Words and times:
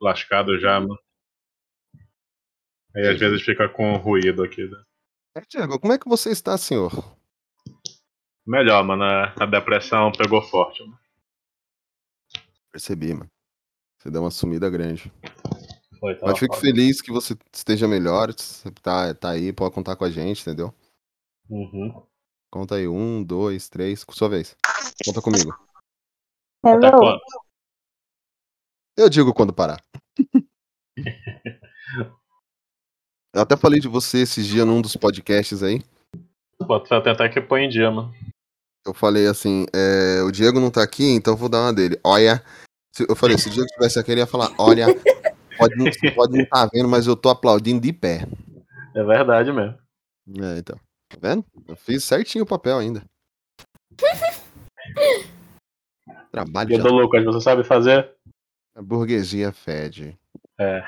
lascado 0.00 0.58
já, 0.58 0.80
mano. 0.80 0.98
Aí 2.94 3.08
às 3.08 3.18
vezes 3.18 3.42
fica 3.42 3.68
com 3.68 3.96
ruído 3.96 4.42
aqui. 4.42 4.66
Né? 4.66 4.82
É, 5.36 5.40
Tiago, 5.42 5.78
como 5.78 5.92
é 5.92 5.98
que 5.98 6.08
você 6.08 6.30
está, 6.30 6.56
senhor? 6.58 6.90
Melhor, 8.46 8.82
mano. 8.84 9.04
A 9.04 9.34
a 9.40 9.46
depressão 9.46 10.10
pegou 10.10 10.42
forte. 10.42 10.82
Mano. 10.82 10.98
Percebi, 12.72 13.14
mano. 13.14 13.30
Você 13.98 14.10
deu 14.10 14.22
uma 14.22 14.30
sumida 14.30 14.68
grande. 14.70 15.12
Foi, 15.98 16.18
Mas 16.22 16.38
fico 16.38 16.54
foda. 16.54 16.66
feliz 16.66 17.02
que 17.02 17.12
você 17.12 17.36
esteja 17.52 17.86
melhor. 17.86 18.32
Você 18.32 18.70
tá, 18.82 19.14
tá 19.14 19.30
aí, 19.30 19.52
pode 19.52 19.74
contar 19.74 19.94
com 19.96 20.04
a 20.04 20.10
gente, 20.10 20.40
entendeu? 20.40 20.74
Uhum. 21.48 22.02
Conta 22.50 22.76
aí, 22.76 22.88
um, 22.88 23.22
dois, 23.22 23.68
três, 23.68 24.02
com 24.02 24.12
sua 24.12 24.28
vez. 24.28 24.56
Conta 25.04 25.20
comigo. 25.20 25.52
Até 26.64 26.88
Hello. 26.88 27.20
Eu 28.96 29.08
digo 29.08 29.32
quando 29.32 29.52
parar. 29.52 29.82
Eu 33.32 33.42
até 33.42 33.56
falei 33.56 33.78
de 33.78 33.86
você 33.86 34.18
esses 34.22 34.44
dias 34.44 34.66
num 34.66 34.82
dos 34.82 34.96
podcasts 34.96 35.62
aí. 35.62 35.84
Pra 36.66 37.00
tentar 37.00 37.28
que 37.28 37.40
põe 37.40 37.62
em 37.64 37.68
dia, 37.68 37.88
mano. 37.90 38.12
Eu 38.84 38.92
falei 38.92 39.28
assim, 39.28 39.66
é, 39.72 40.20
o 40.22 40.32
Diego 40.32 40.58
não 40.58 40.70
tá 40.70 40.82
aqui, 40.82 41.04
então 41.12 41.34
eu 41.34 41.36
vou 41.38 41.48
dar 41.48 41.60
uma 41.60 41.72
dele. 41.72 41.96
Olha, 42.02 42.42
se- 42.92 43.06
eu 43.08 43.14
falei, 43.14 43.38
se 43.38 43.48
o 43.48 43.52
Diego 43.52 43.68
tivesse 43.68 44.00
aqui, 44.00 44.10
ele 44.10 44.20
ia 44.20 44.26
falar, 44.26 44.52
olha, 44.58 44.86
pode 45.56 45.76
não, 45.76 45.86
você 45.86 46.10
pode 46.10 46.36
não 46.36 46.44
tá 46.44 46.68
vendo, 46.72 46.88
mas 46.88 47.06
eu 47.06 47.14
tô 47.14 47.28
aplaudindo 47.28 47.80
de 47.80 47.92
pé. 47.92 48.26
É 48.96 49.04
verdade 49.04 49.52
mesmo. 49.52 49.78
É, 50.42 50.58
então. 50.58 50.76
Tá 51.08 51.18
vendo? 51.20 51.44
Eu 51.68 51.76
fiz 51.76 52.02
certinho 52.02 52.42
o 52.42 52.48
papel 52.48 52.78
ainda. 52.78 53.04
Trabalho 56.32 56.72
E 56.72 56.76
de 56.76 56.82
do 56.82 56.92
Lucas, 56.92 57.24
você 57.24 57.40
sabe 57.40 57.62
fazer? 57.62 58.10
A 58.74 58.82
burguesia 58.82 59.52
fede. 59.52 60.18
É. 60.58 60.84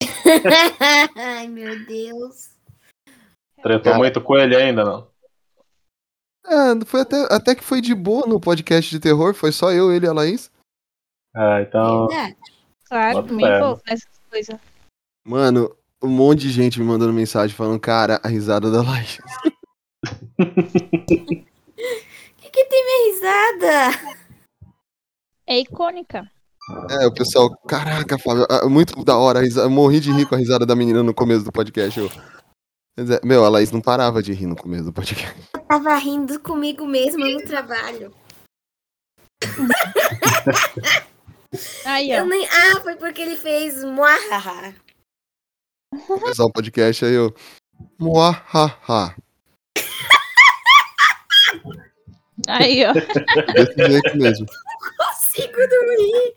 Ai, 1.16 1.48
meu 1.48 1.84
Deus. 1.86 2.54
Tretou 3.62 3.92
Cara. 3.92 3.98
muito 3.98 4.20
com 4.20 4.36
ele 4.36 4.54
ainda, 4.54 4.84
não? 4.84 5.08
É, 6.46 6.84
foi 6.84 7.00
até, 7.00 7.26
até 7.30 7.54
que 7.54 7.64
foi 7.64 7.80
de 7.80 7.94
boa 7.94 8.26
no 8.26 8.38
podcast 8.38 8.90
de 8.90 9.00
terror, 9.00 9.34
foi 9.34 9.50
só 9.50 9.72
eu, 9.72 9.90
ele 9.90 10.04
e 10.04 10.08
a 10.08 10.12
Laís. 10.12 10.52
Ah, 11.34 11.62
então. 11.62 12.06
Verdade. 12.06 12.36
Claro, 12.84 13.22
Bota 13.22 13.32
envolvo 13.32 13.82
nessas 13.86 14.20
coisas. 14.30 14.60
Mano, 15.26 15.74
um 16.02 16.08
monte 16.08 16.40
de 16.40 16.50
gente 16.50 16.78
me 16.78 16.84
mandando 16.84 17.12
mensagem 17.12 17.56
falando, 17.56 17.80
cara, 17.80 18.20
a 18.22 18.28
risada 18.28 18.70
da 18.70 18.82
Laís. 18.82 19.18
O 20.38 20.44
que, 22.36 22.50
que 22.50 22.64
tem 22.66 22.84
minha 22.84 23.14
risada? 23.14 24.14
É 25.46 25.58
icônica. 25.58 26.30
É, 26.90 27.06
o 27.06 27.12
pessoal, 27.12 27.54
caraca, 27.68 28.18
Fábio, 28.18 28.46
é 28.50 28.66
muito 28.66 29.04
da 29.04 29.18
hora, 29.18 29.38
a 29.38 29.42
risada, 29.42 29.66
eu 29.66 29.70
morri 29.70 30.00
de 30.00 30.10
rir 30.10 30.26
com 30.26 30.34
a 30.34 30.38
risada 30.38 30.64
da 30.64 30.74
menina 30.74 31.02
no 31.02 31.12
começo 31.12 31.44
do 31.44 31.52
podcast. 31.52 32.00
Eu... 32.00 32.10
Meu, 33.22 33.44
a 33.44 33.48
Laís 33.48 33.70
não 33.70 33.80
parava 33.80 34.22
de 34.22 34.32
rir 34.32 34.46
no 34.46 34.56
começo 34.56 34.84
do 34.84 34.92
podcast. 34.92 35.34
Eu 35.52 35.60
tava 35.60 35.94
rindo 35.96 36.40
comigo 36.40 36.86
mesma 36.86 37.28
no 37.28 37.42
trabalho. 37.42 38.14
Aí, 41.84 42.12
ó. 42.12 42.16
Eu 42.16 42.26
nem... 42.26 42.46
Ah, 42.46 42.80
foi 42.80 42.96
porque 42.96 43.20
ele 43.20 43.36
fez 43.36 43.84
muahaha. 43.84 44.74
Começar 46.06 46.44
o 46.44 46.52
podcast 46.52 47.04
aí 47.04 47.12
eu. 47.12 47.34
Muahaha. 47.98 49.14
Aí, 52.48 52.84
ó. 52.86 52.92
Desse 53.52 53.90
jeito 53.90 54.16
mesmo. 54.16 54.46
Consigo 55.34 55.68
dormir. 55.68 56.34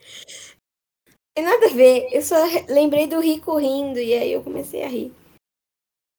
Tem 1.36 1.46
nada 1.46 1.68
a 1.68 1.74
ver. 1.74 2.10
Eu 2.12 2.22
só 2.24 2.44
re- 2.46 2.66
lembrei 2.68 3.06
do 3.06 3.20
Rico 3.20 3.56
rindo 3.58 4.00
e 4.00 4.12
aí 4.14 4.32
eu 4.32 4.44
comecei 4.44 4.84
a 4.84 4.88
rir. 4.88 5.14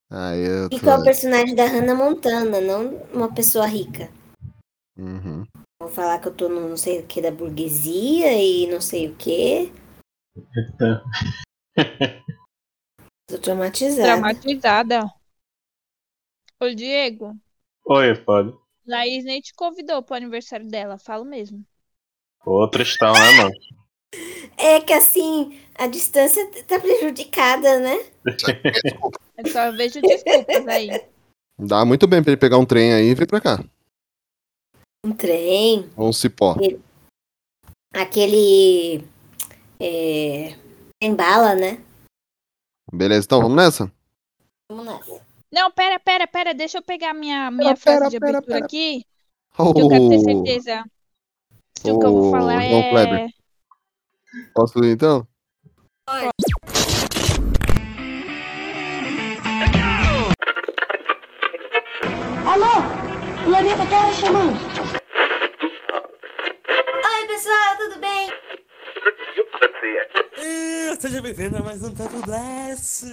Aí 0.09 0.39
eu 0.39 0.69
Rico 0.71 0.89
é 0.89 0.95
o 0.95 1.03
personagem 1.03 1.53
da 1.55 1.65
Hannah 1.65 1.93
Montana, 1.93 2.61
não 2.61 2.95
uma 3.13 3.33
pessoa 3.33 3.65
rica. 3.67 4.09
Uhum. 4.97 5.43
Vou 5.81 5.89
falar 5.89 6.19
que 6.19 6.29
eu 6.29 6.33
tô 6.35 6.47
no 6.47 6.69
não 6.69 6.77
sei 6.77 7.01
o 7.01 7.07
que 7.07 7.21
da 7.21 7.31
burguesia 7.31 8.31
e 8.41 8.65
não 8.67 8.79
sei 8.79 9.09
o 9.09 9.15
que. 9.15 9.71
Tô 13.27 13.37
traumatizada. 13.39 14.03
Traumatizada. 14.03 15.13
Ô, 16.61 16.69
Diego, 16.73 17.37
Oi, 17.85 18.15
pode. 18.23 18.57
Laís 18.85 19.23
nem 19.25 19.39
te 19.41 19.53
convidou 19.53 20.01
pro 20.01 20.15
aniversário 20.15 20.67
dela, 20.67 20.97
falo 20.97 21.23
mesmo. 21.25 21.63
Pô, 22.49 22.67
Tristão, 22.67 23.13
né, 23.13 23.31
mano? 23.33 23.51
É 24.57 24.81
que 24.81 24.91
assim, 24.91 25.55
a 25.75 25.85
distância 25.85 26.43
tá 26.63 26.79
prejudicada, 26.79 27.79
né? 27.79 27.95
Eu 29.37 29.51
só 29.51 29.71
vejo 29.71 30.01
desculpas 30.01 30.67
aí. 30.67 30.89
Dá 31.59 31.85
muito 31.85 32.07
bem 32.07 32.23
pra 32.23 32.31
ele 32.31 32.39
pegar 32.41 32.57
um 32.57 32.65
trem 32.65 32.91
aí 32.91 33.05
e 33.05 33.13
vir 33.13 33.27
pra 33.27 33.39
cá. 33.39 33.63
Um 35.05 35.13
trem, 35.13 35.91
Ou 35.95 36.09
um 36.09 36.11
cipó. 36.11 36.55
aquele. 37.93 39.05
É. 39.79 40.55
Tem 40.99 41.13
bala, 41.15 41.53
né? 41.53 41.79
Beleza, 42.91 43.25
então 43.25 43.43
vamos 43.43 43.57
nessa? 43.57 43.91
Vamos 44.71 44.85
nessa. 44.87 45.21
Não, 45.51 45.69
pera, 45.69 45.99
pera, 45.99 46.25
pera. 46.25 46.53
Deixa 46.55 46.79
eu 46.79 46.81
pegar 46.81 47.13
minha, 47.13 47.51
minha 47.51 47.75
Pera, 47.75 47.77
frase 47.77 47.99
pera, 47.99 48.09
de 48.09 48.19
pera, 48.19 48.29
abertura 48.39 48.55
pera. 48.55 48.65
aqui. 48.65 49.05
Oh, 49.55 49.71
Que 49.71 49.81
eu 49.81 49.87
quero 49.89 50.09
ter 50.09 50.19
certeza 50.19 50.83
o 51.87 51.99
que 51.99 52.05
eu 52.05 52.13
vou 52.13 52.31
falar 52.31 52.61
João 52.61 52.81
é... 52.81 52.89
Kleber. 52.89 53.29
Posso 54.53 54.83
ir 54.83 54.93
então? 54.93 55.25
Alô? 62.45 62.81
Planeta 63.45 63.85
Terra 63.85 64.13
chamando. 64.13 64.59
Oi, 67.05 67.27
pessoal, 67.27 67.77
tudo 67.77 67.99
bem? 67.99 68.29
Seja 70.99 71.21
bem-vindo 71.21 71.57
a 71.57 71.61
mais 71.61 71.83
um 71.83 71.93
Papo 71.93 72.21
Blast! 72.25 73.05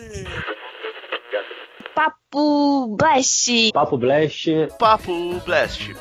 Papo 1.95 2.97
Blast. 2.97 3.73
Papo 3.73 3.97
Blast. 3.97 4.51
Papo 4.79 5.41
Blast. 5.47 5.95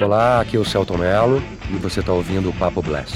Olá, 0.00 0.40
aqui 0.40 0.56
é 0.56 0.58
o 0.60 0.64
Celton 0.64 0.98
Mello 0.98 1.40
e 1.70 1.76
você 1.76 2.00
está 2.00 2.12
ouvindo 2.12 2.50
o 2.50 2.52
Papo 2.52 2.82
Blast. 2.82 3.14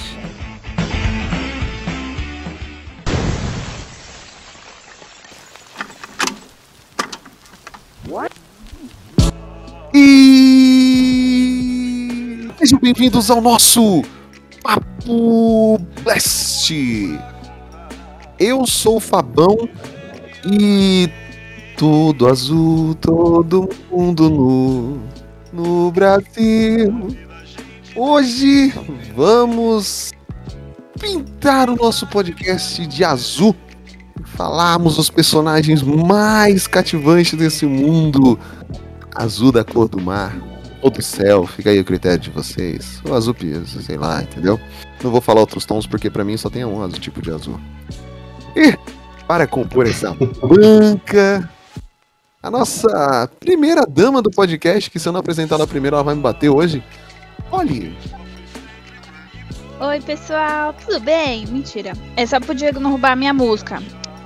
E 9.92 10.78
sejam 12.58 12.78
bem-vindos 12.78 13.28
ao 13.28 13.40
nosso 13.40 14.02
Papo 14.62 15.78
Blast. 16.04 16.72
Eu 18.38 18.64
sou 18.66 18.98
o 18.98 19.00
Fabão 19.00 19.68
e 20.46 21.10
tudo 21.76 22.28
azul, 22.28 22.94
todo 22.94 23.68
mundo 23.90 24.30
nu 24.30 25.17
no 25.52 25.90
Brasil. 25.90 27.16
Hoje 27.94 28.72
vamos 29.14 30.12
pintar 31.00 31.68
o 31.70 31.76
nosso 31.76 32.06
podcast 32.06 32.86
de 32.86 33.04
azul. 33.04 33.54
Falarmos 34.24 34.98
os 34.98 35.10
personagens 35.10 35.82
mais 35.82 36.66
cativantes 36.66 37.34
desse 37.34 37.66
mundo 37.66 38.38
azul 39.14 39.50
da 39.50 39.64
cor 39.64 39.88
do 39.88 40.00
mar 40.00 40.36
ou 40.80 40.90
do 40.90 41.02
céu, 41.02 41.44
fica 41.44 41.70
aí 41.70 41.80
o 41.80 41.84
critério 41.84 42.18
de 42.18 42.30
vocês. 42.30 43.00
Ou 43.04 43.14
azul 43.14 43.34
piso, 43.34 43.82
sei 43.82 43.96
lá, 43.96 44.22
entendeu? 44.22 44.60
Não 45.02 45.10
vou 45.10 45.20
falar 45.20 45.40
outros 45.40 45.64
tons 45.64 45.86
porque 45.86 46.08
pra 46.08 46.24
mim 46.24 46.36
só 46.36 46.48
tem 46.48 46.64
um 46.64 46.82
azul 46.82 47.00
tipo 47.00 47.20
de 47.20 47.30
azul. 47.32 47.58
E 48.54 48.76
para 49.26 49.46
compor 49.46 49.86
essa 49.86 50.14
banca, 50.42 51.50
a 52.48 52.50
nossa 52.50 53.30
primeira 53.38 53.84
dama 53.86 54.22
do 54.22 54.30
podcast, 54.30 54.90
que 54.90 54.98
se 54.98 55.06
eu 55.06 55.12
não 55.12 55.20
apresentar 55.20 55.56
ela 55.56 55.66
primeiro, 55.66 55.96
ela 55.96 56.02
vai 56.02 56.14
me 56.14 56.22
bater 56.22 56.48
hoje. 56.48 56.82
Olhe, 57.52 57.96
Oi, 59.80 60.00
pessoal, 60.00 60.74
tudo 60.74 60.98
bem? 60.98 61.46
Mentira. 61.46 61.92
É 62.16 62.26
só 62.26 62.40
pro 62.40 62.54
Diego 62.54 62.80
não 62.80 62.90
roubar 62.90 63.12
a 63.12 63.16
minha 63.16 63.32
música. 63.32 63.80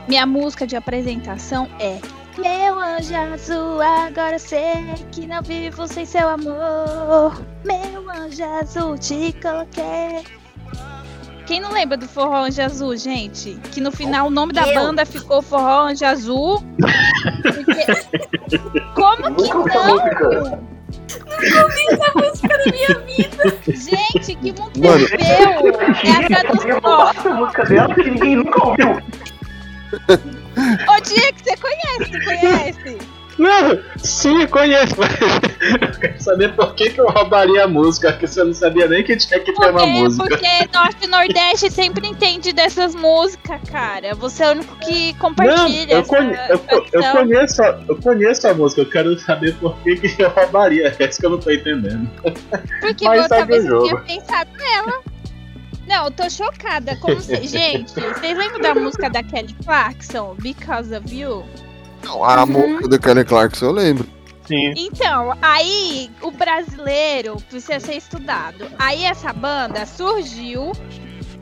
Minha 0.08 0.24
música 0.24 0.66
de 0.66 0.76
apresentação 0.76 1.68
é 1.78 2.00
Meu 2.38 2.80
anjo 2.80 3.14
azul, 3.14 3.82
agora 3.82 4.38
sei 4.38 4.94
que 5.10 5.26
não 5.26 5.42
vivo 5.42 5.86
sem 5.86 6.06
seu 6.06 6.26
amor. 6.28 7.38
Meu 7.64 8.10
anjo 8.10 8.44
azul, 8.44 8.96
te 8.96 9.34
coloquei. 9.42 10.41
Quem 11.46 11.60
não 11.60 11.70
lembra 11.72 11.96
do 11.96 12.06
Forró 12.08 12.44
Anjo 12.44 12.62
Azul, 12.62 12.96
gente? 12.96 13.58
Que 13.72 13.80
no 13.80 13.90
final 13.90 14.28
o 14.28 14.30
nome 14.30 14.52
da 14.52 14.62
banda 14.72 15.04
ficou 15.04 15.42
Forró 15.42 15.88
Anjo 15.88 16.04
Azul. 16.04 16.62
Porque- 17.42 17.86
Como 18.94 19.36
que 19.36 19.74
não? 19.74 19.96
Música 22.14 22.48
da 22.58 22.64
minha 22.70 22.98
vida. 23.00 23.56
Gente, 23.66 24.34
que 24.36 24.52
mundo 24.52 24.72
Mano. 24.78 25.06
É 25.10 26.34
a 26.34 26.42
tradução. 26.42 27.34
música 27.36 27.64
dela 27.64 27.94
que 27.94 28.10
ninguém 28.10 28.36
nunca 28.36 28.66
ouviu. 28.68 28.90
Ô, 29.92 31.00
Diego, 31.02 31.38
você 31.42 31.56
conhece, 31.56 32.24
conhece? 32.24 32.98
Não, 33.38 33.78
sim, 33.96 34.46
conheço, 34.46 34.94
mas 34.98 35.10
eu 35.82 36.00
quero 36.00 36.22
saber 36.22 36.54
por 36.54 36.74
que, 36.74 36.90
que 36.90 37.00
eu 37.00 37.06
roubaria 37.08 37.64
a 37.64 37.68
música, 37.68 38.12
porque 38.12 38.26
você 38.26 38.44
não 38.44 38.52
sabia 38.54 38.86
nem 38.86 39.02
que 39.02 39.16
tinha 39.16 39.40
que 39.40 39.52
ter 39.52 39.70
uma 39.70 39.86
música. 39.86 40.24
porque 40.28 40.46
Norte 40.72 41.04
e 41.04 41.06
Nordeste 41.06 41.70
sempre 41.70 42.06
entende 42.08 42.52
dessas 42.52 42.94
músicas, 42.94 43.60
cara. 43.70 44.14
Você 44.16 44.42
é 44.44 44.48
o 44.48 44.52
único 44.52 44.76
que 44.76 45.12
Não, 45.12 45.18
compartilha 45.18 45.92
eu, 45.92 46.00
essa, 46.00 46.08
conhe- 46.16 46.38
eu, 46.48 46.86
eu 46.92 47.10
conheço, 47.12 47.62
a- 47.62 47.80
eu 47.88 47.96
conheço 47.96 48.48
a 48.48 48.54
música, 48.54 48.80
eu 48.82 48.90
quero 48.90 49.18
saber 49.18 49.54
por 49.56 49.76
que, 49.78 49.96
que 49.96 50.22
eu 50.22 50.30
roubaria. 50.30 50.94
É 50.98 51.04
isso 51.08 51.18
que 51.18 51.26
eu 51.26 51.30
não 51.30 51.38
tô 51.38 51.50
entendendo. 51.50 52.08
Porque 52.80 53.04
Mas 53.04 53.22
você 53.22 53.28
talvez 53.28 53.64
não 53.64 53.82
tenha 53.82 53.96
pensado 54.00 54.50
nela. 54.58 55.00
Não, 55.86 56.04
eu 56.06 56.10
tô 56.10 56.28
chocada. 56.30 56.96
Como 56.96 57.20
se... 57.20 57.34
Gente, 57.46 57.92
vocês 57.92 58.38
lembram 58.38 58.60
da 58.60 58.74
música 58.74 59.10
da 59.10 59.22
Kelly 59.22 59.54
Clarkson, 59.64 60.36
Because 60.38 60.94
of 60.94 61.14
You? 61.14 61.44
Não, 62.04 62.24
a 62.24 62.44
música 62.46 62.88
do 62.88 62.98
Kelly 62.98 63.24
Clarkson 63.24 63.66
eu 63.66 63.72
lembro. 63.72 64.06
Sim. 64.46 64.74
Então, 64.76 65.36
aí 65.40 66.10
o 66.20 66.30
brasileiro 66.30 67.36
precisa 67.48 67.78
ser 67.80 67.94
estudado. 67.94 68.66
Aí 68.78 69.04
essa 69.04 69.32
banda 69.32 69.86
surgiu 69.86 70.72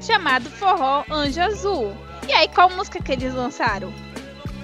chamado 0.01 0.49
Forró 0.51 1.03
Anjo 1.11 1.41
Azul. 1.41 1.93
E 2.29 2.33
aí 2.33 2.49
qual 2.49 2.69
música 2.71 3.03
que 3.03 3.13
eles 3.13 3.35
lançaram? 3.35 3.93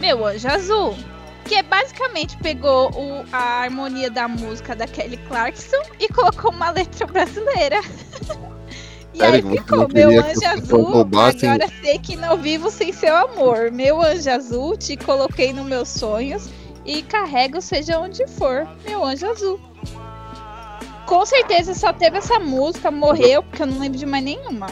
Meu 0.01 0.25
Anjo 0.27 0.49
Azul. 0.49 0.97
Que 1.47 1.55
é 1.57 1.63
basicamente 1.63 2.37
pegou 2.39 2.91
o- 2.91 3.25
a 3.33 3.63
harmonia 3.63 4.11
da 4.11 4.27
música 4.29 4.75
da 4.77 4.87
Kelly 4.87 5.17
Clarkson 5.29 5.81
e 5.99 6.09
colocou 6.09 6.51
uma 6.51 6.71
letra 6.71 7.07
brasileira. 7.07 7.81
E 9.17 9.19
Sério, 9.19 9.49
aí 9.49 9.57
ficou, 9.57 9.89
meu 9.89 10.11
anjo 10.11 10.47
azul, 10.47 10.83
roubassem? 10.83 11.49
agora 11.49 11.73
sei 11.81 11.99
que 11.99 12.17
não 12.17 12.37
vivo 12.37 12.71
sem 12.71 12.93
seu 12.93 13.17
amor. 13.17 13.73
Meu 13.73 14.03
anjo 14.03 14.29
azul, 14.31 14.77
te 14.77 14.95
coloquei 14.95 15.55
nos 15.55 15.65
meus 15.65 15.89
sonhos 15.89 16.51
e 16.85 17.01
carrego 17.01 17.63
seja 17.63 17.99
onde 17.99 18.27
for, 18.27 18.69
meu 18.87 19.03
anjo 19.03 19.27
azul. 19.27 19.59
Com 21.07 21.25
certeza 21.25 21.73
só 21.73 21.95
teve 21.95 22.19
essa 22.19 22.39
música, 22.39 22.91
morreu, 22.91 23.43
porque 23.43 23.63
eu 23.63 23.67
não 23.67 23.79
lembro 23.79 23.99
de 23.99 24.05
mais 24.05 24.23
nenhuma. 24.23 24.67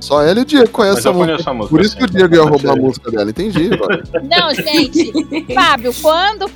Só 0.00 0.22
ela 0.22 0.38
e 0.38 0.42
o 0.42 0.46
Diego 0.46 0.70
conhecem 0.70 0.98
essa 0.98 1.12
música. 1.12 1.52
música. 1.52 1.76
Por 1.76 1.80
isso 1.80 1.96
que 1.96 2.04
o. 2.04 2.06
Diego 2.06 2.34
ia 2.34 2.42
roubar 2.42 2.72
a 2.72 2.76
música 2.76 3.10
dela, 3.10 3.30
entendi. 3.30 3.70
Não, 4.28 4.54
gente, 4.54 5.12
Fábio, 5.54 5.92
quando 6.00 6.48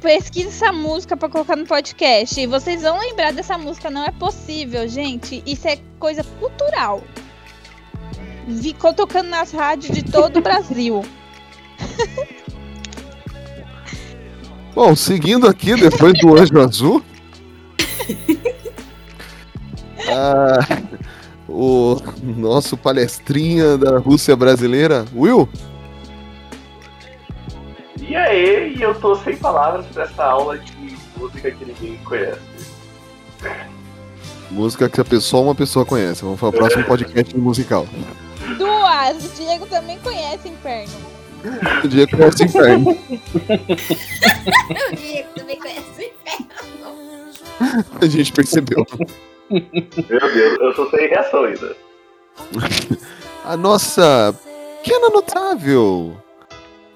pesquisa 0.00 0.48
essa 0.48 0.72
música 0.72 1.16
pra 1.16 1.28
colocar 1.28 1.56
no 1.56 1.66
podcast, 1.66 2.40
e 2.40 2.46
vocês 2.46 2.82
vão 2.82 2.98
lembrar 2.98 3.32
dessa 3.32 3.58
música, 3.58 3.90
não 3.90 4.04
é 4.04 4.10
possível, 4.10 4.88
gente. 4.88 5.42
Isso 5.46 5.68
é 5.68 5.78
coisa 5.98 6.24
cultural. 6.40 7.02
Ficou 8.62 8.94
tocando 8.94 9.28
nas 9.28 9.52
rádios 9.52 9.94
de 9.94 10.02
todo 10.02 10.38
o 10.38 10.42
Brasil. 10.42 11.04
Bom, 14.74 14.94
seguindo 14.94 15.48
aqui, 15.48 15.74
depois 15.74 16.12
do 16.20 16.36
Anjo 16.36 16.60
Azul. 16.60 17.02
ah, 20.08 20.58
o 21.56 21.96
nosso 22.22 22.76
palestrinha 22.76 23.78
da 23.78 23.98
Rússia 23.98 24.36
brasileira, 24.36 25.06
Will. 25.14 25.48
E 27.98 28.14
aí, 28.14 28.74
e 28.76 28.82
eu 28.82 28.94
tô 28.94 29.16
sem 29.16 29.36
palavras 29.36 29.86
pra 29.86 30.04
essa 30.04 30.22
aula 30.24 30.58
de 30.58 30.96
música 31.16 31.50
que 31.50 31.64
ninguém 31.64 31.96
conhece. 32.04 32.40
Música 34.50 34.88
que 34.88 35.00
a 35.00 35.04
pessoa 35.04 35.42
uma 35.42 35.54
pessoa 35.54 35.86
conhece. 35.86 36.22
Vamos 36.22 36.38
para 36.38 36.48
o 36.50 36.52
próximo 36.52 36.84
podcast 36.84 37.36
musical. 37.36 37.86
Duas! 38.58 39.24
O 39.24 39.36
Diego 39.36 39.66
também 39.66 39.98
conhece 40.00 40.48
Inferno. 40.48 40.92
O 41.82 41.88
Diego 41.88 42.16
conhece 42.16 42.42
o 42.42 42.46
inferno. 42.46 42.98
O 44.92 44.96
Diego 44.96 45.28
também 45.34 45.58
conhece 45.58 45.82
o 45.98 46.02
inferno. 46.02 46.46
A 48.00 48.06
gente 48.06 48.32
percebeu. 48.32 48.86
Meu 49.50 50.34
Deus, 50.34 50.58
eu 50.60 50.74
tô 50.74 50.90
sem 50.90 51.08
reação 51.08 51.44
ainda. 51.44 51.76
A 53.44 53.56
nossa 53.56 54.34
pequena 54.82 55.08
notável. 55.10 56.16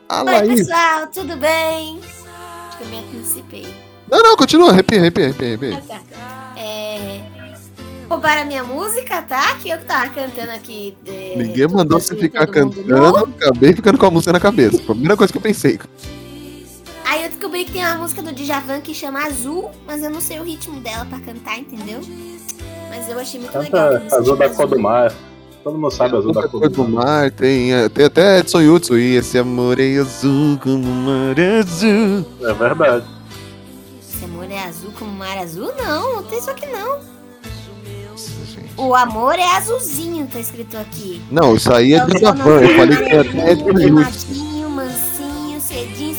A 0.08 0.18
Oi, 0.20 0.24
Laís. 0.24 0.66
pessoal, 0.66 1.06
tudo 1.12 1.36
bem? 1.36 2.00
Acho 2.68 2.78
que 2.78 2.84
eu 2.84 2.88
me 2.88 2.98
antecipei. 2.98 3.66
Não, 4.10 4.22
não, 4.22 4.36
continua. 4.36 4.70
Arrepia, 4.70 4.98
arrepia, 4.98 5.26
arrepia, 5.26 5.48
arrepia. 5.48 5.82
Ah, 5.88 6.00
tá. 6.10 6.60
É... 6.60 7.20
Roubaram 8.08 8.42
a 8.42 8.44
minha 8.44 8.64
música, 8.64 9.22
tá? 9.22 9.54
Que 9.62 9.70
eu 9.70 9.78
que 9.78 9.84
tava 9.84 10.08
cantando 10.10 10.50
aqui. 10.50 10.96
é, 11.06 11.34
Ninguém 11.36 11.68
mandou 11.68 12.00
você 12.00 12.14
e 12.14 12.18
ficar 12.18 12.44
cantando. 12.48 13.16
Acabei 13.18 13.72
ficando 13.72 13.98
com 13.98 14.06
a 14.06 14.10
música 14.10 14.32
na 14.32 14.40
cabeça. 14.40 14.78
Foi 14.78 14.86
a 14.86 14.96
primeira 14.96 15.16
coisa 15.16 15.32
que 15.32 15.38
eu 15.38 15.42
pensei. 15.42 15.78
Aí 17.10 17.24
eu 17.24 17.28
descobri 17.28 17.64
que 17.64 17.72
tem 17.72 17.84
uma 17.84 17.96
música 17.96 18.22
do 18.22 18.30
Djavan 18.32 18.80
que 18.80 18.94
chama 18.94 19.26
Azul, 19.26 19.68
mas 19.84 20.00
eu 20.00 20.10
não 20.10 20.20
sei 20.20 20.38
o 20.38 20.44
ritmo 20.44 20.78
dela 20.78 21.04
pra 21.04 21.18
cantar, 21.18 21.58
entendeu? 21.58 22.00
Mas 22.88 23.08
eu 23.08 23.18
achei 23.18 23.40
muito 23.40 23.58
legal. 23.58 23.88
a 23.88 23.90
Canta 23.90 24.04
música 24.04 24.16
Azul 24.16 24.36
da 24.36 24.48
cor 24.48 24.66
do 24.68 24.78
mar. 24.78 25.12
Todo 25.64 25.76
mundo 25.76 25.90
sabe 25.90 26.16
Azul 26.16 26.32
da 26.32 26.46
cor 26.46 26.60
do 26.60 26.68
do 26.68 26.88
mar. 26.88 27.32
tem, 27.32 27.74
é, 27.74 27.88
tem 27.88 28.04
até 28.04 28.38
Edson 28.38 28.60
Yutsu. 28.60 28.96
E 28.96 29.16
esse 29.16 29.36
amor 29.36 29.80
é 29.80 29.96
azul 29.96 30.56
como 30.62 30.84
o 30.84 30.94
mar 30.94 31.36
é 31.36 31.58
azul. 31.58 32.24
É 32.42 32.52
verdade. 32.52 33.04
Esse 34.00 34.24
amor 34.24 34.48
é 34.48 34.62
azul 34.62 34.92
como 34.96 35.10
o 35.10 35.14
mar 35.14 35.36
azul? 35.36 35.72
Não, 35.76 36.14
não 36.14 36.22
tem 36.22 36.38
isso 36.38 36.50
aqui 36.50 36.66
não. 36.66 37.00
O 38.76 38.94
amor 38.94 39.36
é 39.36 39.56
azulzinho, 39.56 40.28
tá 40.32 40.38
escrito 40.38 40.76
aqui. 40.76 41.20
Não, 41.28 41.56
isso 41.56 41.72
aí 41.72 41.92
é 41.92 41.96
Então, 41.96 42.06
de 42.06 42.20
só 42.20 42.26
Javan. 42.26 42.60
Eu 42.60 42.76
falei 42.76 42.96
que 42.96 43.12
amarelinho, 43.16 43.40
até 43.42 43.52
Edson 43.52 43.78
Yutsu. 43.80 44.26
Mansinho, 44.70 45.60
cedinho. 45.60 46.09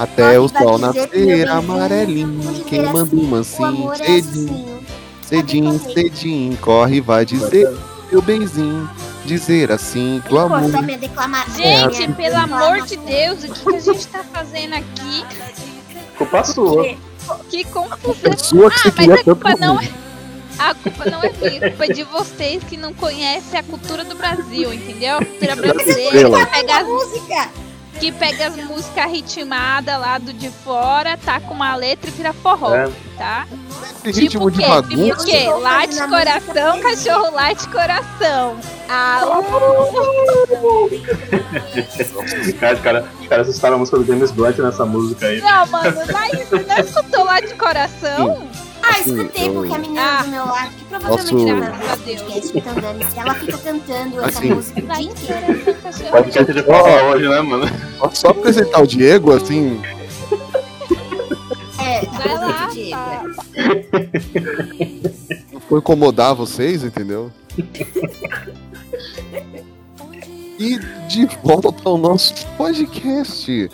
Até 0.00 0.40
o 0.40 0.48
sol 0.48 0.78
nascer 0.78 1.46
amarelinho. 1.48 2.40
dizer 2.40 2.64
Queimando 2.64 3.02
assim, 3.02 3.16
O 3.16 3.24
mansinho, 3.26 3.92
é 3.92 3.96
cedinho, 3.96 4.18
azulzinho. 4.18 4.86
cedinho, 5.22 5.78
correr. 5.78 5.92
cedinho. 5.94 6.56
Corre, 6.56 7.00
vai 7.02 7.26
dizer, 7.26 7.78
meu 8.10 8.22
benzinho. 8.22 8.90
Dizer 9.26 9.70
assim 9.70 10.22
que 10.26 10.32
o 10.32 10.38
amor. 10.38 10.62
Cortou 10.62 10.82
minha 10.82 10.96
declamação. 10.96 11.54
Gente, 11.54 11.98
minha 11.98 12.12
pelo 12.14 12.36
amor 12.36 12.80
de. 12.86 12.96
Deus, 12.96 13.44
o 13.44 13.52
que, 13.52 13.60
que 13.60 13.76
a 13.76 13.80
gente 13.80 14.06
tá 14.06 14.24
fazendo 14.32 14.74
aqui? 14.74 15.24
Culpa 16.16 16.44
sua. 16.44 16.96
Que 17.50 17.64
confusão. 17.64 18.12
Que 18.14 18.54
você 18.56 18.56
Ah, 18.56 18.82
mas 18.86 18.94
queria 18.94 19.14
a 19.16 19.24
culpa 19.24 19.54
não 19.56 19.78
é. 19.80 19.88
A 20.58 20.74
culpa 20.74 21.10
não 21.10 21.22
é 21.22 21.30
minha, 21.30 21.56
a 21.58 21.68
culpa 21.70 21.84
é 21.84 21.88
de 21.92 22.02
vocês 22.04 22.64
que 22.64 22.76
não 22.78 22.92
conhecem 22.94 23.60
a 23.60 23.62
cultura 23.62 24.02
do 24.04 24.14
Brasil, 24.14 24.72
entendeu? 24.72 25.18
A 25.18 25.24
cultura 25.24 25.56
brasileira 25.56 26.46
pega 26.46 26.76
A 26.78 26.84
música. 26.84 27.50
Que 28.00 28.10
pega 28.10 28.46
as 28.48 28.56
músicas 28.56 29.10
ritmadas 29.10 30.00
lá 30.00 30.16
do 30.18 30.32
de 30.32 30.48
fora, 30.48 31.16
tá 31.18 31.38
com 31.40 31.52
uma 31.54 31.76
letra 31.76 32.08
e 32.08 32.12
vira 32.12 32.32
forró, 32.32 32.74
É. 32.74 32.88
tá? 33.18 33.46
Esse 34.04 34.28
Tipo 34.28 34.48
ritmo 34.48 34.50
de 34.50 34.58
quê? 34.58 34.64
Tipo 34.64 34.74
bagunça. 34.74 35.22
o 35.22 35.24
quê? 35.26 35.46
Light 35.62 35.96
coração, 36.08 36.80
cachorro 36.80 37.30
light 37.34 37.68
coração. 37.68 38.56
Ah, 38.88 39.20
Os 42.46 42.52
caras, 42.58 42.78
os 42.78 42.82
caras, 42.84 43.04
os 43.20 43.26
caras 43.28 43.48
assustaram 43.48 43.76
a 43.76 43.78
música 43.78 43.98
do 43.98 44.04
James 44.04 44.30
Blunt 44.30 44.58
nessa 44.58 44.84
música 44.86 45.26
aí. 45.26 45.40
não, 45.40 45.66
mano, 45.66 45.96
Laís, 46.12 46.48
você 46.48 46.64
não 46.66 46.78
escutou 46.78 47.24
light 47.24 47.54
coração? 47.54 48.48
Ah, 48.82 48.88
Assim, 49.00 49.14
escutei, 49.16 49.48
eu- 49.48 49.52
porque 49.54 49.74
a 49.74 49.78
menina 49.78 50.00
Ah. 50.02 50.22
do 50.22 50.28
meu 50.30 50.44
lado, 50.46 50.70
que 50.74 50.84
provavelmente 50.84 51.30
Posso- 51.32 51.46
não 51.46 51.60
Deus. 51.60 52.22
podcast, 52.22 52.58
então 52.58 52.74
dane-se, 52.74 53.18
ela 53.18 53.34
fica 53.34 53.58
cantando 53.58 54.18
essa 54.20 54.38
Assim. 54.38 54.54
música 54.54 54.80
o 54.80 54.86
dia 54.86 55.00
inteiro. 55.02 56.10
Podcast 56.10 56.52
de 56.52 56.62
forró 56.62 57.10
hoje, 57.12 57.28
né, 57.28 57.40
mano? 57.40 57.66
Só- 57.98 58.10
Só 58.14 58.28
apresentar 58.28 58.82
o 58.82 58.86
Diego, 58.86 59.32
assim, 59.32 59.80
É, 61.82 62.04
Vai 62.06 62.34
lá, 62.36 62.68
Diego. 62.72 63.00
não 65.52 65.60
for 65.60 65.78
incomodar 65.78 66.34
vocês, 66.34 66.84
entendeu? 66.84 67.30
E 70.58 70.78
de 71.08 71.26
volta 71.42 71.74
ao 71.84 71.96
nosso 71.96 72.34
podcast. 72.58 73.70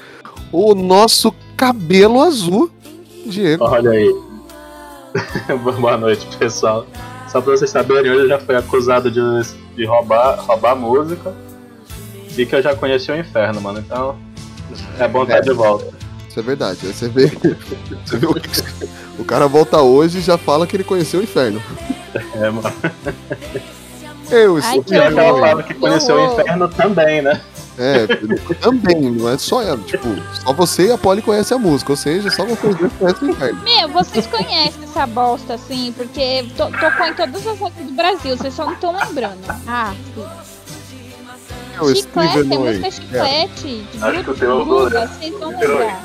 O 0.53 0.75
nosso 0.75 1.35
cabelo 1.57 2.21
azul, 2.23 2.71
Diego. 3.27 3.65
Olha 3.65 3.91
aí. 3.91 4.15
Boa 5.81 5.97
noite, 5.97 6.27
pessoal. 6.39 6.87
Só 7.29 7.41
pra 7.41 7.53
vocês 7.57 7.71
saberem, 7.71 8.11
hoje 8.11 8.23
eu 8.23 8.29
já 8.29 8.39
fui 8.39 8.55
acusado 8.57 9.11
de, 9.11 9.21
de 9.75 9.85
roubar, 9.85 10.37
roubar 10.41 10.77
música. 10.77 11.35
E 12.37 12.45
que 12.45 12.55
eu 12.55 12.63
já 12.63 12.75
conheci 12.75 13.11
o 13.11 13.17
inferno, 13.19 13.61
mano. 13.61 13.79
Então, 13.79 14.17
é 14.99 15.09
bom 15.09 15.23
estar 15.23 15.39
É. 15.39 15.41
de 15.41 15.53
volta. 15.53 15.87
Isso 16.29 16.39
é 16.39 16.43
verdade. 16.43 16.79
Você 16.87 17.09
vê, 17.09 17.27
você 18.05 18.17
vê 18.19 18.27
o 18.27 18.35
que 18.35 18.51
o 19.19 19.25
cara 19.25 19.47
volta 19.47 19.81
hoje 19.81 20.19
e 20.19 20.21
já 20.23 20.37
fala 20.37 20.67
que 20.67 20.77
ele 20.77 20.85
conheceu 20.85 21.21
o 21.21 21.23
inferno. 21.23 21.61
É, 22.35 22.49
mano. 22.49 22.73
Eu 24.31 24.57
Ai, 24.57 24.79
estou 24.79 24.85
que 24.85 24.91
Pior 24.91 25.13
que 25.13 25.19
ela 25.19 25.39
fala 25.39 25.63
que 25.63 25.75
conheceu 25.75 26.17
o 26.17 26.33
inferno 26.33 26.67
também, 26.69 27.21
né? 27.21 27.43
É, 27.79 28.07
também, 28.61 29.11
não 29.11 29.29
é 29.29 29.37
só 29.37 29.63
ela. 29.63 29.79
Tipo, 29.79 30.09
só 30.43 30.53
você 30.53 30.87
e 30.87 30.93
a 30.93 30.99
Polly 30.99 31.21
conhecem 31.23 31.57
a 31.57 31.61
música, 31.61 31.93
ou 31.93 31.97
seja, 31.97 32.31
só 32.31 32.45
vocês 32.45 32.75
dois 32.77 32.93
conhecem 32.95 33.31
o. 33.31 33.57
Meu, 33.63 33.89
vocês 33.91 34.27
conhecem 34.27 34.83
essa 34.85 35.07
bosta, 35.07 35.55
assim, 35.55 35.93
porque 35.97 36.45
to 36.57 36.71
tocou 36.81 37.07
em 37.07 37.15
todas 37.15 37.47
as 37.47 37.59
rodas 37.59 37.85
do 37.87 37.93
Brasil, 37.93 38.37
vocês 38.37 38.55
só 38.55 38.65
não 38.65 38.73
estão 38.73 38.97
lembrando. 38.97 39.39
Ah, 39.67 39.95
É 41.77 41.83
o 41.83 41.95
chiclete, 41.95 42.39
a 42.39 42.45
Noy. 42.45 42.59
música 42.79 42.87
é 42.87 42.91
chiclete. 42.91 43.87
Acho 44.01 44.25
que 44.25 44.31
o 44.31 44.35
teu 44.35 44.63
é 44.63 44.65
Dora. 44.65 45.07
vocês 45.09 45.33
vão 45.39 45.51
lembrar. 45.51 46.03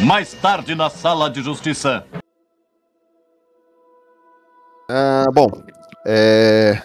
Mais 0.00 0.32
tarde 0.34 0.74
na 0.74 0.90
sala 0.90 1.30
de 1.30 1.42
justiça. 1.42 2.04
Ah, 4.88 5.26
bom, 5.32 5.50
é... 6.06 6.80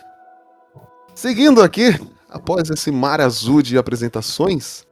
seguindo 1.13 1.62
aqui, 1.62 2.00
após 2.29 2.70
esse 2.70 2.91
mar 2.91 3.20
azul 3.20 3.62
de 3.62 3.77
apresentações, 3.77 4.86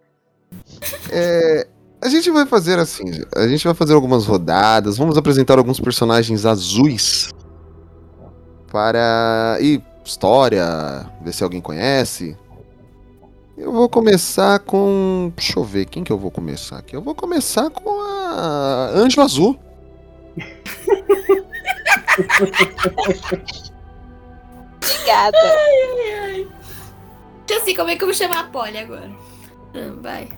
é, 1.10 1.68
a 2.02 2.10
gente 2.10 2.30
vai 2.30 2.46
fazer 2.46 2.80
assim, 2.80 3.06
a 3.36 3.48
gente 3.48 3.64
vai 3.64 3.74
fazer 3.74 3.94
algumas 3.94 4.26
rodadas, 4.26 4.98
vamos 4.98 5.18
apresentar 5.18 5.58
alguns 5.58 5.80
personagens 5.80 6.46
azuis 6.46 7.30
para 8.72 9.58
e 9.62 9.82
história, 10.04 11.10
ver 11.22 11.34
se 11.34 11.44
alguém 11.44 11.62
conhece. 11.62 12.38
Eu 13.58 13.72
vou 13.72 13.90
começar 13.90 14.60
com, 14.60 15.32
deixa 15.36 15.60
eu 15.60 15.64
ver, 15.64 15.86
quem 15.86 16.04
que 16.04 16.12
eu 16.12 16.18
vou 16.18 16.30
começar 16.30 16.78
aqui? 16.78 16.96
Eu 16.96 17.02
vou 17.02 17.16
começar 17.16 17.70
com 17.70 18.02
a 18.02 18.92
Anjo 18.94 19.20
Azul. 19.20 19.58
Obrigada. 24.84 25.38
Já 27.50 27.62
sei 27.62 27.76
como 27.76 27.90
é 27.90 27.96
que 27.96 28.04
eu 28.04 28.08
vou 28.08 28.16
chamar 28.16 28.40
a 28.42 28.44
Polly 28.46 28.78
agora. 28.78 29.12
Ah, 29.74 29.94
Vai. 30.02 30.30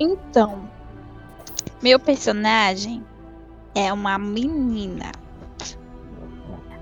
Então, 0.00 0.68
meu 1.82 1.98
personagem 2.00 3.04
é 3.74 3.92
uma 3.92 4.18
menina. 4.18 5.12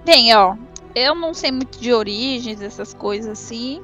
Bem, 0.04 0.34
ó, 0.34 0.56
eu 0.94 1.14
não 1.14 1.34
sei 1.34 1.52
muito 1.52 1.78
de 1.78 1.92
origens, 1.92 2.60
essas 2.60 2.94
coisas 2.94 3.40
assim, 3.40 3.82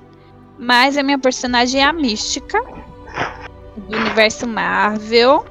mas 0.59 0.97
a 0.97 1.02
minha 1.02 1.18
personagem 1.18 1.80
é 1.80 1.85
a 1.85 1.92
Mística, 1.92 2.61
do 3.76 3.97
universo 3.97 4.47
Marvel, 4.47 5.45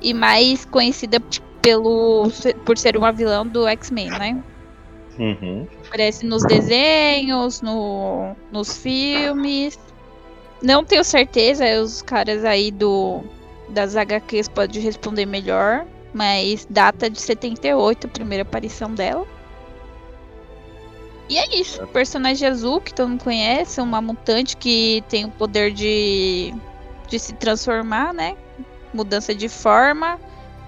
e 0.00 0.14
mais 0.14 0.64
conhecida 0.64 1.20
pelo, 1.68 2.30
por 2.64 2.78
ser 2.78 2.96
uma 2.96 3.12
vilã 3.12 3.46
do 3.46 3.68
X-Men, 3.68 4.08
né? 4.08 4.42
Uhum. 5.18 5.66
Aparece 5.86 6.24
nos 6.24 6.42
desenhos, 6.44 7.60
no, 7.60 8.34
nos 8.50 8.78
filmes. 8.78 9.78
Não 10.62 10.82
tenho 10.82 11.04
certeza, 11.04 11.82
os 11.82 12.00
caras 12.00 12.42
aí 12.42 12.70
do 12.70 13.22
das 13.68 13.96
HQs 13.96 14.48
podem 14.48 14.80
responder 14.80 15.26
melhor. 15.26 15.84
Mas 16.14 16.66
data 16.70 17.10
de 17.10 17.20
78, 17.20 18.06
a 18.06 18.10
primeira 18.10 18.42
aparição 18.42 18.94
dela. 18.94 19.26
E 21.28 21.36
é 21.36 21.54
isso. 21.54 21.86
Personagem 21.88 22.48
azul 22.48 22.80
que 22.80 22.94
todo 22.94 23.10
mundo 23.10 23.24
conhece, 23.24 23.78
uma 23.78 24.00
mutante 24.00 24.56
que 24.56 25.04
tem 25.10 25.26
o 25.26 25.30
poder 25.30 25.70
de, 25.70 26.54
de 27.08 27.18
se 27.18 27.34
transformar, 27.34 28.14
né? 28.14 28.38
Mudança 28.94 29.34
de 29.34 29.50
forma. 29.50 30.18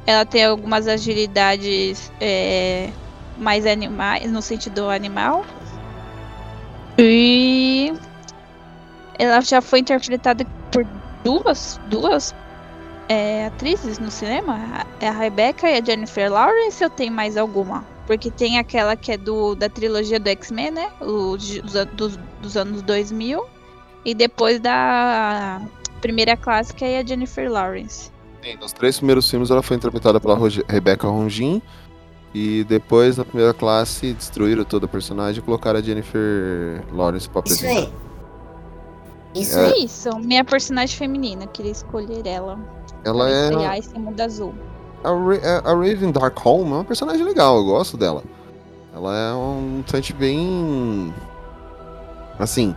Ela 0.07 0.25
tem 0.25 0.45
algumas 0.45 0.89
agilidades 0.89 2.11
é, 2.21 2.91
mais 3.37 3.67
animais, 3.67 4.31
no 4.31 4.43
sentido 4.43 4.89
animal. 4.89 5.45
E 6.99 7.93
ela 9.19 9.41
já 9.41 9.61
foi 9.61 9.81
interpretada 9.81 10.45
por 10.71 10.87
duas, 11.25 11.81
duas 11.87 12.35
é, 13.09 13.47
atrizes 13.47 13.99
no 13.99 14.11
cinema. 14.11 14.87
É 15.01 15.09
a 15.09 15.13
Rebecca 15.13 15.69
e 15.69 15.79
a 15.79 15.85
Jennifer 15.85 16.31
Lawrence 16.31 16.83
ou 16.83 16.91
tem 16.91 17.11
mais 17.11 17.37
alguma? 17.37 17.85
Porque 18.07 18.31
tem 18.31 18.59
aquela 18.59 18.97
que 18.97 19.13
é 19.13 19.17
do, 19.17 19.55
da 19.55 19.69
trilogia 19.69 20.19
do 20.19 20.29
X-Men, 20.29 20.71
né? 20.73 20.91
O, 21.01 21.37
dos, 21.37 22.19
dos 22.41 22.57
anos 22.57 22.83
2000. 22.83 23.45
E 24.05 24.15
depois 24.15 24.59
da 24.61 25.61
primeira 26.01 26.37
clássica 26.37 26.87
é 26.87 26.99
a 26.99 27.07
Jennifer 27.07 27.51
Lawrence. 27.51 28.11
Sim, 28.43 28.57
nos 28.61 28.73
três 28.73 28.97
primeiros 28.97 29.29
filmes 29.29 29.51
ela 29.51 29.63
foi 29.63 29.77
interpretada 29.77 30.19
pela 30.21 30.35
Roge- 30.35 30.65
Rebecca 30.69 31.07
Ronjin. 31.09 31.61
E 32.33 32.63
depois, 32.65 33.17
na 33.17 33.25
primeira 33.25 33.53
classe, 33.53 34.13
destruíram 34.15 34.65
toda 34.65 34.87
a 34.87 34.89
personagem 34.89 35.43
e 35.43 35.45
colocaram 35.45 35.79
a 35.81 35.83
Jennifer 35.83 36.85
Lawrence 36.93 37.29
pra 37.29 37.43
Isso 37.45 37.65
apresentar. 37.67 37.81
aí. 37.89 37.93
Isso 39.35 39.59
É. 39.59 39.79
Isso, 39.79 40.19
minha 40.21 40.45
personagem 40.45 40.97
feminina, 40.97 41.47
queria 41.49 41.73
escolher 41.73 42.25
ela. 42.27 42.59
Ela 43.05 43.27
pra 43.51 43.75
é. 43.75 43.79
esse 43.79 43.99
mundo 43.99 44.21
azul. 44.21 44.55
A, 45.03 45.09
Ra- 45.09 45.71
a 45.71 45.75
Raven 45.75 46.13
Darkholme 46.13 46.71
é 46.71 46.75
uma 46.77 46.85
personagem 46.85 47.25
legal, 47.25 47.57
eu 47.59 47.65
gosto 47.65 47.97
dela. 47.97 48.23
Ela 48.95 49.17
é 49.17 49.33
um 49.35 49.61
mutante 49.79 50.13
bem. 50.13 51.13
Assim. 52.39 52.75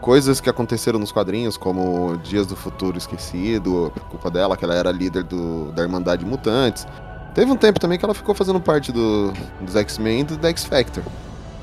Coisas 0.00 0.40
que 0.40 0.48
aconteceram 0.48 0.98
nos 0.98 1.12
quadrinhos, 1.12 1.56
como 1.58 2.16
Dias 2.22 2.46
do 2.46 2.56
Futuro 2.56 2.96
Esquecido, 2.96 3.92
por 3.94 4.02
culpa 4.04 4.30
dela, 4.30 4.56
que 4.56 4.64
ela 4.64 4.74
era 4.74 4.90
líder 4.90 5.24
do, 5.24 5.70
da 5.72 5.82
Irmandade 5.82 6.24
Mutantes. 6.24 6.86
Teve 7.34 7.50
um 7.52 7.56
tempo 7.56 7.78
também 7.78 7.98
que 7.98 8.04
ela 8.04 8.14
ficou 8.14 8.34
fazendo 8.34 8.58
parte 8.60 8.90
do, 8.90 9.30
dos 9.60 9.76
X-Men 9.76 10.20
e 10.20 10.24
do 10.24 10.36
da 10.38 10.48
X-Factor 10.48 11.04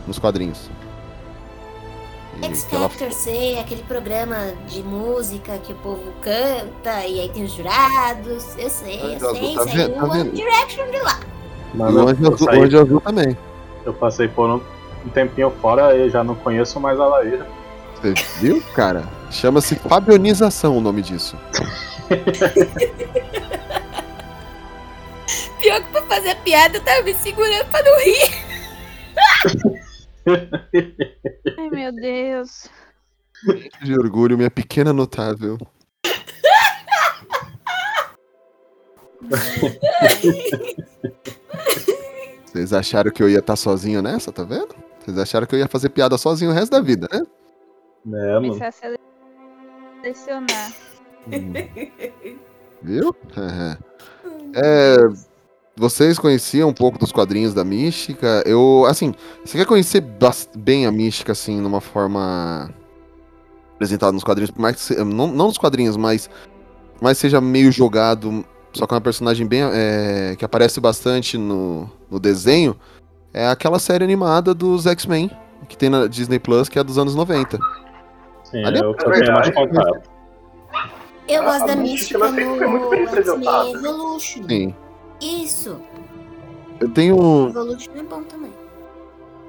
nos 0.06 0.20
quadrinhos. 0.20 0.70
E 2.40 2.46
X 2.46 2.68
ela- 2.72 2.88
Factor 2.88 3.12
sei, 3.12 3.58
aquele 3.60 3.82
programa 3.84 4.38
de 4.70 4.84
música 4.84 5.58
que 5.58 5.74
o 5.74 5.76
povo 5.78 6.04
canta 6.22 7.06
e 7.08 7.20
aí 7.20 7.30
tem 7.30 7.44
os 7.44 7.52
jurados. 7.52 8.56
Eu 8.56 8.70
sei, 8.70 9.16
eu 9.16 9.20
Tá 9.20 9.30
sei, 9.32 9.56
saiu 9.56 9.94
Tá? 9.96 10.04
One 10.06 10.30
Direction 10.30 10.86
de 10.92 11.00
lá. 11.00 11.20
E 11.74 11.78
Mano, 11.78 12.06
o 12.06 12.08
Anjo 12.08 12.34
Azul, 12.34 12.38
saí- 12.48 12.62
Anjo 12.62 12.82
Azul 12.82 13.02
também. 13.02 13.36
eu 13.84 13.94
passei 13.96 14.28
por 14.28 14.48
um, 14.48 14.62
um 15.06 15.10
tempinho 15.10 15.52
fora 15.60 15.96
e 15.98 16.08
já 16.12 16.24
não 16.24 16.36
conheço 16.36 16.80
mais 16.80 17.00
a 17.00 17.08
Laíra. 17.08 17.48
Você 18.02 18.14
viu, 18.40 18.62
cara? 18.76 19.04
Chama-se 19.32 19.76
fabionização 19.76 20.78
o 20.78 20.82
nome 20.82 21.02
disso. 21.02 21.36
Pior 25.60 25.82
que 25.84 25.92
pra 25.92 26.04
fazer 26.04 26.30
a 26.30 26.36
piada 26.36 26.78
eu 26.78 26.84
tava 26.84 27.02
me 27.02 27.14
segurando 27.16 27.66
pra 27.66 27.84
não 27.84 28.00
rir. 28.00 28.48
Ai, 31.58 31.70
meu 31.72 31.92
Deus. 31.92 32.70
De 33.82 33.94
orgulho, 33.98 34.38
minha 34.38 34.52
pequena 34.52 34.94
notável. 34.94 35.58
Vocês 42.46 42.72
acharam 42.74 43.12
que 43.12 43.22
eu 43.22 43.30
ia 43.30 43.40
estar 43.40 43.56
sozinho 43.56 44.02
nessa, 44.02 44.32
tá 44.32 44.44
vendo? 44.44 44.76
Vocês 45.00 45.18
acharam 45.18 45.48
que 45.48 45.56
eu 45.56 45.60
ia 45.60 45.68
fazer 45.68 45.90
piada 45.90 46.18
sozinho 46.18 46.52
o 46.52 46.54
resto 46.54 46.72
da 46.72 46.82
vida, 46.82 47.08
né? 47.12 47.22
É, 48.08 48.34
mano. 48.34 48.48
Começar 48.50 48.68
a 48.68 48.72
sele- 48.72 48.98
selecionar. 50.02 50.74
Viu? 52.82 53.16
É, 54.60 54.98
vocês 55.76 56.18
conheciam 56.18 56.70
um 56.70 56.74
pouco 56.74 56.98
dos 56.98 57.12
quadrinhos 57.12 57.54
da 57.54 57.64
Mística? 57.64 58.42
Eu, 58.46 58.86
assim, 58.88 59.14
você 59.46 59.58
quer 59.60 59.66
conhecer 59.68 60.04
bem 60.56 60.88
a 60.88 60.92
Mística, 60.92 61.34
assim, 61.34 61.62
numa 61.62 61.80
forma 61.82 62.74
apresentada 63.76 64.14
nos 64.14 64.24
quadrinhos, 64.24 64.50
por 64.50 64.62
mais 64.62 64.78
que 64.78 64.82
se- 64.82 64.96
não, 65.04 65.28
não 65.28 65.48
nos 65.48 65.58
quadrinhos, 65.60 65.96
mas, 65.96 66.28
mas 67.00 67.20
seja 67.20 67.40
meio 67.40 67.72
jogado, 67.72 68.44
só 68.74 68.88
que 68.88 68.94
é 68.94 68.96
uma 68.96 69.02
personagem 69.02 69.46
bem 69.46 69.62
é, 69.72 70.36
que 70.40 70.46
aparece 70.46 70.80
bastante 70.80 71.38
no, 71.38 71.88
no 72.10 72.20
desenho, 72.20 72.76
é 73.32 73.48
aquela 73.48 73.78
série 73.78 74.04
animada 74.04 74.56
dos 74.56 74.88
X-Men 74.88 75.30
que 75.68 75.78
tem 75.78 75.90
na 75.90 76.08
Disney 76.08 76.40
Plus, 76.40 76.68
que 76.70 76.80
é 76.80 76.84
dos 76.84 76.98
anos 76.98 77.14
90. 77.14 77.60
Sim, 78.50 78.64
Ali 78.64 78.80
é 78.80 78.84
eu 78.84 78.96
só 79.00 79.12
tenho 79.12 79.34
mais 79.34 79.50
contato. 79.50 80.10
Eu 81.28 81.44
gosto 81.44 81.64
a 81.64 81.68
da 81.68 81.76
mística, 81.76 82.18
mística 82.18 82.18
ela 82.18 82.30
sempre 82.30 82.58
foi 82.58 82.68
muito 82.68 82.84
no 82.84 82.90
bem 82.90 83.06
representada. 83.06 83.70
Evolution. 83.70 84.44
Sim. 84.48 84.76
Isso. 85.22 85.82
Eu 86.80 86.90
tenho. 86.90 87.50
Evolution 87.50 87.92
é 87.96 88.04
bom 88.04 88.24
também. 88.24 88.54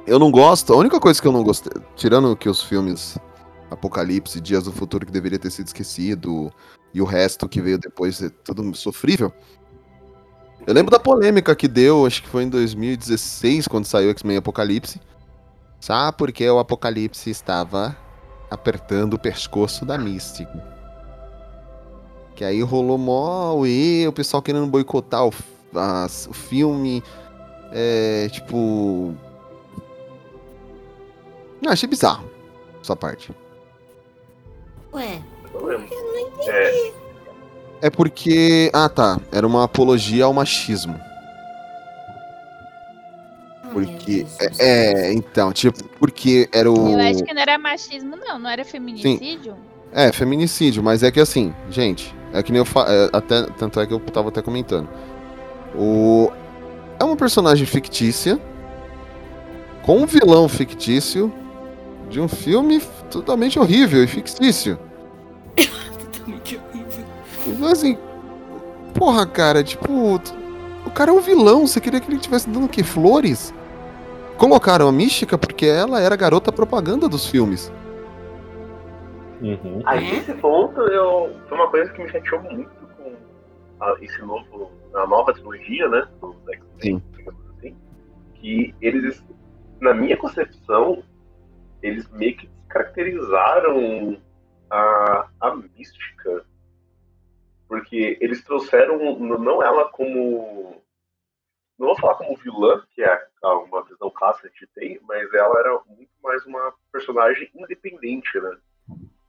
Eu 0.07 0.19
não 0.19 0.31
gosto. 0.31 0.73
A 0.73 0.77
única 0.77 0.99
coisa 0.99 1.21
que 1.21 1.29
eu 1.29 1.33
não 1.33 1.45
gostei, 1.45 1.73
tirando 1.95 2.35
que 2.35 2.49
os 2.49 2.63
filmes 2.63 3.17
Apocalipse, 3.71 4.41
Dias 4.41 4.65
do 4.65 4.73
Futuro 4.73 5.07
que 5.07 5.13
deveria 5.13 5.39
ter 5.39 5.51
sido 5.51 5.67
esquecido 5.67 6.51
e 6.93 7.01
o 7.01 7.05
resto 7.05 7.49
que 7.49 7.61
veio 7.61 7.79
depois 7.79 8.21
é 8.21 8.31
tudo 8.31 8.75
sofrível. 8.75 9.33
Eu 10.67 10.75
lembro 10.75 10.91
da 10.91 10.99
polêmica 10.99 11.55
que 11.55 11.69
deu, 11.69 12.05
acho 12.05 12.23
que 12.23 12.29
foi 12.29 12.43
em 12.43 12.49
2016 12.49 13.69
quando 13.69 13.85
saiu 13.85 14.11
X-Men 14.11 14.39
Apocalipse. 14.39 15.01
Sabe 15.79 16.17
porque 16.17 16.49
o 16.49 16.59
Apocalipse 16.59 17.31
estava 17.31 17.97
apertando 18.51 19.15
o 19.15 19.19
pescoço 19.19 19.85
da 19.85 19.97
Mística. 19.99 20.65
Que 22.35 22.45
aí 22.45 22.63
rolou 22.63 22.97
mó 22.99 23.65
e 23.67 24.07
o 24.07 24.13
pessoal 24.13 24.43
querendo 24.43 24.67
boicotar 24.67 25.27
o 25.27 25.33
as- 25.75 26.27
o 26.31 26.33
filme. 26.33 27.03
É. 27.73 28.29
Tipo. 28.31 29.15
Não, 31.61 31.73
achei 31.73 31.89
bizarro. 31.89 32.31
Essa 32.81 32.95
parte. 32.97 33.33
Ué, 34.93 35.21
Eu 35.53 35.61
não 35.61 35.67
lembro. 35.69 35.87
eu 35.93 36.03
não 36.05 36.19
entendi. 36.21 36.51
É, 36.51 36.93
É 37.83 37.91
porque. 37.91 38.71
Ah, 38.73 38.89
tá. 38.89 39.21
Era 39.33 39.47
uma 39.47 39.65
apologia 39.65 40.25
ao 40.25 40.33
machismo. 40.33 40.99
Porque. 43.87 44.27
É, 44.41 45.09
é, 45.09 45.13
então, 45.13 45.53
tipo, 45.53 45.85
porque 45.99 46.49
era 46.53 46.71
o. 46.71 46.93
Eu 46.93 46.99
acho 46.99 47.23
que 47.25 47.35
não 47.35 47.43
era 47.43 47.59
machismo, 47.59 48.17
não. 48.17 48.39
Não 48.39 48.51
era 48.51 48.65
feminicídio? 48.65 49.57
É, 49.93 50.13
feminicídio, 50.13 50.83
mas 50.83 51.03
é 51.03 51.11
que 51.11 51.19
assim, 51.19 51.55
gente, 51.71 52.15
é 52.33 52.43
que 52.43 52.53
nem 52.53 52.59
eu 52.59 52.65
fa... 52.65 52.85
é, 52.89 53.09
até 53.13 53.45
Tanto 53.59 53.81
é 53.81 53.87
que 53.87 53.93
eu 53.93 54.01
tava 54.01 54.29
até 54.29 54.43
comentando. 54.43 54.89
O. 55.75 56.31
É 56.99 57.05
uma 57.05 57.17
personagem 57.17 57.67
fictícia. 57.67 58.41
Com 59.83 59.99
um 59.99 60.07
vilão 60.07 60.49
fictício. 60.49 61.33
De 62.11 62.21
um 62.21 62.29
filme 62.29 62.81
totalmente 63.11 63.59
horrível 63.59 64.03
e 64.03 64.07
fictício. 64.07 64.79
Totalmente 65.57 66.57
horrível. 66.57 67.05
Então, 67.47 67.69
assim. 67.69 67.99
Porra, 68.95 69.27
cara, 69.27 69.63
tipo. 69.63 70.21
O 70.87 70.91
cara 70.91 71.11
é 71.11 71.15
um 71.15 71.21
vilão. 71.21 71.67
Você 71.67 71.81
queria 71.81 72.01
que 72.01 72.09
ele 72.09 72.17
estivesse 72.17 72.49
dando 72.49 72.65
o 72.65 72.69
quê? 72.69 72.83
Flores? 72.83 73.53
Colocaram 74.39 74.89
a 74.89 74.93
mística 74.93 75.37
porque 75.37 75.67
ela 75.67 76.01
era 76.01 76.15
a 76.15 76.17
garota 76.19 76.53
propaganda 76.53 77.09
dos 77.09 77.27
filmes. 77.27 77.73
Uhum. 79.41 79.83
Aí 79.85 80.13
nesse 80.13 80.35
ponto 80.35 80.81
eu. 80.83 81.35
Foi 81.49 81.59
uma 81.59 81.69
coisa 81.71 81.93
que 81.93 82.03
me 82.03 82.09
chateou 82.09 82.41
muito 82.43 82.71
com 82.97 83.13
a- 83.85 83.97
esse 84.01 84.21
novo. 84.23 84.71
a 84.95 85.07
nova 85.07 85.33
trilogia, 85.35 85.89
né? 85.89 86.09
Do 86.21 86.35
X-Men, 86.49 86.63
Sim. 86.81 87.03
digamos 87.17 87.41
assim. 87.57 87.77
Que 88.35 88.75
eles, 88.81 89.23
na 89.81 89.93
minha 89.93 90.17
concepção, 90.17 91.03
eles 91.83 92.09
meio 92.13 92.37
que 92.37 92.47
descaracterizaram 92.47 94.17
a, 94.71 95.27
a 95.41 95.55
mística. 95.57 96.43
Porque 97.69 98.17
eles 98.21 98.43
trouxeram 98.45 99.19
não 99.19 99.63
ela 99.63 99.89
como. 99.91 100.77
Não 101.79 101.87
vou 101.87 101.99
falar 101.99 102.15
como 102.15 102.37
vilã, 102.37 102.83
que 102.95 103.03
é 103.03 103.29
uma 103.43 103.83
visão 103.85 104.11
clássica 104.11 104.49
que 104.49 104.57
a 104.57 104.61
gente 104.61 104.75
tem, 104.75 105.01
mas 105.07 105.33
ela 105.33 105.59
era 105.61 105.81
muito 105.87 106.11
mais 106.23 106.45
uma 106.45 106.75
personagem 106.93 107.49
independente, 107.55 108.41
né? 108.41 108.57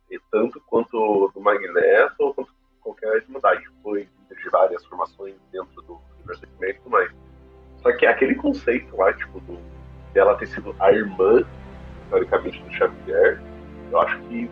E 0.09 0.19
tanto 0.31 0.59
quanto 0.61 1.31
do 1.33 1.39
Magneto 1.39 2.15
ou 2.19 2.33
quanto 2.33 2.51
qualquer 2.81 3.17
irmandade. 3.17 3.63
Foi 3.83 4.09
de 4.29 4.49
várias 4.49 4.83
formações 4.85 5.35
dentro 5.51 5.81
do 5.83 5.99
universo 6.15 6.43
e 6.45 6.73
tudo 6.73 6.89
mais. 6.89 7.11
Só 7.81 7.91
que 7.95 8.05
aquele 8.05 8.35
conceito 8.35 8.95
lá, 8.95 9.13
tipo, 9.13 9.39
do, 9.41 9.59
dela 10.13 10.35
ter 10.37 10.47
sido 10.47 10.75
a 10.79 10.91
irmã, 10.91 11.43
teoricamente, 12.09 12.61
do 12.63 12.73
Xavier, 12.73 13.41
eu 13.91 13.99
acho 13.99 14.19
que 14.21 14.49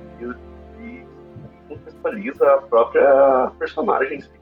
contextualiza 1.68 2.54
a 2.54 2.62
própria 2.62 3.52
personagem. 3.60 4.18
em 4.18 4.22
si. 4.22 4.37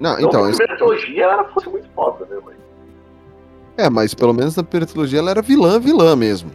Não, 0.00 0.14
Então, 0.14 0.28
então, 0.28 0.44
a 0.44 0.50
isso- 0.50 0.58
primeira 0.58 0.76
trilogia 0.76 1.24
ela 1.24 1.44
fosse 1.44 1.68
muito 1.68 1.88
foda, 1.94 2.24
né? 2.26 2.36
Mas, 2.44 2.56
é, 3.76 3.90
mas 3.90 4.14
pelo 4.14 4.32
menos 4.32 4.56
na 4.56 4.62
primeira 4.62 4.86
trilogia 4.86 5.18
ela 5.18 5.30
era 5.30 5.42
vilã, 5.42 5.78
vilã 5.80 6.14
mesmo. 6.16 6.50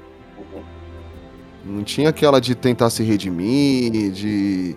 Não 1.65 1.83
tinha 1.83 2.09
aquela 2.09 2.41
de 2.41 2.55
tentar 2.55 2.89
se 2.89 3.03
redimir, 3.03 4.11
de. 4.11 4.75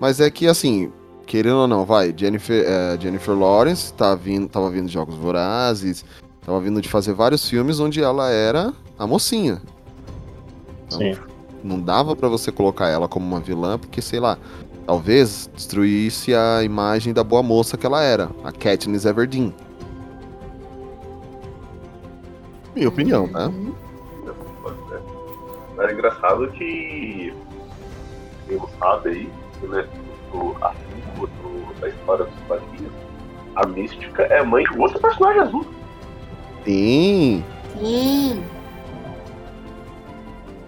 Mas 0.00 0.18
é 0.20 0.28
que 0.30 0.48
assim, 0.48 0.90
querendo 1.26 1.58
ou 1.58 1.68
não, 1.68 1.84
vai, 1.84 2.12
Jennifer, 2.16 2.64
é, 2.66 2.98
Jennifer 3.00 3.38
Lawrence 3.38 3.92
tá 3.94 4.14
vindo, 4.16 4.48
tava 4.48 4.68
vindo 4.68 4.86
de 4.86 4.92
Jogos 4.92 5.14
Vorazes, 5.14 6.04
tava 6.44 6.60
vindo 6.60 6.80
de 6.80 6.88
fazer 6.88 7.12
vários 7.14 7.48
filmes 7.48 7.78
onde 7.78 8.02
ela 8.02 8.30
era 8.30 8.72
a 8.98 9.06
mocinha. 9.06 9.62
Então, 10.86 10.98
Sim. 10.98 11.14
não 11.62 11.78
dava 11.80 12.16
pra 12.16 12.28
você 12.28 12.50
colocar 12.50 12.88
ela 12.88 13.06
como 13.06 13.24
uma 13.24 13.38
vilã, 13.40 13.78
porque, 13.78 14.02
sei 14.02 14.18
lá, 14.18 14.36
talvez 14.86 15.50
destruísse 15.54 16.34
a 16.34 16.62
imagem 16.62 17.12
da 17.12 17.24
boa 17.24 17.42
moça 17.42 17.76
que 17.76 17.86
ela 17.86 18.02
era, 18.02 18.30
a 18.42 18.52
Katniss 18.52 19.04
Everdeen. 19.04 19.54
Minha 22.74 22.88
opinião, 22.88 23.26
né? 23.26 23.52
Mas 25.76 25.90
é 25.90 25.92
engraçado 25.92 26.48
que 26.52 27.34
quem 28.46 28.56
não 28.56 28.68
sabe 28.78 29.08
aí, 29.10 29.30
né, 29.68 29.88
do 30.32 30.56
afinco 30.60 31.26
do, 31.26 31.80
da 31.80 31.88
história 31.88 32.24
dos 32.24 32.40
quadrinhos, 32.46 32.92
a 33.56 33.66
Mística 33.66 34.22
é 34.24 34.42
mãe 34.42 34.64
de 34.64 34.78
outro 34.78 35.00
personagem 35.00 35.42
azul. 35.42 35.66
Sim. 36.64 37.44
Sim. 37.78 38.44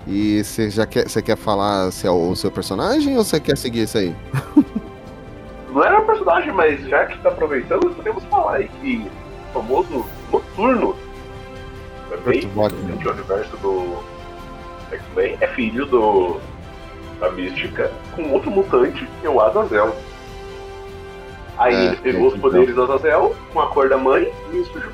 E 0.06 0.42
você 0.44 0.70
já 0.70 0.86
quer, 0.86 1.08
você 1.08 1.20
quer 1.20 1.36
falar 1.36 1.90
se 1.90 2.06
é 2.06 2.10
o 2.10 2.34
seu 2.36 2.50
personagem 2.50 3.16
ou 3.16 3.24
você 3.24 3.40
quer 3.40 3.56
seguir 3.56 3.82
isso 3.82 3.98
aí? 3.98 4.14
Não 5.72 5.82
era 5.84 6.00
um 6.00 6.06
personagem, 6.06 6.52
mas 6.52 6.80
já 6.88 7.04
que 7.06 7.18
tá 7.18 7.28
aproveitando, 7.28 7.90
podemos 7.94 8.22
falar 8.24 8.56
aí 8.56 8.68
que 8.80 9.06
o 9.50 9.52
famoso 9.52 10.06
Noturno 10.32 10.96
também, 12.08 12.40
do 12.40 13.10
universo 13.10 13.56
do 13.58 13.98
X-Men, 14.92 15.36
é 15.40 15.46
filho 15.48 15.84
do 15.86 16.40
da 17.20 17.30
Mística 17.32 17.90
com 18.14 18.30
outro 18.32 18.50
mutante 18.50 19.06
que 19.20 19.26
é 19.26 19.30
o 19.30 19.40
Azazel. 19.40 19.94
Aí 21.58 21.74
É, 21.74 21.84
ele 21.86 21.96
pegou 21.96 22.28
os 22.28 22.34
então. 22.34 22.50
poderes 22.50 22.74
do 22.74 22.82
Azazel 22.84 23.34
com 23.52 23.60
a 23.60 23.66
cor 23.68 23.88
da 23.88 23.96
mãe 23.96 24.30
e 24.52 24.64
surgiu 24.66 24.90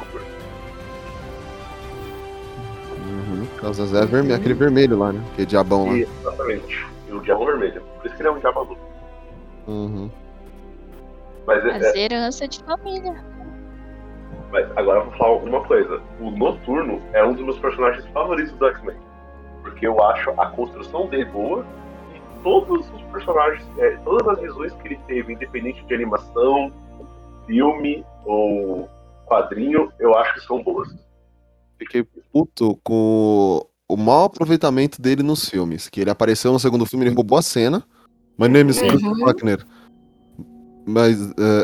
Causa 3.62 3.86
Zé 3.86 4.04
vermelho, 4.04 4.34
aquele 4.34 4.54
vermelho 4.54 4.98
lá, 4.98 5.12
né? 5.12 5.22
Que 5.36 5.42
é 5.42 5.44
diabão 5.44 5.86
lá. 5.86 5.96
Exatamente. 5.96 6.84
E 7.08 7.12
o 7.12 7.20
Diabo 7.20 7.46
Vermelho. 7.46 7.80
Por 7.80 8.06
isso 8.06 8.16
que 8.16 8.22
ele 8.22 8.28
é 8.28 8.32
um 8.32 8.38
Diabo 8.40 8.60
Azul. 8.60 8.78
Uhum. 9.68 10.10
Mas, 11.46 11.64
é, 11.64 11.70
As 11.76 11.94
heranças 11.94 12.48
de 12.48 12.64
família. 12.64 13.24
mas 14.50 14.66
agora 14.76 14.98
eu 14.98 15.04
vou 15.04 15.12
falar 15.14 15.36
uma 15.36 15.62
coisa. 15.62 16.02
O 16.20 16.32
Noturno 16.32 17.00
é 17.12 17.24
um 17.24 17.34
dos 17.34 17.44
meus 17.44 17.58
personagens 17.60 18.04
favoritos 18.08 18.52
do 18.54 18.66
X-Men. 18.66 18.96
Porque 19.62 19.86
eu 19.86 20.02
acho 20.02 20.30
a 20.30 20.46
construção 20.46 21.06
dele 21.06 21.26
boa 21.26 21.64
e 22.16 22.42
todos 22.42 22.90
os 22.92 23.02
personagens, 23.12 23.64
é, 23.78 23.90
todas 23.98 24.26
as 24.26 24.40
visões 24.40 24.72
que 24.72 24.88
ele 24.88 25.00
teve, 25.06 25.34
independente 25.34 25.84
de 25.84 25.94
animação, 25.94 26.72
filme 27.46 28.04
ou 28.24 28.88
quadrinho, 29.26 29.92
eu 30.00 30.16
acho 30.16 30.34
que 30.34 30.40
são 30.40 30.60
boas. 30.64 30.92
Fiquei 31.78 32.04
puto 32.32 32.78
com 32.82 33.64
o 33.88 33.96
mau 33.96 34.24
aproveitamento 34.24 35.00
dele 35.02 35.22
nos 35.22 35.48
filmes. 35.48 35.88
Que 35.88 36.00
ele 36.00 36.10
apareceu 36.10 36.52
no 36.52 36.58
segundo 36.60 36.86
filme, 36.86 37.06
ele 37.06 37.14
roubou 37.14 37.38
a 37.38 37.42
cena. 37.42 37.82
My 38.38 38.48
name 38.48 38.70
is 38.70 38.80
Kurt 38.80 39.02
Uhum. 39.02 39.18
Wagner. 39.20 39.66
Mas, 40.86 41.18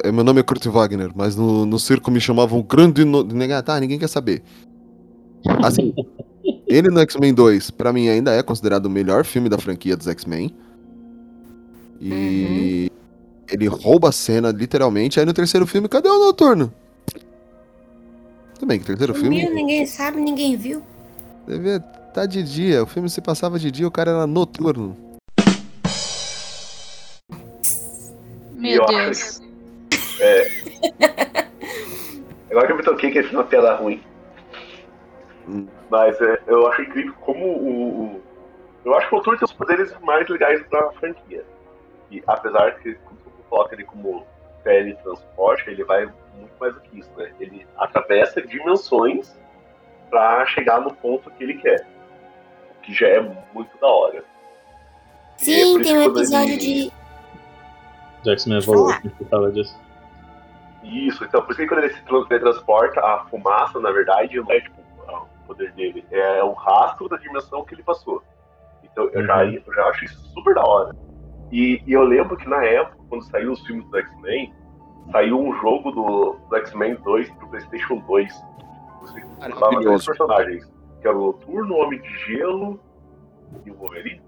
é, 0.05 0.13
meu 0.13 0.23
nome 0.23 0.41
é 0.41 0.43
Kurt 0.45 0.65
Wagner, 0.67 1.11
mas 1.15 1.35
no, 1.35 1.67
no 1.67 1.79
circo 1.79 2.11
me 2.11 2.21
chamavam 2.21 2.63
grande. 2.63 3.05
No... 3.05 3.23
Ninguém- 3.25 3.63
Tá, 3.63 3.79
ninguém 3.81 3.99
quer 3.99 4.09
saber. 4.09 4.43
Assim, 5.65 5.93
ele 6.69 6.89
no 6.89 7.01
X-Men 7.01 7.33
2, 7.35 7.71
pra 7.71 7.93
mim, 7.93 8.09
ainda 8.09 8.33
é 8.33 8.43
considerado 8.43 8.87
o 8.87 8.91
melhor 8.91 9.25
filme 9.25 9.49
da 9.49 9.59
franquia 9.59 9.97
dos 9.97 10.07
X-Men. 10.07 10.55
E 12.01 12.91
ele 13.51 13.67
rouba 13.67 14.11
a 14.11 14.13
cena, 14.13 14.51
literalmente. 14.51 15.19
Aí 15.19 15.27
no 15.27 15.33
terceiro 15.33 15.67
filme, 15.67 15.89
cadê 15.89 16.09
o 16.09 16.19
Noturno? 16.27 16.73
Bem, 18.67 18.79
que 18.79 18.85
o 18.85 18.87
terceiro 18.87 19.15
filme. 19.15 19.41
Sumiu, 19.41 19.55
ninguém 19.55 19.87
sabe, 19.87 20.21
ninguém 20.21 20.57
viu. 20.57 20.83
Devia 21.47 21.77
estar 22.09 22.27
de 22.27 22.43
dia. 22.43 22.83
O 22.83 22.87
filme 22.87 23.09
se 23.09 23.21
passava 23.21 23.59
de 23.59 23.71
dia, 23.71 23.87
o 23.87 23.91
cara 23.91 24.11
era 24.11 24.27
noturno. 24.27 24.97
Meu 28.55 28.83
eu 28.83 28.87
Deus. 28.87 29.41
É. 30.21 30.49
Agora 32.51 32.67
que 32.67 32.73
eu 32.73 32.77
me 32.77 32.83
toquei 32.83 33.11
que 33.11 33.19
esse 33.19 33.29
é 33.29 33.39
uma 33.39 33.45
piada 33.45 33.75
ruim. 33.77 34.03
Mas 35.91 36.21
é, 36.21 36.43
eu 36.47 36.67
acho 36.67 36.83
incrível 36.83 37.15
como 37.21 37.45
o. 37.47 38.05
o- 38.17 38.23
eu 38.85 38.95
acho 38.95 39.09
que 39.09 39.15
o 39.15 39.19
Noturno 39.19 39.39
tem 39.39 39.45
os 39.45 39.53
poderes 39.53 39.93
mais 40.03 40.27
legais 40.29 40.63
da 40.71 40.91
franquia. 40.93 41.45
E 42.11 42.23
apesar 42.27 42.73
que 42.79 42.93
você 42.93 42.99
coloca 43.51 43.75
ele 43.75 43.85
como 43.85 44.25
teletransporte, 44.65 45.69
ele 45.71 45.85
vai 45.85 46.09
muito 46.39 46.55
mais 46.59 46.75
do 46.75 46.81
que 46.81 46.99
isso, 46.99 47.11
né? 47.17 47.33
Ele 47.41 47.67
atravessa 47.77 48.41
dimensões 48.43 49.37
pra 50.11 50.45
chegar 50.47 50.81
no 50.81 50.95
ponto 50.95 51.31
que 51.33 51.43
ele 51.45 51.55
quer. 51.55 51.87
O 52.71 52.81
que 52.83 52.93
já 52.95 53.09
é 53.09 53.21
muito 53.53 53.77
da 53.79 53.87
hora. 53.87 54.19
É 54.19 54.23
Sim, 55.37 55.53
isso 55.53 55.83
tem 55.83 55.97
um 55.99 56.03
episódio 56.05 56.53
ele- 56.55 56.59
de. 56.91 56.93
Jackson 58.25 58.55
Evolution, 58.57 59.11
que 59.17 59.25
fala 59.27 59.53
disso. 59.53 59.79
Isso, 60.83 61.25
então 61.25 61.43
por 61.43 61.51
isso 61.53 61.61
que 61.61 61.67
quando 61.69 61.85
ele 61.85 61.95
se 61.95 62.03
tran- 62.03 62.25
teletransporta, 62.25 63.01
a 63.01 63.25
fumaça, 63.27 63.79
na 63.81 63.91
verdade, 63.91 64.37
não 64.41 64.51
é 64.51 64.61
tipo 64.61 64.81
o 64.81 65.47
poder 65.47 65.73
dele, 65.73 66.05
é 66.11 66.43
o 66.43 66.53
rastro 66.53 67.09
da 67.09 67.17
dimensão 67.17 67.65
que 67.65 67.75
ele 67.75 67.83
passou. 67.83 68.23
Então 68.83 69.09
eu, 69.13 69.25
já, 69.25 69.45
Uhum. 69.45 69.63
eu 69.67 69.75
já 69.75 69.85
acho 69.87 70.05
isso 70.05 70.19
super 70.35 70.55
da 70.55 70.63
hora. 70.65 70.95
E, 71.51 71.83
e 71.87 71.93
eu 71.93 72.03
lembro 72.05 72.37
que 72.37 72.49
na 72.49 72.63
época, 72.65 72.97
quando 73.09 73.23
saiu 73.31 73.53
os 73.53 73.61
filmes 73.67 73.89
do 73.91 73.99
X-Men, 73.99 74.53
saiu 75.13 75.39
um 75.41 75.53
jogo 75.61 75.91
do, 75.91 76.37
do 76.49 76.57
X-Men 76.57 76.95
2 76.97 77.31
pro 77.33 77.49
PlayStation 77.49 77.97
2. 78.07 78.33
Você 79.03 79.21
usava 79.55 79.71
três 79.83 80.05
personagens, 80.07 80.65
que 81.01 81.09
era 81.09 81.17
o 81.17 81.27
Noturno, 81.27 81.75
o 81.75 81.79
Homem 81.79 82.01
de 82.01 82.09
Gelo 82.27 82.81
e 83.65 83.71
o 83.71 83.75
Wolverine. 83.75 84.23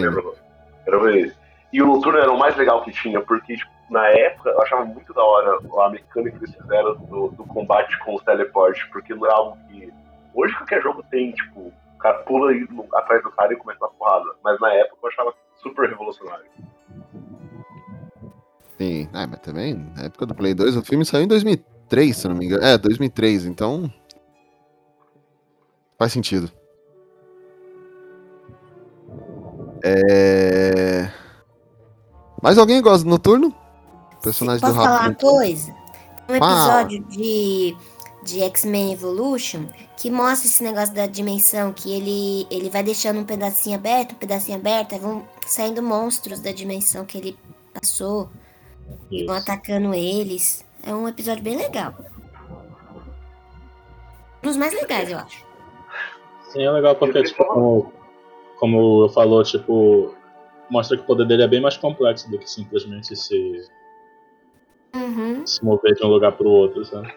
Que 0.00 0.06
era 0.06 0.20
o 0.20 0.22
Wolverine. 0.22 0.42
Era 0.86 0.96
o 0.96 1.00
Wolverine. 1.00 1.32
E 1.72 1.82
o 1.82 1.86
Noturno 1.86 2.18
era 2.18 2.32
o 2.32 2.38
mais 2.38 2.56
legal 2.56 2.82
que 2.82 2.92
tinha, 2.92 3.20
porque 3.20 3.56
tipo, 3.56 3.70
na 3.90 4.06
época 4.08 4.50
eu 4.50 4.62
achava 4.62 4.84
muito 4.84 5.12
da 5.12 5.22
hora 5.22 5.58
a 5.80 5.90
mecânica 5.90 6.38
que 6.38 6.44
eles 6.44 6.54
fizeram 6.56 6.94
do, 6.96 7.28
do 7.28 7.44
combate 7.44 7.98
com 8.04 8.14
os 8.14 8.22
teleportes, 8.22 8.84
porque 8.92 9.14
não 9.14 9.26
é 9.26 9.32
algo 9.32 9.56
que. 9.68 9.92
Hoje 10.34 10.54
qualquer 10.56 10.82
jogo 10.82 11.02
tem, 11.10 11.32
tipo, 11.32 11.60
o 11.60 11.98
cara 11.98 12.18
pula 12.18 12.50
aí 12.50 12.66
no- 12.70 12.86
atrás 12.94 13.22
do 13.22 13.30
cara 13.30 13.52
e 13.52 13.56
começa 13.56 13.84
a 13.84 13.88
porrada. 13.88 14.26
Mas 14.44 14.58
na 14.60 14.72
época 14.74 14.98
eu 15.02 15.08
achava 15.08 15.34
super 15.56 15.88
revolucionário. 15.88 16.44
Sim, 18.78 19.08
ah, 19.12 19.26
mas 19.26 19.40
também, 19.40 19.74
na 19.96 20.04
época 20.04 20.26
do 20.26 20.34
Play 20.34 20.54
2, 20.54 20.76
o 20.76 20.82
filme 20.82 21.04
saiu 21.04 21.24
em 21.24 21.28
2003, 21.28 22.16
se 22.16 22.28
não 22.28 22.34
me 22.34 22.44
engano. 22.44 22.62
É, 22.62 22.76
2003, 22.76 23.46
então. 23.46 23.90
Faz 25.98 26.12
sentido. 26.12 26.50
É. 29.82 31.10
Mais 32.42 32.58
alguém 32.58 32.82
gosta 32.82 33.04
do 33.04 33.10
Noturno? 33.10 33.54
Personagem 34.22 34.60
Posso 34.60 34.72
do 34.74 34.78
falar 34.78 34.90
uma 34.90 35.08
Rafa. 35.08 35.14
coisa? 35.14 35.74
Um 36.28 36.38
Fala. 36.38 36.82
episódio 36.82 37.04
de, 37.08 37.76
de 38.24 38.42
X-Men 38.42 38.92
Evolution 38.92 39.66
que 39.96 40.10
mostra 40.10 40.46
esse 40.46 40.62
negócio 40.62 40.94
da 40.94 41.06
dimensão, 41.06 41.72
que 41.72 41.90
ele, 41.90 42.46
ele 42.50 42.68
vai 42.68 42.82
deixando 42.82 43.20
um 43.20 43.24
pedacinho 43.24 43.76
aberto, 43.76 44.12
um 44.12 44.18
pedacinho 44.18 44.58
aberto, 44.58 44.92
aí 44.92 44.98
vão 44.98 45.26
saindo 45.46 45.82
monstros 45.82 46.40
da 46.40 46.52
dimensão 46.52 47.06
que 47.06 47.16
ele 47.16 47.38
passou 47.72 48.28
e 49.10 49.24
vão 49.24 49.36
atacando 49.36 49.94
eles. 49.94 50.64
É 50.82 50.94
um 50.94 51.08
episódio 51.08 51.42
bem 51.42 51.56
legal. 51.56 51.94
Um 54.42 54.46
dos 54.48 54.56
mais 54.56 54.72
legais, 54.74 55.10
eu 55.10 55.18
acho. 55.18 55.44
Sim, 56.52 56.62
é 56.62 56.70
legal 56.70 56.94
porque, 56.94 57.22
tipo, 57.22 57.44
como, 57.44 57.92
como 58.58 59.04
eu 59.04 59.08
falou, 59.08 59.42
tipo, 59.42 60.14
mostra 60.70 60.96
que 60.96 61.02
o 61.02 61.06
poder 61.06 61.26
dele 61.26 61.42
é 61.42 61.48
bem 61.48 61.60
mais 61.60 61.76
complexo 61.76 62.30
do 62.30 62.38
que 62.38 62.48
simplesmente 62.48 63.14
se, 63.16 63.68
Uhum. 64.94 65.46
se 65.46 65.64
mover 65.64 65.94
de 65.94 66.04
um 66.04 66.08
lugar 66.08 66.32
pro 66.32 66.48
outro, 66.48 66.84
sabe? 66.84 67.12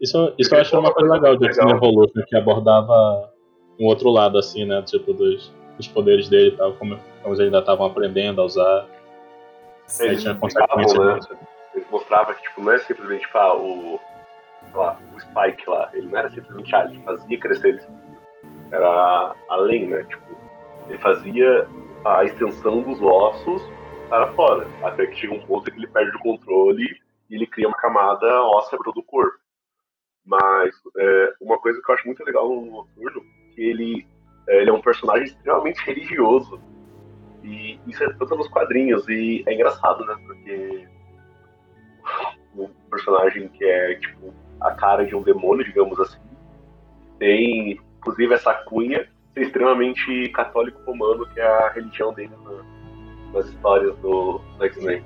Isso, 0.00 0.32
isso 0.38 0.54
eu 0.54 0.60
acho 0.60 0.78
uma 0.78 0.92
coisa 0.92 1.12
legal 1.14 1.36
de 1.36 1.46
X-Men 1.46 1.76
Evolution, 1.76 2.22
que 2.26 2.36
abordava 2.36 3.30
um 3.78 3.86
outro 3.86 4.10
lado, 4.10 4.38
assim, 4.38 4.64
né? 4.64 4.82
Tipo, 4.82 5.12
dos, 5.12 5.52
dos 5.76 5.86
poderes 5.88 6.28
dele 6.28 6.48
e 6.48 6.56
tal, 6.56 6.72
como, 6.74 6.96
como 7.22 7.34
eles 7.34 7.40
ainda 7.40 7.58
estavam 7.60 7.86
aprendendo 7.86 8.40
a 8.40 8.44
usar. 8.44 8.88
Tinha 9.86 10.34
né? 11.04 11.20
Eles 11.74 11.90
mostravam 11.90 12.34
que 12.34 12.42
tipo, 12.42 12.62
não 12.62 12.72
é 12.72 12.78
simplesmente 12.78 13.22
tipo, 13.22 13.38
ah, 13.38 13.56
o, 13.56 14.00
lá, 14.74 14.98
o 15.14 15.20
Spike 15.20 15.68
lá, 15.68 15.90
ele 15.94 16.08
não 16.08 16.18
era 16.18 16.30
simplesmente 16.30 16.74
ah, 16.74 16.84
ele 16.84 17.02
fazia 17.02 17.40
crescer 17.40 17.68
eles. 17.68 17.88
Era 18.70 19.34
além, 19.48 19.88
né? 19.88 20.04
Tipo, 20.04 20.22
ele 20.88 20.98
fazia 20.98 21.68
a 22.04 22.24
extensão 22.24 22.82
dos 22.82 23.00
ossos 23.00 23.62
para 24.08 24.32
fora. 24.32 24.66
Até 24.82 25.06
que 25.06 25.16
chega 25.16 25.34
um 25.34 25.46
ponto 25.46 25.68
em 25.68 25.72
que 25.72 25.78
ele 25.78 25.86
perde 25.86 26.16
o 26.16 26.20
controle 26.20 26.84
e 27.30 27.34
ele 27.34 27.46
cria 27.46 27.68
uma 27.68 27.76
camada 27.76 28.26
óssea 28.42 28.78
para 28.78 28.92
todo 28.92 29.00
o 29.00 29.04
corpo. 29.04 29.38
Mas 30.24 30.74
é, 30.96 31.34
uma 31.40 31.58
coisa 31.58 31.80
que 31.80 31.90
eu 31.90 31.94
acho 31.94 32.06
muito 32.06 32.24
legal 32.24 32.48
no 32.48 32.66
Noturno 32.66 33.22
que 33.54 33.62
ele, 33.62 34.06
é, 34.48 34.60
ele 34.60 34.70
é 34.70 34.72
um 34.72 34.80
personagem 34.80 35.24
extremamente 35.24 35.84
religioso. 35.84 36.60
E 37.44 37.78
isso 37.86 38.02
é 38.04 38.12
tanto 38.14 38.36
nos 38.36 38.48
quadrinhos, 38.48 39.08
e 39.08 39.42
é 39.46 39.54
engraçado, 39.54 40.04
né? 40.06 40.16
Porque 40.26 40.88
um 42.56 42.68
personagem 42.90 43.48
que 43.48 43.64
é, 43.64 43.94
tipo, 43.96 44.32
a 44.60 44.70
cara 44.72 45.04
de 45.04 45.14
um 45.16 45.22
demônio, 45.22 45.64
digamos 45.64 45.98
assim, 45.98 46.20
tem, 47.18 47.80
inclusive, 47.98 48.34
essa 48.34 48.52
cunha 48.54 49.06
ser 49.34 49.42
extremamente 49.42 50.28
católico 50.30 50.78
romano, 50.84 51.26
que 51.26 51.40
é 51.40 51.46
a 51.46 51.70
religião 51.70 52.12
dele 52.12 52.32
na- 52.44 53.32
nas 53.32 53.46
histórias 53.46 53.96
do, 53.98 54.38
do 54.58 54.64
X-Men. 54.66 55.02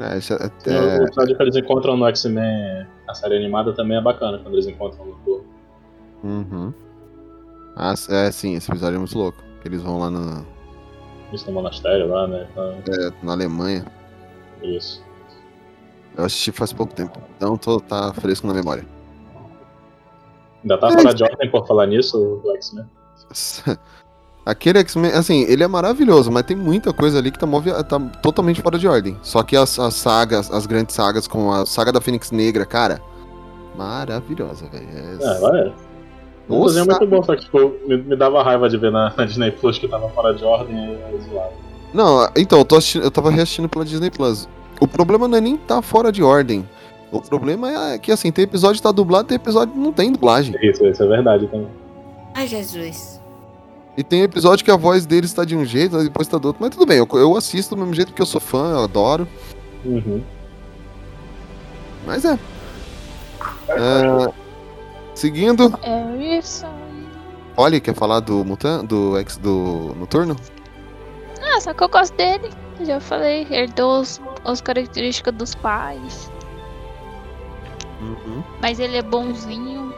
É, 0.00 0.18
isso 0.18 0.34
é- 0.34 0.38
Sim, 0.58 0.74
é- 0.74 0.98
O 0.98 1.04
episódio 1.04 1.36
que 1.36 1.42
eles 1.42 1.56
encontram 1.56 1.96
no 1.96 2.06
X-Men, 2.08 2.86
a 3.08 3.14
série 3.14 3.36
animada, 3.36 3.72
também 3.72 3.96
é 3.96 4.00
bacana 4.02 4.38
quando 4.40 4.54
eles 4.54 4.66
encontram 4.66 5.06
no. 5.06 5.44
Uhum. 6.24 6.74
Ah, 7.76 7.94
é, 8.10 8.30
sim, 8.32 8.54
esse 8.54 8.70
episódio 8.70 8.96
é 8.96 8.98
muito 8.98 9.16
louco. 9.16 9.38
Eles 9.64 9.82
vão 9.82 9.98
lá 9.98 10.10
na, 10.10 10.42
Isso 11.32 11.46
no 11.46 11.52
monastério 11.52 12.08
lá, 12.08 12.26
né? 12.26 12.46
Então, 12.52 12.64
é, 12.88 13.12
na 13.22 13.32
Alemanha. 13.32 13.84
isso. 14.62 15.02
Eu 16.16 16.24
assisti 16.24 16.52
faz 16.52 16.72
pouco 16.72 16.94
tempo, 16.94 17.18
então 17.36 17.56
tô, 17.56 17.80
tá 17.80 18.12
fresco 18.14 18.46
na 18.46 18.54
memória. 18.54 18.86
Ainda 20.62 20.78
tá 20.78 20.88
É, 20.88 20.92
fora 20.92 21.14
de 21.14 21.22
ordem 21.24 21.50
por 21.50 21.66
falar 21.66 21.86
nisso, 21.86 22.40
o 22.44 22.54
X-Men? 22.56 22.86
Aquele 24.46 24.78
X-Men, 24.80 25.10
assim, 25.12 25.40
ele 25.44 25.64
é 25.64 25.66
maravilhoso, 25.66 26.30
mas 26.30 26.44
tem 26.44 26.54
muita 26.56 26.92
coisa 26.92 27.18
ali 27.18 27.32
que 27.32 27.38
tá, 27.38 27.46
movi- 27.46 27.72
tá 27.84 27.98
totalmente 28.22 28.60
fora 28.60 28.78
de 28.78 28.86
ordem. 28.86 29.18
Só 29.22 29.42
que 29.42 29.56
as, 29.56 29.78
as 29.78 29.94
sagas, 29.94 30.50
as 30.50 30.66
grandes 30.66 30.94
sagas, 30.94 31.26
como 31.26 31.50
a 31.50 31.64
saga 31.64 31.90
da 31.90 32.00
Fênix 32.00 32.30
Negra, 32.30 32.66
cara, 32.66 33.00
maravilhosa, 33.74 34.66
velho. 34.68 34.86
É, 34.86 35.40
vai. 35.40 35.60
é. 35.60 35.72
O 36.48 36.60
Nossa. 36.60 36.74
desenho 36.74 36.84
é 36.84 36.98
muito 36.98 37.06
bom, 37.06 37.22
só 37.22 37.34
que 37.34 37.42
tipo, 37.42 37.74
me, 37.86 37.96
me 37.96 38.16
dava 38.16 38.42
raiva 38.42 38.68
de 38.68 38.76
ver 38.76 38.90
na, 38.90 39.12
na 39.16 39.24
Disney 39.24 39.50
Plus 39.50 39.78
que 39.78 39.88
tava 39.88 40.08
fora 40.10 40.34
de 40.34 40.44
ordem 40.44 40.76
e 40.76 41.30
zoado. 41.30 41.52
Não, 41.92 42.28
então, 42.36 42.58
eu, 42.58 42.64
tô 42.64 42.76
assistindo, 42.76 43.04
eu 43.04 43.10
tava 43.10 43.30
reassistindo 43.30 43.68
pela 43.68 43.84
Disney 43.84 44.10
Plus. 44.10 44.48
O 44.80 44.88
problema 44.88 45.28
não 45.28 45.38
é 45.38 45.40
nem 45.40 45.56
tá 45.56 45.80
fora 45.80 46.10
de 46.10 46.22
ordem. 46.22 46.68
O 47.12 47.20
problema 47.20 47.92
é 47.92 47.98
que, 47.98 48.10
assim, 48.10 48.32
tem 48.32 48.42
episódio 48.42 48.76
que 48.76 48.82
tá 48.82 48.90
dublado, 48.90 49.28
tem 49.28 49.36
episódio 49.36 49.72
que 49.72 49.78
não 49.78 49.92
tem 49.92 50.10
dublagem. 50.10 50.54
Isso, 50.60 50.84
isso 50.84 51.02
é 51.02 51.06
verdade 51.06 51.46
também. 51.46 51.68
Ai, 52.34 52.48
Jesus. 52.48 53.20
E 53.96 54.02
tem 54.02 54.22
episódio 54.22 54.64
que 54.64 54.70
a 54.72 54.76
voz 54.76 55.06
deles 55.06 55.32
tá 55.32 55.44
de 55.44 55.56
um 55.56 55.64
jeito, 55.64 56.02
depois 56.02 56.26
tá 56.26 56.36
do 56.36 56.46
outro. 56.46 56.60
Mas 56.60 56.74
tudo 56.74 56.84
bem, 56.84 56.98
eu, 56.98 57.08
eu 57.12 57.36
assisto 57.36 57.76
do 57.76 57.80
mesmo 57.80 57.94
jeito 57.94 58.08
porque 58.08 58.22
eu 58.22 58.26
sou 58.26 58.40
fã, 58.40 58.72
eu 58.72 58.82
adoro. 58.82 59.28
Uhum. 59.84 60.20
Mas 62.04 62.24
é. 62.24 62.36
É, 63.68 64.32
Seguindo, 65.14 65.72
É 65.82 66.38
isso. 66.38 66.66
Olha, 67.56 67.80
quer 67.80 67.94
falar 67.94 68.20
do 68.20 68.44
Mutan, 68.44 68.84
do 68.84 69.16
ex 69.16 69.36
do 69.36 69.94
Noturno? 69.96 70.36
Ah, 71.40 71.60
só 71.60 71.72
que 71.72 71.84
eu 71.84 71.88
gosto 71.88 72.14
dele. 72.16 72.50
Já 72.80 72.98
falei, 72.98 73.46
herdou 73.48 74.00
os, 74.00 74.20
as 74.44 74.60
características 74.60 75.32
dos 75.34 75.54
pais. 75.54 76.30
Uhum. 78.00 78.42
Mas 78.60 78.80
ele 78.80 78.96
é 78.96 79.02
bonzinho. 79.02 79.94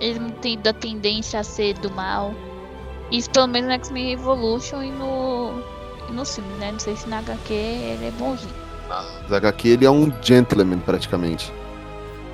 Ele 0.00 0.18
não 0.18 0.30
tem 0.30 0.58
da 0.58 0.72
tendência 0.72 1.38
a 1.38 1.44
ser 1.44 1.74
do 1.74 1.90
mal. 1.92 2.34
Isso 3.12 3.30
pelo 3.30 3.46
menos 3.46 3.68
no 3.68 3.74
X-Men 3.74 4.12
Evolution 4.12 4.82
e 4.82 4.90
no. 4.90 5.52
E 6.08 6.12
no 6.12 6.24
filme, 6.24 6.52
né? 6.54 6.72
Não 6.72 6.80
sei 6.80 6.96
se 6.96 7.08
na 7.08 7.18
HQ 7.18 7.52
ele 7.54 8.06
é 8.06 8.10
bonzinho. 8.18 8.52
O 9.30 9.34
HQ 9.34 9.68
ele 9.68 9.86
é 9.86 9.90
um 9.90 10.12
gentleman 10.20 10.80
praticamente. 10.80 11.52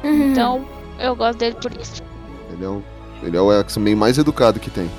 Então 0.03 0.65
eu 0.99 1.15
gosto 1.17 1.39
dele 1.39 1.57
por 1.61 1.73
isso. 1.81 2.03
Ele 2.53 2.65
é, 2.65 2.69
um, 2.69 2.83
ele 3.23 3.37
é 3.37 3.41
o 3.41 3.53
X-Men 3.53 3.95
mais 3.95 4.19
educado 4.19 4.59
que 4.61 4.71
tem. 4.71 4.91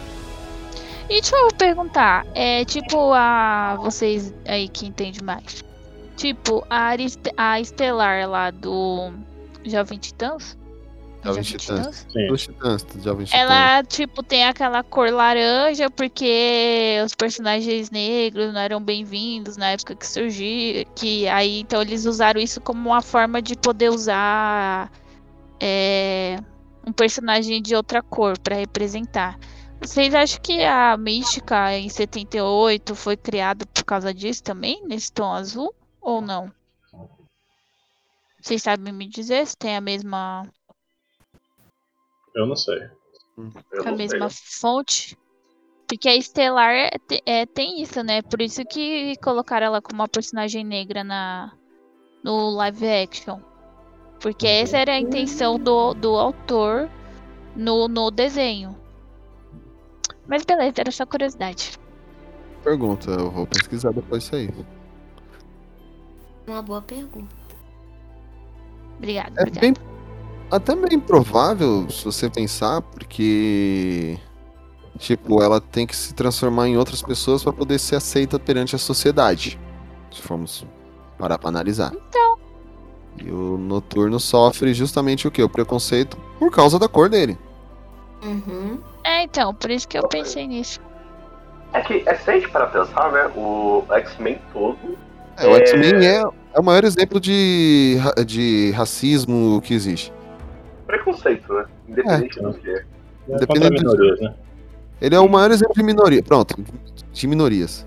E 1.09 1.21
deixa 1.21 1.35
eu 1.35 1.47
perguntar, 1.57 2.25
é 2.35 2.63
tipo 2.65 3.11
a 3.13 3.75
vocês 3.81 4.33
aí 4.47 4.67
que 4.67 4.85
entendem 4.85 5.23
mais. 5.23 5.63
Tipo, 6.15 6.63
a, 6.69 6.81
Ariste- 6.87 7.33
a 7.35 7.59
Estelar 7.59 8.29
lá 8.29 8.51
do 8.51 9.11
Jovem 9.65 9.97
Titãs? 9.97 10.57
Jovem 11.23 11.41
Titãs. 11.43 12.05
Dos 12.29 12.41
Titãs, 12.43 12.83
dos 12.83 13.03
Jovens 13.03 13.33
Ela, 13.33 13.83
tipo, 13.83 14.21
tem 14.21 14.45
aquela 14.45 14.83
cor 14.83 15.09
laranja 15.11 15.89
porque 15.89 17.01
os 17.05 17.15
personagens 17.15 17.89
negros 17.89 18.53
não 18.53 18.59
eram 18.61 18.81
bem-vindos 18.81 19.57
na 19.57 19.71
época 19.71 19.95
que 19.95 20.05
surgiu. 20.07 20.85
Que 20.95 21.27
aí, 21.27 21.59
então, 21.61 21.81
eles 21.81 22.05
usaram 22.05 22.39
isso 22.39 22.61
como 22.61 22.89
uma 22.89 23.01
forma 23.01 23.41
de 23.41 23.55
poder 23.57 23.89
usar 23.89 24.91
é, 25.61 26.37
um 26.85 26.91
personagem 26.91 27.61
de 27.61 27.75
outra 27.75 28.01
cor 28.01 28.37
pra 28.39 28.55
representar. 28.55 29.37
Vocês 29.81 30.13
acham 30.13 30.41
que 30.41 30.63
a 30.63 30.97
Mística 30.97 31.73
em 31.77 31.87
78 31.87 32.95
foi 32.95 33.15
criada 33.15 33.65
por 33.65 33.83
causa 33.83 34.13
disso 34.13 34.43
também, 34.43 34.85
nesse 34.85 35.11
tom 35.11 35.31
azul? 35.33 35.73
Ou 36.01 36.21
não? 36.21 36.51
Vocês 38.41 38.61
sabem 38.61 38.93
me 38.93 39.07
dizer 39.07 39.45
se 39.45 39.57
tem 39.57 39.75
a 39.75 39.81
mesma, 39.81 40.47
Eu 42.35 42.45
não 42.45 42.55
sei. 42.55 42.79
Eu 43.71 43.81
a 43.81 43.91
não 43.91 43.97
mesma 43.97 44.29
sei. 44.29 44.43
fonte? 44.59 45.17
Porque 45.87 46.07
a 46.07 46.15
Estelar 46.15 46.71
é, 46.71 46.91
é- 47.25 47.45
tem 47.45 47.81
isso, 47.81 48.03
né? 48.03 48.21
Por 48.21 48.41
isso 48.41 48.63
que 48.65 49.15
colocaram 49.23 49.67
ela 49.67 49.81
como 49.81 50.01
uma 50.01 50.07
personagem 50.07 50.63
negra 50.63 51.03
na, 51.03 51.51
no 52.23 52.49
live 52.51 52.87
action. 52.87 53.39
Porque 54.19 54.45
essa 54.47 54.77
era 54.77 54.93
a 54.93 54.99
intenção 54.99 55.57
do, 55.57 55.93
do 55.93 56.15
autor 56.15 56.89
no, 57.55 57.87
no 57.87 58.11
desenho. 58.11 58.75
Mas 60.27 60.43
beleza, 60.43 60.73
era 60.77 60.91
só 60.91 61.05
curiosidade. 61.05 61.71
Pergunta, 62.63 63.09
eu 63.11 63.31
vou 63.31 63.47
pesquisar 63.47 63.91
depois 63.91 64.23
isso 64.23 64.35
aí. 64.35 64.49
Uma 66.47 66.61
boa 66.61 66.81
pergunta. 66.81 67.35
Obrigada, 68.97 69.29
É 69.37 69.43
obrigada. 69.43 69.61
bem, 69.61 69.73
até 70.51 70.75
bem 70.75 70.99
provável, 70.99 71.89
se 71.89 72.03
você 72.03 72.29
pensar, 72.29 72.81
porque. 72.81 74.19
Tipo, 74.97 75.41
ela 75.41 75.61
tem 75.61 75.87
que 75.87 75.95
se 75.95 76.13
transformar 76.13 76.67
em 76.67 76.75
outras 76.75 77.01
pessoas 77.01 77.41
para 77.41 77.53
poder 77.53 77.79
ser 77.79 77.95
aceita 77.95 78.37
perante 78.37 78.75
a 78.75 78.79
sociedade. 78.79 79.57
Se 80.11 80.21
formos 80.21 80.65
parar 81.17 81.37
pra 81.37 81.47
analisar. 81.47 81.93
Então. 81.95 82.28
E 83.17 83.29
o 83.31 83.57
noturno 83.57 84.19
sofre 84.19 84.73
justamente 84.73 85.27
o 85.27 85.31
quê? 85.31 85.43
O 85.43 85.49
preconceito 85.49 86.17
por 86.37 86.51
causa 86.51 86.79
da 86.79 86.87
cor 86.87 87.09
dele. 87.09 87.37
Uhum. 88.23 88.79
É, 89.03 89.23
então, 89.23 89.53
por 89.53 89.69
isso 89.71 89.87
que 89.87 89.97
eu 89.97 90.07
pensei 90.07 90.47
nisso. 90.47 90.79
É 91.73 91.81
que, 91.81 92.03
é 92.07 92.15
se 92.15 92.29
a 92.29 92.33
gente 92.33 92.49
para 92.49 92.67
pensar, 92.67 93.11
né? 93.11 93.29
O 93.35 93.83
X-Men 93.89 94.39
todo. 94.53 94.77
É, 95.37 95.47
o 95.47 95.55
X-Men 95.55 96.05
é, 96.05 96.21
é 96.53 96.59
o 96.59 96.63
maior 96.63 96.83
exemplo 96.83 97.19
de, 97.19 97.97
de 98.25 98.71
racismo 98.71 99.61
que 99.61 99.73
existe. 99.73 100.11
preconceito, 100.87 101.53
né? 101.53 101.65
Independente 101.87 102.39
do 102.41 102.53
que 102.53 102.69
é. 102.69 102.85
É 103.29 103.35
Independente 103.35 103.83
do- 103.83 103.91
minorias, 103.91 104.19
né? 104.21 104.33
Ele 105.01 105.15
é 105.15 105.19
o 105.19 105.29
maior 105.29 105.51
exemplo 105.51 105.73
de 105.73 105.83
minoria. 105.83 106.23
Pronto, 106.23 106.55
de 107.13 107.27
minorias. 107.27 107.85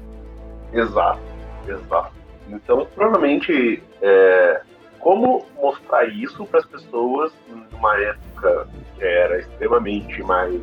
Exato, 0.72 1.20
exato. 1.68 2.12
Então, 2.48 2.87
provavelmente, 2.94 3.82
é, 4.00 4.61
como 5.02 5.44
mostrar 5.60 6.06
isso 6.06 6.46
para 6.46 6.60
as 6.60 6.66
pessoas 6.66 7.32
numa 7.72 7.98
época 7.98 8.68
que 8.94 9.04
era 9.04 9.40
extremamente 9.40 10.22
mais. 10.22 10.60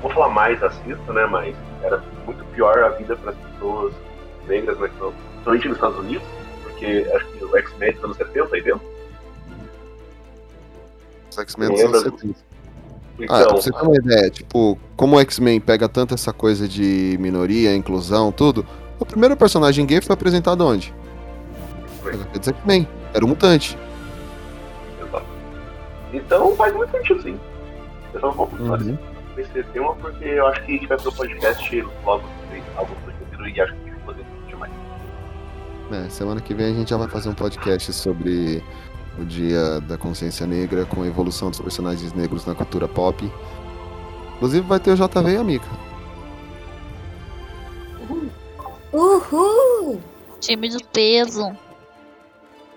Vou 0.00 0.10
falar 0.10 0.30
mais 0.30 0.58
racista, 0.58 1.12
né? 1.12 1.26
Mas 1.26 1.54
era 1.82 2.02
muito 2.24 2.42
pior 2.46 2.76
a 2.78 2.88
vida 2.88 3.14
para 3.16 3.30
as 3.30 3.36
pessoas 3.36 3.94
negras, 4.48 4.78
né? 4.78 4.88
Principalmente 4.88 5.68
nos 5.68 5.76
Estados 5.76 5.98
Unidos, 5.98 6.26
porque 6.62 7.06
acho 7.14 7.26
que 7.26 7.44
o 7.44 7.56
X-Men 7.56 7.92
dos 7.92 8.04
anos 8.04 8.16
70 8.16 8.56
aí 8.56 8.62
dentro. 8.62 8.82
Os 11.30 11.38
X-Men 11.38 11.68
dos 11.70 11.80
anos 11.80 12.04
Lembra? 12.04 12.18
70. 12.18 12.52
Ah, 13.20 13.24
Então, 13.24 13.46
pra 13.46 13.56
você 13.56 13.70
ter 13.70 13.82
uma 13.82 13.96
ideia, 13.96 14.30
tipo, 14.30 14.78
como 14.96 15.16
o 15.16 15.20
X-Men 15.20 15.60
pega 15.60 15.86
tanto 15.86 16.14
essa 16.14 16.32
coisa 16.32 16.66
de 16.66 17.16
minoria, 17.20 17.76
inclusão, 17.76 18.32
tudo, 18.32 18.66
o 18.98 19.04
primeiro 19.04 19.36
personagem 19.36 19.84
gay 19.84 20.00
foi 20.00 20.14
apresentado 20.14 20.66
onde? 20.66 20.94
Foi. 22.02 22.14
X-Men, 22.34 22.88
era 23.14 23.24
um 23.24 23.28
mutante. 23.28 23.78
Exato. 25.00 25.26
Então 26.12 26.54
faz 26.56 26.74
muito 26.74 26.90
sentido, 26.90 27.22
sim. 27.22 27.40
Eu 28.14 28.20
só 28.20 28.30
vou 28.30 28.48
Uhum. 28.58 28.98
esse 29.36 29.62
tema 29.72 29.94
porque 29.96 30.24
eu 30.24 30.46
acho 30.48 30.62
que 30.64 30.72
a 30.72 30.74
gente 30.74 30.86
vai 30.86 30.98
fazer 30.98 31.08
um 31.08 31.12
podcast 31.12 31.86
logo 32.04 32.22
do 32.22 33.12
gênero 33.12 33.48
e 33.48 33.60
acho 33.60 33.72
que 33.74 33.78
a 33.80 33.84
gente 33.84 33.94
vai 33.96 34.04
poder 34.04 34.24
discutir 34.24 34.56
mais. 34.56 34.72
É, 35.92 36.08
semana 36.10 36.40
que 36.40 36.54
vem 36.54 36.66
a 36.74 36.74
gente 36.78 36.90
já 36.90 36.96
vai 36.96 37.08
fazer 37.08 37.28
um 37.30 37.34
podcast 37.34 37.92
sobre 37.92 38.62
o 39.18 39.24
Dia 39.24 39.80
da 39.80 39.96
Consciência 39.98 40.46
Negra 40.46 40.84
com 40.84 41.02
a 41.02 41.06
evolução 41.06 41.50
dos 41.50 41.60
personagens 41.60 42.12
negros 42.12 42.44
na 42.46 42.54
cultura 42.54 42.86
pop. 42.88 43.30
Inclusive 44.36 44.66
vai 44.66 44.80
ter 44.80 44.90
o 44.92 44.96
JV 44.96 45.32
e 45.32 45.36
a 45.36 45.44
Mika. 45.44 45.68
Uhul! 48.92 50.00
Time 50.40 50.68
do 50.68 50.82
peso. 50.92 51.52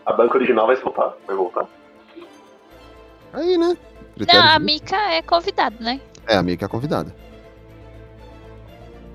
A 0.05 0.13
banca 0.13 0.37
original 0.37 0.67
vai 0.67 0.75
voltar, 0.75 1.13
vai 1.25 1.35
voltar. 1.35 1.65
Aí, 3.33 3.57
né? 3.57 3.67
Não, 3.69 3.77
Critério 4.15 4.41
a 4.41 4.57
de- 4.57 4.63
Mika 4.63 4.95
é 4.95 5.21
convidada, 5.21 5.75
né? 5.79 5.99
É, 6.27 6.35
a 6.37 6.43
Mika 6.43 6.65
é 6.65 6.67
convidada. 6.67 7.13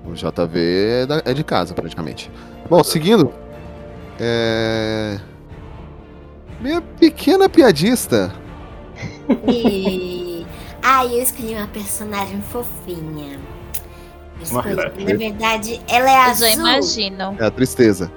O 0.05 0.13
JV 0.13 1.01
é, 1.03 1.05
da- 1.05 1.21
é 1.25 1.33
de 1.33 1.43
casa, 1.43 1.73
praticamente. 1.73 2.29
Bom, 2.69 2.83
seguindo. 2.83 3.33
É. 4.19 5.19
Minha 6.59 6.81
pequena 6.81 7.47
piadista. 7.49 8.31
E... 9.47 10.45
Ah, 10.83 11.05
eu 11.05 11.21
escolhi 11.21 11.53
uma 11.55 11.67
personagem 11.67 12.41
fofinha. 12.41 13.39
Eu 14.37 14.43
escolhi- 14.43 14.75
na 14.75 15.15
verdade, 15.17 15.81
ela 15.89 16.09
é 16.09 16.31
Eu 16.31 16.35
já 16.35 16.47
azul. 16.47 16.47
imagino. 16.67 17.35
É 17.39 17.45
a 17.45 17.51
tristeza. 17.51 18.11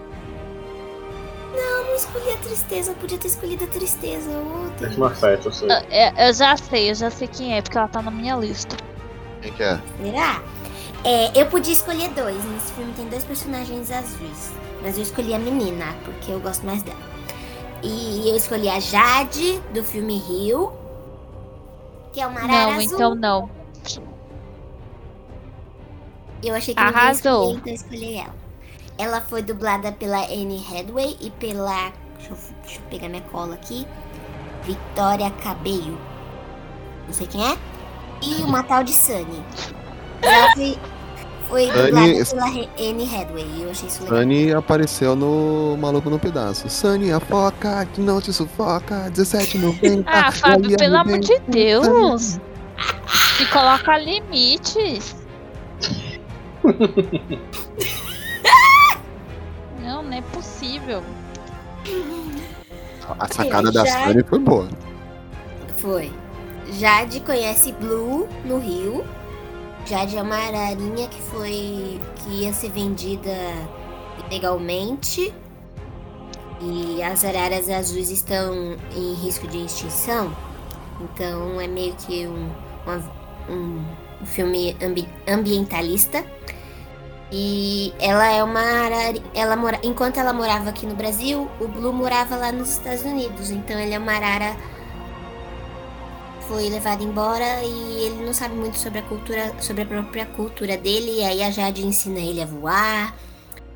Eu 1.94 2.00
não 2.00 2.06
escolhi 2.08 2.30
a 2.32 2.36
tristeza, 2.38 2.90
eu 2.90 2.96
podia 2.96 3.18
ter 3.18 3.28
escolhido 3.28 3.64
a 3.64 3.66
tristeza. 3.68 4.28
Oh, 4.30 4.96
uma 4.96 5.10
festa, 5.10 5.46
eu 5.48 5.52
sei. 5.52 5.68
Eu, 5.70 6.26
eu- 6.26 6.34
já 6.34 6.56
sei, 6.56 6.90
eu 6.90 6.94
já 6.96 7.08
sei 7.08 7.28
quem 7.28 7.56
é, 7.56 7.62
porque 7.62 7.78
ela 7.78 7.86
tá 7.86 8.02
na 8.02 8.10
minha 8.10 8.34
lista. 8.34 8.76
Quem 9.40 9.52
que 9.52 9.62
é? 9.62 9.80
Será? 10.02 10.42
É, 11.04 11.40
eu 11.40 11.46
podia 11.46 11.72
escolher 11.72 12.08
dois. 12.10 12.44
Nesse 12.46 12.72
filme 12.72 12.92
tem 12.94 13.06
dois 13.08 13.22
personagens 13.22 13.92
azuis. 13.92 14.52
Mas 14.82 14.96
eu 14.96 15.04
escolhi 15.04 15.34
a 15.34 15.38
menina, 15.38 15.94
porque 16.04 16.32
eu 16.32 16.40
gosto 16.40 16.66
mais 16.66 16.82
dela. 16.82 16.98
E 17.80 18.28
eu 18.28 18.34
escolhi 18.36 18.68
a 18.68 18.80
Jade, 18.80 19.60
do 19.72 19.84
filme 19.84 20.18
Rio. 20.18 20.72
Que 22.12 22.20
é 22.20 22.26
uma 22.26 22.40
arara 22.40 22.72
Não, 22.72 22.78
azul. 22.80 22.82
então 22.96 23.14
não. 23.14 23.50
Eu 26.42 26.54
achei 26.56 26.74
que 26.74 26.80
ninguém 26.80 26.96
ia 26.96 27.02
Arrasou. 27.04 27.54
escolher, 27.54 27.56
então 27.58 27.68
eu 27.68 27.74
escolhi 27.74 28.14
ela. 28.16 28.43
Ela 28.98 29.20
foi 29.20 29.42
dublada 29.42 29.92
pela 29.92 30.24
Anne 30.24 30.64
Hathaway 30.70 31.16
e 31.20 31.30
pela. 31.30 31.92
Deixa 32.18 32.32
eu, 32.32 32.36
deixa 32.62 32.78
eu 32.78 32.82
pegar 32.90 33.08
minha 33.08 33.22
cola 33.22 33.54
aqui. 33.54 33.86
Victoria 34.64 35.30
Cabello. 35.42 35.98
Não 37.06 37.12
sei 37.12 37.26
quem 37.26 37.44
é. 37.44 37.56
E 38.22 38.42
uma 38.42 38.62
tal 38.62 38.82
de 38.84 38.92
Sunny. 38.94 39.42
Ela 40.22 40.52
foi, 40.54 40.78
foi 41.48 41.66
Sunny- 41.66 41.84
dublada 41.90 42.24
pela 42.26 42.46
Anne 42.88 43.04
Hathaway. 43.14 43.46
E 43.56 43.62
eu 43.62 43.70
achei 43.70 43.88
isso 43.88 44.02
legal. 44.04 44.18
Sunny 44.18 44.52
apareceu 44.54 45.14
no 45.16 45.76
Maluco 45.76 46.08
no 46.08 46.18
Pedaço. 46.18 46.70
Sunny, 46.70 47.12
a 47.12 47.20
foca 47.20 47.84
que 47.92 48.00
não 48.00 48.20
te 48.20 48.32
sufoca. 48.32 49.10
17,90. 49.10 50.04
Ah, 50.06 50.30
Fábio, 50.32 50.76
pelo 50.78 50.96
amor 50.96 51.18
de 51.18 51.38
Deus. 51.48 52.38
Se 53.36 53.46
coloca 53.52 53.98
limites. 53.98 55.16
Não, 60.04 60.12
é 60.12 60.22
possível. 60.22 61.02
A 63.18 63.28
sacada 63.28 63.70
da 63.70 63.84
Já- 63.84 64.04
Sunny 64.06 64.22
foi 64.24 64.38
boa. 64.38 64.68
Foi. 65.78 66.12
Jade 66.72 67.20
conhece 67.20 67.72
Blue 67.72 68.28
no 68.44 68.58
Rio. 68.58 69.04
Jade 69.86 70.16
é 70.16 70.22
uma 70.22 70.36
ararinha 70.36 71.06
que 71.08 71.20
foi. 71.22 72.00
que 72.16 72.30
ia 72.30 72.52
ser 72.52 72.70
vendida 72.70 73.30
ilegalmente. 74.30 75.32
E 76.60 77.02
as 77.02 77.24
araras 77.24 77.68
azuis 77.68 78.10
estão 78.10 78.76
em 78.96 79.12
risco 79.14 79.46
de 79.46 79.64
extinção. 79.66 80.34
Então 81.00 81.60
é 81.60 81.66
meio 81.66 81.94
que 81.94 82.26
um, 82.26 82.48
uma- 82.86 83.12
um, 83.50 83.84
um 84.22 84.26
filme 84.26 84.74
ambi- 84.82 85.08
ambientalista. 85.28 86.24
E 87.32 87.92
ela 87.98 88.30
é 88.32 88.42
uma 88.42 88.60
arara. 88.60 89.18
Ela 89.34 89.56
mora, 89.56 89.80
enquanto 89.82 90.18
ela 90.18 90.32
morava 90.32 90.70
aqui 90.70 90.86
no 90.86 90.94
Brasil, 90.94 91.48
o 91.60 91.66
Blue 91.66 91.92
morava 91.92 92.36
lá 92.36 92.52
nos 92.52 92.70
Estados 92.70 93.02
Unidos. 93.02 93.50
Então 93.50 93.78
ele 93.78 93.94
é 93.94 93.98
uma 93.98 94.12
arara 94.12 94.56
foi 96.48 96.68
levado 96.68 97.02
embora 97.02 97.62
e 97.64 98.04
ele 98.04 98.24
não 98.24 98.34
sabe 98.34 98.54
muito 98.54 98.78
sobre 98.78 98.98
a 98.98 99.02
cultura, 99.02 99.54
sobre 99.60 99.82
a 99.82 99.86
própria 99.86 100.26
cultura 100.26 100.76
dele. 100.76 101.20
E 101.20 101.24
aí 101.24 101.42
a 101.42 101.50
Jade 101.50 101.86
ensina 101.86 102.18
ele 102.18 102.42
a 102.42 102.46
voar, 102.46 103.16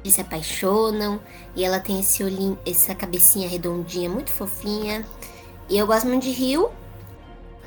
eles 0.04 0.14
se 0.14 0.20
apaixonam 0.20 1.20
e 1.56 1.64
ela 1.64 1.80
tem 1.80 2.00
esse 2.00 2.22
olhinho, 2.22 2.58
essa 2.66 2.94
cabecinha 2.94 3.48
redondinha 3.48 4.08
muito 4.08 4.30
fofinha. 4.30 5.04
E 5.68 5.76
eu 5.78 5.87
gosto 5.87 6.06
muito 6.06 6.24
de 6.24 6.30
Rio, 6.30 6.70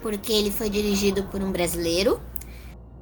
porque 0.01 0.31
ele 0.31 0.51
foi 0.51 0.69
dirigido 0.69 1.23
por 1.23 1.41
um 1.41 1.51
brasileiro. 1.51 2.19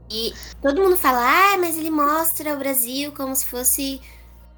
E 0.10 0.34
todo 0.62 0.82
mundo 0.82 0.98
fala, 0.98 1.54
ah, 1.54 1.58
mas 1.58 1.78
ele 1.78 1.92
mostra 1.92 2.54
o 2.56 2.58
Brasil 2.58 3.12
como 3.12 3.36
se 3.36 3.46
fosse 3.46 4.02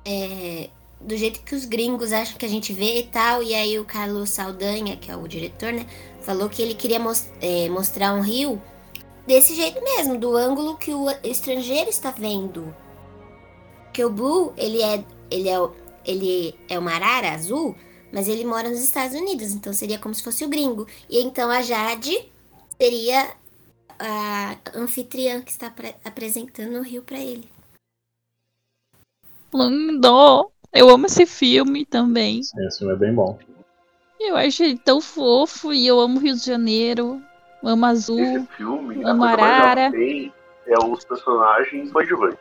é, 0.06 0.70
do 1.00 1.18
jeito 1.18 1.42
que 1.42 1.56
os 1.56 1.66
gringos 1.66 2.14
acham 2.14 2.38
que 2.38 2.46
a 2.46 2.50
gente 2.50 2.72
vê 2.74 3.00
e 3.00 3.04
tal. 3.08 3.44
E 3.44 3.54
aí 3.54 3.78
o 3.80 3.86
Carlos 3.86 4.30
Saldanha, 4.30 4.96
que 4.98 5.12
é 5.12 5.16
o 5.16 5.28
diretor, 5.28 5.74
né? 5.74 5.86
falou 6.22 6.48
que 6.50 6.62
ele 6.62 6.76
queria 6.76 7.00
mos- 7.00 7.28
é, 7.42 7.68
mostrar 7.70 8.14
um 8.14 8.22
rio 8.22 8.62
desse 9.26 9.56
jeito 9.56 9.82
mesmo, 9.84 10.18
do 10.18 10.36
ângulo 10.36 10.78
que 10.78 10.94
o 10.94 11.10
estrangeiro 11.24 11.90
está 11.90 12.12
vendo. 12.12 12.74
Que 13.94 14.06
o 14.06 14.10
Blue, 14.10 14.54
ele 14.56 14.82
é, 14.82 15.04
ele 15.30 15.50
é, 15.50 15.70
ele 16.06 16.56
é 16.70 16.80
uma 16.80 16.94
arara 16.94 17.32
azul, 17.32 17.76
mas 18.12 18.28
ele 18.28 18.46
mora 18.46 18.70
nos 18.70 18.80
Estados 18.80 19.16
Unidos, 19.16 19.52
então 19.54 19.74
seria 19.74 20.00
como 20.00 20.14
se 20.14 20.24
fosse 20.24 20.46
o 20.46 20.50
gringo. 20.50 20.88
E 21.10 21.22
então 21.22 21.50
a 21.50 21.62
Jade 21.62 22.32
seria 22.80 23.30
a 24.02 24.58
anfitriã 24.76 25.42
que 25.42 25.52
está 25.52 25.68
apre- 25.68 25.96
apresentando 26.04 26.78
o 26.80 26.82
rio 26.84 27.02
para 27.04 27.20
ele. 27.20 27.48
Lindo! 29.54 30.52
Eu 30.74 30.90
amo 30.90 31.06
esse 31.06 31.26
filme 31.26 31.86
também. 31.86 32.42
Sim, 32.44 32.66
esse 32.66 32.80
filme 32.80 32.94
é 32.94 32.98
bem 32.98 33.14
bom. 33.14 33.38
Eu 34.20 34.38
acho 34.38 34.64
ele 34.64 34.78
tão 34.78 35.02
fofo 35.02 35.74
e 35.74 35.86
eu 35.86 36.00
amo 36.00 36.20
Rio 36.20 36.36
de 36.36 36.46
Janeiro. 36.46 37.22
Amo 37.64 37.86
azul. 37.86 38.20
Esse 38.20 38.46
filme, 38.56 39.04
a 39.04 39.10
Amo 39.12 39.20
coisa 39.22 39.38
mais 39.38 39.54
arara. 39.62 39.92
é 40.68 40.78
os 40.86 41.04
personagens 41.04 41.92
coadjuvantes. 41.92 42.40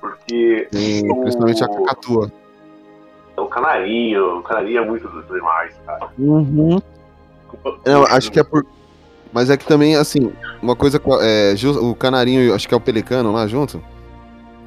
Porque 0.00 0.68
Sim, 0.72 1.20
principalmente 1.20 1.64
a 1.64 1.66
o, 1.66 1.84
cacatua. 1.84 2.32
o 3.36 3.46
Canarinho. 3.46 4.38
O 4.40 4.42
Canarinho 4.42 4.82
é 4.82 4.86
muito 4.86 5.08
demais, 5.32 5.74
cara. 5.86 6.10
Uhum. 6.18 6.78
Não, 7.86 8.04
acho 8.04 8.30
que 8.30 8.40
é 8.40 8.44
por. 8.44 8.66
Mas 9.34 9.50
é 9.50 9.56
que 9.56 9.66
também, 9.66 9.96
assim, 9.96 10.32
uma 10.62 10.76
coisa. 10.76 11.00
É, 11.20 11.54
o 11.82 11.94
canarinho, 11.94 12.54
acho 12.54 12.68
que 12.68 12.72
é 12.72 12.76
o 12.76 12.80
pelicano 12.80 13.32
lá 13.32 13.46
junto. 13.48 13.82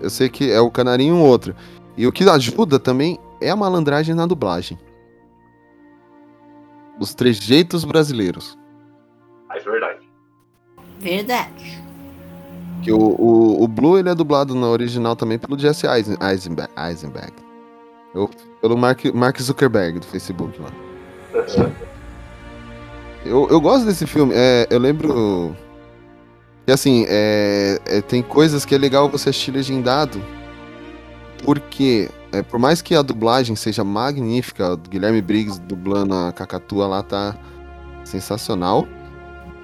Eu 0.01 0.09
sei 0.09 0.27
que 0.27 0.51
é 0.51 0.59
o 0.59 0.69
canarinho 0.69 1.15
e 1.15 1.17
um 1.17 1.23
outro. 1.23 1.55
E 1.95 2.05
o 2.05 2.11
que 2.11 2.29
ajuda 2.29 2.77
também 2.77 3.17
é 3.41 3.49
a 3.49 3.55
malandragem 3.55 4.13
na 4.13 4.25
dublagem. 4.25 4.77
Os 6.99 7.13
trejeitos 7.15 7.85
brasileiros. 7.85 8.57
Ah, 9.49 9.57
é 9.57 9.59
verdade. 9.61 9.99
Verdade. 10.99 11.83
Que 12.83 12.91
o, 12.91 12.97
o, 12.99 13.63
o 13.63 13.67
Blue 13.67 13.97
ele 13.97 14.09
é 14.09 14.15
dublado 14.15 14.53
na 14.53 14.67
original 14.67 15.15
também 15.15 15.39
pelo 15.39 15.57
Jesse 15.57 15.87
Eisen- 15.87 16.17
Eisenberg. 16.21 16.71
Eisenberg. 16.77 17.33
Eu- 18.13 18.29
pelo 18.61 18.77
Mark, 18.77 19.05
Mark 19.13 19.39
Zuckerberg 19.41 19.99
do 19.99 20.05
Facebook 20.05 20.59
lá. 20.59 20.69
Eu, 23.27 23.47
eu 23.49 23.59
gosto 23.59 23.85
desse 23.85 24.07
filme. 24.07 24.33
É, 24.35 24.67
eu 24.69 24.79
lembro. 24.79 25.55
Que 26.65 26.71
assim, 26.71 27.05
é, 27.07 27.79
é, 27.85 28.01
tem 28.01 28.21
coisas 28.21 28.65
que 28.65 28.75
é 28.75 28.77
legal 28.77 29.09
você 29.09 29.29
assistir 29.29 29.51
legendado. 29.51 30.21
Porque, 31.43 32.09
é, 32.31 32.41
por 32.41 32.59
mais 32.59 32.81
que 32.81 32.95
a 32.95 33.01
dublagem 33.01 33.55
seja 33.55 33.83
magnífica, 33.83 34.73
o 34.73 34.77
Guilherme 34.77 35.21
Briggs 35.21 35.61
dublando 35.61 36.13
a 36.13 36.31
Cacatua 36.31 36.87
lá 36.87 37.03
tá 37.03 37.35
sensacional. 38.03 38.87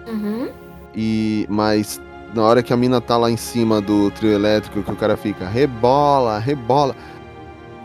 Uhum. 0.07 0.49
E, 0.95 1.45
mas 1.49 1.99
na 2.33 2.43
hora 2.43 2.63
que 2.63 2.73
a 2.73 2.77
mina 2.77 3.01
tá 3.01 3.17
lá 3.17 3.29
em 3.29 3.37
cima 3.37 3.81
do 3.81 4.11
trio 4.11 4.31
elétrico, 4.31 4.81
que 4.81 4.91
o 4.91 4.95
cara 4.95 5.17
fica 5.17 5.47
rebola, 5.47 6.39
rebola. 6.39 6.95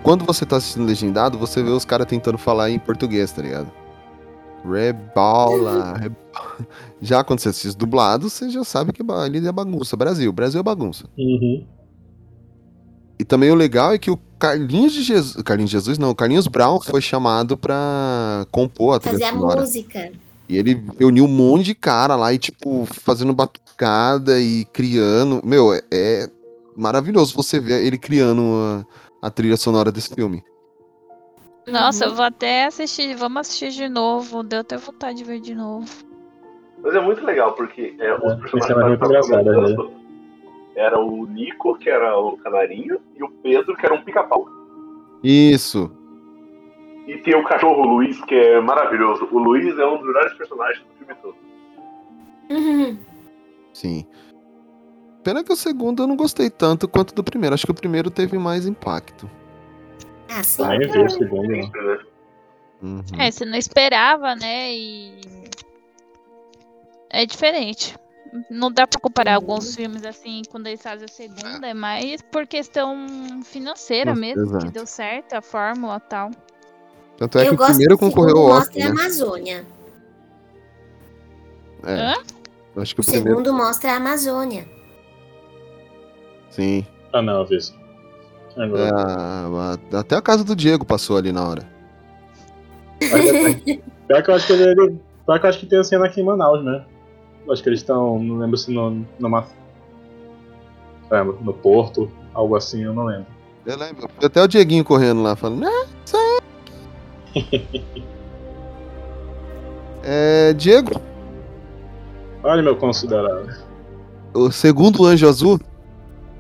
Quando 0.03 0.25
você 0.25 0.47
tá 0.47 0.57
assistindo 0.57 0.87
legendado, 0.87 1.39
você 1.39 1.63
vê 1.63 1.71
os 1.71 1.85
caras 1.85 2.07
tentando 2.07 2.39
falar 2.39 2.71
em 2.71 2.79
português, 2.79 3.33
tá 3.33 3.43
ligado? 3.43 3.78
Rebola, 4.65 5.95
rebola. 5.97 6.67
Já 7.01 7.23
quando 7.23 7.41
você 7.41 7.51
assiste 7.51 7.77
dublado, 7.77 8.29
você 8.29 8.51
já 8.51 8.65
sabe 8.65 8.93
que 8.93 9.03
ali 9.11 9.47
é 9.47 9.53
bagunça. 9.53 9.97
Brasil, 9.97 10.33
Brasil 10.33 10.61
é 10.61 10.63
bagunça. 10.63 11.05
Uhum. 11.17 11.67
E 13.19 13.25
também 13.25 13.51
o 13.51 13.55
legal 13.55 13.93
é 13.93 13.99
que 13.99 14.11
o 14.11 14.19
Carlinhos 14.39 14.93
de 14.93 15.03
Jesus. 15.03 15.43
Carlinhos 15.43 15.71
de 15.71 15.77
Jesus, 15.77 15.99
não, 15.99 16.11
o 16.11 16.15
Carlinhos 16.15 16.47
Brown 16.47 16.81
foi 16.81 17.01
chamado 17.01 17.57
pra 17.57 18.47
compor 18.53 18.97
a 18.97 19.01
trilha 19.01 19.19
Fazer 19.19 19.25
a 19.25 19.33
sonora. 19.33 19.61
música. 19.61 20.13
E 20.49 20.57
ele 20.57 20.83
reuniu 20.99 21.25
um 21.25 21.29
monte 21.29 21.67
de 21.67 21.75
cara 21.75 22.17
lá 22.17 22.33
e, 22.33 22.39
tipo, 22.39 22.87
fazendo 22.87 23.35
batucada 23.35 24.41
e 24.41 24.65
criando. 24.67 25.43
Meu, 25.45 25.75
é, 25.75 25.83
é 25.93 26.31
maravilhoso 26.77 27.35
você 27.35 27.59
ver 27.61 27.85
ele 27.85 27.99
criando 27.99 28.43
a, 29.21 29.27
a 29.27 29.31
trilha 29.31 29.57
sonora 29.57 29.93
desse 29.93 30.15
filme. 30.15 30.43
Nossa, 31.71 32.05
Uhum. 32.05 32.11
eu 32.11 32.17
vou 32.17 32.25
até 32.25 32.67
assistir. 32.67 33.15
Vamos 33.17 33.41
assistir 33.41 33.71
de 33.71 33.89
novo. 33.89 34.43
Deu 34.43 34.61
até 34.61 34.77
vontade 34.77 35.19
de 35.19 35.25
ver 35.25 35.41
de 35.41 35.55
novo. 35.55 35.89
Mas 36.83 36.95
é 36.95 37.01
muito 37.01 37.25
legal, 37.25 37.53
porque 37.55 37.95
é, 37.99 38.15
os 38.15 38.23
É, 38.33 38.37
personagens 38.37 38.53
esse 38.61 38.73
é 38.73 38.97
que 38.99 39.05
engraçado, 39.05 39.45
comentando 39.45 39.93
Era 40.77 41.01
o 41.01 41.27
Nico, 41.27 41.77
que 41.79 41.91
era 41.91 42.17
o 42.19 42.37
canarinho, 42.39 43.01
e 43.17 43.23
o 43.25 43.29
Pedro, 43.43 43.77
que 43.77 43.85
era 43.85 43.95
um 43.95 44.03
pica-pau. 44.03 44.47
Isso. 45.25 45.91
E 47.07 47.17
tem 47.19 47.35
o 47.35 47.43
cachorro 47.43 47.83
Luiz, 47.83 48.23
que 48.27 48.35
é 48.35 48.61
maravilhoso. 48.61 49.27
O 49.33 49.39
Luiz 49.39 49.77
é 49.79 49.87
um 49.87 49.97
dos 49.97 50.07
melhores 50.07 50.33
personagens 50.35 50.85
do 50.87 50.95
filme 50.99 51.15
todo. 51.21 51.35
Uhum. 52.51 52.99
Sim. 53.73 54.07
Pena 55.25 55.43
que 55.43 55.53
o 55.53 55.57
segundo 55.57 56.03
eu 56.03 56.07
não 56.07 56.17
gostei 56.17 56.49
tanto 56.49 56.87
quanto 56.87 57.15
do 57.15 57.25
primeiro. 57.25 57.55
Acho 57.55 57.67
que 57.67 57.73
o 57.73 57.75
primeiro 57.75 58.11
teve 58.11 58.39
mais 58.39 58.67
impacto. 58.67 59.29
Ah, 60.29 60.43
sim. 60.43 60.63
Ah, 60.65 60.75
eu 60.77 60.93
vi 60.93 60.99
o 60.99 61.09
segundo, 61.11 61.49
né? 61.49 61.71
Uhum. 62.83 63.03
É, 63.19 63.31
você 63.31 63.45
não 63.45 63.57
esperava, 63.57 64.35
né? 64.37 64.73
E. 64.73 65.21
É 67.11 67.25
diferente. 67.27 67.97
Não 68.51 68.71
dá 68.71 68.87
pra 68.87 69.01
comparar 69.01 69.37
alguns 69.37 69.75
filmes 69.75 70.05
assim 70.05 70.43
quando 70.51 70.67
eles 70.67 70.83
fazem 70.83 71.07
a 71.07 71.09
segunda, 71.09 71.67
é 71.67 71.73
mais 71.73 72.21
por 72.21 72.47
questão 72.47 73.07
financeira 73.43 74.11
Nossa, 74.11 74.21
mesmo, 74.21 74.43
exato. 74.43 74.67
que 74.67 74.73
deu 74.73 74.87
certo, 74.87 75.33
a 75.33 75.41
fórmula 75.41 75.97
e 75.97 76.09
tal. 76.11 76.31
Tanto 77.17 77.39
é 77.39 77.45
que 77.45 77.49
eu 77.49 77.55
o 77.55 77.57
primeiro 77.57 77.97
que 77.99 78.05
o 78.05 78.09
concorreu 78.11 78.37
segundo 78.37 78.49
ao 78.53 78.55
mostra 78.59 78.79
Oscar, 78.79 78.91
a 78.91 78.95
né? 78.95 79.01
Amazônia. 79.01 79.67
É. 81.85 81.95
Hã? 81.95 82.15
Acho 82.83 82.95
que 82.95 83.01
O 83.01 83.03
o 83.03 83.07
primeiro. 83.07 83.29
segundo 83.31 83.55
mostra 83.55 83.93
a 83.93 83.97
Amazônia. 83.97 84.69
Sim. 86.51 86.87
Ah, 87.15 87.23
não, 87.23 87.47
vi 87.47 87.57
isso. 87.57 87.75
Agora, 87.75 87.88
É, 88.59 88.91
a- 89.95 89.99
até 90.01 90.17
a 90.17 90.23
casa 90.23 90.43
do 90.45 90.57
Diego 90.57 90.85
passou 90.85 91.17
ali 91.17 91.31
na 91.33 91.47
hora. 91.49 91.63
Pior 94.09 94.23
que 94.23 94.31
eu 94.31 94.35
acho 94.35 94.47
que 94.47 94.53
ele. 94.53 94.99
Pior 95.27 95.39
que 95.39 95.47
eu 95.47 95.51
acho 95.51 95.59
que 95.61 95.67
tem 95.67 95.79
a 95.79 95.85
cena 95.85 96.07
aqui 96.07 96.21
em 96.21 96.25
Manaus, 96.25 96.65
né? 96.65 96.85
Eu 97.47 97.53
acho 97.53 97.63
que 97.63 97.69
eles 97.69 97.81
estão. 97.81 98.19
Não 98.19 98.39
lembro 98.39 98.57
se 98.57 98.73
no, 98.73 99.05
numa. 99.19 99.47
é, 101.11 101.23
no 101.23 101.53
porto, 101.53 102.11
algo 102.35 102.57
assim, 102.57 102.83
eu 102.85 102.93
não 102.93 103.05
lembro. 103.05 103.27
Eu 103.65 103.77
lembro. 103.77 104.09
Até 104.23 104.43
o 104.43 104.49
Dieguinho 104.49 104.85
correndo 104.85 105.23
lá 105.23 105.37
falando. 105.37 105.67
Ah, 105.67 105.87
isso 106.05 106.17
aí. 106.17 106.41
é, 110.03 110.53
Diego, 110.55 111.01
Olha 112.43 112.63
meu 112.63 112.77
considerado. 112.77 113.49
o 114.35 114.51
segundo 114.51 115.05
anjo 115.05 115.29
azul. 115.29 115.61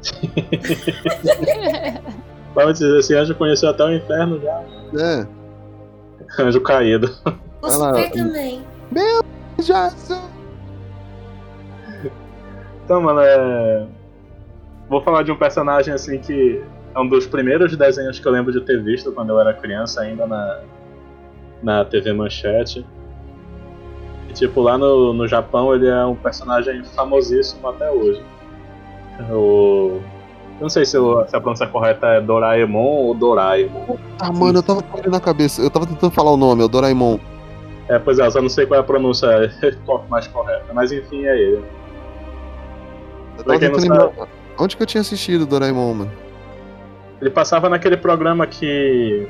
Vamos 2.54 2.78
dizer, 2.78 2.98
esse 2.98 3.14
anjo 3.14 3.34
conheceu 3.34 3.70
até 3.70 3.84
o 3.84 3.94
inferno 3.94 4.38
já. 4.40 4.62
É. 4.98 5.26
Anjo 6.40 6.61
caído. 6.61 7.11
O 7.62 7.70
Super 7.70 8.11
também. 8.11 8.62
Anjo 9.58 9.74
azul. 9.74 10.18
Então, 12.84 13.02
mano, 13.02 13.20
é. 13.20 13.87
Vou 14.88 15.02
falar 15.02 15.22
de 15.22 15.30
um 15.30 15.37
personagem 15.37 15.92
assim 15.92 16.18
que 16.18 16.62
é 16.94 16.98
um 16.98 17.06
dos 17.06 17.26
primeiros 17.26 17.76
desenhos 17.76 18.18
que 18.18 18.26
eu 18.26 18.32
lembro 18.32 18.52
de 18.52 18.61
ter 18.62 18.82
visto 18.82 19.12
quando 19.12 19.30
eu 19.30 19.40
era 19.40 19.52
criança, 19.52 20.00
ainda 20.00 20.26
na, 20.26 20.61
na 21.62 21.84
TV 21.84 22.12
Manchete. 22.12 22.87
E, 24.28 24.32
tipo, 24.32 24.62
lá 24.62 24.78
no, 24.78 25.12
no 25.12 25.28
Japão 25.28 25.74
ele 25.74 25.87
é 25.87 26.04
um 26.04 26.14
personagem 26.14 26.82
famosíssimo 26.84 27.68
até 27.68 27.90
hoje. 27.90 28.22
O. 29.31 30.00
Eu 30.59 30.62
não 30.62 30.68
sei 30.68 30.85
se, 30.85 30.98
o- 30.98 31.24
se 31.26 31.37
a 31.37 31.40
pronúncia 31.40 31.66
correta 31.66 32.07
é 32.07 32.20
Doraemon 32.20 32.78
ou 33.07 33.14
Doraemon. 33.14 33.96
Ah, 34.18 34.33
mano, 34.33 34.59
eu 34.59 34.62
tava 34.62 34.83
com 34.83 34.98
ele 34.98 35.09
na 35.09 35.20
cabeça. 35.20 35.62
Eu 35.62 35.70
tava 35.70 35.87
tentando 35.87 36.11
falar 36.11 36.33
o 36.33 36.37
nome, 36.37 36.62
é 36.62 36.64
o 36.64 36.68
Doraemon. 36.68 37.18
É, 37.88 37.98
pois 37.98 38.18
é, 38.18 38.26
eu 38.26 38.31
só 38.31 38.42
não 38.42 38.48
sei 38.48 38.66
qual 38.66 38.78
é 38.78 38.81
a 38.81 38.85
pronúncia 38.85 39.28
mais 40.11 40.26
correta, 40.26 40.66
mas 40.74 40.90
enfim, 40.92 41.24
é 41.26 41.37
ele. 41.38 41.64
Eu 43.38 43.44
Pra 43.44 43.57
tava 43.59 43.59
tentando 43.61 43.87
sabe-. 43.87 44.28
Onde 44.59 44.76
que 44.76 44.83
eu 44.83 44.87
tinha 44.87 45.00
assistido 45.00 45.42
o 45.42 45.46
Doraemon, 45.46 45.94
mano? 45.94 46.11
Ele 47.20 47.31
passava 47.31 47.68
naquele 47.68 47.96
programa 47.96 48.46
que. 48.46 49.26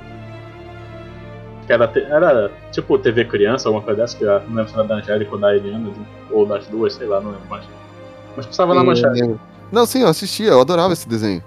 que 1.66 1.72
era, 1.72 1.90
era 2.11 2.51
tipo 2.72 2.98
TV 2.98 3.27
Criança, 3.27 3.68
alguma 3.68 3.85
coisa 3.85 4.01
dessa, 4.01 4.16
que 4.16 4.24
eu 4.24 4.40
não 4.48 4.57
lembro 4.57 4.68
se 4.68 4.74
era 4.74 4.85
da 4.85 4.94
Angélica 4.96 5.33
ou 5.35 5.38
da 5.38 5.55
Eliana, 5.55 5.90
ou 6.31 6.46
das 6.46 6.66
duas, 6.66 6.94
sei 6.94 7.07
lá, 7.07 7.20
não 7.20 7.31
lembro 7.33 7.48
mais. 7.51 7.64
Mas 8.37 8.46
passava 8.46 8.74
na 8.74 8.83
manchete. 8.83 9.35
Não, 9.70 9.85
sim, 9.85 10.02
eu 10.02 10.09
assistia, 10.09 10.48
eu 10.48 10.61
adorava 10.61 10.92
esse 10.92 11.09
desenho. 11.09 11.42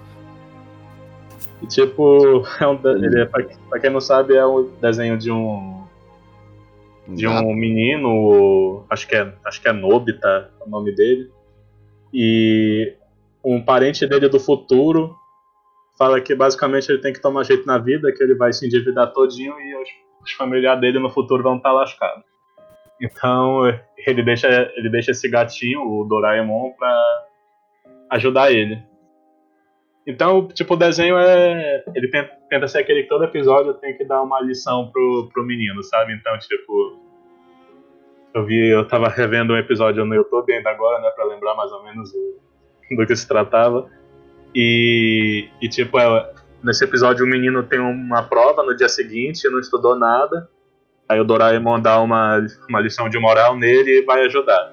E 1.60 1.66
tipo, 1.66 2.44
é 2.60 2.66
um, 2.66 2.80
ele 2.84 3.22
é, 3.22 3.24
pra, 3.24 3.44
pra 3.68 3.80
quem 3.80 3.90
não 3.90 4.00
sabe, 4.00 4.36
é 4.36 4.46
um 4.46 4.70
desenho 4.80 5.18
de 5.18 5.30
um. 5.30 5.84
de 7.08 7.26
um 7.26 7.54
menino, 7.54 8.84
acho 8.90 9.06
que 9.06 9.14
é, 9.14 9.32
acho 9.44 9.60
que 9.60 9.68
é 9.68 9.72
Nobita 9.72 10.50
o 10.64 10.68
nome 10.68 10.94
dele. 10.94 11.30
E 12.12 12.94
um 13.44 13.60
parente 13.62 14.06
dele 14.06 14.28
do 14.28 14.38
futuro 14.38 15.16
fala 15.96 16.20
que 16.20 16.34
basicamente 16.34 16.90
ele 16.90 17.00
tem 17.00 17.12
que 17.12 17.20
tomar 17.20 17.44
jeito 17.44 17.66
na 17.66 17.78
vida, 17.78 18.12
que 18.12 18.22
ele 18.22 18.34
vai 18.34 18.52
se 18.52 18.66
endividar 18.66 19.12
todinho 19.12 19.58
e 19.60 19.74
os, 19.76 19.88
os 20.24 20.32
familiares 20.32 20.80
dele 20.80 20.98
no 20.98 21.10
futuro 21.10 21.42
vão 21.42 21.56
estar 21.56 21.72
lascados. 21.72 22.24
Então 23.00 23.66
ele 24.06 24.22
deixa, 24.22 24.48
ele 24.76 24.88
deixa 24.88 25.10
esse 25.10 25.28
gatinho, 25.28 25.80
o 25.80 26.04
Doraemon, 26.04 26.72
pra 26.78 27.24
ajudar 28.12 28.52
ele. 28.52 28.82
Então, 30.06 30.48
tipo, 30.48 30.74
o 30.74 30.76
desenho 30.76 31.16
é. 31.16 31.84
Ele 31.94 32.08
tenta, 32.08 32.30
tenta 32.50 32.68
ser 32.68 32.78
aquele 32.78 33.02
que 33.04 33.08
todo 33.08 33.24
episódio 33.24 33.74
tem 33.74 33.96
que 33.96 34.04
dar 34.04 34.22
uma 34.22 34.40
lição 34.40 34.90
pro, 34.92 35.28
pro 35.32 35.44
menino, 35.44 35.82
sabe? 35.84 36.12
Então, 36.14 36.36
tipo. 36.38 37.00
Eu 38.34 38.44
vi, 38.46 38.68
eu 38.68 38.86
tava 38.88 39.08
revendo 39.08 39.52
um 39.52 39.58
episódio 39.58 40.04
no 40.04 40.14
YouTube 40.14 40.52
ainda 40.52 40.70
agora, 40.70 41.00
né, 41.02 41.10
pra 41.10 41.24
lembrar 41.26 41.54
mais 41.54 41.70
ou 41.70 41.84
menos 41.84 42.10
o- 42.14 42.96
do 42.96 43.06
que 43.06 43.14
se 43.14 43.28
tratava. 43.28 43.90
E, 44.54 45.48
e 45.60 45.68
tipo, 45.68 45.98
é, 45.98 46.32
nesse 46.64 46.82
episódio 46.84 47.26
o 47.26 47.28
menino 47.28 47.62
tem 47.62 47.78
uma 47.78 48.22
prova 48.22 48.62
no 48.62 48.74
dia 48.74 48.88
seguinte, 48.88 49.48
não 49.50 49.60
estudou 49.60 49.94
nada. 49.96 50.48
Aí 51.08 51.20
o 51.20 51.24
Doraemon 51.24 51.78
dá 51.80 52.00
uma, 52.00 52.38
uma 52.70 52.80
lição 52.80 53.06
de 53.08 53.18
moral 53.18 53.54
nele 53.56 53.98
e 53.98 54.02
vai 54.02 54.24
ajudar. 54.24 54.72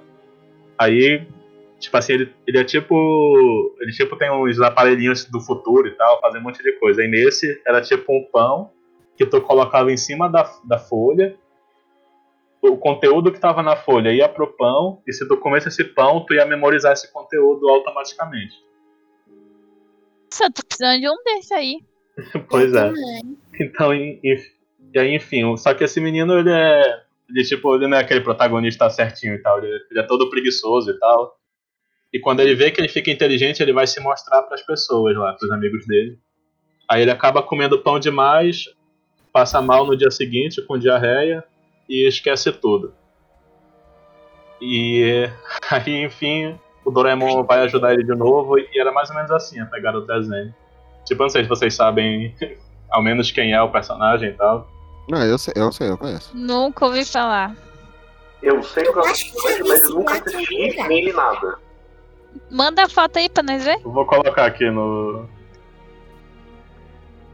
Aí, 0.77 1.27
tipo 1.79 1.95
assim, 1.97 2.13
ele, 2.13 2.33
ele 2.45 2.57
é 2.59 2.63
tipo. 2.63 3.75
Ele 3.79 3.91
tipo 3.91 4.15
tem 4.17 4.31
uns 4.31 4.59
aparelhinhos 4.61 5.25
do 5.25 5.39
futuro 5.39 5.87
e 5.87 5.91
tal, 5.91 6.19
fazem 6.21 6.39
um 6.41 6.43
monte 6.43 6.61
de 6.61 6.73
coisa. 6.73 7.01
Aí 7.01 7.07
nesse 7.07 7.61
era 7.65 7.81
tipo 7.81 8.11
um 8.11 8.23
pão 8.31 8.71
que 9.17 9.25
tu 9.25 9.41
colocava 9.41 9.91
em 9.91 9.97
cima 9.97 10.29
da, 10.29 10.43
da 10.65 10.77
folha. 10.77 11.35
O 12.61 12.77
conteúdo 12.77 13.31
que 13.31 13.37
estava 13.37 13.63
na 13.63 13.75
folha 13.77 14.11
ia 14.11 14.27
pro 14.27 14.47
pão, 14.57 15.01
e 15.07 15.13
se 15.13 15.25
tu 15.27 15.37
comesse 15.37 15.69
esse 15.69 15.83
pão, 15.83 16.25
tu 16.25 16.33
ia 16.33 16.45
memorizar 16.45 16.91
esse 16.91 17.11
conteúdo 17.11 17.69
automaticamente. 17.69 18.53
Nossa, 20.31 20.45
eu 20.45 20.53
tô 20.53 20.63
precisando 20.67 20.99
de 20.99 21.09
um 21.09 21.15
desse 21.23 21.53
aí. 21.53 21.79
pois 22.49 22.73
é. 22.73 22.91
Então, 23.59 23.93
e, 23.93 24.19
e- 24.23 24.59
e 24.93 24.99
aí, 24.99 25.15
enfim, 25.15 25.55
só 25.55 25.73
que 25.73 25.83
esse 25.83 26.01
menino, 26.01 26.37
ele 26.37 26.51
é. 26.51 26.81
Ele, 27.29 27.43
tipo, 27.43 27.75
ele 27.75 27.87
não 27.87 27.97
é 27.97 28.01
aquele 28.01 28.21
protagonista 28.21 28.89
certinho 28.89 29.35
e 29.35 29.41
tal, 29.41 29.59
ele, 29.63 29.67
ele 29.91 29.99
é 29.99 30.03
todo 30.03 30.29
preguiçoso 30.29 30.89
e 30.91 30.99
tal. 30.99 31.37
E 32.11 32.19
quando 32.19 32.39
ele 32.39 32.55
vê 32.55 32.71
que 32.71 32.81
ele 32.81 32.87
fica 32.87 33.11
inteligente, 33.11 33.61
ele 33.61 33.73
vai 33.73 33.85
se 33.85 33.99
mostrar 33.99 34.41
pras 34.43 34.61
pessoas 34.63 35.15
lá, 35.15 35.33
pros 35.33 35.51
amigos 35.51 35.85
dele. 35.85 36.17
Aí 36.89 37.03
ele 37.03 37.11
acaba 37.11 37.43
comendo 37.43 37.79
pão 37.79 37.99
demais, 37.99 38.65
passa 39.31 39.61
mal 39.61 39.85
no 39.85 39.95
dia 39.95 40.09
seguinte 40.09 40.61
com 40.63 40.77
diarreia 40.77 41.43
e 41.87 42.07
esquece 42.07 42.51
tudo. 42.51 42.93
E 44.59 45.29
aí, 45.69 46.03
enfim, 46.03 46.59
o 46.83 46.89
Doraemon 46.89 47.43
vai 47.43 47.59
ajudar 47.61 47.93
ele 47.93 48.03
de 48.03 48.15
novo 48.15 48.57
e 48.57 48.79
era 48.79 48.91
mais 48.91 49.09
ou 49.09 49.15
menos 49.15 49.31
assim 49.31 49.59
a 49.59 49.65
pegada 49.65 49.99
do 49.99 50.07
desenho. 50.07 50.53
Tipo, 51.05 51.21
eu 51.21 51.25
não 51.25 51.29
sei 51.29 51.43
se 51.43 51.49
vocês 51.49 51.75
sabem 51.75 52.35
ao 52.89 53.03
menos 53.03 53.31
quem 53.31 53.53
é 53.53 53.61
o 53.61 53.71
personagem 53.71 54.29
e 54.29 54.33
tal. 54.33 54.67
Não, 55.07 55.23
eu 55.23 55.37
sei, 55.37 55.53
eu 55.55 55.71
sei, 55.71 55.89
eu 55.89 55.97
conheço. 55.97 56.35
Nunca 56.35 56.85
ouvi 56.85 57.05
falar. 57.05 57.55
Eu 58.41 58.61
sei 58.63 58.83
que 58.83 58.97
eu 58.97 59.03
acho 59.03 59.31
que 59.31 59.41
já 59.41 59.55
vi 59.55 59.69
mas 59.69 59.83
eu 59.83 59.89
nunca 59.91 60.13
assisti 60.13 60.87
nem 60.87 61.11
nada. 61.13 61.59
Manda 62.49 62.83
a 62.83 62.89
foto 62.89 63.17
aí 63.17 63.29
pra 63.29 63.43
nós 63.43 63.63
ver. 63.63 63.79
Eu 63.83 63.91
vou 63.91 64.05
colocar 64.05 64.45
aqui 64.45 64.69
no. 64.69 65.27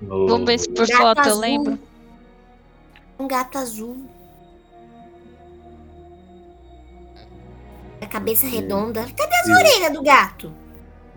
no... 0.02 0.28
Vamos 0.28 0.46
ver 0.46 0.60
se 0.60 0.70
por 0.70 0.88
Gato 0.88 0.98
foto 1.02 1.18
eu 1.20 1.32
azul. 1.32 1.42
lembro. 1.42 1.80
Um 3.20 3.28
gato 3.28 3.58
azul. 3.58 4.10
A 8.02 8.06
cabeça 8.08 8.46
redonda. 8.46 9.06
Cadê 9.18 9.36
as 9.36 9.48
orelhas 9.50 9.94
do 9.94 10.04
gato? 10.04 10.54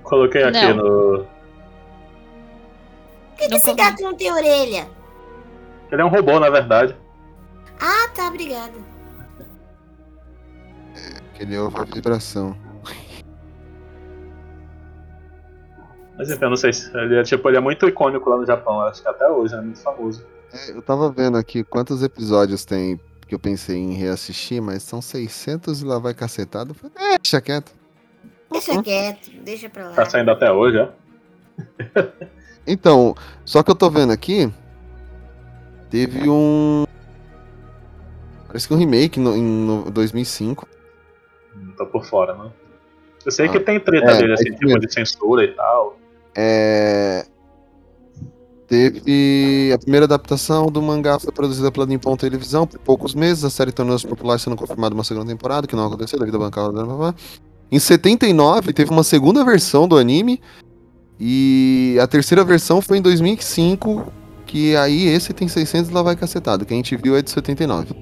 Coloquei 0.02 0.42
aqui 0.42 0.72
Não. 0.74 0.76
no. 0.76 1.24
Por 3.30 3.36
que, 3.36 3.48
que 3.48 3.54
esse 3.56 3.74
gato 3.74 4.02
não 4.02 4.14
tem 4.16 4.32
orelha? 4.32 4.88
Ele 5.92 6.02
é 6.02 6.04
um 6.04 6.08
robô, 6.08 6.38
na 6.40 6.50
verdade. 6.50 6.96
Ah, 7.80 8.08
tá, 8.14 8.28
obrigada. 8.28 8.74
Que 11.34 11.42
ele 11.44 11.56
ouve 11.58 11.78
a 11.78 11.84
vibração. 11.84 12.56
Mas 16.18 16.30
enfim, 16.30 16.44
eu 16.44 16.50
não 16.50 16.56
sei 16.56 16.72
se. 16.72 16.94
Ele 16.96 17.16
é, 17.16 17.22
tipo, 17.22 17.48
ele 17.48 17.56
é 17.56 17.60
muito 17.60 17.88
icônico 17.88 18.28
lá 18.28 18.36
no 18.36 18.44
Japão, 18.44 18.80
acho 18.82 19.00
que 19.00 19.08
até 19.08 19.28
hoje 19.28 19.54
é 19.54 19.60
muito 19.60 19.78
famoso. 19.80 20.26
É, 20.52 20.70
eu 20.72 20.82
tava 20.82 21.10
vendo 21.10 21.38
aqui 21.38 21.62
quantos 21.62 22.02
episódios 22.02 22.64
tem 22.64 23.00
que 23.26 23.34
eu 23.34 23.38
pensei 23.38 23.76
em 23.76 23.92
reassistir, 23.92 24.60
mas 24.60 24.82
são 24.82 25.02
600 25.02 25.82
e 25.82 25.84
lá 25.84 25.98
vai 25.98 26.14
cacetado. 26.14 26.74
É, 26.96 27.18
deixa 27.18 27.40
quieto. 27.42 27.72
Deixa 28.50 28.82
quieto, 28.82 29.30
deixa 29.44 29.68
pra 29.68 29.88
lá. 29.88 29.94
Tá 29.94 30.06
saindo 30.06 30.30
até 30.30 30.50
hoje, 30.50 30.78
é? 30.78 30.88
Então, 32.70 33.14
só 33.46 33.62
que 33.62 33.70
eu 33.70 33.74
tô 33.74 33.88
vendo 33.88 34.12
aqui, 34.12 34.52
teve 35.88 36.28
um. 36.28 36.84
Parece 38.46 38.68
que 38.68 38.74
um 38.74 38.76
remake 38.76 39.18
no, 39.18 39.34
em 39.34 39.42
no 39.42 39.90
2005. 39.90 40.68
Não 41.56 41.72
tô 41.72 41.86
por 41.86 42.04
fora, 42.04 42.34
né? 42.34 42.50
Eu 43.24 43.32
sei 43.32 43.46
Ah, 43.46 43.52
que 43.52 43.60
tem 43.60 43.80
treta 43.80 44.10
é, 44.10 44.16
dele, 44.18 44.32
é 44.32 44.34
assim, 44.34 44.44
isso 44.50 44.52
tipo 44.58 44.66
mesmo. 44.66 44.80
de 44.80 44.92
censura 44.92 45.44
e 45.44 45.48
tal. 45.54 45.96
É. 46.40 47.26
Teve 48.68 49.72
a 49.74 49.78
primeira 49.78 50.04
adaptação 50.04 50.66
do 50.66 50.80
mangá 50.80 51.18
foi 51.18 51.32
produzida 51.32 51.72
pela 51.72 51.84
Nippon 51.84 52.16
Televisão 52.16 52.64
por 52.64 52.78
poucos 52.78 53.12
meses. 53.12 53.42
A 53.42 53.50
série 53.50 53.72
tornou-se 53.72 54.06
popular, 54.06 54.38
sendo 54.38 54.54
confirmada 54.54 54.94
uma 54.94 55.02
segunda 55.02 55.26
temporada, 55.26 55.66
que 55.66 55.74
não 55.74 55.86
aconteceu 55.86 56.16
devido 56.16 56.36
à 56.36 56.38
bancada. 56.38 56.70
blá, 56.70 56.84
blá, 56.84 56.96
blá. 56.96 57.14
Em 57.72 57.78
79 57.80 58.72
teve 58.72 58.90
uma 58.92 59.02
segunda 59.02 59.44
versão 59.44 59.88
do 59.88 59.98
anime 59.98 60.40
e 61.18 61.98
a 62.00 62.06
terceira 62.06 62.44
versão 62.44 62.80
foi 62.80 62.98
em 62.98 63.02
2005, 63.02 64.12
que 64.46 64.76
aí 64.76 65.08
esse 65.08 65.32
tem 65.32 65.48
600 65.48 65.90
e 65.90 65.94
lá 65.94 66.02
vai 66.02 66.14
cacetado. 66.14 66.64
Que 66.64 66.72
a 66.72 66.76
gente 66.76 66.94
viu 66.94 67.16
é 67.16 67.22
de 67.22 67.30
79. 67.30 67.94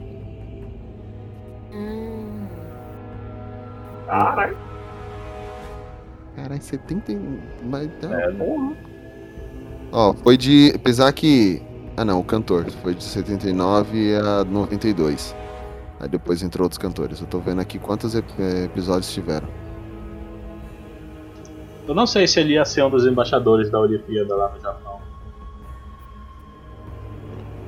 Hum, 1.72 2.46
Caralho. 4.06 4.65
Caralho, 6.46 6.62
70 6.62 7.10
e- 7.10 7.18
mas 7.64 7.90
tá 8.00 8.08
É, 8.20 8.30
porra. 8.32 8.72
Ó, 9.90 10.14
foi 10.14 10.36
de. 10.36 10.72
Apesar 10.76 11.12
que. 11.12 11.60
Ah 11.96 12.04
não, 12.04 12.20
o 12.20 12.24
cantor. 12.24 12.70
Foi 12.82 12.94
de 12.94 13.02
79 13.02 14.14
a 14.14 14.44
92. 14.44 15.34
Aí 15.98 16.08
depois 16.08 16.42
entrou 16.44 16.64
outros 16.66 16.78
cantores. 16.78 17.20
Eu 17.20 17.26
tô 17.26 17.40
vendo 17.40 17.60
aqui 17.60 17.80
quantos 17.80 18.14
ep- 18.14 18.24
eh, 18.38 18.64
episódios 18.66 19.12
tiveram. 19.12 19.48
Eu 21.88 21.94
não 21.96 22.06
sei 22.06 22.28
se 22.28 22.38
ele 22.38 22.52
ia 22.52 22.64
ser 22.64 22.84
um 22.84 22.90
dos 22.90 23.04
embaixadores 23.06 23.68
da 23.70 23.80
Olimpíada 23.80 24.34
lá 24.36 24.52
no 24.54 24.60
Japão. 24.60 25.00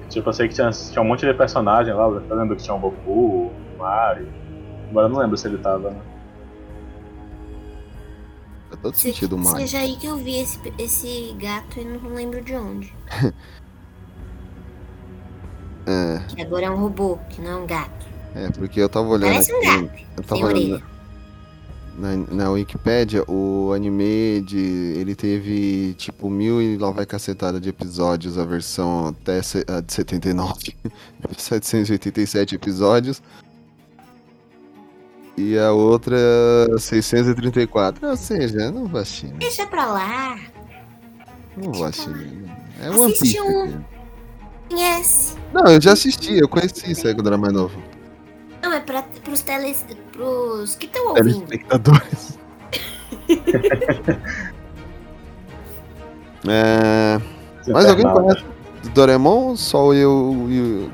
Tipo, 0.08 0.28
eu 0.28 0.32
sei 0.32 0.48
que 0.48 0.54
tinha, 0.54 0.70
tinha 0.70 1.02
um 1.02 1.06
monte 1.06 1.26
de 1.26 1.34
personagem 1.34 1.92
lá, 1.94 2.04
eu 2.04 2.36
lembro 2.36 2.56
que 2.56 2.62
tinha 2.62 2.76
o 2.76 2.80
Goku, 2.80 3.46
o 3.46 3.78
Mario. 3.78 4.28
Agora 4.90 5.06
eu 5.06 5.10
não 5.10 5.18
lembro 5.20 5.36
se 5.36 5.48
ele 5.48 5.58
tava, 5.58 5.90
né? 5.90 6.00
Faz 8.80 8.82
todo 8.82 8.94
se- 8.94 9.00
sentido 9.12 9.36
o 9.36 9.38
Mario. 9.38 9.60
Seja 9.60 9.78
aí 9.78 9.96
que 9.96 10.06
eu 10.06 10.16
vi 10.16 10.36
esse, 10.36 10.58
esse 10.78 11.34
gato 11.38 11.80
e 11.80 11.84
não 11.84 12.14
lembro 12.14 12.42
de 12.42 12.54
onde. 12.54 12.92
É, 15.86 16.20
Que 16.34 16.42
agora 16.42 16.66
é 16.66 16.70
um 16.70 16.76
robô, 16.76 17.18
que 17.30 17.40
não 17.40 17.50
é 17.50 17.56
um 17.56 17.66
gato. 17.66 18.06
é, 18.34 18.50
porque 18.50 18.78
eu 18.80 18.88
tava 18.88 19.08
olhando 19.08 19.30
Parece 19.32 19.52
um 19.54 19.56
aqui. 19.58 19.66
gato. 19.66 20.06
Eu 20.18 20.22
tava 20.22 20.46
olhando 20.46 20.82
na, 21.96 22.16
na 22.16 22.50
Wikipédia, 22.50 23.24
o 23.26 23.72
anime 23.74 24.42
de. 24.42 24.58
Ele 24.98 25.14
teve 25.14 25.94
tipo 25.94 26.28
mil 26.28 26.60
e 26.60 26.76
lá 26.76 26.90
vai 26.90 27.06
cacetada 27.06 27.58
de 27.58 27.70
episódios, 27.70 28.36
a 28.38 28.44
versão 28.44 29.08
até 29.08 29.38
a 29.38 29.80
de 29.80 29.92
79. 29.92 30.76
787 31.36 32.54
episódios. 32.56 33.22
E 35.38 35.56
a 35.56 35.70
outra 35.70 36.16
634. 36.76 38.08
Ou 38.08 38.16
seja, 38.16 38.72
não 38.72 38.86
vou 38.86 39.00
assistir. 39.00 39.28
Deixa 39.34 39.64
pra 39.68 39.86
lá. 39.86 40.36
Não 41.56 41.70
vou 41.70 41.84
assistir. 41.84 42.44
É 42.82 42.90
One 42.90 43.12
Assiste 43.12 43.40
um. 43.40 43.80
Conhece? 44.68 45.36
Não, 45.52 45.64
eu 45.70 45.80
já 45.80 45.92
assisti, 45.92 46.36
eu 46.38 46.48
conheci 46.48 46.90
isso 46.90 47.06
aí 47.06 47.14
quando 47.14 47.28
era 47.28 47.38
mais 47.38 47.52
novo. 47.52 47.80
Não, 48.60 48.72
é 48.72 48.80
pra, 48.80 49.02
pros 49.02 49.40
teles. 49.40 49.86
pros 50.10 50.74
que 50.74 50.86
estão 50.86 51.10
ouvindo. 51.10 51.46
Telespectadores. 51.46 52.36
é. 56.48 57.20
Mais 57.68 57.86
alguém 57.86 58.04
Infernal. 58.04 58.24
conhece 58.24 58.44
do 58.82 58.88
Doraemon? 58.90 59.54
Só 59.56 59.94
eu 59.94 60.46
e 60.48 60.60
o. 60.60 60.90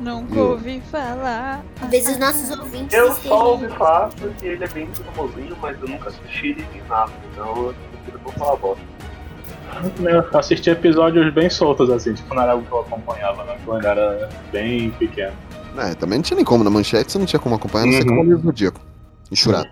Nunca 0.00 0.34
Eu- 0.36 0.50
ouvi 0.52 0.80
falar. 0.80 1.64
Talvez 1.78 2.08
os 2.08 2.18
nossos 2.18 2.56
ouvintes 2.56 2.96
Eu 2.96 3.12
só 3.14 3.52
ouvi 3.52 3.68
falar 3.68 4.10
porque 4.10 4.46
ele 4.46 4.64
é 4.64 4.68
bem 4.68 4.86
famosinho, 4.94 5.56
mas 5.60 5.80
eu 5.82 5.88
nunca 5.88 6.08
assisti 6.08 6.48
ele 6.50 6.66
nem 6.72 6.82
nada. 6.84 7.10
Então 7.32 7.46
eu 7.66 7.74
prefiro 8.04 8.20
não 8.24 8.32
falar 8.32 8.56
bosta. 8.56 8.84
Eu 10.00 10.38
assisti 10.38 10.70
episódios 10.70 11.32
bem 11.34 11.50
soltos, 11.50 11.90
assim, 11.90 12.14
tipo, 12.14 12.32
não 12.34 12.42
era 12.42 12.52
algo 12.52 12.64
que 12.64 12.72
eu 12.72 12.80
acompanhava, 12.80 13.44
né? 13.44 13.58
Quando 13.64 13.84
era 13.84 14.28
bem 14.50 14.90
pequeno. 14.92 15.36
É, 15.76 15.94
também 15.94 16.18
não 16.18 16.22
tinha 16.22 16.36
nem 16.36 16.44
como. 16.44 16.64
Na 16.64 16.70
manchete 16.70 17.12
você 17.12 17.18
não 17.18 17.26
tinha 17.26 17.38
como 17.38 17.54
acompanhar, 17.56 17.84
não 17.86 17.92
sei 17.92 18.02
Uhum. 18.02 18.08
como 18.08 18.20
o 18.20 18.24
livro 18.24 18.38
do 18.38 18.46
Zodíaco. 18.46 18.80
E 19.30 19.36
Shurata. 19.36 19.70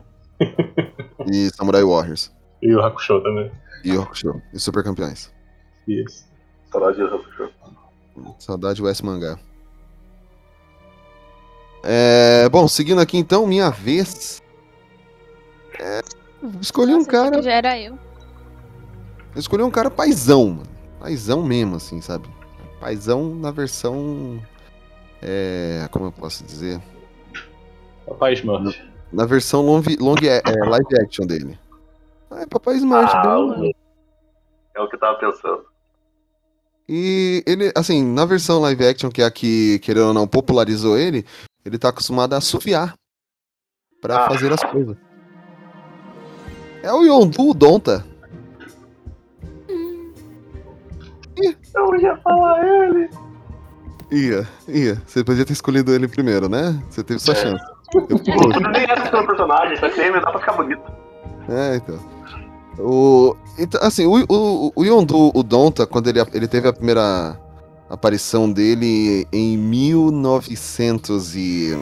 e 1.33 1.51
Samurai 1.55 1.83
Warriors. 1.83 2.31
E 2.63 2.75
o 2.75 2.83
Hakusho 2.85 3.21
também. 3.23 3.51
E 3.85 3.97
Hakusho. 3.97 4.41
E 4.53 4.59
Super 4.59 4.85
Campeões. 4.85 5.33
Isso. 5.89 6.27
Saudade 6.71 6.97
de 6.97 7.03
Hakusho. 7.05 7.51
Saudade 8.39 8.83
US 8.83 9.01
Mangá. 9.01 9.39
É, 11.89 12.49
bom, 12.49 12.67
seguindo 12.67 13.01
aqui 13.01 13.17
então, 13.17 13.47
minha 13.47 13.71
vez. 13.71 14.43
É, 15.79 16.03
escolhi 16.61 16.93
um 16.93 16.99
Nossa, 16.99 17.11
cara. 17.11 17.41
Já 17.41 17.53
era 17.53 17.79
eu. 17.79 17.97
Eu 19.33 19.39
escolhi 19.39 19.63
um 19.63 19.71
cara 19.71 19.89
paizão, 19.89 20.49
mano. 20.49 20.69
Paizão 20.99 21.45
mesmo, 21.45 21.77
assim, 21.77 22.01
sabe? 22.01 22.29
Paizão 22.81 23.33
na 23.37 23.53
versão. 23.53 24.43
É. 25.23 25.89
Como 25.93 26.07
eu 26.07 26.13
posso 26.13 26.43
dizer? 26.43 26.83
Papai 28.05 28.33
Smurf. 28.33 28.77
Na 29.13 29.25
versão 29.25 29.65
long, 29.65 29.81
long 30.01 30.17
é, 30.23 30.43
é, 30.45 30.69
live 30.69 31.01
action 31.01 31.25
dele. 31.25 31.57
Ah, 32.29 32.43
é 32.43 32.47
Papai 32.47 32.75
Smurf, 32.77 33.13
Ah, 33.15 33.55
É 34.75 34.81
o 34.81 34.89
que 34.89 34.97
eu 34.97 35.01
tava 35.01 35.19
pensando. 35.19 35.65
E 36.89 37.45
ele, 37.47 37.73
assim, 37.77 38.05
na 38.05 38.25
versão 38.25 38.61
live 38.61 38.87
action, 38.87 39.11
que 39.11 39.23
é 39.23 39.25
a 39.25 39.31
que, 39.31 39.79
querendo 39.81 40.09
ou 40.09 40.15
não, 40.15 40.27
popularizou 40.27 40.99
ele, 40.99 41.25
ele 41.67 41.79
tá 41.79 41.89
acostumado 41.89 42.33
a 42.35 42.39
assoviar 42.39 42.95
pra 44.01 44.25
Ah. 44.25 44.29
fazer 44.31 44.53
as 44.53 44.63
coisas. 44.65 44.97
É 46.83 46.93
o 46.93 47.03
Yondu 47.05 47.53
Donta. 47.53 48.05
Eu 51.75 51.97
ia 52.01 52.17
falar 52.19 52.65
ele. 52.67 53.11
Ia, 54.11 54.49
ia. 54.69 55.03
Você 55.07 55.23
podia 55.25 55.45
ter 55.45 55.53
escolhido 55.53 55.93
ele 55.93 56.09
primeiro, 56.09 56.49
né? 56.49 56.81
Você 56.89 57.03
teve 57.03 57.19
sua 57.21 57.35
É. 57.35 57.37
chance. 57.37 57.65
Não 58.63 58.71
nem 58.71 58.85
essa 58.91 59.11
pelo 59.11 59.27
personagem, 59.27 59.77
só 59.77 59.89
que 59.91 60.01
ele 60.01 60.21
dá 60.21 60.31
pra 60.31 60.41
ficar 60.41 60.53
bonito. 60.53 60.83
É, 61.49 61.77
então. 61.77 61.99
O, 62.79 63.37
então, 63.59 63.81
assim, 63.83 64.07
o, 64.07 64.25
o, 64.29 64.73
o 64.75 64.85
Yondu, 64.85 65.31
o 65.35 65.43
Donta, 65.43 65.87
quando 65.87 66.09
ele, 66.09 66.21
ele 66.33 66.47
teve 66.49 66.69
a 66.69 66.73
primeira 66.73 67.39
aparição 67.89 68.51
dele 68.51 69.27
em 69.33 69.57
1900 69.57 71.37
e... 71.37 71.79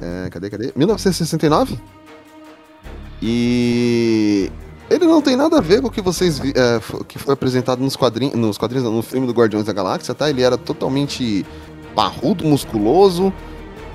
É, 0.00 0.28
cadê, 0.30 0.50
cadê? 0.50 0.72
1969? 0.74 1.78
E... 3.22 4.50
Ele 4.90 5.06
não 5.06 5.22
tem 5.22 5.36
nada 5.36 5.58
a 5.58 5.60
ver 5.60 5.80
com 5.80 5.88
o 5.88 5.90
que 5.90 6.02
vocês 6.02 6.38
vi, 6.38 6.50
é, 6.50 6.78
que 7.08 7.18
foi 7.18 7.32
apresentado 7.32 7.80
nos 7.80 7.96
quadrinhos, 7.96 8.34
nos 8.34 8.58
quadrinhos, 8.58 8.90
no 8.90 9.02
filme 9.02 9.26
do 9.26 9.32
Guardiões 9.32 9.64
da 9.64 9.72
Galáxia, 9.72 10.14
tá? 10.14 10.28
Ele 10.28 10.42
era 10.42 10.58
totalmente 10.58 11.46
parrudo, 11.94 12.44
musculoso 12.44 13.32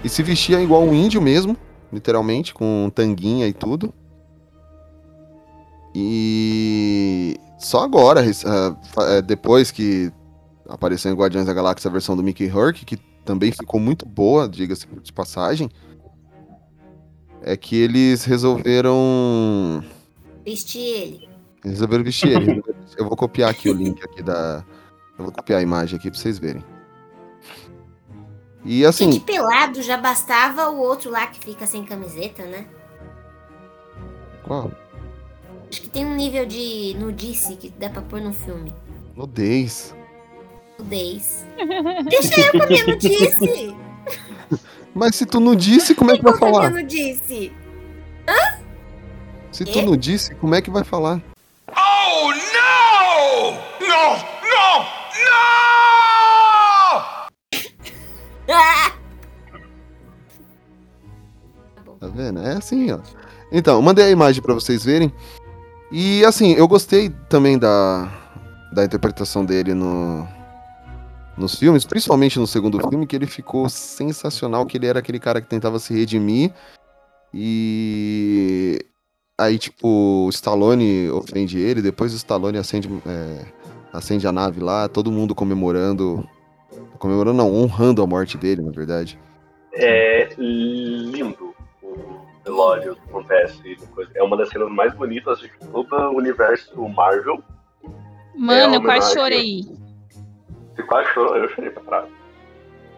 e 0.03 0.09
se 0.09 0.23
vestia 0.23 0.59
igual 0.59 0.81
um 0.83 0.93
índio 0.93 1.21
mesmo, 1.21 1.55
literalmente, 1.93 2.53
com 2.53 2.91
tanguinha 2.93 3.47
e 3.47 3.53
tudo. 3.53 3.93
E 5.93 7.37
só 7.59 7.83
agora, 7.83 8.23
ah, 8.45 8.75
eh, 9.01 9.21
depois 9.21 9.71
que 9.71 10.11
apareceu 10.67 11.11
em 11.11 11.15
Guardiões 11.15 11.47
da 11.47 11.53
Galáxia 11.53 11.89
a 11.89 11.91
versão 11.91 12.15
do 12.15 12.23
Mickey 12.23 12.47
Rourke, 12.47 12.85
que 12.85 12.97
também 13.23 13.51
ficou 13.51 13.79
muito 13.79 14.05
boa, 14.05 14.47
diga-se 14.47 14.87
de 15.01 15.13
passagem, 15.13 15.69
é 17.41 17.55
que 17.57 17.75
eles 17.75 18.23
resolveram 18.25 19.83
Vestir 20.45 20.81
ele. 20.81 21.29
resolveram 21.63 22.03
vestir 22.03 22.29
ele. 22.29 22.63
Eu 22.97 23.05
vou 23.07 23.15
copiar 23.17 23.49
aqui 23.49 23.69
o 23.69 23.73
link 23.73 24.01
aqui 24.03 24.23
da 24.23 24.63
eu 25.17 25.25
vou 25.25 25.33
copiar 25.33 25.59
a 25.59 25.63
imagem 25.63 25.97
aqui 25.97 26.11
pra 26.11 26.19
vocês 26.19 26.37
verem. 26.37 26.63
E 28.63 28.85
assim, 28.85 29.11
Gente 29.11 29.23
pelado 29.25 29.81
já 29.81 29.97
bastava 29.97 30.69
o 30.69 30.79
outro 30.79 31.09
lá 31.09 31.27
que 31.27 31.39
fica 31.39 31.65
sem 31.65 31.83
camiseta, 31.85 32.43
né? 32.43 32.67
qual? 34.43 34.71
Acho 35.69 35.81
que 35.81 35.89
tem 35.89 36.05
um 36.05 36.15
nível 36.15 36.45
de 36.45 36.95
nudice 36.97 37.55
que 37.57 37.69
dá 37.69 37.89
pra 37.89 38.01
pôr 38.01 38.21
no 38.21 38.33
filme. 38.33 38.73
Nudez. 39.15 39.93
Nudez. 40.79 41.45
Deixa 42.09 42.41
eu 42.41 42.51
com 42.51 42.63
a 42.63 42.67
minha 42.67 42.85
nudice! 42.85 43.75
Mas 44.93 45.15
se 45.15 45.25
tu 45.25 45.39
não 45.39 45.55
disse, 45.55 45.93
como 45.93 46.11
é 46.11 46.17
que 46.17 46.23
vai 46.23 46.33
Qual 46.33 46.39
que 46.39 46.45
é 46.45 46.47
a 46.49 46.53
falar? 46.53 46.69
minha 46.71 46.83
nudice? 46.83 47.51
Se 49.51 49.65
tu 49.65 49.81
não 49.81 49.97
disse, 49.97 50.35
como 50.35 50.55
é 50.55 50.61
que 50.61 50.69
vai 50.69 50.83
falar? 50.83 51.21
Oh! 51.69 52.29
No! 52.31 53.51
No! 53.81 54.17
No! 54.43 54.85
Ah! 58.49 58.93
Tá 61.99 62.07
vendo? 62.09 62.39
É 62.45 62.53
assim, 62.53 62.91
ó. 62.91 62.99
Então, 63.51 63.77
eu 63.77 63.81
mandei 63.81 64.05
a 64.05 64.09
imagem 64.11 64.39
pra 64.39 64.53
vocês 64.53 64.85
verem. 64.85 65.11
E 65.91 66.23
assim, 66.25 66.53
eu 66.53 66.67
gostei 66.67 67.09
também 67.27 67.57
da, 67.57 68.07
da 68.71 68.85
interpretação 68.85 69.43
dele 69.43 69.73
no, 69.73 70.27
nos 71.37 71.55
filmes, 71.55 71.85
principalmente 71.85 72.39
no 72.39 72.47
segundo 72.47 72.79
filme, 72.89 73.05
que 73.05 73.15
ele 73.15 73.27
ficou 73.27 73.69
sensacional, 73.69 74.65
que 74.65 74.77
ele 74.77 74.87
era 74.87 74.99
aquele 74.99 75.19
cara 75.19 75.39
que 75.39 75.47
tentava 75.47 75.77
se 75.79 75.93
redimir. 75.93 76.51
E 77.33 78.79
aí, 79.37 79.59
tipo, 79.59 80.25
o 80.25 80.29
Stallone 80.29 81.09
ofende 81.11 81.59
ele, 81.59 81.81
depois 81.81 82.13
o 82.13 82.15
Stallone 82.15 82.57
acende, 82.57 82.89
é, 83.05 83.45
acende 83.93 84.27
a 84.27 84.31
nave 84.31 84.59
lá, 84.59 84.87
todo 84.87 85.11
mundo 85.11 85.35
comemorando. 85.35 86.27
Comemorando 86.97 87.37
não, 87.37 87.53
honrando 87.53 88.01
a 88.01 88.07
morte 88.07 88.37
dele, 88.37 88.63
na 88.63 88.71
verdade. 88.71 89.19
É 89.73 90.29
lindo 90.39 91.53
o 91.83 92.21
velório 92.43 92.95
que 92.95 93.01
acontece. 93.09 93.77
É 94.15 94.23
uma 94.23 94.35
das 94.35 94.49
cenas 94.49 94.71
mais 94.71 94.95
bonitas 94.95 95.39
de 95.39 95.51
todo 95.71 95.93
o 95.95 96.17
universo 96.17 96.87
Marvel. 96.89 97.43
Mano, 98.35 98.73
É 98.73 98.77
eu 98.77 98.81
quase 98.81 99.13
chorei. 99.13 99.61
Você 100.77 100.83
quase 100.83 101.09
chorou? 101.09 101.35
Eu 101.35 101.49
chorei 101.49 101.71
pra 101.71 101.83
trás. 101.83 102.09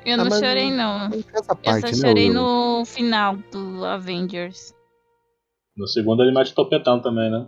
Eu 0.05 0.13
Ah, 0.13 0.17
não 0.17 0.25
mas 0.25 0.39
chorei, 0.39 0.71
não. 0.71 1.05
Essa 1.34 1.51
Eu 1.53 1.55
parte, 1.55 1.82
só 1.82 1.88
né, 1.88 1.93
chorei 2.09 2.30
no 2.30 2.84
final 2.86 3.36
do 3.51 3.86
Avengers. 3.86 4.75
No 5.77 5.88
segundo 5.88 6.21
ele 6.23 6.34
mete 6.34 6.53
topetão 6.53 7.01
também, 7.01 7.32
né? 7.32 7.47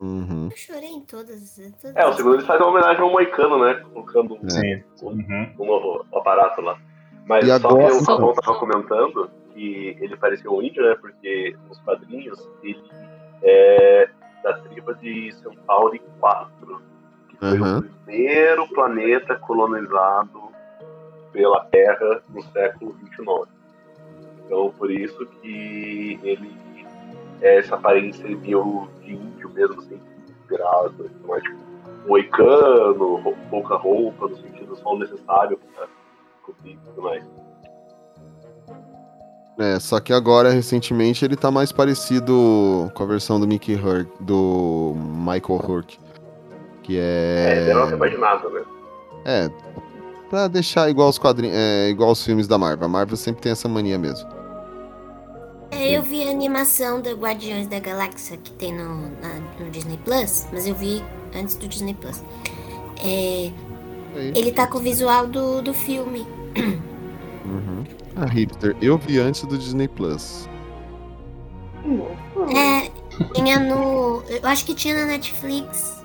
Uhum. 0.00 0.48
Eu 0.50 0.56
chorei 0.56 0.90
em 0.90 1.00
todas. 1.00 1.56
todas 1.80 1.96
É, 1.96 2.06
o 2.06 2.12
segundo 2.12 2.34
ele 2.36 2.44
faz 2.44 2.60
uma 2.60 2.70
homenagem 2.70 3.00
ao 3.02 3.10
Moicano, 3.10 3.58
né? 3.64 3.74
Colocando 3.92 4.34
um, 4.34 4.48
Sim. 4.50 4.82
um 5.58 5.64
novo 5.66 6.04
aparato 6.14 6.60
lá. 6.60 6.78
Mas 7.26 7.44
E 7.44 7.48
só 7.60 7.68
agora- 7.68 7.86
que 7.86 7.96
o 7.96 8.04
Fabão 8.04 8.34
tava 8.34 8.58
comentando 8.58 9.30
que 9.54 9.96
ele 10.00 10.16
parecia 10.16 10.50
um 10.50 10.60
índio, 10.60 10.82
né? 10.82 10.96
Porque 11.00 11.56
nos 11.68 11.78
quadrinhos 11.80 12.38
ele 12.62 12.82
é 13.42 14.08
da 14.42 14.54
tribo 14.58 14.92
de 14.96 15.30
Centauri 15.32 16.00
4, 16.18 16.82
que 17.50 17.58
foi 17.58 17.78
o 17.78 17.82
primeiro 17.82 18.68
planeta 18.68 19.34
colonizado 19.36 20.42
pela 21.32 21.64
Terra 21.64 22.22
no 22.28 22.42
século 22.44 22.94
29. 23.02 23.50
Então, 24.44 24.72
por 24.78 24.90
isso 24.90 25.26
que 25.40 26.20
ele 26.22 26.54
é 27.40 27.58
essa 27.58 27.74
aparência 27.74 28.24
meio 28.24 28.88
de 29.00 29.14
índio 29.14 29.50
mesmo, 29.50 29.80
assim, 29.80 30.00
inspirado, 30.28 31.10
não 31.24 31.36
é 31.36 31.40
tipo 31.40 31.72
moicano, 32.06 33.34
pouca 33.48 33.76
roupa, 33.76 34.28
no 34.28 34.36
sentido 34.36 34.76
só 34.76 34.94
o 34.94 34.98
necessário 34.98 35.58
pra 35.74 35.86
cobrir 36.42 36.72
e 36.72 36.78
tudo 36.84 37.02
mais. 37.02 37.24
É, 39.58 39.78
só 39.78 40.00
que 40.00 40.12
agora, 40.12 40.50
recentemente, 40.50 41.24
ele 41.24 41.36
tá 41.36 41.50
mais 41.50 41.70
parecido 41.70 42.90
com 42.94 43.02
a 43.02 43.06
versão 43.06 43.38
do 43.38 43.46
Mickey 43.46 43.74
Hurk, 43.74 44.10
do 44.20 44.94
Michael 44.96 45.60
Hurk. 45.60 45.98
Que 46.82 46.98
É, 46.98 47.68
é. 47.70 47.84
repaginada, 47.84 48.48
né? 48.50 48.62
É, 49.24 49.50
pra 50.28 50.48
deixar 50.48 50.88
igual 50.90 51.08
os 51.08 51.18
quadrinhos. 51.18 51.56
É, 51.56 51.88
igual 51.90 52.10
os 52.10 52.24
filmes 52.24 52.48
da 52.48 52.58
Marvel. 52.58 52.86
A 52.86 52.88
Marvel 52.88 53.16
sempre 53.16 53.42
tem 53.42 53.52
essa 53.52 53.68
mania 53.68 53.98
mesmo. 53.98 54.28
É, 55.70 55.96
eu 55.96 56.02
vi 56.02 56.22
a 56.26 56.30
animação 56.30 57.00
do 57.00 57.10
Guardiões 57.16 57.66
da 57.66 57.78
Galáxia 57.80 58.36
que 58.36 58.50
tem 58.52 58.74
no, 58.74 59.02
na- 59.22 59.40
no 59.58 59.70
Disney 59.70 59.98
Plus, 60.04 60.46
mas 60.52 60.66
eu 60.66 60.74
vi 60.74 61.02
antes 61.34 61.54
do 61.56 61.66
Disney 61.66 61.94
Plus. 61.94 62.22
É, 63.02 63.50
ele 64.34 64.52
tá 64.52 64.66
com 64.66 64.78
o 64.78 64.80
visual 64.80 65.26
do, 65.26 65.62
do 65.62 65.72
filme. 65.72 66.26
Uhum. 67.46 67.84
Ah, 68.16 68.26
hipster, 68.26 68.76
eu 68.82 68.98
vi 68.98 69.18
antes 69.18 69.42
do 69.44 69.56
Disney 69.56 69.88
Plus. 69.88 70.46
É, 72.54 72.90
tinha 73.34 73.58
no. 73.58 74.22
Eu 74.28 74.46
acho 74.48 74.64
que 74.66 74.74
tinha 74.74 74.94
na 74.94 75.06
Netflix. 75.06 76.01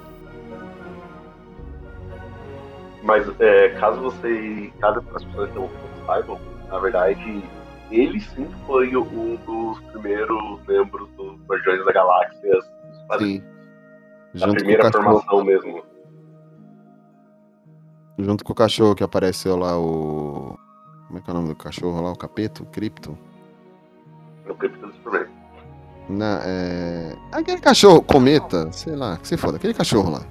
Mas 3.08 3.26
é, 3.39 3.70
caso 3.80 4.01
você. 4.01 4.72
Caso 4.82 5.01
as 5.16 5.24
pessoas 5.24 5.55
não 5.55 5.70
saibam, 6.05 6.38
na 6.68 6.78
verdade, 6.78 7.41
ele 7.89 8.20
sim 8.20 8.45
foi 8.68 8.93
o- 8.97 9.01
um 9.03 9.36
dos 9.38 9.80
primeiros 9.91 10.60
membros 10.68 11.08
do 11.16 11.38
Guardiões 11.47 11.86
da 11.86 11.91
Galáxia. 11.93 12.51
dos. 12.51 12.66
Sim. 13.20 13.41
A 14.36 14.38
Junto 14.38 14.47
com, 14.47 14.51
o 14.51 14.55
primeira 14.58 14.91
formação 14.91 15.43
mesmo. 15.45 15.84
junto 18.20 18.43
com 18.43 18.51
o 18.51 18.55
cachorro 18.55 18.93
que 18.93 19.03
apareceu 19.03 19.55
lá, 19.55 19.80
o. 19.80 20.58
Como 21.08 21.20
é 21.20 21.22
que 21.22 21.30
é 21.30 21.34
o 21.34 21.36
nome 21.38 21.47
do 21.49 21.55
cachorro 21.55 22.01
lá? 22.01 22.12
O 22.12 22.18
Capeto? 22.18 22.66
Cripto? 22.66 23.18
No 24.45 24.53
Cripto 24.55 24.86
do 24.86 24.93
Superman. 24.95 25.30
Na, 26.10 26.41
é... 26.43 27.16
Aquele 27.32 27.62
cachorro, 27.62 28.01
cometa, 28.01 28.70
sei 28.74 28.95
lá, 28.95 29.16
que 29.18 29.28
se 29.28 29.38
foda, 29.38 29.55
aquele 29.55 29.74
cachorro 29.74 30.12
lá. 30.12 30.22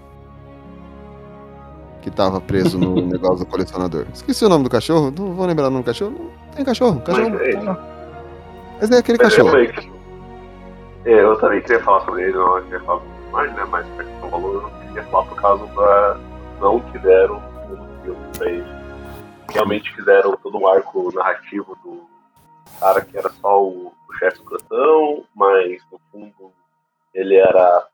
Que 2.06 2.10
tava 2.12 2.40
preso 2.40 2.78
no 2.78 2.94
negócio 3.04 3.44
do 3.44 3.46
colecionador. 3.46 4.06
Esqueci 4.14 4.44
o 4.44 4.48
nome 4.48 4.62
do 4.62 4.70
cachorro, 4.70 5.10
não 5.10 5.32
vou 5.32 5.44
lembrar 5.44 5.66
o 5.66 5.70
nome 5.70 5.82
do 5.82 5.86
cachorro. 5.86 6.12
Não 6.12 6.52
tem 6.54 6.64
cachorro, 6.64 7.00
cachorro. 7.00 7.30
Mas 7.30 7.40
é 7.40 7.48
isso. 7.50 7.76
Mas 8.80 8.90
é 8.92 8.98
aquele 8.98 9.18
Mas 9.18 9.34
cachorro. 9.34 9.50
realmente, 9.50 9.92
é, 11.04 11.20
eu 11.20 11.36
também 11.40 11.60
queria 11.62 11.82
falar 11.82 12.04
sobre 12.04 12.22
ele, 12.22 12.34
não 12.34 12.62
queria 12.62 12.80
falar 12.82 13.02
mais, 13.32 13.52
né? 13.54 13.64
Mas 13.68 13.84
pra 13.88 14.04
questão 14.04 14.30
valor, 14.30 14.54
eu 14.54 14.62
não 14.62 14.70
queria 14.86 15.02
falar 15.02 15.24
por 15.24 15.40
causa 15.42 15.66
da 15.66 16.20
não 16.60 16.78
que 16.78 16.98
deram 16.98 17.40
no 17.68 18.02
filme 18.04 18.26
pra 18.38 18.48
ele. 18.48 18.66
Realmente 19.52 19.92
fizeram 19.96 20.36
todo 20.36 20.58
um 20.58 20.68
arco 20.68 21.12
narrativo 21.12 21.76
do 21.82 22.06
cara 22.78 23.00
que 23.00 23.18
era 23.18 23.30
só 23.40 23.64
o, 23.64 23.92
o 24.08 24.12
chefe 24.20 24.38
do 24.38 24.44
plantão, 24.44 25.24
mas 25.34 25.82
no 25.90 25.98
fundo 26.12 26.52
ele 27.12 27.34
era 27.34 27.84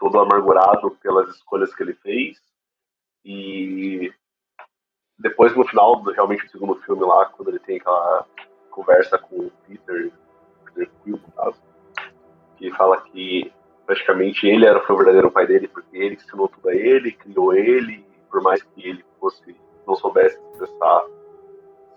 todo 0.00 0.18
amargurado 0.18 0.90
pelas 1.00 1.28
escolhas 1.36 1.72
que 1.72 1.84
ele 1.84 1.94
fez. 1.94 2.36
E 3.24 4.12
depois 5.18 5.54
no 5.56 5.66
final, 5.66 5.96
do, 6.02 6.10
realmente 6.10 6.46
o 6.46 6.50
segundo 6.50 6.74
filme 6.82 7.02
lá, 7.04 7.26
quando 7.26 7.48
ele 7.48 7.58
tem 7.60 7.76
aquela 7.76 8.26
conversa 8.70 9.18
com 9.18 9.36
o 9.36 9.52
Peter, 9.66 10.12
Peter 10.66 10.90
Quill, 11.02 11.20
no 11.24 11.32
caso, 11.32 11.62
que 12.56 12.70
fala 12.72 13.00
que 13.02 13.52
praticamente 13.86 14.46
ele 14.46 14.66
era 14.66 14.80
foi 14.80 14.94
o 14.94 14.98
verdadeiro 14.98 15.30
pai 15.30 15.46
dele, 15.46 15.68
porque 15.68 15.96
ele 15.96 16.14
ensinou 16.14 16.48
tudo 16.48 16.68
a 16.68 16.74
ele, 16.74 17.12
criou 17.12 17.54
ele, 17.54 18.04
por 18.30 18.42
mais 18.42 18.62
que 18.62 18.88
ele 18.88 19.04
fosse 19.20 19.54
não 19.86 19.96
soubesse 19.96 20.38
expressar 20.38 21.04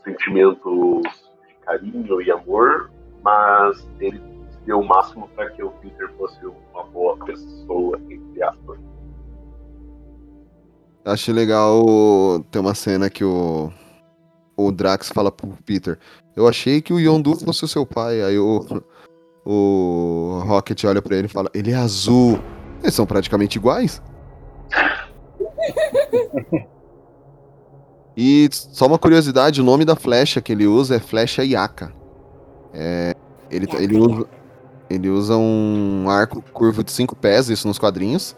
sentimentos 0.03 1.03
de 1.47 1.53
carinho 1.65 2.21
e 2.21 2.32
amor, 2.32 2.91
mas 3.21 3.88
ele 3.99 4.21
deu 4.65 4.80
o 4.80 4.86
máximo 4.86 5.28
para 5.30 5.49
que 5.51 5.63
o 5.63 5.71
Peter 5.71 6.11
fosse 6.13 6.45
uma 6.45 6.84
boa 6.86 7.17
pessoa, 7.26 7.99
entre 8.09 8.43
aspas. 8.43 8.80
Acho 11.06 11.32
legal 11.32 12.43
ter 12.49 12.60
uma 12.60 12.74
cena 12.74 13.10
que 13.10 13.24
o, 13.24 13.72
o 14.58 14.72
Drax 14.72 15.10
fala 15.10 15.32
pro 15.32 15.56
Peter. 15.66 15.99
Eu 16.36 16.47
achei 16.47 16.82
que 16.82 16.91
o 16.91 16.99
Yondu 16.99 17.36
fosse 17.36 17.64
o 17.64 17.68
seu 17.68 17.86
pai. 17.86 18.24
Aí 18.24 18.39
o, 18.39 18.66
o 19.45 20.41
Rocket 20.45 20.84
olha 20.86 21.01
pra 21.01 21.16
ele 21.16 21.28
e 21.28 21.30
fala: 21.30 21.49
Ele 21.53 21.72
é 21.72 21.76
azul. 21.76 22.39
Eles 22.82 22.95
são 22.95 23.06
praticamente 23.06 23.58
iguais. 23.58 24.01
E 28.18 28.47
só 28.51 28.88
uma 28.88 28.97
curiosidade: 28.97 29.62
o 29.62 29.64
nome 29.64 29.84
da 29.84 29.95
flecha 29.95 30.41
que 30.41 30.51
ele 30.51 30.66
usa 30.66 30.95
é 30.95 30.99
flecha 30.99 31.43
Yaka. 31.43 31.91
É, 32.74 33.14
ele, 33.51 33.68
ele, 33.78 33.97
usa, 33.97 34.26
ele 34.89 35.10
usa 35.10 35.36
um 35.36 36.10
arco 36.10 36.41
curvo 36.53 36.84
de 36.84 36.91
5 36.91 37.16
pés, 37.16 37.49
isso 37.49 37.68
nos 37.68 37.78
quadrinhos. 37.78 38.36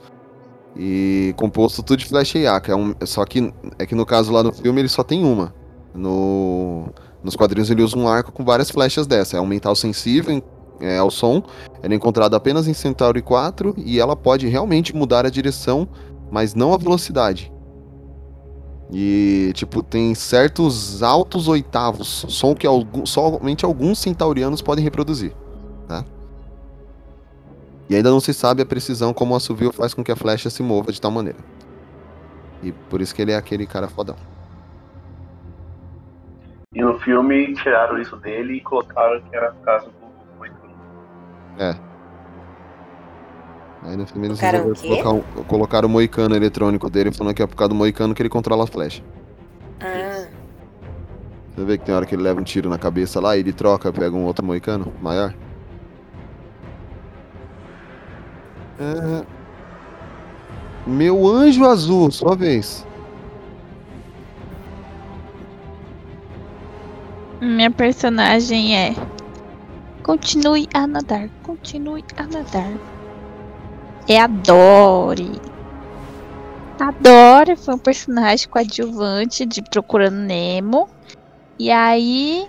E 0.77 1.33
composto 1.37 1.81
tudo 1.81 1.97
de 1.97 2.05
flecha 2.05 2.37
Yaka. 2.37 2.71
É 2.71 2.75
um, 2.75 2.93
só 3.05 3.25
que 3.25 3.51
é 3.79 3.85
que 3.85 3.95
no 3.95 4.05
caso 4.05 4.31
lá 4.31 4.43
no 4.43 4.53
filme 4.53 4.81
ele 4.81 4.89
só 4.89 5.03
tem 5.03 5.25
uma. 5.25 5.53
No, 5.93 6.89
nos 7.23 7.35
quadrinhos 7.35 7.71
ele 7.71 7.81
usa 7.81 7.97
um 7.97 8.07
arco 8.07 8.31
com 8.31 8.45
várias 8.45 8.69
flechas 8.69 9.07
dessa. 9.07 9.37
É 9.37 9.41
um 9.41 9.47
mental 9.47 9.75
sensível 9.75 10.41
é, 10.79 10.97
ao 10.97 11.09
som. 11.09 11.41
Ela 11.81 11.93
é 11.93 11.97
encontrada 11.97 12.37
apenas 12.37 12.67
em 12.67 12.73
Centauri 12.73 13.21
4 13.21 13.73
e 13.77 13.99
ela 13.99 14.15
pode 14.15 14.47
realmente 14.47 14.95
mudar 14.95 15.25
a 15.25 15.29
direção, 15.29 15.87
mas 16.31 16.53
não 16.53 16.73
a 16.73 16.77
velocidade. 16.77 17.51
E, 18.91 19.51
tipo, 19.53 19.83
tem 19.83 20.15
certos 20.15 21.03
altos 21.03 21.47
oitavos, 21.47 22.25
som 22.29 22.55
que 22.55 22.65
algum, 22.65 23.05
somente 23.05 23.65
alguns 23.65 23.99
centaurianos 23.99 24.61
podem 24.61 24.83
reproduzir? 24.83 25.33
E 27.89 27.95
ainda 27.95 28.09
não 28.09 28.19
se 28.19 28.33
sabe 28.33 28.61
a 28.61 28.65
precisão 28.65 29.13
como 29.13 29.33
o 29.33 29.37
assovio 29.37 29.71
faz 29.71 29.93
com 29.93 30.03
que 30.03 30.11
a 30.11 30.15
flecha 30.15 30.49
se 30.49 30.61
mova 30.61 30.91
de 30.91 30.99
tal 30.99 31.11
maneira. 31.11 31.39
E 32.61 32.71
por 32.71 33.01
isso 33.01 33.13
que 33.15 33.21
ele 33.21 33.31
é 33.31 33.35
aquele 33.37 33.65
cara 33.65 33.87
fodão. 33.87 34.15
E 36.73 36.81
no 36.81 36.99
filme 36.99 37.53
tiraram 37.55 37.99
isso 37.99 38.15
dele 38.17 38.53
e 38.55 38.61
colocaram 38.61 39.21
que 39.21 39.35
era 39.35 39.51
por 39.51 39.63
causa 39.63 39.85
do 39.85 40.37
Moicano. 40.37 40.73
É. 41.57 41.75
Aí 43.83 43.95
no 43.95 44.05
filme 44.05 44.27
eles 44.27 44.39
Colocaram 44.39 44.73
colocar 44.75 45.11
um- 45.11 45.43
colocaram 45.45 45.87
o 45.87 45.91
moicano 45.91 46.35
eletrônico 46.35 46.89
dele, 46.89 47.11
falando 47.13 47.33
que 47.33 47.41
é 47.41 47.47
por 47.47 47.55
causa 47.55 47.69
do 47.69 47.75
moicano 47.75 48.13
que 48.13 48.21
ele 48.21 48.29
controla 48.29 48.65
a 48.65 48.67
flecha. 48.67 49.01
Ah, 49.79 50.27
Você 51.55 51.63
vê 51.63 51.77
que 51.77 51.85
tem 51.85 51.95
hora 51.95 52.05
que 52.05 52.13
ele 52.13 52.21
leva 52.23 52.39
um 52.39 52.43
tiro 52.43 52.69
na 52.69 52.77
cabeça 52.77 53.19
lá 53.21 53.37
e 53.37 53.39
ele 53.39 53.53
troca, 53.53 53.91
pega 53.93 54.15
um 54.15 54.25
outro 54.25 54.45
moicano 54.45 54.91
maior. 55.01 55.33
É... 58.79 59.25
Meu 60.85 61.27
anjo 61.27 61.65
azul, 61.65 62.09
sua 62.11 62.35
vez. 62.35 62.85
Minha 67.41 67.69
personagem 67.69 68.75
é. 68.75 68.95
Continue 70.01 70.67
a 70.73 70.87
nadar, 70.87 71.29
continue 71.43 72.03
a 72.15 72.23
nadar. 72.23 72.71
É 74.07 74.19
a 74.21 74.27
Dory. 74.27 75.41
A 76.79 76.91
Dory 76.91 77.57
foi 77.57 77.75
um 77.75 77.79
personagem 77.79 78.47
coadjuvante 78.47 79.45
de 79.45 79.61
Procurando 79.61 80.15
Nemo. 80.15 80.87
E 81.59 81.69
aí, 81.69 82.47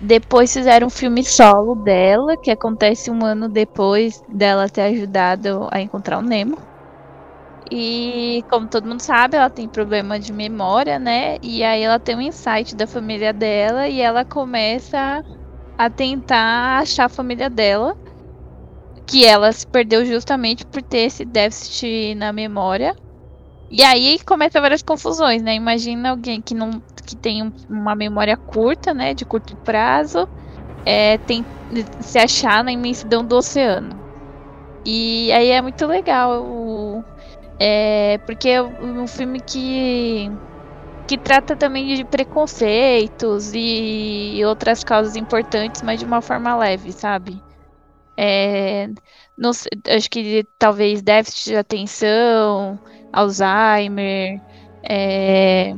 depois 0.00 0.52
fizeram 0.52 0.88
um 0.88 0.90
filme 0.90 1.24
solo 1.24 1.74
dela, 1.74 2.36
que 2.36 2.50
acontece 2.50 3.10
um 3.10 3.24
ano 3.24 3.48
depois 3.48 4.22
dela 4.28 4.68
ter 4.68 4.82
ajudado 4.82 5.68
a 5.72 5.80
encontrar 5.80 6.18
o 6.18 6.22
Nemo. 6.22 6.58
E 7.70 8.44
como 8.48 8.68
todo 8.68 8.88
mundo 8.88 9.00
sabe, 9.00 9.36
ela 9.36 9.50
tem 9.50 9.68
problema 9.68 10.18
de 10.20 10.32
memória, 10.32 10.98
né? 10.98 11.38
E 11.42 11.64
aí 11.64 11.82
ela 11.82 11.98
tem 11.98 12.16
um 12.16 12.20
insight 12.20 12.76
da 12.76 12.86
família 12.86 13.32
dela 13.32 13.88
e 13.88 14.00
ela 14.00 14.24
começa 14.24 15.24
a 15.76 15.90
tentar 15.90 16.78
achar 16.80 17.06
a 17.06 17.08
família 17.08 17.50
dela. 17.50 17.96
Que 19.06 19.24
ela 19.24 19.52
se 19.52 19.66
perdeu 19.66 20.04
justamente 20.04 20.66
por 20.66 20.82
ter 20.82 21.00
esse 21.06 21.24
déficit 21.24 22.14
na 22.16 22.32
memória. 22.32 22.94
E 23.70 23.82
aí 23.82 24.18
começa 24.24 24.60
várias 24.60 24.82
confusões, 24.82 25.42
né? 25.42 25.54
Imagina 25.54 26.10
alguém 26.10 26.40
que 26.42 26.54
não 26.54 26.82
que 27.06 27.16
tem 27.16 27.42
um- 27.42 27.52
uma 27.68 27.94
memória 27.96 28.36
curta, 28.36 28.94
né? 28.94 29.12
De 29.14 29.26
curto 29.26 29.56
prazo, 29.58 30.28
é, 30.84 31.18
tem 31.18 31.46
se 32.00 32.18
achar 32.18 32.64
na 32.64 32.72
imensidão 32.72 33.26
do 33.26 33.36
oceano. 33.36 34.04
E 34.84 35.32
aí 35.32 35.50
é 35.50 35.62
muito 35.62 35.86
legal 35.86 36.44
o, 36.46 37.04
é, 37.60 38.18
porque 38.26 38.48
é 38.50 38.62
um 38.62 39.06
filme 39.08 39.42
que 39.42 40.30
que 41.08 41.18
trata 41.18 41.56
também 41.56 41.94
de 41.96 42.04
preconceitos 42.04 43.52
e 43.54 44.40
outras 44.46 44.84
causas 44.84 45.16
importantes, 45.16 45.82
mas 45.82 45.98
de 46.00 46.06
uma 46.06 46.22
forma 46.22 46.56
leve, 46.56 46.92
sabe? 46.92 47.44
É, 48.18 48.86
não 49.36 49.50
acho 49.50 50.10
que 50.10 50.44
talvez 50.58 51.02
déficit 51.02 51.50
de 51.50 51.56
atenção, 51.56 52.80
Alzheimer, 53.16 54.40
é, 54.82 55.74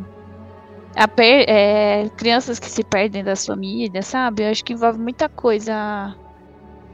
a 0.96 1.06
per- 1.06 1.46
é, 1.48 2.08
crianças 2.16 2.58
que 2.58 2.66
se 2.68 2.82
perdem 2.82 3.22
das 3.22 3.46
famílias, 3.46 4.06
sabe? 4.06 4.42
Eu 4.42 4.50
acho 4.50 4.64
que 4.64 4.72
envolve 4.72 4.98
muita 4.98 5.28
coisa 5.28 6.16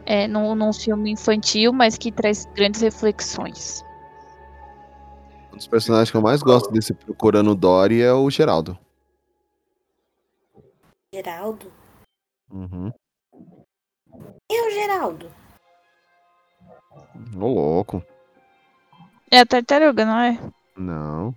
é, 0.05 0.29
num, 0.29 0.55
num 0.55 0.73
filme 0.73 1.11
infantil, 1.13 1.73
mas 1.73 1.97
que 1.97 2.13
traz 2.13 2.45
grandes 2.55 2.83
reflexões. 2.83 3.83
Um 5.51 5.57
dos 5.57 5.67
personagens 5.67 6.11
que 6.11 6.17
eu 6.17 6.21
mais 6.21 6.43
gosto 6.43 6.71
desse 6.71 6.93
Procurando 6.93 7.55
Dory 7.55 8.03
é 8.03 8.13
o 8.13 8.29
Geraldo. 8.29 8.79
Geraldo? 11.15 11.73
Uhum. 12.51 12.93
E 14.51 14.69
o 14.69 14.71
Geraldo? 14.73 15.31
Ô 17.41 17.47
louco. 17.47 18.03
É 19.35 19.41
a 19.41 19.47
tartaruga, 19.47 20.05
não 20.05 20.17
é? 20.21 20.39
Não, 20.77 21.35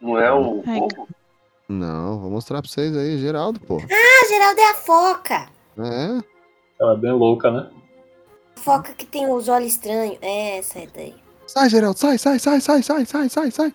Não 0.00 0.16
é 0.18 0.32
o 0.32 0.62
Ai, 0.66 0.78
povo? 0.78 1.08
não, 1.68 2.20
vou 2.20 2.30
mostrar 2.30 2.62
pra 2.62 2.70
vocês 2.70 2.96
aí, 2.96 3.18
Geraldo, 3.18 3.58
pô. 3.58 3.78
Ah, 3.78 4.28
Geraldo 4.28 4.60
é 4.60 4.70
a 4.70 4.74
foca. 4.74 5.48
É, 5.78 6.22
Ela 6.80 6.92
é 6.92 6.96
bem 6.96 7.10
louca, 7.10 7.50
né? 7.50 7.68
A 8.56 8.60
foca 8.60 8.92
que 8.94 9.04
tem 9.04 9.28
os 9.28 9.48
olhos 9.48 9.72
estranhos. 9.72 10.16
É 10.22 10.58
essa 10.58 10.78
aí 10.78 10.88
daí. 10.94 11.14
sai, 11.44 11.68
Geraldo, 11.68 11.98
sai, 11.98 12.18
sai, 12.18 12.38
sai, 12.38 12.60
sai, 12.60 12.82
sai, 12.82 13.04
sai, 13.04 13.28
sai, 13.28 13.50
sai. 13.50 13.74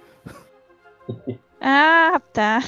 Ah, 1.62 2.22
tá. 2.32 2.60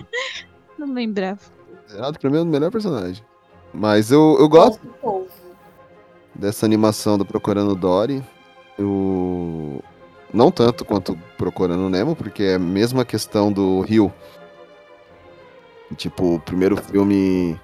não 0.78 0.92
lembrava. 0.92 1.40
Geraldo 1.88 2.18
pra 2.18 2.28
mim 2.28 2.36
é 2.36 2.42
o 2.42 2.44
melhor 2.44 2.70
personagem. 2.70 3.24
Mas 3.72 4.10
eu, 4.12 4.36
eu 4.38 4.46
gosto 4.50 4.86
povo. 5.00 5.26
dessa 6.34 6.66
animação 6.66 7.16
do 7.16 7.24
Procurando 7.24 7.74
Dory. 7.74 8.22
Eu... 8.78 9.82
Não 10.32 10.50
tanto 10.50 10.84
quanto 10.84 11.18
Procurando 11.36 11.88
Nemo, 11.88 12.14
porque 12.14 12.42
é 12.42 12.54
a 12.54 12.58
mesma 12.58 13.04
questão 13.04 13.52
do 13.52 13.80
Rio. 13.80 14.12
Tipo, 15.96 16.34
o 16.34 16.40
primeiro 16.40 16.76
filme 16.76 17.58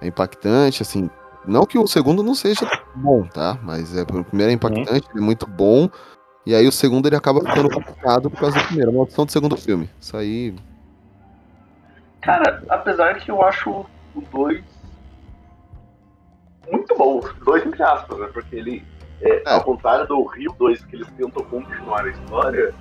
é 0.00 0.06
impactante, 0.06 0.82
assim. 0.82 1.10
Não 1.44 1.66
que 1.66 1.78
o 1.78 1.86
segundo 1.86 2.22
não 2.22 2.34
seja 2.34 2.68
bom, 2.94 3.24
tá? 3.24 3.58
Mas 3.62 3.96
é, 3.96 4.02
o 4.02 4.24
primeiro 4.24 4.50
é 4.50 4.54
impactante, 4.54 5.08
ele 5.10 5.18
é 5.18 5.20
muito 5.20 5.46
bom. 5.46 5.88
E 6.44 6.54
aí 6.54 6.66
o 6.66 6.72
segundo 6.72 7.08
ele 7.08 7.16
acaba 7.16 7.40
ficando 7.40 7.68
complicado 7.68 8.30
por 8.30 8.40
causa 8.40 8.58
do 8.58 8.64
primeiro. 8.66 8.90
É 8.90 8.94
uma 8.94 9.02
opção 9.02 9.24
do 9.26 9.32
segundo 9.32 9.56
filme. 9.56 9.90
Isso 10.00 10.16
aí. 10.16 10.54
Cara, 12.20 12.62
apesar 12.68 13.14
que 13.18 13.30
eu 13.30 13.42
acho 13.42 13.70
o 14.14 14.20
2 14.32 14.62
muito 16.70 16.94
bom. 16.96 17.20
Dois 17.44 17.64
entre 17.64 17.82
aspas, 17.82 18.18
né? 18.18 18.28
Porque 18.32 18.56
ele, 18.56 18.84
é, 19.22 19.42
ao 19.46 19.62
contrário 19.62 20.06
do 20.06 20.22
Rio 20.24 20.54
2, 20.58 20.84
que 20.84 20.96
eles 20.96 21.08
tentam 21.16 21.42
continuar 21.44 22.04
a 22.04 22.08
história, 22.08 22.74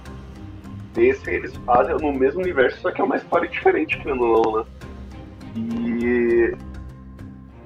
desse 0.94 1.30
eles 1.30 1.56
fazem 1.66 1.96
no 1.98 2.12
mesmo 2.14 2.42
universo, 2.42 2.80
só 2.82 2.92
que 2.92 3.02
é 3.02 3.04
uma 3.04 3.18
história 3.18 3.48
diferente, 3.50 4.02
ou 4.08 4.16
não, 4.16 4.58
né? 4.60 4.66
E, 5.56 6.54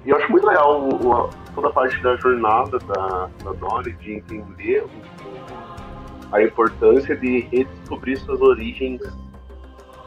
e 0.05 0.09
eu 0.09 0.17
acho 0.17 0.31
muito 0.31 0.45
legal 0.47 0.81
o- 0.81 1.07
o- 1.25 1.29
toda 1.55 1.67
a 1.69 1.71
parte 1.71 1.99
da 2.01 2.15
jornada 2.17 2.77
da, 2.79 3.29
da 3.43 3.51
Dory, 3.53 3.93
de 3.93 4.13
entender 4.13 4.83
o- 4.83 6.35
a 6.35 6.43
importância 6.43 7.15
de 7.15 7.39
redescobrir 7.51 8.17
suas 8.19 8.39
origens, 8.41 9.01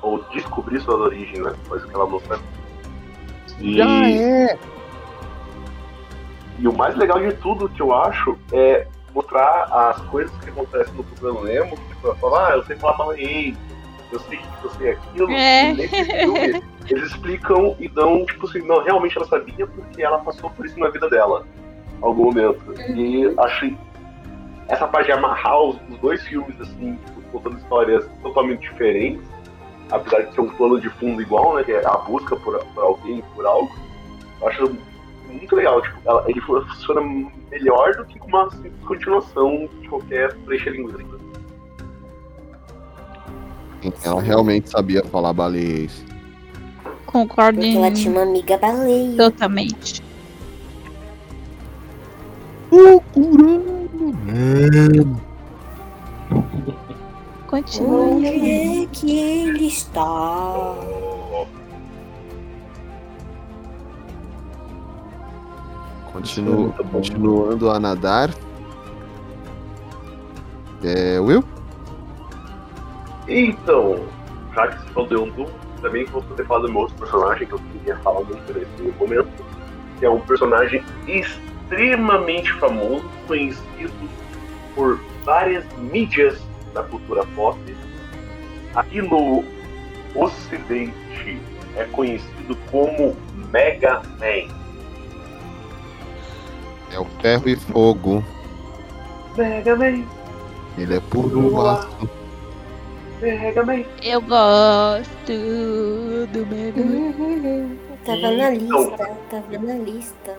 ou 0.01 0.23
descobrir 0.33 0.81
suas 0.81 1.01
origens, 1.01 1.39
né? 1.41 1.53
Coisa 1.69 1.87
que 1.87 1.95
ela 1.95 2.07
não 2.09 2.21
sabe. 2.21 2.43
E, 3.61 3.77
Já 3.77 4.09
é! 4.09 4.59
E 6.63 6.69
o 6.69 6.73
mais 6.73 6.97
legal 6.97 7.19
de 7.19 7.33
tudo 7.39 7.69
que 7.69 7.83
eu 7.83 7.93
acho 7.93 8.39
é 8.53 8.87
mostrar 9.13 9.65
as 9.65 10.01
coisas 10.03 10.33
que 10.39 10.49
acontecem 10.49 10.95
no 10.95 11.03
Procurando 11.03 11.43
Nemo, 11.43 11.77
que 11.77 11.89
tipo, 11.89 12.07
ela 12.07 12.15
fala, 12.17 12.49
ah, 12.49 12.53
eu 12.53 12.65
sei 12.65 12.77
falar 12.77 12.97
baleei, 12.97 13.57
eu 14.13 14.21
sei 14.21 14.39
que 14.39 14.65
eu 14.65 14.71
sei 14.71 14.91
aquilo, 14.93 15.31
É. 15.33 15.71
e 15.71 15.75
nesse 15.75 16.05
filme 16.05 16.63
eles 16.89 17.11
explicam 17.11 17.77
e 17.81 17.89
dão, 17.89 18.25
tipo 18.27 18.47
assim, 18.47 18.61
não, 18.61 18.81
realmente 18.85 19.17
ela 19.17 19.27
sabia 19.27 19.67
porque 19.67 20.03
ela 20.03 20.19
passou 20.19 20.51
por 20.51 20.65
isso 20.65 20.79
na 20.79 20.89
vida 20.89 21.11
dela, 21.11 21.45
em 21.99 22.05
algum 22.05 22.27
momento. 22.27 22.63
E 22.95 23.35
achei 23.41 23.77
essa 24.69 24.87
parte 24.87 25.07
de 25.07 25.13
amarrar 25.13 25.61
os, 25.61 25.77
os 25.91 25.99
dois 25.99 26.23
filmes, 26.23 26.61
assim, 26.61 26.97
tipo, 27.05 27.23
contando 27.33 27.59
histórias 27.59 28.09
totalmente 28.23 28.61
diferentes, 28.61 29.27
apesar 29.91 30.23
de 30.23 30.35
ser 30.35 30.41
um 30.41 30.51
plano 30.51 30.81
de 30.81 30.89
fundo 30.91 31.21
igual, 31.21 31.57
né, 31.57 31.65
que 31.65 31.73
é 31.73 31.85
a 31.85 31.97
busca 31.99 32.37
por, 32.37 32.57
por 32.67 32.85
alguém, 32.85 33.21
por 33.35 33.45
algo, 33.45 33.71
eu 34.41 34.49
acho 34.49 34.92
muito 35.33 35.57
legal, 35.57 35.81
tipo, 35.83 35.99
ela- 36.05 36.25
ele 36.29 36.41
funciona 36.41 37.01
melhor 37.51 37.95
do 37.97 38.05
que 38.05 38.19
uma 38.21 38.51
simples 38.51 38.73
continuação 38.87 39.69
de 39.81 39.89
qualquer 39.89 40.33
trecha 40.45 40.71
linguística. 40.71 41.19
Ela 44.05 44.21
realmente 44.23 44.71
sabia 44.71 45.03
falar 45.05 45.33
baleiês. 45.33 46.05
Concordo 47.07 47.59
Porque 47.61 47.77
ela 47.77 47.91
tinha 47.91 48.13
uma 48.13 48.23
amiga 48.23 48.57
baleia. 48.57 49.17
totalmente. 49.17 50.03
Procurando 52.71 54.17
Nemo. 54.25 55.21
Continua. 57.47 58.01
Onde 58.01 58.27
é 58.27 58.87
que 58.87 59.19
ele 59.19 59.67
está? 59.67 60.75
Continuo, 66.13 66.73
continuando 66.91 67.71
a 67.71 67.81
nadar. 67.81 68.31
É, 70.85 71.19
Will? 71.19 71.45
Então, 73.27 74.05
já 74.55 74.69
que 74.69 74.83
você 74.83 74.91
falou 74.91 75.09
de 75.09 75.15
Yondu, 75.15 75.47
também 75.81 76.05
vou 76.07 76.23
poder 76.23 76.47
falar 76.47 76.61
do 76.61 76.69
meu 76.69 76.83
outro 76.83 76.97
personagem 76.97 77.47
que 77.47 77.53
eu 77.55 77.59
queria 77.73 77.97
falar 77.99 78.21
muito 78.21 78.53
nesse 78.53 78.99
momento, 78.99 79.31
que 79.99 80.05
é 80.05 80.11
um 80.11 80.21
personagem 80.21 80.85
extremamente 81.07 82.53
famoso, 82.55 83.05
conhecido 83.27 83.93
por 84.75 85.01
várias 85.25 85.65
mídias 85.79 86.41
da 86.75 86.83
cultura 86.83 87.25
pop. 87.35 87.59
Aqui 88.75 89.03
no 89.03 89.45
Ocidente 90.15 91.41
é 91.77 91.85
conhecido 91.93 92.57
como 92.71 93.17
Mega 93.51 94.03
Man. 94.19 94.62
É 96.93 96.99
o 96.99 97.05
Ferro 97.21 97.49
e 97.49 97.55
Fogo. 97.57 98.23
Mega 99.37 99.77
Man, 99.77 100.05
Ele 100.77 100.97
é 100.97 101.01
puro 101.01 101.61
aço. 101.67 102.09
Mega 103.21 103.65
Man. 103.65 103.85
Eu 104.03 104.21
gosto 104.21 105.33
do 106.33 106.47
Mega 106.47 106.83
Tava 108.05 108.31
na 108.33 108.53
Então. 108.55 108.91
lista, 108.91 109.07
tava 109.31 109.59
na 109.59 109.75
lista. 109.75 110.37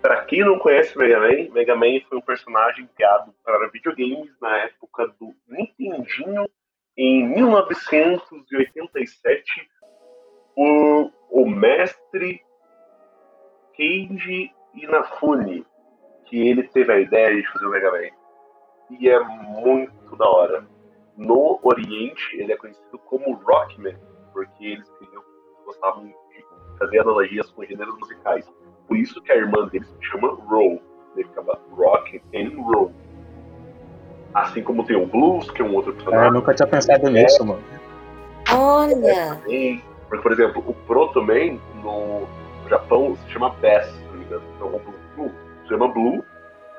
Pra 0.00 0.24
quem 0.24 0.40
não 0.40 0.58
conhece 0.58 0.96
Mega 0.96 1.18
Man, 1.20 1.50
Mega 1.52 1.74
Man 1.76 2.00
foi 2.08 2.16
um 2.18 2.22
personagem 2.22 2.88
criado 2.96 3.34
para 3.44 3.68
videogames 3.68 4.30
na 4.40 4.56
época 4.58 5.08
do 5.20 5.34
Nintendinho 5.48 6.48
em 6.96 7.26
1987 7.28 9.42
por 10.54 11.10
o 11.30 11.46
mestre 11.48 12.40
Keiji 13.74 14.50
Inafune, 14.74 15.64
que 16.26 16.48
ele 16.48 16.62
teve 16.64 16.92
a 16.92 16.98
ideia 17.00 17.34
de 17.36 17.46
fazer 17.52 17.66
o 17.66 17.70
Mega 17.70 17.90
Man. 17.90 18.08
E 18.98 19.08
é 19.08 19.18
muito 19.20 20.16
da 20.16 20.28
hora. 20.28 20.66
No 21.16 21.58
Oriente, 21.62 22.36
ele 22.36 22.52
é 22.52 22.56
conhecido 22.56 22.98
como 23.06 23.34
Rockman, 23.34 23.96
porque 24.32 24.64
eles 24.66 24.88
queriam, 24.98 25.22
gostavam 25.64 26.04
de 26.06 26.14
fazer 26.78 26.98
analogias 26.98 27.50
com 27.52 27.64
gêneros 27.64 27.96
musicais. 27.98 28.50
Por 28.88 28.96
isso 28.96 29.22
que 29.22 29.30
a 29.32 29.36
irmã 29.36 29.66
dele 29.68 29.84
se 29.84 29.96
chama 30.02 30.28
Roll. 30.48 30.82
Ele 31.16 31.24
ficava 31.28 31.58
Rock 31.70 32.20
and 32.34 32.60
Roll. 32.60 32.92
Assim 34.34 34.62
como 34.64 34.84
tem 34.84 34.96
o 34.96 35.06
Blues, 35.06 35.48
que 35.52 35.62
é 35.62 35.64
um 35.64 35.74
outro 35.74 35.92
É, 35.92 35.94
personagem. 35.94 36.26
eu 36.26 36.32
nunca 36.32 36.52
tinha 36.54 36.66
pensado 36.66 37.08
nisso, 37.08 37.46
mano. 37.46 37.62
Olha! 38.52 39.36
também. 39.36 39.82
Porque, 40.08 40.22
por 40.22 40.32
exemplo, 40.32 40.62
o 40.66 40.74
Proto 40.74 41.22
Man 41.22 41.58
no 41.82 42.26
Japão 42.68 43.16
se 43.16 43.30
chama 43.30 43.50
Bass, 43.62 43.88
Então, 44.26 44.74
o 44.74 44.80
Blue 45.16 45.32
chama 45.68 45.88
Blue, 45.88 46.24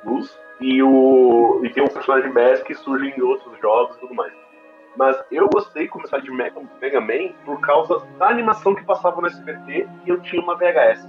Blues, 0.03 0.37
e, 0.59 0.81
o, 0.81 1.61
e 1.63 1.69
tem 1.69 1.83
um 1.83 1.87
personagem 1.87 2.31
Bass 2.31 2.63
que 2.63 2.73
surge 2.75 3.07
em 3.09 3.21
outros 3.21 3.59
jogos 3.59 3.95
e 3.97 3.99
tudo 3.99 4.13
mais. 4.13 4.33
Mas 4.97 5.17
eu 5.29 5.47
gostei 5.49 5.83
de 5.83 5.89
começar 5.89 6.19
de 6.19 6.31
Mega, 6.31 6.61
Mega 6.81 7.01
Man 7.01 7.33
por 7.43 7.59
causa 7.59 8.01
da 8.17 8.29
animação 8.29 8.73
que 8.73 8.83
passava 8.85 9.19
no 9.19 9.27
SBT 9.27 9.87
e 10.05 10.09
eu 10.09 10.21
tinha 10.21 10.41
uma 10.41 10.55
VHS. 10.55 11.05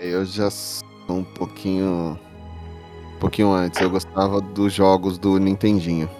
Eu 0.00 0.24
já 0.24 0.50
sou 0.50 0.84
um 1.10 1.22
pouquinho. 1.22 2.18
Um 3.14 3.18
pouquinho 3.20 3.52
antes. 3.52 3.80
Eu 3.80 3.88
gostava 3.88 4.40
dos 4.40 4.72
jogos 4.72 5.16
do 5.16 5.38
Nintendinho. 5.38 6.10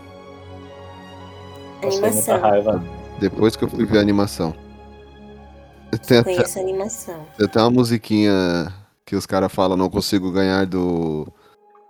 Animação. 1.83 2.41
raiva. 2.41 2.85
Depois 3.19 3.57
que 3.57 3.65
eu 3.65 3.69
fui 3.69 3.85
ver 3.85 3.99
a 3.99 4.01
animação. 4.01 4.55
Tem 5.99 6.19
até, 6.19 6.23
Conheço 6.25 6.59
a 6.59 6.63
animação. 6.63 7.27
tem 7.37 7.47
até 7.47 7.61
uma 7.61 7.71
musiquinha 7.71 8.73
que 9.05 9.15
os 9.15 9.27
caras 9.27 9.53
falam, 9.53 9.77
não 9.77 9.91
consigo 9.91 10.33
ganhar 10.33 10.67
do. 10.67 11.27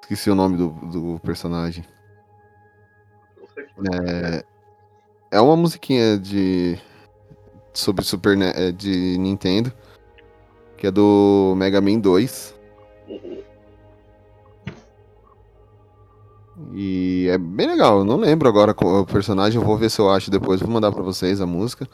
Esqueci 0.03 0.29
o 0.29 0.35
nome 0.35 0.57
do, 0.57 0.71
do 0.71 1.21
personagem. 1.21 1.85
É, 3.93 4.45
é 5.31 5.41
uma 5.41 5.57
musiquinha 5.57 6.19
de. 6.19 6.79
Sobre 7.73 8.05
Super 8.05 8.37
é, 8.41 8.73
de 8.73 9.17
Nintendo. 9.19 9.73
Que 10.77 10.89
é 10.89 10.91
do 10.91 11.55
Mega 11.57 11.81
Man 11.81 12.01
2. 12.01 12.55
Uhum. 13.09 13.43
E 16.75 17.29
é 17.31 17.39
bem 17.39 17.69
legal. 17.69 17.99
Eu 18.01 18.05
não 18.05 18.17
lembro 18.17 18.49
agora 18.49 18.75
o 18.79 19.07
personagem. 19.07 19.61
Eu 19.61 19.67
vou 19.67 19.77
ver 19.77 19.91
se 19.91 20.01
eu 20.01 20.11
acho 20.11 20.31
depois. 20.31 20.61
Vou 20.61 20.71
mandar 20.71 20.91
pra 20.91 21.03
vocês 21.03 21.41
a 21.41 21.47
música. 21.47 21.89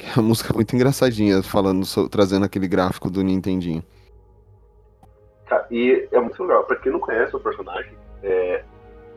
Que 0.00 0.06
é 0.06 0.12
uma 0.16 0.28
música 0.28 0.54
muito 0.54 0.74
engraçadinha, 0.74 1.42
falando 1.42 1.84
trazendo 2.08 2.46
aquele 2.46 2.66
gráfico 2.66 3.10
do 3.10 3.22
Nintendinho. 3.22 3.84
Cara, 5.46 5.66
e 5.70 6.08
é 6.10 6.18
muito 6.18 6.42
legal. 6.42 6.64
Pra 6.64 6.76
quem 6.76 6.90
não 6.90 6.98
conhece 6.98 7.36
o 7.36 7.40
personagem, 7.40 7.92
é, 8.22 8.64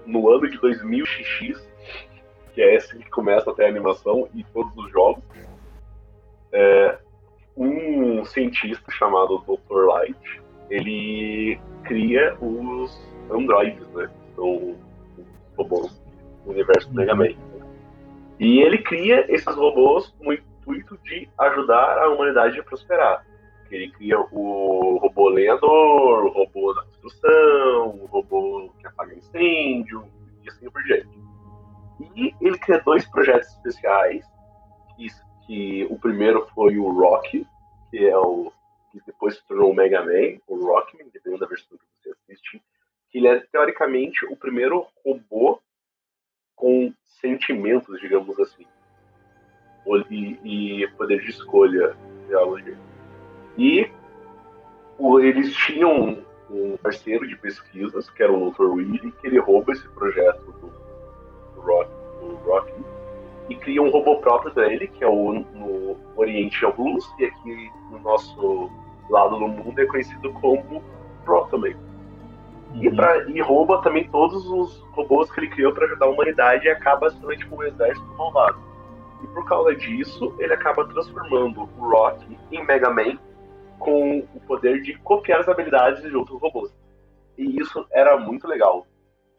no 0.05 0.29
ano 0.29 0.49
de 0.49 0.59
2000XX, 0.59 1.61
que 2.53 2.61
é 2.61 2.75
esse 2.75 2.97
que 2.97 3.09
começa 3.09 3.49
até 3.49 3.65
a 3.65 3.69
animação 3.69 4.27
e 4.35 4.43
todos 4.43 4.75
os 4.75 4.91
jogos, 4.91 5.23
é, 6.51 6.97
um 7.55 8.25
cientista 8.25 8.91
chamado 8.91 9.37
Dr. 9.47 9.85
Light, 9.87 10.41
ele 10.69 11.57
cria 11.85 12.35
os 12.41 13.09
androides, 13.31 13.87
né? 13.93 14.09
São 14.35 14.71
os 14.71 14.77
robôs 15.55 16.01
do 16.43 16.51
universo 16.51 16.89
do 16.89 16.95
Mega 16.95 17.15
Man. 17.15 17.35
E 18.37 18.59
ele 18.59 18.79
cria 18.79 19.25
esses 19.33 19.55
robôs 19.55 20.13
com 20.19 20.29
o 20.29 20.33
intuito 20.63 20.97
de 21.03 21.29
ajudar 21.37 21.97
a 21.99 22.09
humanidade 22.09 22.59
a 22.59 22.63
prosperar. 22.63 23.25
Ele 23.69 23.89
cria 23.91 24.19
o 24.19 24.97
robô 24.97 25.29
lenhador, 25.29 26.25
o 26.25 26.29
robô 26.29 26.73
da 26.73 26.83
construção, 26.83 27.89
o 28.01 28.05
robô 28.05 28.71
que 28.79 28.85
apaga 28.85 29.15
incêndio, 29.15 30.07
e 30.43 30.49
assim 30.49 30.69
por 30.69 30.83
diante. 30.83 31.09
E 32.15 32.35
ele 32.39 32.57
cria 32.59 32.79
dois 32.81 33.07
projetos 33.07 33.49
especiais, 33.49 34.23
que, 34.95 35.07
que 35.45 35.87
o 35.89 35.97
primeiro 35.97 36.47
foi 36.53 36.77
o 36.77 36.91
Rock, 36.91 37.47
que 37.89 38.05
é 38.05 38.17
o 38.17 38.51
que 38.91 39.01
depois 39.07 39.35
se 39.35 39.47
tornou 39.47 39.71
o 39.71 39.75
Mega 39.75 40.01
Man, 40.01 40.39
o 40.47 40.55
Rockman, 40.55 41.09
dependendo 41.11 41.39
da 41.39 41.47
versão 41.47 41.75
que 41.75 41.85
você 41.97 42.11
assiste, 42.11 42.61
que 43.09 43.17
ele 43.17 43.27
é 43.27 43.39
teoricamente 43.51 44.23
o 44.27 44.35
primeiro 44.35 44.85
robô 45.03 45.59
com 46.55 46.93
sentimentos, 47.19 47.99
digamos 47.99 48.39
assim, 48.39 48.67
e, 50.09 50.39
e 50.81 50.87
poder 50.97 51.19
de 51.21 51.29
escolha. 51.31 51.95
E 53.57 53.89
o- 54.97 55.19
eles 55.19 55.53
tinham 55.55 56.17
um 56.49 56.77
parceiro 56.77 57.27
de 57.27 57.35
pesquisas, 57.37 58.09
que 58.09 58.21
era 58.23 58.31
o 58.31 58.51
Dr. 58.51 58.63
Willy, 58.65 59.11
que 59.19 59.27
ele 59.27 59.39
rouba 59.39 59.71
esse 59.71 59.87
projeto 59.89 60.43
do, 60.59 60.67
do 61.55 61.61
Rock, 61.61 61.89
do 62.21 62.35
Rocky 62.45 62.73
e 63.49 63.55
cria 63.55 63.81
um 63.81 63.89
robô 63.89 64.17
próprio 64.19 64.53
dele, 64.53 64.87
que 64.87 65.03
é 65.03 65.07
o 65.07 65.33
no 65.33 65.97
Oriente 66.15 66.63
é 66.63 66.67
o 66.67 66.73
Blues, 66.73 67.05
e 67.19 67.25
aqui 67.25 67.69
no 67.91 67.99
nosso 67.99 68.69
lado 69.09 69.37
do 69.37 69.47
mundo 69.47 69.77
é 69.79 69.85
conhecido 69.85 70.31
como 70.33 70.81
Protoman. 71.25 71.75
E, 72.75 72.89
pra- 72.89 73.25
e 73.29 73.39
rouba 73.41 73.81
também 73.81 74.07
todos 74.09 74.47
os 74.47 74.79
robôs 74.93 75.29
que 75.31 75.41
ele 75.41 75.49
criou 75.49 75.73
para 75.73 75.85
ajudar 75.85 76.05
a 76.05 76.09
humanidade 76.09 76.65
e 76.65 76.69
acaba 76.71 77.09
sendo 77.11 77.35
tipo 77.37 77.55
um 77.55 77.63
exército 77.63 78.05
malvado. 78.17 78.57
Causa 79.53 79.75
disso, 79.75 80.35
ele 80.39 80.51
acaba 80.51 80.83
transformando 80.83 81.61
o 81.61 81.89
Rock 81.91 82.25
em 82.51 82.65
Mega 82.65 82.89
Man 82.89 83.19
com 83.77 84.27
o 84.33 84.39
poder 84.47 84.81
de 84.81 84.97
copiar 84.97 85.41
as 85.41 85.47
habilidades 85.47 86.01
de 86.01 86.15
outros 86.15 86.41
robôs. 86.41 86.75
E 87.37 87.61
isso 87.61 87.85
era 87.91 88.17
muito 88.17 88.47
legal. 88.47 88.87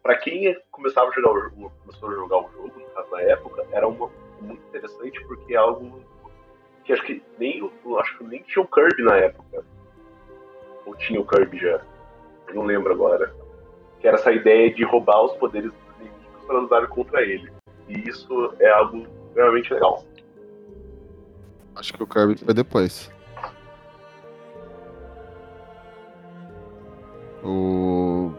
Pra 0.05 0.17
quem 0.17 0.57
começava 0.71 1.11
a 1.11 1.13
jogar 1.13 1.33
o 1.33 1.41
jogo, 1.41 1.73
começou 1.81 2.11
a 2.11 2.15
jogar 2.15 2.39
o 2.39 2.53
jogo, 2.53 2.79
no 2.79 2.87
caso 2.95 3.11
na 3.11 3.23
época, 3.23 3.67
era 3.73 3.89
uma, 3.89 4.09
muito 4.41 4.65
interessante 4.69 5.21
porque 5.27 5.53
é 5.53 5.57
algo 5.57 6.01
que 6.85 6.93
acho 6.93 7.03
que 7.03 7.21
nem 7.37 7.69
acho 7.99 8.19
que 8.19 8.25
nem 8.25 8.41
tinha 8.43 8.65
o 8.65 8.69
Kirby 8.69 9.03
na 9.03 9.17
época. 9.17 9.65
Ou 10.87 10.95
tinha 10.95 11.21
o 11.21 11.27
Kirby 11.27 11.59
já. 11.59 11.81
Eu 12.47 12.55
não 12.55 12.63
lembro 12.63 12.93
agora. 12.93 13.35
Que 13.99 14.07
era 14.07 14.17
essa 14.17 14.31
ideia 14.31 14.73
de 14.73 14.85
roubar 14.85 15.25
os 15.25 15.37
poderes 15.39 15.73
dos 15.73 15.97
inimigos 15.97 16.45
para 16.47 16.61
usar 16.61 16.87
contra 16.87 17.21
ele. 17.23 17.53
E 17.89 18.09
isso 18.09 18.55
é 18.61 18.71
algo 18.71 19.05
realmente 19.35 19.73
legal. 19.73 20.05
Acho 21.77 21.93
que 21.95 22.03
o 22.03 22.07
Kirby 22.07 22.37
foi 22.37 22.55
depois. 22.55 23.11
O. 27.43 28.33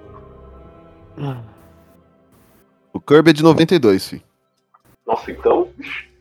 O 2.94 3.00
Kirby 3.00 3.30
é 3.30 3.34
de 3.34 3.44
92, 3.44 4.10
filho. 4.10 4.24
Nossa, 5.06 5.32
então, 5.32 5.70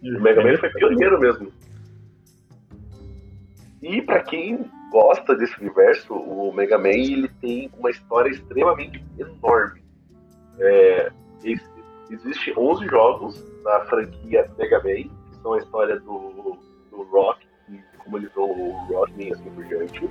o 0.03 0.21
Mega 0.21 0.43
Man 0.43 0.59
foi 0.59 0.69
pioneiro 0.71 1.19
mesmo. 1.19 1.53
E 3.83 4.03
pra 4.03 4.23
quem 4.23 4.71
gosta 4.91 5.35
desse 5.37 5.59
universo, 5.61 6.15
o 6.15 6.53
Mega 6.53 6.77
Man 6.79 6.89
ele 6.91 7.29
tem 7.41 7.71
uma 7.79 7.91
história 7.91 8.31
extremamente 8.31 9.03
enorme. 9.19 9.83
É, 10.59 11.13
ex- 11.43 11.71
existe 12.11 12.53
11 12.59 12.87
jogos 12.87 13.43
da 13.65 13.81
franquia 13.87 14.49
Mega 14.59 14.79
Man, 14.79 15.09
que 15.09 15.37
são 15.43 15.55
a 15.55 15.59
história 15.59 15.99
do, 16.01 16.57
do 16.91 17.03
Rock, 17.11 17.45
e 17.69 17.81
como 17.99 18.19
ele 18.19 18.29
virou 18.29 18.51
o 18.51 19.09
e 19.19 19.33
assim 19.33 19.51
por 19.51 19.65
diante. 19.65 20.09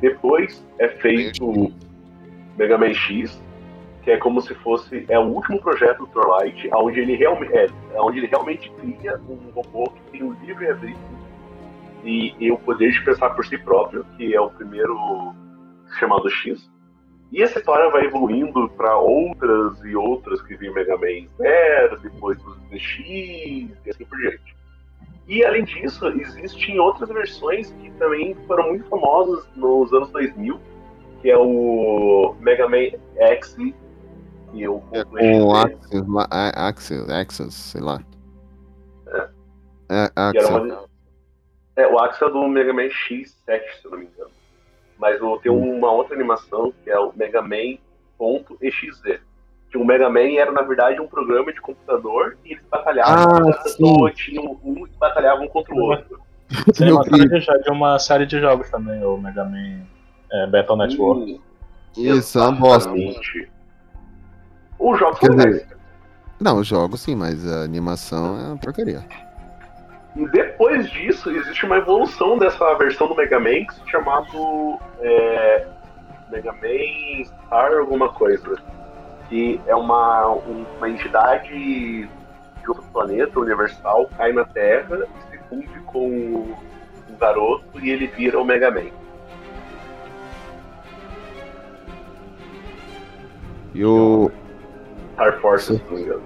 Depois 0.00 0.66
é 0.78 0.88
feito 0.88 1.44
o 1.44 1.72
Mega 2.56 2.76
Man 2.76 2.94
X, 2.94 3.40
que 4.02 4.10
é 4.10 4.16
como 4.16 4.40
se 4.40 4.54
fosse 4.56 5.06
é 5.08 5.18
o 5.18 5.26
último 5.28 5.60
projeto 5.60 5.98
do 5.98 6.06
Torlight, 6.08 6.68
onde 6.74 7.00
ele 7.00 7.14
realmente 7.14 7.52
é, 7.54 7.66
é 7.66 8.00
onde 8.00 8.18
ele 8.18 8.26
realmente 8.26 8.70
cria 8.72 9.20
um 9.28 9.50
robô 9.50 9.90
que 9.90 10.10
tem 10.10 10.24
um 10.24 10.32
livre 10.44 10.68
arbítrio 10.68 11.22
e, 12.02 12.34
e 12.40 12.50
o 12.50 12.58
poder 12.58 12.90
de 12.90 13.04
pensar 13.04 13.30
por 13.30 13.44
si 13.46 13.56
próprio, 13.58 14.04
que 14.16 14.34
é 14.34 14.40
o 14.40 14.50
primeiro 14.50 14.96
chamado 15.98 16.28
X. 16.28 16.68
E 17.32 17.42
essa 17.42 17.58
história 17.58 17.90
vai 17.90 18.04
evoluindo 18.04 18.68
para 18.76 18.96
outras 18.98 19.82
e 19.84 19.96
outras 19.96 20.40
que 20.42 20.54
vem 20.54 20.70
Mega 20.72 20.96
Man 20.98 21.26
Zero, 21.38 21.98
depois 22.00 22.38
os 22.44 22.56
DX 22.68 22.98
e 23.00 23.70
assim 23.88 24.04
por 24.04 24.18
diante. 24.18 24.54
E 25.26 25.42
além 25.44 25.64
disso, 25.64 26.06
existem 26.08 26.78
outras 26.78 27.08
versões 27.08 27.70
que 27.80 27.90
também 27.92 28.34
foram 28.46 28.68
muito 28.68 28.84
famosas 28.88 29.46
nos 29.56 29.90
anos 29.94 30.10
2000, 30.10 30.60
que 31.22 31.30
é 31.30 31.38
o 31.38 32.36
Mega 32.40 32.68
Man 32.68 32.98
X, 33.16 33.54
que 33.54 33.74
eu 34.62 34.82
É 34.92 35.02
com 35.04 35.54
Axel, 35.56 36.04
lá- 36.10 36.28
a- 36.30 36.68
Axel, 36.68 37.06
Axel, 37.10 37.50
sei 37.50 37.80
lá. 37.80 37.98
É, 39.08 39.30
era 39.88 40.10
Axel. 40.16 40.62
uma- 40.64 40.84
É, 41.76 41.86
o 41.86 41.98
Axel 41.98 42.28
é 42.28 42.32
do 42.32 42.46
Mega 42.48 42.72
Man 42.74 42.88
X7, 42.90 43.26
se 43.80 43.84
eu 43.86 43.90
não 43.92 43.98
me 43.98 44.04
engano. 44.06 44.30
Mas 45.02 45.20
o- 45.20 45.36
tem 45.38 45.50
uma 45.50 45.90
outra 45.90 46.14
animação 46.14 46.72
que 46.84 46.88
é 46.88 46.96
o 46.96 47.12
Mega 47.16 47.42
Man.exe. 47.42 49.20
Que 49.68 49.76
o 49.76 49.84
Mega 49.84 50.08
Man 50.08 50.38
era, 50.38 50.52
na 50.52 50.62
verdade, 50.62 51.00
um 51.00 51.08
programa 51.08 51.52
de 51.52 51.60
computador 51.60 52.38
e 52.44 52.52
eles 52.52 52.62
batalhavam. 52.70 53.48
Ah, 53.50 53.62
pessoa 53.64 54.10
sim. 54.10 54.14
tinha 54.14 54.40
um 54.40 54.86
e 54.86 54.90
batalhavam 55.00 55.46
um 55.46 55.48
contra 55.48 55.74
o 55.74 55.78
outro. 55.78 56.20
Essa 56.70 56.84
animação 56.84 57.18
é 57.18 57.26
de, 57.26 57.40
já 57.40 57.56
de 57.56 57.70
uma 57.70 57.98
série 57.98 58.26
de 58.26 58.38
jogos 58.38 58.70
também, 58.70 59.02
o 59.04 59.16
Mega 59.16 59.44
Man 59.44 59.80
é, 60.30 60.46
Battle 60.46 60.76
Network. 60.76 61.40
Isso, 61.96 62.38
é 62.38 62.42
uma 62.42 62.52
bosta. 62.52 62.92
Os 64.78 64.98
jogos 64.98 65.18
são 65.18 65.36
não, 66.40 66.58
eu 66.58 66.64
jogo 66.64 66.96
sim, 66.96 67.14
mas 67.14 67.46
a 67.46 67.62
animação 67.62 68.36
é 68.38 68.46
uma 68.48 68.56
porcaria. 68.56 69.04
E 70.14 70.28
depois 70.28 70.90
disso, 70.90 71.30
existe 71.30 71.64
uma 71.64 71.78
evolução 71.78 72.36
dessa 72.38 72.74
versão 72.74 73.08
do 73.08 73.14
Mega 73.14 73.40
Man 73.40 73.64
que 73.66 73.74
se 73.74 73.90
chamado 73.90 74.78
é, 75.00 75.66
Mega 76.30 76.52
Man 76.52 77.24
Star 77.24 77.72
alguma 77.78 78.12
coisa. 78.12 78.56
Que 79.28 79.58
é 79.66 79.74
uma, 79.74 80.28
um- 80.34 80.66
uma 80.76 80.90
entidade 80.90 81.48
de 81.48 82.08
outro 82.68 82.84
planeta 82.92 83.40
universal, 83.40 84.08
cai 84.16 84.32
na 84.32 84.44
Terra 84.44 85.06
e 85.32 85.36
se 85.36 85.42
funde 85.48 85.80
com 85.86 86.06
um 86.08 87.16
garoto 87.18 87.64
e 87.80 87.90
ele 87.90 88.06
vira 88.08 88.38
o 88.38 88.44
Mega 88.44 88.70
Man. 88.70 88.90
E 93.74 93.84
o. 93.84 94.30
Star 95.14 95.40
Force, 95.40 95.76
se 95.78 95.82
não 95.84 95.92
me 95.96 96.02
engano. 96.02 96.22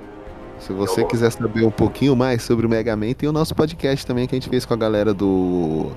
Se 0.67 0.73
você 0.73 1.05
quiser 1.05 1.31
saber 1.31 1.65
um 1.65 1.71
pouquinho 1.71 2.17
mais 2.17 2.43
sobre 2.43 2.67
o 2.67 2.69
Mega 2.69 2.97
Man, 2.97 3.13
tem 3.13 3.29
o 3.29 3.33
nosso 3.33 3.55
podcast 3.55 4.05
também 4.05 4.27
que 4.27 4.35
a 4.35 4.37
gente 4.37 4.49
fez 4.49 4.67
com 4.67 4.75
a 4.75 4.77
galera 4.77 5.15
do 5.15 5.93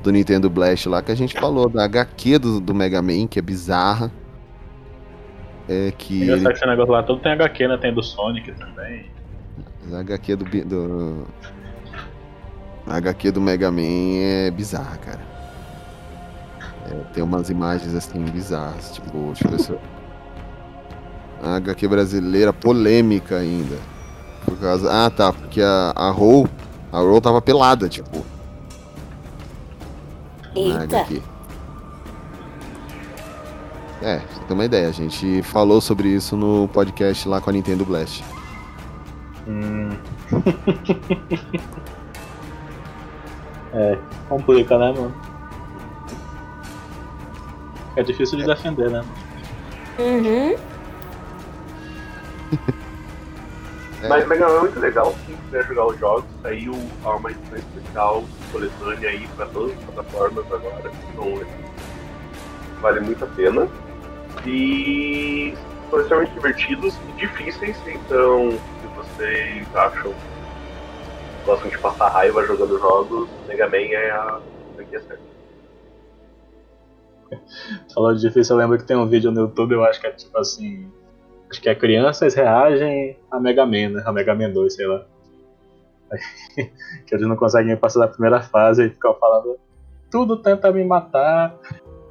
do 0.00 0.12
Nintendo 0.12 0.48
Blast 0.48 0.88
lá, 0.88 1.02
que 1.02 1.10
a 1.10 1.14
gente 1.16 1.34
falou 1.34 1.68
da 1.68 1.86
HQ 1.86 2.38
do, 2.38 2.60
do 2.60 2.72
Mega 2.72 3.02
Man, 3.02 3.26
que 3.26 3.40
é 3.40 3.42
bizarra. 3.42 4.12
É 5.68 5.92
que 5.98 6.22
ele, 6.22 6.48
esse 6.48 6.64
negócio 6.64 6.92
lá 6.92 7.02
todo 7.02 7.20
tem 7.20 7.32
HQ, 7.32 7.66
né? 7.66 7.76
Tem 7.78 7.92
do 7.92 8.00
Sonic 8.00 8.52
também. 8.52 9.06
a 9.92 9.98
HQ 9.98 10.36
do, 10.36 10.44
do 10.44 11.26
a 12.86 12.96
HQ 12.98 13.32
do 13.32 13.40
Mega 13.40 13.72
Man 13.72 14.20
é 14.20 14.52
bizarra, 14.52 14.98
cara. 14.98 15.20
É, 16.88 16.94
tem 17.12 17.24
umas 17.24 17.50
imagens 17.50 17.92
assim 17.92 18.22
bizarras, 18.26 18.94
tipo, 18.94 19.32
deixa 19.32 19.48
eu 19.48 19.50
ver 19.50 19.58
se 19.58 19.70
eu... 19.70 19.80
A 21.42 21.56
HQ 21.56 21.88
brasileira 21.88 22.52
polêmica 22.52 23.38
ainda. 23.38 23.95
Por 24.46 24.56
causa. 24.58 24.90
Ah, 24.90 25.10
tá, 25.10 25.32
porque 25.32 25.60
a, 25.60 25.92
a 25.94 26.10
Ro, 26.10 26.48
a 26.92 27.00
Ro 27.00 27.20
tava 27.20 27.42
pelada, 27.42 27.88
tipo. 27.88 28.24
Eita. 30.54 31.00
HQ. 31.00 31.22
É, 34.00 34.18
você 34.18 34.40
ter 34.46 34.54
uma 34.54 34.64
ideia, 34.64 34.88
a 34.88 34.92
gente 34.92 35.42
falou 35.42 35.80
sobre 35.80 36.08
isso 36.08 36.36
no 36.36 36.68
podcast 36.68 37.28
lá 37.28 37.40
com 37.40 37.50
a 37.50 37.52
Nintendo 37.52 37.84
Blast. 37.84 38.24
Hum. 39.48 39.90
é, 43.74 43.98
complica, 44.28 44.78
né, 44.78 44.92
mano? 44.92 45.14
É 47.96 48.02
difícil 48.02 48.38
de 48.38 48.44
defender, 48.44 48.90
né? 48.90 49.04
Uhum. 49.98 50.56
Mas 54.02 54.26
Mega 54.28 54.46
Man 54.46 54.56
é 54.56 54.60
muito 54.60 54.78
legal, 54.78 55.14
quem 55.26 55.36
quiser 55.36 55.64
jogar 55.66 55.86
os 55.86 55.98
jogos, 55.98 56.24
saiu 56.42 56.72
uma 57.04 57.30
edição 57.30 57.58
especial 57.58 58.24
coletânea 58.52 59.10
aí 59.10 59.26
pra 59.36 59.46
todas 59.46 59.76
as 59.76 59.84
plataformas 59.84 60.52
agora. 60.52 60.92
Então 61.12 61.46
vale 62.80 63.00
muito 63.00 63.24
a 63.24 63.28
pena. 63.28 63.68
E 64.46 65.54
são 65.90 66.00
extremamente 66.00 66.34
divertidos 66.34 66.94
e 67.08 67.12
difíceis, 67.12 67.76
então 67.86 68.50
se 68.50 68.86
vocês 68.96 69.74
acham 69.74 70.14
gostam 71.44 71.70
de 71.70 71.78
passar 71.78 72.08
raiva 72.08 72.44
jogando 72.44 72.78
jogos, 72.78 73.28
Mega 73.46 73.68
Man 73.68 73.76
é 73.76 74.10
a 74.10 74.40
franquia 74.74 75.00
certa. 75.00 75.22
Falou 77.94 78.14
de 78.14 78.20
difícil, 78.20 78.54
eu 78.54 78.60
lembro 78.60 78.78
que 78.78 78.84
tem 78.84 78.96
um 78.96 79.08
vídeo 79.08 79.30
no 79.30 79.42
YouTube, 79.42 79.72
eu 79.72 79.84
acho 79.84 80.00
que 80.00 80.06
é 80.06 80.10
tipo 80.10 80.36
assim. 80.38 80.90
Acho 81.50 81.60
que 81.60 81.68
é 81.68 81.74
crianças 81.74 82.34
reagem 82.34 83.16
a 83.30 83.38
Mega 83.38 83.64
Man, 83.64 83.90
né? 83.90 84.02
A 84.04 84.12
Mega 84.12 84.34
Man 84.34 84.50
2, 84.50 84.74
sei 84.74 84.86
lá. 84.86 85.06
Aí, 86.10 86.18
que 87.06 87.14
eles 87.14 87.26
não 87.26 87.36
conseguem 87.36 87.76
passar 87.76 88.00
da 88.00 88.08
primeira 88.08 88.40
fase 88.40 88.86
e 88.86 88.90
ficam 88.90 89.14
falando. 89.14 89.58
Tudo 90.10 90.36
tenta 90.36 90.72
me 90.72 90.84
matar. 90.84 91.54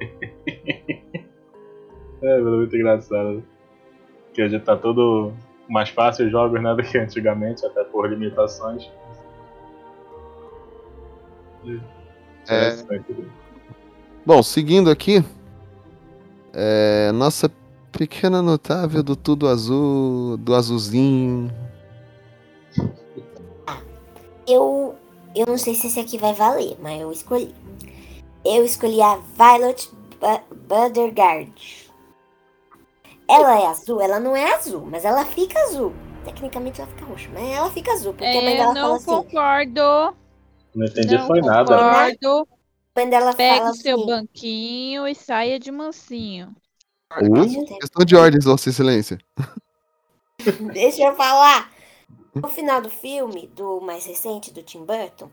é, 2.22 2.38
mano, 2.38 2.58
muito 2.58 2.76
engraçado. 2.76 3.42
Que 4.32 4.42
hoje 4.42 4.58
tá 4.60 4.76
tudo 4.76 5.32
mais 5.68 5.88
fácil 5.90 6.26
os 6.26 6.32
jogos 6.32 6.62
né, 6.62 6.74
do 6.74 6.82
que 6.82 6.96
antigamente, 6.98 7.64
até 7.66 7.84
por 7.84 8.08
limitações. 8.08 8.90
É. 12.48 12.68
Interessante. 12.68 13.28
Bom, 14.24 14.42
seguindo 14.42 14.90
aqui, 14.90 15.24
é, 16.52 17.12
nossa 17.12 17.50
pequena 17.96 18.42
notável 18.42 19.02
do 19.02 19.16
tudo 19.16 19.48
azul, 19.48 20.36
do 20.36 20.54
azulzinho. 20.54 21.50
Eu, 24.46 24.94
eu 25.34 25.46
não 25.46 25.58
sei 25.58 25.74
se 25.74 25.86
esse 25.88 26.00
aqui 26.00 26.18
vai 26.18 26.32
valer, 26.32 26.76
mas 26.80 27.00
eu 27.00 27.10
escolhi. 27.12 27.54
Eu 28.44 28.64
escolhi 28.64 29.00
a 29.02 29.16
Violet 29.36 29.90
Bu- 30.20 30.56
Buttergard. 30.68 31.86
Ela 33.28 33.60
é 33.60 33.66
azul, 33.66 34.00
ela 34.00 34.18
não 34.20 34.36
é 34.36 34.54
azul, 34.54 34.86
mas 34.86 35.04
ela 35.04 35.24
fica 35.24 35.58
azul. 35.60 35.92
Tecnicamente 36.24 36.80
ela 36.80 36.90
fica 36.90 37.04
roxa, 37.04 37.28
mas 37.32 37.42
ela 37.44 37.70
fica 37.70 37.92
azul, 37.92 38.14
porque 38.14 38.36
a 38.38 38.42
mãe 38.42 38.54
É, 38.54 38.56
dela 38.56 38.74
não 38.74 38.76
fala 38.76 38.96
assim. 38.96 39.24
concordo. 39.24 39.80
Não 40.74 40.86
entendi 40.86 41.18
não 41.18 41.26
foi 41.26 41.40
nada. 41.42 41.74
concordo. 41.78 42.48
A 42.96 43.00
mãe 43.00 43.10
dela 43.10 43.32
Pega 43.36 43.46
fala 43.46 43.70
o 43.70 43.74
seu 43.74 43.96
assim, 43.96 44.04
banquinho 44.04 45.06
e 45.08 45.14
saia 45.14 45.58
de 45.58 45.70
mansinho. 45.70 46.54
Uh, 47.12 47.78
questão 47.78 48.04
de 48.04 48.16
ordem, 48.16 48.40
Vossa 48.40 48.68
Excelência. 48.68 49.18
Deixa 50.72 51.02
eu 51.02 51.14
falar. 51.14 51.70
No 52.34 52.48
final 52.48 52.82
do 52.82 52.90
filme, 52.90 53.46
do 53.54 53.80
mais 53.80 54.04
recente, 54.04 54.52
do 54.52 54.62
Tim 54.62 54.84
Burton, 54.84 55.30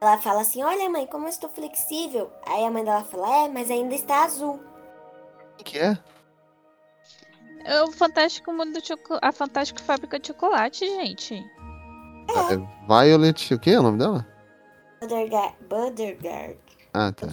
ela 0.00 0.18
fala 0.18 0.40
assim: 0.40 0.62
Olha, 0.62 0.90
mãe, 0.90 1.06
como 1.06 1.26
eu 1.26 1.30
estou 1.30 1.48
flexível. 1.48 2.30
Aí 2.46 2.64
a 2.64 2.70
mãe 2.70 2.84
dela 2.84 3.04
fala: 3.04 3.44
É, 3.44 3.48
mas 3.48 3.70
ainda 3.70 3.94
está 3.94 4.24
azul. 4.24 4.60
O 5.60 5.64
que 5.64 5.78
é? 5.78 5.98
É 7.64 7.82
o 7.82 7.92
Fantástico 7.92 8.52
Mundo 8.52 8.72
do 8.72 8.86
Chocolate. 8.86 9.26
A 9.26 9.32
Fantástica 9.32 9.82
Fábrica 9.82 10.18
de 10.18 10.28
Chocolate, 10.28 10.86
gente. 10.86 11.34
É 12.28 12.56
Violet, 12.86 13.54
o 13.54 13.58
que 13.58 13.70
é 13.70 13.80
o 13.80 13.82
nome 13.82 13.98
dela? 13.98 14.26
Buttergard. 15.68 16.58
Ah, 16.94 17.12
tá. 17.12 17.26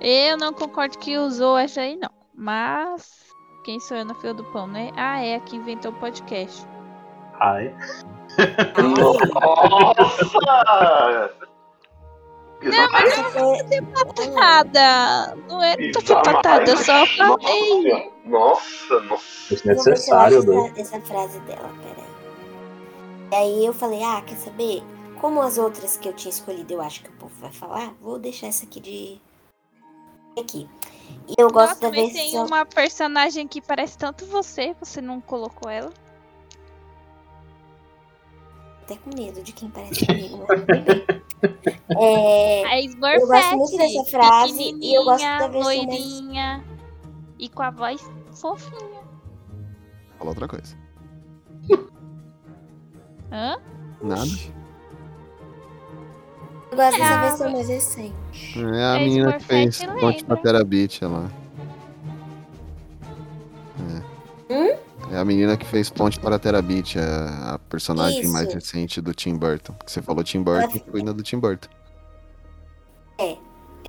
Eu 0.00 0.36
não 0.36 0.52
concordo 0.52 0.98
que 0.98 1.16
usou 1.16 1.56
essa 1.56 1.80
aí, 1.80 1.96
não. 1.96 2.15
Mas. 2.36 3.26
Quem 3.64 3.80
sou 3.80 3.96
eu 3.96 4.04
na 4.04 4.14
fila 4.14 4.34
do 4.34 4.44
pão, 4.44 4.68
né? 4.68 4.92
Ah, 4.94 5.20
é 5.20 5.34
a 5.34 5.40
que 5.40 5.56
inventou 5.56 5.90
o 5.90 5.94
podcast. 5.96 6.64
Ai. 7.40 7.74
Nossa! 8.96 9.26
Não, 12.62 12.90
mas 12.90 13.16
eu 13.16 13.42
não 13.42 13.68
fiz 13.68 13.80
patada. 13.92 15.36
Não 15.48 15.62
é 15.62 15.76
toda 15.92 16.22
patada, 16.22 16.70
eu 16.70 16.76
só 16.76 17.06
falei. 17.06 18.12
Nossa, 18.24 19.00
nossa. 19.00 19.54
Desnecessário, 19.54 20.38
acho 20.38 20.46
doido. 20.46 20.80
essa, 20.80 20.96
essa 20.96 21.06
frase 21.06 21.38
dela, 21.40 21.70
peraí. 21.82 22.06
E 23.30 23.34
aí 23.34 23.66
eu 23.66 23.72
falei, 23.72 24.02
ah, 24.02 24.22
quer 24.22 24.36
saber? 24.36 24.82
Como 25.20 25.40
as 25.40 25.58
outras 25.58 25.96
que 25.96 26.08
eu 26.08 26.12
tinha 26.12 26.30
escolhido 26.30 26.74
eu 26.74 26.80
acho 26.80 27.02
que 27.02 27.08
o 27.08 27.12
povo 27.12 27.32
vai 27.40 27.52
falar, 27.52 27.94
vou 28.00 28.18
deixar 28.18 28.46
essa 28.48 28.64
aqui 28.64 28.80
de. 28.80 29.20
Aqui. 30.38 30.68
E 31.28 31.34
eu 31.38 31.50
gosto 31.50 31.68
Nossa, 31.68 31.80
da 31.80 31.90
mas 31.90 32.12
tem 32.12 32.30
versão. 32.30 32.46
uma 32.46 32.64
personagem 32.66 33.48
que 33.48 33.60
parece 33.60 33.96
tanto 33.98 34.26
você, 34.26 34.74
você 34.78 35.00
não 35.00 35.20
colocou 35.20 35.70
ela. 35.70 35.92
Até 38.82 38.96
com 38.96 39.10
medo 39.16 39.42
de 39.42 39.52
quem 39.52 39.68
parece 39.70 40.06
comigo. 40.06 40.46
É, 41.98 42.64
A 42.64 42.82
eu 42.82 42.96
gosto 43.26 43.56
muito 43.56 43.76
dessa 43.76 44.04
frase 44.10 44.74
e 44.80 44.94
eu 44.94 45.04
gosto 45.04 45.22
da 45.22 45.48
pequenininha, 45.48 45.48
versão 45.48 45.62
mais. 45.62 45.64
loirinha 45.66 46.64
e 47.38 47.48
com 47.48 47.62
a 47.62 47.70
voz 47.70 48.00
fofinha. 48.32 49.02
Fala 50.18 50.30
outra 50.30 50.48
coisa. 50.48 50.76
Hã? 53.30 53.60
Nada. 54.02 54.26
Eu 56.76 56.84
gosto 56.84 56.98
dessa 56.98 57.20
versão 57.20 57.52
mais 57.52 57.68
recente. 57.68 58.14
É 58.58 58.84
a 58.84 58.96
É 58.96 58.98
menina 58.98 59.32
que 59.34 59.44
fez 59.44 59.78
Ponte 59.78 60.20
lembra? 60.20 60.24
pra 60.24 60.36
Terabit 60.36 61.04
lá. 61.04 61.30
É. 64.50 64.78
É 65.12 65.18
a 65.18 65.24
menina 65.24 65.56
que 65.56 65.64
fez 65.64 65.88
Ponte 65.88 66.18
para 66.18 66.38
Terabit, 66.38 66.98
a, 66.98 67.54
a 67.54 67.58
personagem 67.58 68.22
Isso. 68.22 68.32
mais 68.32 68.52
recente 68.52 69.00
do 69.00 69.14
Tim 69.14 69.36
Burton. 69.36 69.72
Que 69.84 69.90
você 69.90 70.02
falou 70.02 70.24
Tim 70.24 70.42
Burton, 70.42 70.80
foi 70.90 71.02
na 71.02 71.12
do 71.12 71.22
Tim 71.22 71.38
Burton. 71.38 71.68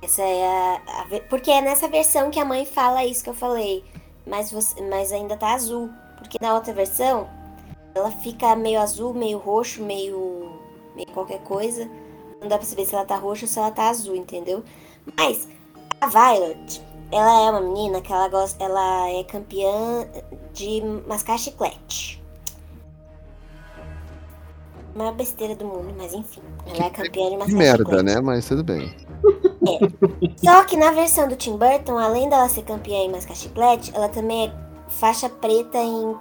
Essa 0.00 0.22
é 0.22 0.46
a, 0.46 0.74
a 1.02 1.20
Porque 1.28 1.50
é 1.50 1.60
nessa 1.60 1.88
versão 1.88 2.30
que 2.30 2.38
a 2.38 2.44
mãe 2.44 2.64
fala 2.64 3.04
isso 3.04 3.24
que 3.24 3.30
eu 3.30 3.34
falei. 3.34 3.84
Mas, 4.26 4.52
você, 4.52 4.80
mas 4.88 5.12
ainda 5.12 5.36
tá 5.36 5.54
azul. 5.54 5.90
Porque 6.16 6.38
na 6.40 6.54
outra 6.54 6.72
versão, 6.72 7.28
ela 7.94 8.10
fica 8.10 8.54
meio 8.54 8.80
azul, 8.80 9.12
meio 9.12 9.38
roxo, 9.38 9.82
meio. 9.82 10.52
meio 10.94 11.08
qualquer 11.08 11.40
coisa. 11.40 11.88
Não 12.40 12.48
dá 12.48 12.56
pra 12.56 12.66
saber 12.66 12.84
se 12.86 12.94
ela 12.94 13.04
tá 13.04 13.16
roxa 13.16 13.44
ou 13.44 13.48
se 13.48 13.58
ela 13.58 13.70
tá 13.70 13.88
azul, 13.88 14.14
entendeu? 14.14 14.62
Mas 15.16 15.48
a 16.00 16.06
Violet, 16.06 16.80
ela 17.10 17.46
é 17.46 17.50
uma 17.50 17.60
menina 17.60 18.00
que 18.00 18.12
ela 18.12 18.28
gosta. 18.28 18.62
Ela 18.62 19.10
é 19.10 19.24
campeã 19.24 20.06
de 20.52 20.80
mascar 21.06 21.38
chiclete. 21.38 22.22
Maior 24.94 25.12
besteira 25.14 25.54
do 25.54 25.64
mundo, 25.64 25.94
mas 25.96 26.12
enfim. 26.12 26.40
Ela 26.66 26.86
é 26.86 26.90
campeã 26.90 27.30
de 27.30 27.36
mascar 27.36 27.56
merda, 27.56 27.84
chiclete. 27.84 28.04
né? 28.04 28.20
Mas 28.20 28.46
tudo 28.48 28.64
bem. 28.64 28.94
Só 30.36 30.64
que 30.64 30.76
na 30.76 30.90
versão 30.92 31.28
do 31.28 31.36
Tim 31.36 31.56
Burton, 31.56 31.98
além 31.98 32.28
dela 32.28 32.48
ser 32.48 32.62
campeã 32.62 32.98
em 32.98 33.10
mascar 33.10 33.34
chiclete, 33.36 33.92
ela 33.94 34.08
também 34.08 34.48
é 34.48 34.90
faixa 34.90 35.28
preta 35.28 35.78
em 35.78 36.16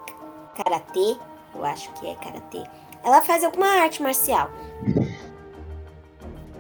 karatê. 0.56 1.16
Eu 1.56 1.64
acho 1.66 1.92
que 1.94 2.08
é 2.08 2.16
karatê. 2.16 2.64
Ela 3.04 3.22
faz 3.22 3.44
alguma 3.44 3.68
arte 3.68 4.02
marcial. 4.02 4.50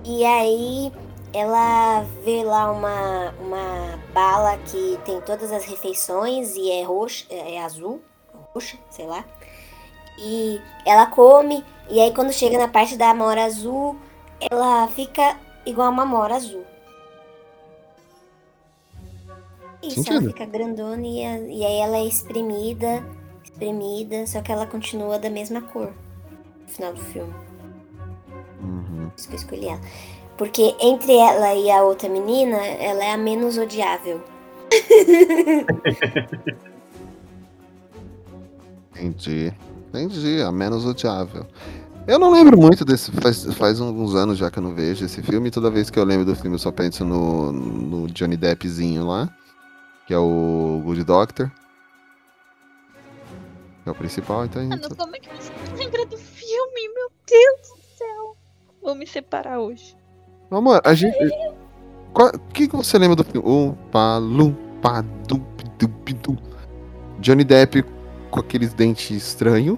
E 0.08 0.24
aí 0.24 0.91
ela 1.34 2.01
vê 2.24 2.41
lá 2.43 2.72
uma, 2.72 3.32
uma 3.41 3.97
bala 4.14 4.58
que 4.60 4.97
tem 5.03 5.20
todas 5.22 5.51
as 5.51 5.66
refeições 5.66 6.55
e 6.55 6.72
é 6.72 6.84
roxa, 6.84 7.26
é 7.30 7.62
azul, 7.62 8.01
roxa, 8.53 8.78
sei 8.89 9.05
lá. 9.05 9.26
E 10.18 10.62
ela 10.86 11.08
come, 11.08 11.64
e 11.89 11.99
aí 11.99 12.14
quando 12.14 12.32
chega 12.32 12.58
na 12.58 12.70
parte 12.70 12.95
da 12.95 13.10
amora 13.10 13.43
azul, 13.43 13.97
ela 14.49 14.88
fica 14.88 15.38
igual 15.66 15.91
uma 15.91 16.03
amora 16.03 16.36
azul. 16.36 16.64
Isso, 19.84 19.99
ela 20.10 20.22
Sentido. 20.22 20.28
fica 20.32 20.45
grandona 20.45 21.05
e, 21.05 21.24
a- 21.26 21.39
e 21.39 21.66
aí 21.66 21.80
ela 21.80 21.97
é 21.97 22.05
espremida, 22.05 23.05
espremida, 23.43 24.26
só 24.26 24.41
que 24.41 24.51
ela 24.51 24.66
continua 24.66 25.20
da 25.20 25.30
mesma 25.30 25.62
cor 25.62 25.93
no 26.62 26.68
final 26.68 26.93
do 26.93 27.01
filme. 27.01 27.47
Uhum. 28.62 29.12
Isso 29.16 29.28
que 29.28 29.34
eu 29.36 29.39
escolhi 29.39 29.68
ela. 29.68 29.82
Porque 30.38 30.76
entre 30.80 31.14
ela 31.16 31.53
e 31.55 31.70
a 31.72 31.82
outra 31.84 32.08
menina, 32.10 32.58
ela 32.58 33.03
é 33.03 33.12
a 33.14 33.18
menos 33.18 33.58
odiável. 33.58 34.22
Entendi. 38.95 39.53
Entendi, 39.89 40.41
a 40.41 40.51
menos 40.51 40.86
odiável. 40.86 41.45
Eu 42.08 42.18
não 42.20 42.32
lembro 42.32 42.58
muito 42.60 42.86
desse. 42.86 43.12
Faz, 43.12 43.43
faz 43.55 43.82
alguns 43.82 44.16
anos 44.16 44.38
já 44.38 44.49
que 44.49 44.60
eu 44.60 44.64
não 44.64 44.74
vejo 44.74 45.05
esse 45.05 45.22
filme. 45.22 45.49
E 45.49 45.51
toda 45.51 45.70
vez 45.70 45.89
que 45.89 45.99
eu 45.99 46.03
lembro 46.03 46.26
do 46.26 46.36
filme, 46.36 46.55
eu 46.55 46.60
só 46.60 46.72
penso 46.72 47.03
no, 47.03 47.51
no 47.51 48.08
Johnny 48.08 48.38
Deppzinho 48.38 49.05
lá. 49.05 49.30
Que 50.05 50.14
é 50.14 50.18
o 50.18 50.82
Good 50.86 51.03
Doctor. 51.03 51.51
Que 53.84 53.89
é 53.89 53.91
o 53.91 53.95
principal, 53.95 54.45
então. 54.45 54.62
gente- 54.62 54.82
Mano, 54.82 54.95
como 54.95 55.16
é 55.16 55.20
que 55.20 55.30
você 55.36 55.51
não 55.70 55.78
lembra 55.78 56.05
do 56.05 56.18
filme? 56.18 56.89
Meu 56.95 57.12
Deus. 57.28 57.77
Vou 58.88 58.96
me 58.96 59.06
separar 59.06 59.60
hoje. 59.60 59.98
Amor, 60.50 60.80
a 60.82 60.94
gente. 60.94 61.18
O 62.14 62.40
que, 62.54 62.70
que 62.70 62.76
você 62.78 62.98
lembra 62.98 63.18
do 63.18 63.24
filme? 63.26 63.46
Umpa, 63.46 64.16
lumpa, 64.18 65.02
dup, 65.28 65.44
dup, 65.78 66.14
dup. 66.14 66.42
Johnny 67.20 67.44
Depp 67.44 67.84
com 68.32 68.40
aqueles 68.40 68.74
dentes 68.74 69.12
estranhos. 69.12 69.78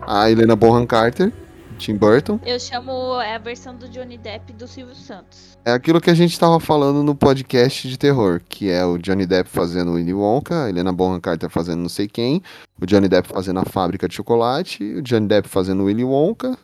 A 0.00 0.30
Helena 0.30 0.56
Bonham 0.56 0.86
Carter, 0.86 1.30
Tim 1.76 1.96
Burton. 1.96 2.40
Eu 2.46 2.58
chamo 2.58 3.20
é 3.20 3.34
a 3.34 3.38
versão 3.38 3.76
do 3.76 3.86
Johnny 3.90 4.16
Depp 4.16 4.54
do 4.54 4.66
Silvio 4.66 4.94
Santos. 4.94 5.58
É 5.62 5.72
aquilo 5.72 6.00
que 6.00 6.08
a 6.08 6.14
gente 6.14 6.40
tava 6.40 6.58
falando 6.58 7.02
no 7.02 7.14
podcast 7.14 7.86
de 7.86 7.98
terror, 7.98 8.40
que 8.48 8.70
é 8.70 8.86
o 8.86 8.96
Johnny 8.96 9.26
Depp 9.26 9.50
fazendo 9.50 9.92
Willy 9.92 10.14
Wonka, 10.14 10.64
a 10.64 10.70
Helena 10.70 10.94
Bonham 10.94 11.20
Carter 11.20 11.50
fazendo 11.50 11.82
não 11.82 11.90
sei 11.90 12.08
quem, 12.08 12.42
o 12.80 12.86
Johnny 12.86 13.06
Depp 13.06 13.28
fazendo 13.28 13.60
a 13.60 13.66
fábrica 13.66 14.08
de 14.08 14.14
chocolate, 14.14 14.82
o 14.82 15.02
Johnny 15.02 15.28
Depp 15.28 15.46
fazendo 15.46 15.84
Willy 15.84 16.04
Wonka, 16.04 16.56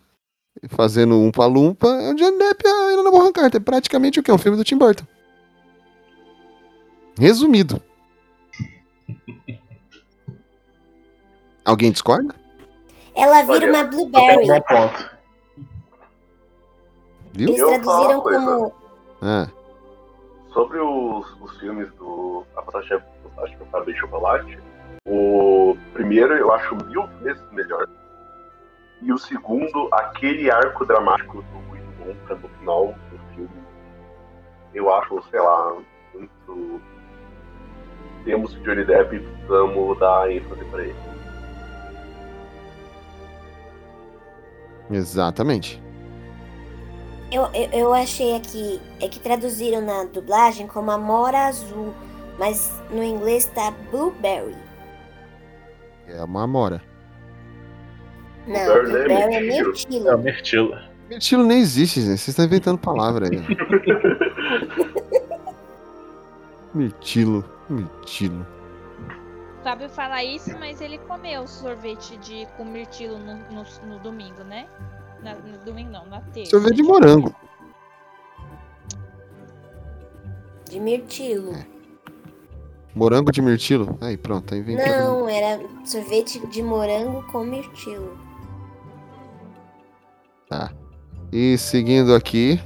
fazendo 0.68 1.18
um 1.18 1.30
Palumpa, 1.30 1.88
é 1.88 2.10
o 2.10 2.14
Johnny 2.14 2.38
Depp 2.38 2.62
e 2.64 2.68
a 2.68 2.92
Helena 2.92 3.10
Bonham 3.10 3.32
Carter. 3.32 3.60
Praticamente 3.60 4.18
o 4.18 4.22
que? 4.22 4.32
Um 4.32 4.38
filme 4.38 4.56
do 4.56 4.64
Tim 4.64 4.78
Burton. 4.78 5.04
Resumido. 7.18 7.82
Alguém 11.64 11.92
discorda? 11.92 12.34
Ela 13.14 13.42
vira 13.42 13.52
Olha, 13.52 13.70
uma 13.70 13.82
um 13.82 13.90
blueberry. 13.90 14.46
Viu? 17.32 17.48
Eles 17.48 17.60
traduziram 17.60 18.20
como. 18.20 18.72
É. 19.22 19.48
Sobre 20.52 20.78
os, 20.78 21.26
os 21.40 21.58
filmes 21.58 21.92
do 21.94 22.44
A 22.56 22.62
Fantástica 22.62 23.04
Fantástica 23.22 23.64
Fábrica 23.66 23.92
de 23.92 23.98
Chocolate, 23.98 24.58
o 25.06 25.76
primeiro 25.92 26.34
eu 26.34 26.52
acho 26.52 26.74
mil 26.86 27.06
vezes 27.22 27.42
melhor. 27.52 27.86
E 29.00 29.12
o 29.12 29.18
segundo, 29.18 29.88
aquele 29.92 30.50
arco 30.50 30.84
dramático 30.84 31.42
do 31.42 31.58
Wonka 32.08 32.34
no 32.34 32.48
final 32.48 32.86
do 33.10 33.34
filme, 33.34 33.62
eu 34.74 34.92
acho, 34.92 35.22
sei 35.30 35.40
lá, 35.40 35.76
muito. 36.14 36.80
Temos 38.24 38.54
o 38.54 38.60
Johnny 38.60 38.84
Depp 38.84 39.16
e 39.16 39.20
precisamos 39.20 39.98
dar 39.98 40.30
ênfase 40.30 40.64
pra 40.66 40.82
ele. 40.82 40.96
Exatamente. 44.90 45.82
Eu, 47.30 47.44
eu, 47.54 47.70
eu 47.72 47.94
achei 47.94 48.34
aqui. 48.36 48.80
É 49.00 49.08
que 49.08 49.20
traduziram 49.20 49.80
na 49.80 50.04
dublagem 50.04 50.66
como 50.66 50.90
Amora 50.90 51.46
Azul. 51.46 51.94
Mas 52.38 52.80
no 52.90 53.02
inglês 53.02 53.46
tá 53.46 53.70
Blueberry. 53.90 54.56
É 56.06 56.22
uma 56.22 56.44
amora. 56.44 56.87
Não, 58.48 58.64
Blueberry 58.64 59.12
é 59.12 59.26
Blueberry 59.26 59.34
é 59.34 59.40
mirtilo. 59.40 60.08
É 60.08 60.14
o 60.14 60.18
Mirtilo. 60.18 60.78
Mirtilo 61.10 61.42
nem 61.44 61.60
existe, 61.60 62.00
gente. 62.00 62.18
Vocês 62.18 62.28
estão 62.28 62.44
inventando 62.46 62.78
palavra 62.78 63.26
aí. 63.30 63.42
Mirtilo, 66.74 67.44
mirtilo. 67.68 68.46
Fábio 69.62 69.88
fala 69.90 70.24
isso, 70.24 70.56
mas 70.58 70.80
ele 70.80 70.98
comeu 70.98 71.46
sorvete 71.46 72.16
de 72.18 72.46
com 72.56 72.64
mirtilo 72.64 73.18
no, 73.18 73.34
no, 73.50 73.64
no 73.86 73.98
domingo, 73.98 74.42
né? 74.44 74.66
Na, 75.22 75.34
no 75.34 75.58
domingo 75.58 75.90
não, 75.90 76.06
na 76.06 76.20
terça. 76.20 76.50
Sorvete 76.52 76.76
de 76.76 76.82
morango. 76.82 77.34
De 80.70 80.80
mirtilo. 80.80 81.54
Morango 82.94 83.30
de 83.30 83.42
mirtilo? 83.42 83.98
Aí, 84.00 84.16
pronto, 84.16 84.46
tá 84.46 84.56
inventando. 84.56 85.04
Não, 85.04 85.28
era 85.28 85.60
sorvete 85.84 86.38
de 86.46 86.62
morango 86.62 87.22
com 87.30 87.44
mirtilo. 87.44 88.27
Tá. 90.48 90.72
E 91.32 91.58
seguindo 91.58 92.14
aqui, 92.14 92.58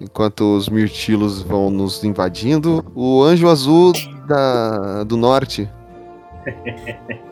enquanto 0.00 0.56
os 0.56 0.68
mirtilos 0.68 1.42
vão 1.42 1.70
nos 1.70 2.04
invadindo, 2.04 2.84
o 2.94 3.22
anjo 3.22 3.48
azul 3.48 3.92
da, 4.26 5.04
do 5.04 5.16
norte. 5.16 5.68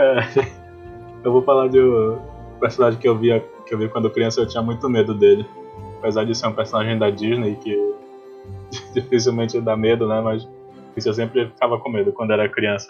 É, 0.00 0.20
eu 1.24 1.32
vou 1.32 1.42
falar 1.42 1.66
de 1.66 1.80
um 1.80 2.20
personagem 2.60 3.00
que 3.00 3.08
eu 3.08 3.18
via 3.18 3.44
que 3.66 3.74
eu 3.74 3.78
vi 3.78 3.88
quando 3.88 4.08
criança, 4.08 4.40
eu 4.40 4.46
tinha 4.46 4.62
muito 4.62 4.88
medo 4.88 5.12
dele. 5.12 5.44
Apesar 5.98 6.24
de 6.24 6.34
ser 6.36 6.46
um 6.46 6.52
personagem 6.52 6.96
da 6.96 7.10
Disney 7.10 7.56
que 7.56 7.76
dificilmente 8.94 9.60
dá 9.60 9.76
medo, 9.76 10.06
né? 10.06 10.20
Mas 10.20 10.48
isso 10.96 11.08
eu 11.08 11.14
sempre 11.14 11.48
ficava 11.48 11.78
com 11.80 11.90
medo 11.90 12.12
quando 12.12 12.32
era 12.32 12.48
criança. 12.48 12.86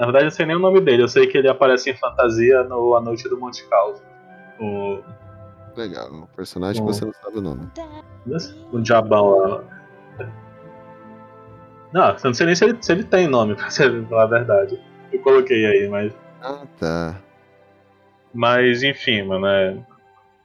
Na 0.00 0.06
verdade, 0.06 0.26
eu 0.26 0.30
sei 0.32 0.44
nem 0.44 0.56
o 0.56 0.58
nome 0.58 0.80
dele, 0.80 1.04
eu 1.04 1.08
sei 1.08 1.28
que 1.28 1.38
ele 1.38 1.48
aparece 1.48 1.90
em 1.90 1.96
fantasia 1.96 2.64
no 2.64 2.96
A 2.96 3.00
Noite 3.00 3.28
do 3.28 3.38
Monte 3.38 3.64
Calvo. 3.68 4.00
O, 4.60 4.98
Legal, 5.76 6.12
um 6.12 6.26
personagem 6.36 6.82
Oh. 6.82 6.86
que 6.86 6.92
você 6.94 7.04
não 7.04 7.12
sabe 7.14 7.38
o 7.38 7.40
nome. 7.40 7.68
o 8.72 8.80
diabão 8.80 9.28
lá. 9.38 9.64
Não, 11.92 12.08
eu 12.08 12.16
não 12.24 12.34
sei 12.34 12.46
nem 12.46 12.54
se 12.54 12.64
ele, 12.64 12.78
se 12.80 12.92
ele 12.92 13.04
tem 13.04 13.26
nome, 13.28 13.54
pra 13.56 13.68
ser- 13.70 14.06
falar 14.06 14.22
a 14.24 14.26
verdade. 14.26 14.78
Eu 15.12 15.20
coloquei 15.20 15.64
aí, 15.66 15.88
mas. 15.88 16.12
Ah, 16.42 16.62
tá. 16.78 17.20
Mas 18.32 18.82
enfim, 18.82 19.22
mano, 19.22 19.46
é. 19.46 19.76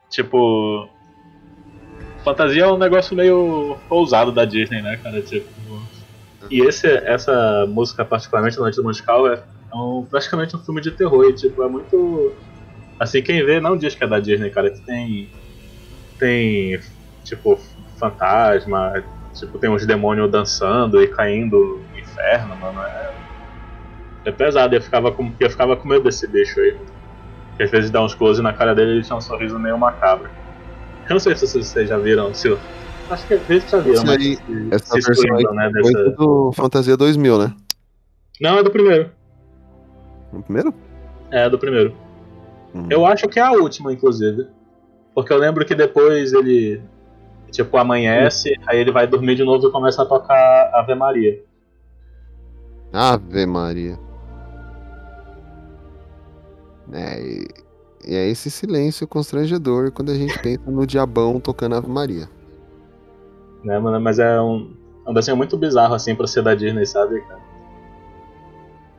Tipo. 0.09 0.89
Fantasia 2.23 2.63
é 2.63 2.67
um 2.67 2.77
negócio 2.77 3.15
meio 3.15 3.77
ousado 3.89 4.31
da 4.33 4.43
Disney, 4.43 4.81
né, 4.81 4.97
cara? 4.97 5.21
Tipo. 5.21 5.47
E 6.49 6.61
esse, 6.61 6.87
essa 6.87 7.65
música, 7.67 8.03
particularmente, 8.05 8.57
Noite 8.57 8.75
do 8.75 8.83
Musical, 8.83 9.27
é 9.27 9.41
um, 9.73 10.05
praticamente 10.09 10.55
um 10.55 10.59
filme 10.59 10.81
de 10.81 10.91
terror. 10.91 11.25
E, 11.25 11.33
tipo, 11.33 11.63
é 11.63 11.67
muito. 11.69 12.33
Assim, 12.99 13.21
quem 13.21 13.45
vê 13.45 13.59
não 13.59 13.77
diz 13.77 13.93
que 13.95 14.03
é 14.03 14.07
da 14.07 14.19
Disney, 14.19 14.49
cara. 14.49 14.69
Que 14.71 14.81
tem. 14.81 15.29
Tem. 16.17 16.79
Tipo, 17.23 17.59
fantasma. 17.97 19.03
Tipo, 19.33 19.57
tem 19.59 19.69
uns 19.69 19.85
demônios 19.85 20.31
dançando 20.31 21.01
e 21.01 21.07
caindo 21.07 21.79
no 21.91 21.99
inferno, 21.99 22.55
mano. 22.55 22.81
É, 22.81 23.13
é 24.25 24.31
pesado. 24.31 24.75
Eu 24.75 24.81
ficava, 24.81 25.11
com, 25.11 25.31
eu 25.39 25.49
ficava 25.49 25.75
com 25.75 25.87
medo 25.87 26.03
desse 26.03 26.27
bicho 26.27 26.59
aí. 26.59 26.75
Que 27.55 27.63
às 27.63 27.71
vezes 27.71 27.89
dá 27.91 28.03
uns 28.03 28.15
close 28.15 28.41
na 28.41 28.53
cara 28.53 28.73
dele 28.73 28.91
e 28.91 28.93
ele 28.95 29.03
tinha 29.03 29.15
um 29.15 29.21
sorriso 29.21 29.57
meio 29.59 29.77
macabro. 29.77 30.29
Eu 31.07 31.13
não 31.13 31.19
sei 31.19 31.35
se 31.35 31.47
vocês, 31.47 31.89
já 31.89 31.97
viram, 31.97 32.33
se 32.33 32.55
Acho 33.09 33.25
que 33.25 33.33
às 33.35 33.41
vezes 33.43 33.69
já 33.69 33.79
viram, 33.79 34.03
mas 34.05 34.17
aí- 34.17 34.35
se, 34.35 34.67
Essa 34.71 34.85
se 34.85 35.07
versão 35.07 35.35
aí 35.35 35.43
excluindo, 35.43 35.53
né, 35.53 35.71
dessa... 35.71 36.09
do 36.11 36.51
Fantasia 36.53 36.97
2000, 36.97 37.37
né? 37.37 37.53
Não, 38.41 38.57
é 38.59 38.63
do 38.63 38.69
primeiro. 38.69 39.09
O 40.33 40.41
primeiro? 40.43 40.73
É, 41.31 41.49
do 41.49 41.57
primeiro. 41.57 41.95
Hum. 42.73 42.87
Eu 42.89 43.05
acho 43.05 43.27
que 43.27 43.39
é 43.39 43.43
a 43.43 43.51
última, 43.51 43.91
inclusive. 43.91 44.47
Porque 45.13 45.33
eu 45.33 45.37
lembro 45.37 45.65
que 45.65 45.73
depois 45.73 46.31
ele, 46.33 46.81
tipo, 47.51 47.75
amanhece, 47.77 48.53
aí 48.67 48.79
ele 48.79 48.91
vai 48.91 49.07
dormir 49.07 49.35
de 49.35 49.43
novo 49.43 49.67
e 49.67 49.71
começa 49.71 50.03
a 50.03 50.05
tocar 50.05 50.71
Ave 50.73 50.93
Maria. 50.93 51.43
Ave 52.93 53.45
Maria. 53.45 53.97
É, 56.93 57.19
e, 57.19 57.47
e 58.05 58.15
é 58.15 58.29
esse 58.29 58.49
silêncio 58.49 59.07
constrangedor 59.07 59.91
quando 59.91 60.11
a 60.11 60.15
gente 60.15 60.37
pensa 60.39 60.69
no 60.69 60.85
diabão 60.85 61.39
tocando 61.39 61.75
Ave 61.75 61.89
Maria. 61.89 62.29
Né, 63.63 63.77
mano? 63.79 63.99
Mas 63.99 64.19
é 64.19 64.39
um, 64.39 64.73
é 65.05 65.09
um 65.09 65.13
desenho 65.13 65.35
muito 65.35 65.57
bizarro, 65.57 65.95
assim, 65.95 66.15
pra 66.15 66.27
ser 66.27 66.43
da 66.43 66.53
Disney, 66.53 66.85
sabe, 66.85 67.21
cara? 67.21 67.46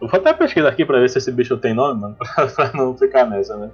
Eu 0.01 0.09
vou 0.09 0.21
até 0.21 0.33
pesquisar 0.33 0.69
aqui 0.69 0.85
pra 0.85 1.01
ver 1.01 1.11
se 1.11 1.19
esse 1.19 1.33
bicho 1.33 1.57
tem 1.57 1.75
nome, 1.75 2.01
mano, 2.01 2.17
pra, 2.55 2.73
não 2.75 2.97
ficar 2.97 3.29
nessa, 3.29 3.57
né? 3.57 3.71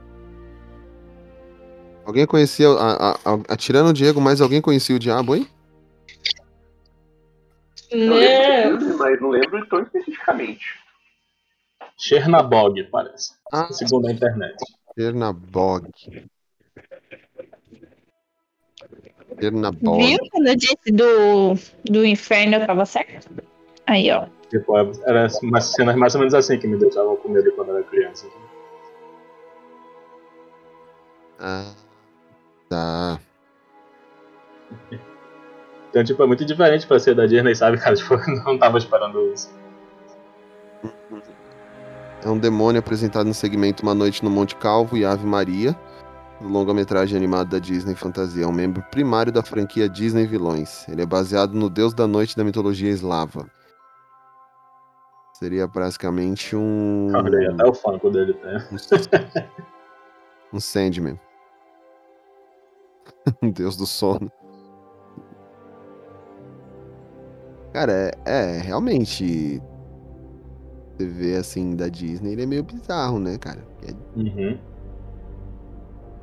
Alguém 2.05 2.27
conhecia, 2.27 2.69
a, 2.69 3.11
a, 3.11 3.13
a- 3.13 3.41
atirando 3.49 3.91
o 3.91 3.93
Diego, 3.93 4.21
mais 4.21 4.41
alguém 4.41 4.61
conhecia 4.61 4.97
o 4.97 4.99
diabo, 4.99 5.35
hein? 5.37 5.49
Eu 7.91 8.15
lembro 8.15 8.97
mas 8.99 9.21
não 9.21 9.31
lembro 9.31 9.67
tão 9.69 9.83
especificamente. 9.83 10.65
Chernabog, 11.97 12.83
parece. 12.91 13.35
Ah. 13.53 13.69
Segundo 13.73 14.09
a 14.09 14.13
internet. 14.13 14.57
Chernabog. 14.99 15.89
Chernabog. 19.41 20.05
Viu 20.07 20.19
quando 20.31 20.47
eu 20.49 20.57
disse 20.57 20.91
do, 20.93 21.55
do 21.85 22.05
inferno 22.05 22.57
eu 22.57 22.67
tava 22.67 22.85
certo? 22.85 23.29
Aí, 23.87 24.11
ó. 24.11 24.27
Tipo, 24.55 24.77
era 25.05 25.27
umas 25.43 25.65
cenas 25.65 25.97
mais 25.97 26.15
ou 26.15 26.21
menos 26.21 26.33
assim 26.33 26.57
que 26.57 26.69
me 26.69 26.77
deixavam 26.77 27.17
com 27.17 27.29
medo 27.29 27.51
quando 27.57 27.71
era 27.73 27.83
criança. 27.83 28.29
Ah, 31.41 31.73
tá. 32.69 33.19
Então, 35.91 36.05
tipo, 36.05 36.23
é 36.23 36.27
muito 36.29 36.45
diferente 36.45 36.87
pra 36.87 37.01
ser 37.01 37.17
da 37.17 37.27
Disney, 37.27 37.57
sabe, 37.57 37.79
cara? 37.79 37.97
Tipo, 37.99 38.17
não 38.45 38.57
tava 38.57 38.79
esperando 38.79 39.33
isso. 39.33 39.53
É 42.25 42.29
um 42.29 42.39
demônio 42.39 42.79
apresentado 42.79 43.27
no 43.27 43.35
segmento 43.35 43.83
Uma 43.83 43.93
Noite 43.93 44.23
no 44.23 44.31
Monte 44.31 44.55
Calvo 44.55 44.97
e 44.97 45.05
Ave 45.05 45.27
Maria, 45.27 45.77
do 46.41 46.47
longa-metragem 46.47 47.17
animado 47.17 47.49
da 47.49 47.59
Disney 47.59 47.97
Fantasia. 47.97 48.45
É 48.45 48.47
um 48.47 48.53
membro 48.53 48.85
primário 48.93 49.33
da 49.33 49.43
franquia 49.43 49.89
Disney 49.89 50.29
Vilões. 50.29 50.89
Ele 50.89 51.03
é 51.03 51.07
baseado 51.07 51.55
no 51.55 51.69
Deus 51.69 51.93
da 51.93 52.07
Noite 52.07 52.37
da 52.37 52.45
mitologia 52.45 52.89
eslava. 52.89 53.53
Seria 55.35 55.67
basicamente 55.67 56.55
um. 56.55 57.09
Olha 57.15 57.39
aí, 57.39 57.47
até 57.47 57.65
o 57.67 57.75
funk 57.75 58.09
dele 58.11 58.35
tem. 58.35 58.79
Um 60.53 60.61
Sandman. 60.61 61.19
Um 63.43 63.51
Deus 63.51 63.77
do 63.77 63.87
sono. 63.87 64.31
Cara, 67.73 67.93
é, 67.93 68.13
é, 68.25 68.59
realmente. 68.59 69.61
Você 70.97 71.07
vê 71.09 71.37
assim 71.37 71.75
da 71.75 71.89
Disney, 71.89 72.33
ele 72.33 72.43
é 72.45 72.47
meio 72.47 72.63
bizarro, 72.63 73.19
né, 73.19 73.37
cara? 73.37 73.67
É- 73.83 73.95
Uhum. 74.17 74.57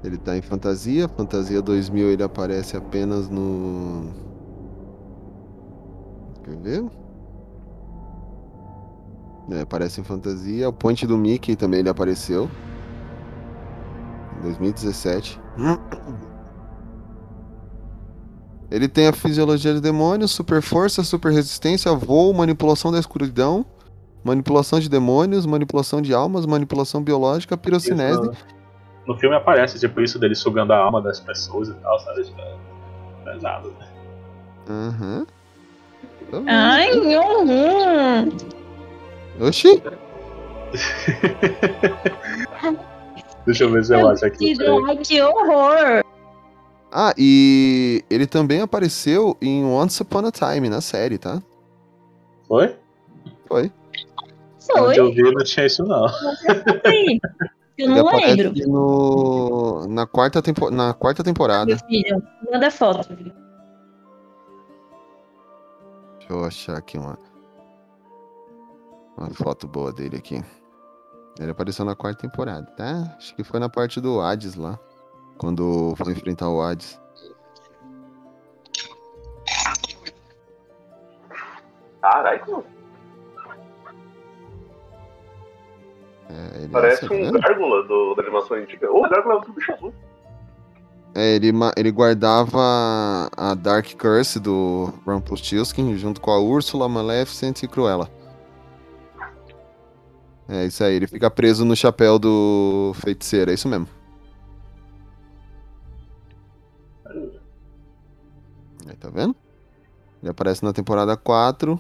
Ele 0.04 0.18
tá 0.18 0.36
em 0.38 0.42
fantasia, 0.42 1.08
fantasia 1.10 1.62
2000 1.62 2.10
ele 2.10 2.24
aparece 2.24 2.78
apenas 2.78 3.30
no. 3.30 4.10
Quer 6.44 6.56
ver? 6.58 6.86
É, 9.52 9.62
aparece 9.62 10.00
em 10.00 10.04
fantasia. 10.04 10.70
O 10.70 10.74
Ponte 10.74 11.06
do 11.06 11.18
Mickey 11.18 11.56
também 11.56 11.82
ele 11.82 11.90
apareceu. 11.90 12.50
Em 14.40 14.42
2017. 14.44 15.40
Ele 18.72 18.88
tem 18.88 19.08
a 19.08 19.14
fisiologia 19.14 19.74
de 19.74 19.82
demônio, 19.82 20.28
super 20.28 20.62
força, 20.62 21.04
super 21.04 21.32
resistência, 21.32 21.94
voo, 21.94 22.34
manipulação 22.34 22.92
da 22.92 23.00
escuridão, 23.00 23.66
manipulação 24.24 24.80
de 24.80 24.90
demônios, 24.90 25.46
manipulação 25.46 26.02
de 26.02 26.14
almas, 26.14 26.46
manipulação 26.46 27.04
biológica, 27.04 27.58
pirocinese. 27.58 28.22
Isso, 28.22 28.46
no 29.06 29.18
filme 29.18 29.36
aparece, 29.36 29.78
tipo, 29.78 30.00
isso 30.00 30.18
dele 30.18 30.36
sugando 30.36 30.72
a 30.72 30.78
alma 30.78 31.02
das 31.02 31.20
pessoas 31.20 31.68
e 31.68 31.74
tal, 31.74 32.00
sabe? 32.00 32.24
Tipo, 32.24 32.40
é 32.40 32.56
pesado. 33.26 33.74
né? 33.78 33.88
Aham. 34.70 35.28
Vendo? 36.32 36.46
Ai, 36.48 36.92
uhum. 36.98 38.30
Oxi! 39.40 39.82
Deixa 43.46 43.64
eu 43.64 43.72
ver 43.72 43.86
se 43.86 43.94
eu 43.94 44.08
acho 44.08 44.26
aqui. 44.26 44.56
Ai, 44.88 44.98
que 44.98 45.22
horror! 45.22 46.04
Ah, 46.92 47.14
e 47.18 48.04
ele 48.10 48.28
também 48.28 48.62
apareceu 48.62 49.38
em 49.42 49.64
Once 49.64 50.02
Upon 50.02 50.28
a 50.28 50.32
Time 50.32 50.70
na 50.70 50.82
série, 50.82 51.18
tá? 51.18 51.42
Foi? 52.48 52.76
Foi. 53.48 53.72
Foi? 54.60 54.82
Onde 54.82 55.00
eu 55.00 55.14
vi 55.14 55.24
não 55.24 55.44
tinha 55.44 55.66
isso, 55.66 55.84
não. 55.84 56.08
Sim. 56.10 57.20
Eu 57.78 57.90
não 57.90 58.16
lembro. 58.16 58.54
no... 58.68 59.88
na, 59.88 60.06
quarta 60.06 60.42
tempo... 60.42 60.70
na 60.70 60.94
quarta 60.94 61.24
temporada. 61.24 61.66
Meu 61.66 61.80
filho, 61.80 62.22
manda 62.52 62.70
foto. 62.70 63.08
Deixa 66.20 66.30
eu 66.30 66.44
achar 66.44 66.78
aqui 66.78 66.98
uma. 66.98 67.18
Uma 69.22 69.30
foto 69.30 69.68
boa 69.68 69.94
dele 69.94 70.18
aqui. 70.18 70.44
Ele 71.40 71.52
apareceu 71.52 71.86
na 71.86 71.96
quarta 71.96 72.28
temporada, 72.28 72.66
tá? 72.76 73.16
Acho 73.18 73.36
que 73.36 73.44
foi 73.44 73.60
na 73.60 73.70
parte 73.70 74.02
do 74.02 74.20
Hades 74.20 74.56
lá. 74.56 74.80
Quando 75.38 75.94
for 75.96 76.10
enfrentar 76.10 76.50
o 76.50 76.60
Hades. 76.60 77.00
Caralho, 82.02 82.66
É, 86.32 86.58
ele 86.64 86.70
parece 86.70 87.06
é, 87.06 87.30
um 87.30 87.32
gárgula 87.34 87.84
do, 87.84 88.16
da 88.16 88.24
animação 88.24 88.58
antiga. 88.58 88.90
Ô, 88.92 89.06
o 89.06 89.10
gárgula 89.10 89.36
é 89.36 89.38
outro 89.38 89.54
bicho 89.54 89.72
azul. 89.74 89.94
É, 91.14 91.36
ele, 91.36 91.52
ele 91.76 91.92
guardava 91.92 93.30
a 93.38 93.54
Dark 93.54 93.86
Curse 94.00 94.40
do 94.40 94.94
Rumpelstiltskin 95.06 95.96
junto 95.98 96.22
com 96.22 96.32
a 96.32 96.40
Úrsula, 96.40 96.88
Maleficent 96.90 97.62
e 97.62 97.68
Cruella. 97.68 98.10
É 100.52 100.66
isso 100.66 100.84
aí, 100.84 100.96
ele 100.96 101.08
fica 101.08 101.32
preso 101.32 101.64
no 101.64 101.78
chapéu 101.78 102.20
do 102.20 102.92
feiticeiro, 102.96 103.52
é 103.52 103.54
isso 103.54 103.70
mesmo. 103.70 103.88
Aí, 108.86 108.98
tá 109.00 109.10
vendo? 109.10 109.34
Ele 110.22 110.30
aparece 110.30 110.62
na 110.62 110.74
temporada 110.74 111.16
4. 111.16 111.80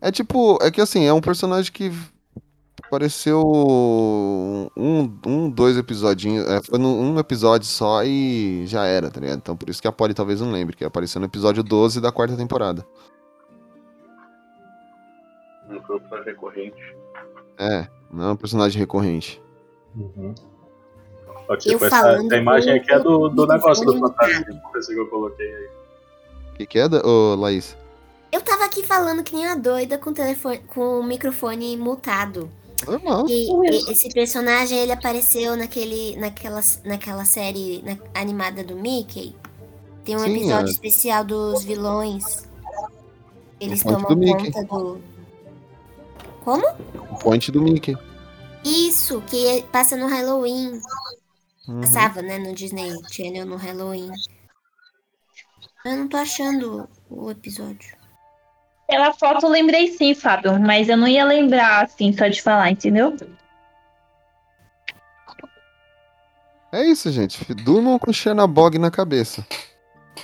É 0.00 0.12
tipo, 0.12 0.56
é 0.62 0.70
que 0.70 0.80
assim, 0.80 1.04
é 1.04 1.12
um 1.12 1.20
personagem 1.20 1.72
que 1.72 1.90
apareceu 2.84 3.42
um, 4.76 5.18
um 5.26 5.50
dois 5.50 5.76
episodinhos. 5.76 6.46
É, 6.46 6.62
foi 6.62 6.78
num 6.78 7.12
um 7.14 7.18
episódio 7.18 7.66
só 7.66 8.04
e 8.04 8.64
já 8.68 8.84
era, 8.84 9.10
tá 9.10 9.18
ligado? 9.18 9.38
Então 9.38 9.56
por 9.56 9.68
isso 9.68 9.82
que 9.82 9.88
a 9.88 9.92
Polly 9.92 10.14
talvez 10.14 10.40
não 10.40 10.52
lembre, 10.52 10.76
que 10.76 10.84
apareceu 10.84 11.18
no 11.18 11.26
episódio 11.26 11.64
12 11.64 12.00
da 12.00 12.12
quarta 12.12 12.36
temporada. 12.36 12.86
Um 15.68 16.22
recorrente. 16.24 17.01
É, 17.58 17.86
não 18.12 18.28
é 18.28 18.32
um 18.32 18.36
personagem 18.36 18.78
recorrente. 18.78 19.40
Uhum. 19.96 20.34
Tipo, 21.58 21.84
Eu 21.84 21.86
essa, 21.86 22.12
essa 22.12 22.36
imagem 22.36 22.72
aqui 22.74 22.92
é 22.92 22.98
do, 22.98 23.28
do 23.28 23.46
negócio 23.46 23.84
do 23.84 23.98
fantasma 23.98 24.44
que 24.86 24.92
eu 24.98 25.06
coloquei 25.08 25.54
aí. 25.54 25.68
O 26.52 26.54
que, 26.56 26.66
que 26.66 26.78
é, 26.78 26.88
da- 26.88 27.02
ô, 27.06 27.34
Laís? 27.34 27.76
Eu 28.30 28.40
tava 28.40 28.64
aqui 28.64 28.82
falando 28.82 29.22
que 29.22 29.34
nem 29.36 29.46
uma 29.46 29.56
doida 29.56 29.98
com 29.98 30.10
o, 30.10 30.14
telefone, 30.14 30.58
com 30.60 31.00
o 31.00 31.02
microfone 31.04 31.76
multado. 31.76 32.48
Normal. 32.86 33.26
E, 33.28 33.50
e 33.50 33.92
esse 33.92 34.08
personagem, 34.12 34.78
ele 34.78 34.92
apareceu 34.92 35.54
naquele, 35.56 36.16
naquela, 36.16 36.60
naquela 36.84 37.24
série 37.26 37.82
na- 37.82 37.98
animada 38.20 38.64
do 38.64 38.74
Mickey. 38.74 39.36
Tem 40.04 40.16
um 40.16 40.20
Sim, 40.20 40.36
episódio 40.36 40.68
é. 40.68 40.70
especial 40.70 41.22
dos 41.24 41.62
vilões. 41.64 42.48
Eles 43.60 43.82
tomam 43.82 44.02
do 44.08 44.16
Mickey. 44.16 44.50
conta 44.50 44.64
do... 44.64 44.98
Como? 46.44 46.66
O 47.10 47.18
point 47.18 47.50
do 47.52 47.62
Mickey. 47.62 47.96
Isso, 48.64 49.22
que 49.22 49.64
passa 49.72 49.96
no 49.96 50.06
Halloween. 50.06 50.80
Uhum. 51.68 51.80
Passava, 51.80 52.22
né, 52.22 52.38
no 52.38 52.54
Disney 52.54 52.92
Channel 53.10 53.46
no 53.46 53.56
Halloween. 53.56 54.10
Eu 55.84 55.96
não 55.96 56.08
tô 56.08 56.16
achando 56.16 56.88
o 57.10 57.30
episódio. 57.30 57.96
Pela 58.88 59.12
foto 59.14 59.46
eu 59.46 59.50
lembrei 59.50 59.88
sim, 59.88 60.14
Fábio, 60.14 60.60
mas 60.60 60.88
eu 60.88 60.96
não 60.96 61.08
ia 61.08 61.24
lembrar 61.24 61.84
assim 61.84 62.12
só 62.12 62.28
de 62.28 62.42
falar, 62.42 62.70
entendeu? 62.70 63.16
É 66.72 66.84
isso, 66.84 67.10
gente. 67.10 67.52
Durmam 67.54 67.98
com 67.98 68.12
Chernabog 68.12 68.78
na 68.78 68.90
cabeça. 68.90 69.46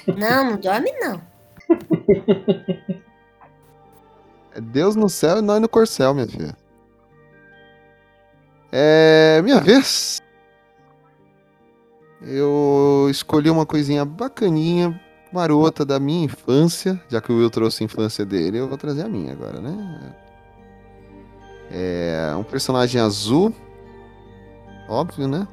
Não, 0.06 0.50
não 0.50 0.56
dorme 0.56 0.92
não. 1.00 1.20
É 4.58 4.60
Deus 4.60 4.96
no 4.96 5.08
céu 5.08 5.38
e 5.38 5.40
nós 5.40 5.60
no 5.60 5.68
corcel, 5.68 6.12
minha 6.12 6.26
filha. 6.26 6.56
É. 8.72 9.40
Minha 9.44 9.60
vez. 9.60 10.20
Eu 12.20 13.06
escolhi 13.08 13.48
uma 13.48 13.64
coisinha 13.64 14.04
bacaninha, 14.04 15.00
marota 15.32 15.84
da 15.84 16.00
minha 16.00 16.24
infância. 16.24 17.00
Já 17.08 17.20
que 17.20 17.30
o 17.30 17.36
Will 17.36 17.50
trouxe 17.50 17.84
a 17.84 17.86
infância 17.86 18.26
dele, 18.26 18.58
eu 18.58 18.66
vou 18.66 18.76
trazer 18.76 19.02
a 19.02 19.08
minha 19.08 19.32
agora, 19.32 19.60
né? 19.60 20.16
É. 21.70 22.34
Um 22.36 22.42
personagem 22.42 23.00
azul. 23.00 23.54
Óbvio, 24.88 25.28
né? 25.28 25.46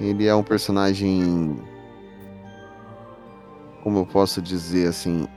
Ele 0.00 0.26
é 0.26 0.34
um 0.34 0.42
personagem. 0.42 1.62
Como 3.84 4.00
eu 4.00 4.06
posso 4.06 4.42
dizer 4.42 4.88
assim. 4.88 5.28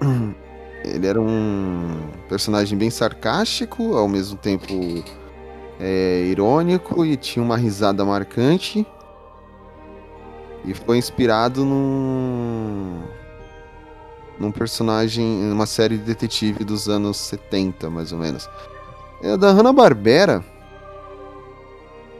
Ele 0.84 1.06
era 1.06 1.20
um 1.20 2.10
personagem 2.28 2.78
bem 2.78 2.90
sarcástico, 2.90 3.96
ao 3.96 4.08
mesmo 4.08 4.36
tempo 4.38 4.66
é, 5.80 6.24
irônico 6.26 7.04
e 7.04 7.16
tinha 7.16 7.44
uma 7.44 7.56
risada 7.56 8.04
marcante. 8.04 8.86
E 10.64 10.74
foi 10.74 10.98
inspirado 10.98 11.64
num, 11.64 13.00
num 14.38 14.50
personagem, 14.50 15.24
numa 15.24 15.66
série 15.66 15.96
de 15.96 16.04
detetive 16.04 16.64
dos 16.64 16.88
anos 16.88 17.16
70, 17.16 17.88
mais 17.90 18.12
ou 18.12 18.18
menos. 18.18 18.48
É 19.22 19.36
da 19.36 19.50
Hanna-Barbera, 19.50 20.44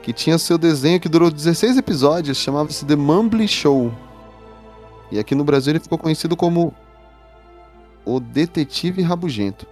que 0.02 0.12
tinha 0.12 0.39
seu 0.39 0.56
desenho 0.56 1.01
que 1.01 1.09
durou 1.09 1.30
16 1.30 1.76
episódios, 1.76 2.39
chamava-se 2.39 2.85
The 2.85 2.97
Mumbly 2.97 3.47
Show. 3.47 3.93
E 5.10 5.18
aqui 5.18 5.35
no 5.35 5.44
Brasil 5.44 5.72
ele 5.72 5.80
ficou 5.80 5.98
conhecido 5.98 6.36
como 6.36 6.74
o 8.09 8.18
Detetive 8.18 9.02
Rabugento. 9.02 9.66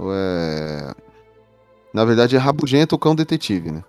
É... 0.00 0.92
Na 1.92 2.04
verdade 2.04 2.34
é 2.34 2.38
Rabugento 2.38 2.96
o 2.96 2.98
Cão 2.98 3.14
Detetive, 3.14 3.70
né? 3.70 3.84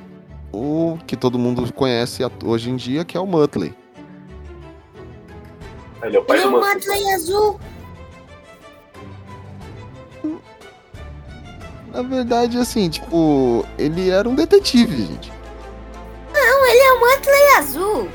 o 0.53 0.99
que 1.07 1.17
todo 1.17 1.39
mundo 1.39 1.73
conhece 1.73 2.23
hoje 2.45 2.71
em 2.71 2.77
dia, 2.77 3.05
que 3.05 3.17
é 3.17 3.21
o 3.21 3.27
Muttley. 3.27 3.75
Ele 6.03 6.17
é 6.17 6.21
o 6.21 6.25
pai 6.25 6.41
do 6.41 6.49
um. 6.49 6.61
Muttley 6.61 7.15
azul. 7.15 7.61
Na 11.93 12.01
verdade, 12.01 12.57
assim, 12.57 12.89
tipo, 12.89 13.67
ele 13.77 14.09
era 14.09 14.27
um 14.27 14.35
detetive, 14.35 14.97
gente. 14.97 15.31
Não, 16.33 16.67
ele 16.67 16.79
é 16.79 16.93
o 16.93 17.01
Muttley 17.01 17.57
azul. 17.59 18.09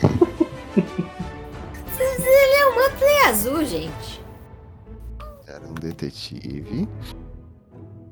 ele 1.98 2.54
é 2.54 2.66
o 2.66 2.74
Muttley 2.76 3.18
azul, 3.26 3.64
gente. 3.64 4.22
Era 5.48 5.66
um 5.66 5.74
detetive. 5.74 6.88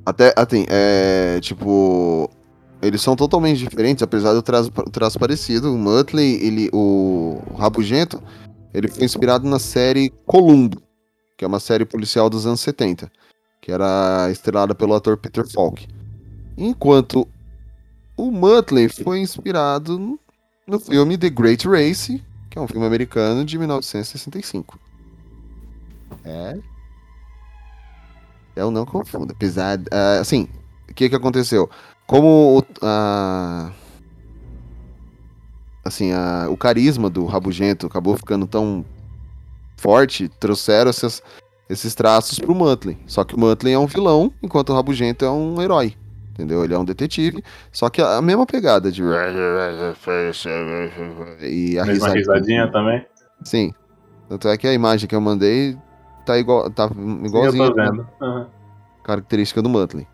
Até, 0.05 0.35
assim, 0.37 0.67
é. 0.69 1.39
Tipo. 1.41 2.29
Eles 2.83 3.01
são 3.01 3.17
totalmente 3.17 3.59
diferentes, 3.59 4.03
apesar 4.03 4.35
do 4.35 4.43
traço, 4.43 4.71
traço 4.93 5.19
parecido. 5.19 5.73
O 5.73 5.79
Muttley, 5.79 6.35
ele, 6.45 6.69
o, 6.73 7.41
o 7.51 7.55
Rabugento, 7.55 8.23
ele 8.75 8.89
foi 8.89 9.05
inspirado 9.05 9.49
na 9.49 9.59
série 9.59 10.13
Columbo, 10.27 10.83
que 11.39 11.45
é 11.45 11.49
uma 11.49 11.59
série 11.59 11.87
policial 11.87 12.29
dos 12.29 12.45
anos 12.45 12.61
70, 12.61 13.11
que 13.67 13.73
era 13.73 14.29
estrelada 14.31 14.77
pelo 14.77 14.95
ator 14.95 15.17
Peter 15.17 15.45
Falk. 15.45 15.89
Enquanto 16.57 17.27
o 18.17 18.31
Muttley 18.31 18.89
foi 18.89 19.19
inspirado 19.19 19.99
no- 20.69 20.79
filme 20.79 21.19
The 21.19 21.29
Great 21.31 21.67
Race, 21.67 22.23
que 22.49 22.57
é 22.61 22.63
um 22.63 22.69
filme 22.69 22.87
americano 22.87 23.45
de 23.45 23.59
1965. 23.59 24.79
É. 26.25 26.57
Eu 28.55 28.71
não 28.71 28.87
confundo. 28.87 29.33
Apesar. 29.33 29.81
ah, 29.91 30.21
assim, 30.21 30.49
o 30.89 30.95
que 30.95 31.09
que 31.09 31.17
aconteceu? 31.17 31.69
Como 32.07 32.65
a- 32.81 33.73
assim, 35.85 36.13
a- 36.13 36.47
o 36.49 36.57
carisma 36.57 37.11
do 37.11 37.25
Rabugento 37.27 37.85
acabou 37.89 38.17
ficando 38.17 38.47
tão 38.47 38.85
forte, 39.77 40.29
trouxeram 40.29 40.89
essas- 40.89 41.21
esses 41.69 41.95
traços 41.95 42.39
pro 42.39 42.55
Muttley. 42.55 42.99
Só 43.07 43.25
que 43.25 43.35
o 43.35 43.41
Muttley 43.41 43.75
é 43.75 43.79
um 43.79 43.87
vilão, 43.87 44.33
enquanto 44.43 44.71
o 44.71 44.75
Rabugento 44.75 45.25
é 45.25 45.31
um 45.31 45.61
herói. 45.61 45.95
Entendeu? 46.33 46.65
Ele 46.65 46.75
é 46.75 46.79
um 46.79 46.85
detetive. 46.85 47.43
Só 47.73 47.89
que 47.89 48.03
a, 48.03 48.19
a 48.19 48.23
mesma 48.23 48.45
pegada 48.45 48.93
de. 48.93 49.03
E 49.03 49.07
a 51.79 51.85
Mesma 51.85 51.87
risadinha. 51.87 52.15
risadinha 52.15 52.71
também. 52.71 53.07
Sim. 53.43 53.73
Tanto 54.29 54.49
é 54.49 54.57
que 54.59 54.67
a 54.67 54.75
imagem 54.75 55.09
que 55.09 55.15
eu 55.15 55.21
mandei 55.21 55.79
tá 56.27 56.39
igual. 56.39 56.69
Tá 56.71 56.91
igualzinho. 57.25 57.65
Eu 57.65 57.71
tô 57.71 57.75
vendo. 57.75 58.07
Aham. 58.21 58.47
Característica 59.03 59.63
do 59.63 59.69
Muttley. 59.69 60.07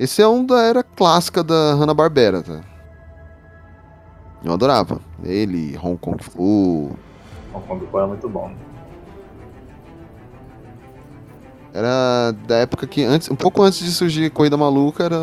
Esse 0.00 0.20
é 0.20 0.26
um 0.26 0.44
da 0.44 0.62
era 0.62 0.82
clássica 0.82 1.44
da 1.44 1.74
Hanna-Barbera, 1.74 2.42
tá? 2.42 2.60
Eu 4.44 4.52
adorava. 4.52 5.00
Ele, 5.22 5.78
Hong 5.78 5.96
Kong 5.96 6.22
Fu. 6.22 6.96
Hong 7.54 7.66
Kong 7.66 7.86
Fu 7.86 7.98
é 8.00 8.06
muito 8.06 8.28
bom. 8.28 8.52
Era 11.76 12.32
da 12.46 12.56
época 12.56 12.86
que 12.86 13.02
antes, 13.04 13.30
um 13.30 13.36
pouco 13.36 13.62
antes 13.62 13.80
de 13.80 13.90
surgir 13.90 14.30
Corrida 14.30 14.56
Maluca, 14.56 15.04
era 15.04 15.18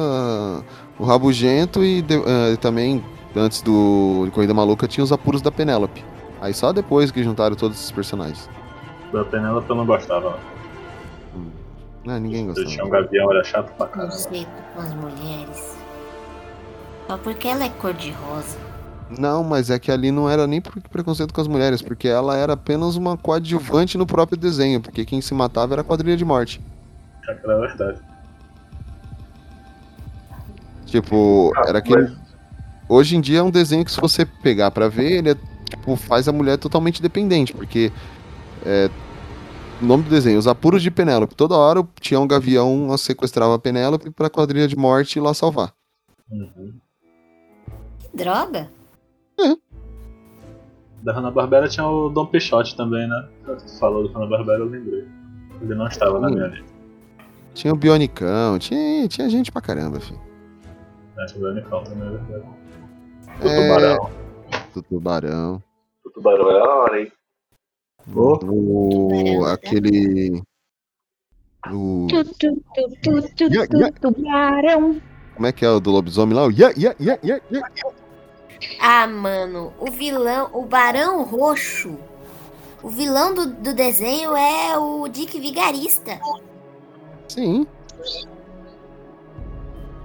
o 0.99 1.03
Rabugento 1.03 1.83
e 1.83 2.01
de- 2.03 2.13
eh, 2.15 2.55
também 2.61 3.03
antes 3.35 3.61
do 3.63 4.23
de 4.25 4.31
Corrida 4.31 4.53
Maluca 4.53 4.87
tinha 4.87 5.03
os 5.03 5.11
apuros 5.11 5.41
da 5.41 5.51
Penélope. 5.51 6.05
Aí 6.39 6.53
só 6.53 6.71
depois 6.71 7.09
que 7.09 7.23
juntaram 7.23 7.55
todos 7.55 7.77
esses 7.77 7.89
personagens. 7.91 8.47
Da 9.11 9.23
Penélope 9.25 9.67
eu 9.69 9.75
não 9.75 9.85
gostava. 9.85 10.37
Ah, 12.07 12.19
ninguém 12.19 12.41
não. 12.41 12.47
gostava. 12.53 12.67
Tinha 12.69 12.85
um 12.85 12.89
gavião, 12.89 13.31
era 13.31 13.43
chato 13.43 13.71
pra 13.77 13.87
caramba. 13.87 14.11
Conceito 14.11 14.49
com 14.75 14.81
as 14.81 14.93
mulheres. 14.93 15.77
Só 17.07 17.17
porque 17.17 17.47
ela 17.47 17.63
é 17.65 17.69
cor-de-rosa. 17.69 18.57
Não, 19.17 19.43
mas 19.43 19.69
é 19.69 19.77
que 19.79 19.91
ali 19.91 20.11
não 20.11 20.29
era 20.29 20.47
nem 20.47 20.61
por 20.61 20.81
preconceito 20.81 21.33
com 21.33 21.41
as 21.41 21.47
mulheres, 21.47 21.81
porque 21.81 22.07
ela 22.07 22.35
era 22.37 22.53
apenas 22.53 22.95
uma 22.95 23.17
coadjuvante 23.17 23.97
no 23.97 24.05
próprio 24.05 24.37
desenho, 24.37 24.81
porque 24.81 25.05
quem 25.05 25.21
se 25.21 25.33
matava 25.33 25.73
era 25.73 25.81
a 25.81 25.85
quadrilha 25.85 26.17
de 26.17 26.25
morte. 26.25 26.61
Aquela 27.27 27.53
é 27.53 27.67
verdade. 27.67 27.99
Tipo, 30.85 31.51
era 31.65 31.79
aquele. 31.79 32.15
Hoje 32.87 33.15
em 33.15 33.21
dia 33.21 33.39
é 33.39 33.43
um 33.43 33.49
desenho 33.49 33.83
que 33.83 33.91
se 33.91 33.99
você 33.99 34.25
pegar 34.25 34.71
pra 34.71 34.87
ver, 34.87 35.13
ele 35.13 35.31
é, 35.31 35.35
tipo, 35.69 35.95
faz 35.95 36.27
a 36.27 36.31
mulher 36.31 36.57
totalmente 36.57 37.01
dependente, 37.01 37.53
porque 37.53 37.91
é, 38.65 38.89
o 39.81 39.85
nome 39.85 40.03
do 40.03 40.09
desenho, 40.09 40.37
os 40.37 40.47
apuros 40.47 40.81
de 40.81 40.91
Penélope. 40.91 41.35
Toda 41.35 41.55
hora 41.55 41.85
tinha 41.99 42.19
um 42.19 42.27
gavião 42.27 42.95
sequestrava 42.97 43.55
a 43.55 43.59
Penélope 43.59 44.11
pra 44.11 44.29
quadrilha 44.29 44.67
de 44.67 44.75
morte 44.75 45.17
ir 45.17 45.21
lá 45.21 45.33
salvar. 45.33 45.73
Uhum. 46.29 46.73
Que 47.99 48.09
droga? 49.37 49.59
Da 51.03 51.13
Hanna-Barbera 51.13 51.67
tinha 51.67 51.85
o 51.85 52.09
Dom 52.09 52.25
Pichote 52.27 52.77
também, 52.77 53.07
né? 53.07 53.27
Você 53.45 53.79
falou 53.79 54.07
do 54.07 54.13
Hanna-Barbera, 54.13 54.59
eu 54.59 54.65
lembrei. 54.65 55.05
Ele 55.61 55.75
não 55.75 55.87
estava 55.87 56.19
na 56.19 56.29
minha 56.29 56.47
lista. 56.47 56.73
Tinha 57.53 57.73
o 57.73 57.77
Bionicão, 57.77 58.57
tinha, 58.57 59.07
tinha 59.07 59.29
gente 59.29 59.51
pra 59.51 59.61
caramba, 59.61 59.99
filho. 59.99 60.19
Acho 61.17 61.35
que 61.35 61.43
o 61.43 61.49
Unicão 61.51 61.83
também 61.83 62.07
é 62.07 62.11
verdade. 62.11 62.43
O 63.41 63.47
É, 63.47 63.67
tubarão. 63.67 64.09
Do 64.73 64.81
tubarão. 64.81 65.63
O 66.05 66.09
tubarão 66.09 66.51
é 66.51 66.59
a 66.59 66.63
hora, 66.63 67.01
hein? 67.01 67.11
O, 68.15 69.45
aquele. 69.45 70.41
O, 71.71 72.07
Tu, 72.09 72.23
tu, 72.23 72.33
tu, 72.33 72.61
tu, 73.01 73.21
tu, 73.35 73.49
tu, 73.69 73.77
ya. 73.77 73.91
Tubarão. 73.91 75.01
como 75.35 75.47
é 75.47 75.51
que 75.51 75.63
é 75.63 75.69
o 75.69 75.79
do 75.79 75.91
lobisomem 75.91 76.35
lá? 76.35 76.45
O 76.45 76.51
yeah, 76.51 76.73
yeah, 76.77 76.97
yeah, 76.99 77.21
yeah, 77.23 77.45
yeah. 77.51 77.95
Ah, 78.79 79.07
mano, 79.07 79.73
o 79.79 79.91
vilão, 79.91 80.49
o 80.53 80.63
Barão 80.63 81.23
Roxo. 81.23 81.97
O 82.81 82.89
vilão 82.89 83.33
do, 83.33 83.47
do 83.47 83.73
desenho 83.73 84.35
é 84.35 84.77
o 84.77 85.07
Dick 85.07 85.39
Vigarista. 85.39 86.19
Sim. 87.29 87.65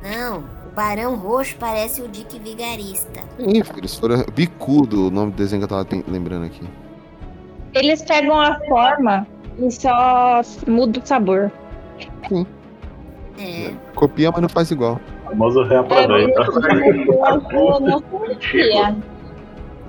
Não, 0.03 0.45
o 0.66 0.75
Barão 0.75 1.16
Roxo 1.16 1.57
parece 1.59 2.01
o 2.01 2.09
Dick 2.09 2.39
Vigarista. 2.39 3.20
Sim, 3.37 3.62
filho, 3.65 3.79
eles 3.79 3.95
foram. 3.97 4.25
Bicudo, 4.33 5.09
o 5.09 5.11
nome 5.11 5.33
do 5.33 5.37
desenho 5.37 5.66
que 5.66 5.73
eu 5.73 5.85
tava 5.85 6.05
lembrando 6.07 6.47
aqui. 6.47 6.69
Eles 7.75 8.03
pegam 8.03 8.41
a 8.41 8.59
forma 8.66 9.27
e 9.59 9.70
só 9.70 10.41
muda 10.66 11.01
o 11.01 11.07
sabor. 11.07 11.51
É. 13.39 13.73
Copia, 13.95 14.31
mas 14.31 14.41
não 14.41 14.49
faz 14.49 14.70
igual. 14.70 15.01
Famoso 15.29 15.63
reaproveita. 15.63 16.45
Não 17.81 18.03
conhecia. 18.03 18.97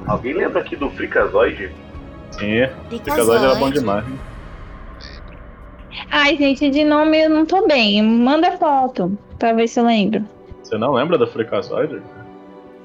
Alguém 0.05 0.33
lembra 0.33 0.61
aqui 0.61 0.75
do 0.75 0.89
Freakazoid? 0.91 1.71
Sim, 2.31 2.63
o 2.63 2.99
Freakazoid 2.99 3.45
era 3.45 3.55
bom 3.55 3.69
demais. 3.69 4.05
Ai, 6.11 6.35
gente, 6.37 6.69
de 6.69 6.83
nome 6.83 7.25
eu 7.25 7.29
não 7.29 7.45
tô 7.45 7.67
bem. 7.67 8.01
Manda 8.01 8.57
foto 8.57 9.17
pra 9.37 9.53
ver 9.53 9.67
se 9.67 9.79
eu 9.79 9.85
lembro. 9.85 10.23
Você 10.63 10.77
não 10.77 10.93
lembra 10.93 11.17
do 11.17 11.27
Freakazoid? 11.27 12.01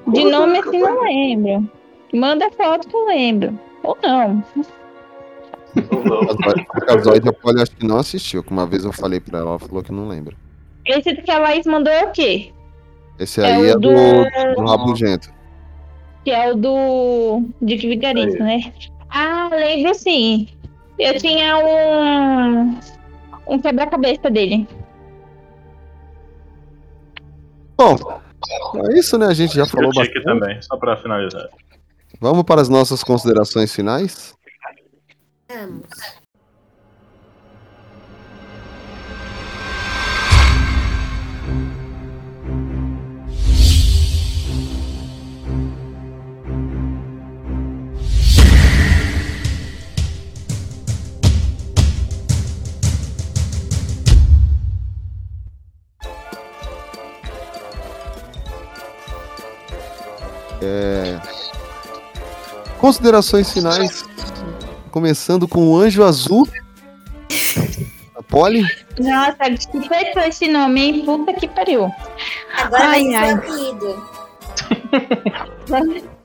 De 0.07 0.23
nome 0.25 0.59
assim 0.59 0.79
não 0.79 1.01
lembro. 1.03 1.69
Manda 2.13 2.49
foto 2.51 2.87
que 2.87 2.95
eu 2.95 3.05
lembro. 3.07 3.59
Ou 3.83 3.97
não. 4.03 4.43
O 5.75 6.81
Casoide 6.85 7.27
a 7.27 7.33
Polly 7.33 7.61
acho 7.61 7.71
que 7.75 7.85
não 7.85 7.97
assistiu, 7.97 8.41
que 8.41 8.51
uma 8.51 8.65
vez 8.65 8.85
eu 8.85 8.93
falei 8.93 9.19
pra 9.19 9.39
ela, 9.39 9.49
ela 9.51 9.59
falou 9.59 9.83
que 9.83 9.91
não 9.91 10.07
lembra. 10.07 10.33
Esse 10.85 11.15
que 11.15 11.31
a 11.31 11.39
Laís 11.39 11.65
mandou 11.65 11.91
é 11.91 12.05
o 12.05 12.11
quê? 12.11 12.51
Esse 13.19 13.41
É 13.41 13.45
aí 13.45 13.69
é, 13.69 13.73
do, 13.73 13.79
do- 13.79 14.55
do 14.55 14.65
Rabugento. 14.65 15.33
Que 16.23 16.31
é 16.31 16.51
o 16.51 16.55
do 16.55 17.43
Dick 17.61 17.87
Vigarista, 17.87 18.43
né? 18.43 18.73
Ah, 19.09 19.49
lembro 19.51 19.93
sim. 19.95 20.47
Eu 20.99 21.17
tinha 21.17 21.57
um. 21.57 22.79
Um 23.47 23.59
quebra-cabeça 23.59 24.29
dele. 24.29 24.67
Bom, 27.77 27.95
é 28.87 28.97
isso, 28.97 29.17
né? 29.17 29.27
A 29.27 29.33
gente 29.33 29.55
já 29.55 29.65
falou 29.65 29.91
bastante. 29.93 30.23
também, 30.23 30.61
só 30.61 30.77
pra 30.77 30.97
finalizar. 30.97 31.47
Vamos 32.19 32.43
para 32.43 32.61
as 32.61 32.69
nossas 32.69 33.03
considerações 33.03 33.73
finais? 33.75 34.33
Vamos. 35.49 35.85
É... 60.65 61.19
Considerações 62.79 63.51
finais. 63.51 64.03
Começando 64.91 65.47
com 65.47 65.67
o 65.67 65.77
Anjo 65.77 66.03
Azul. 66.03 66.47
A 68.15 68.23
Polly. 68.23 68.63
Nossa, 68.99 69.49
que 69.71 69.87
foi 70.13 70.27
esse 70.27 70.47
nome, 70.47 70.81
hein? 70.81 71.05
Puta 71.05 71.33
que 71.33 71.47
pariu. 71.47 71.91
Agora 72.57 72.83
Ai, 72.83 73.03
vai 73.11 73.41
ser 73.41 73.75
ai. 75.71 76.03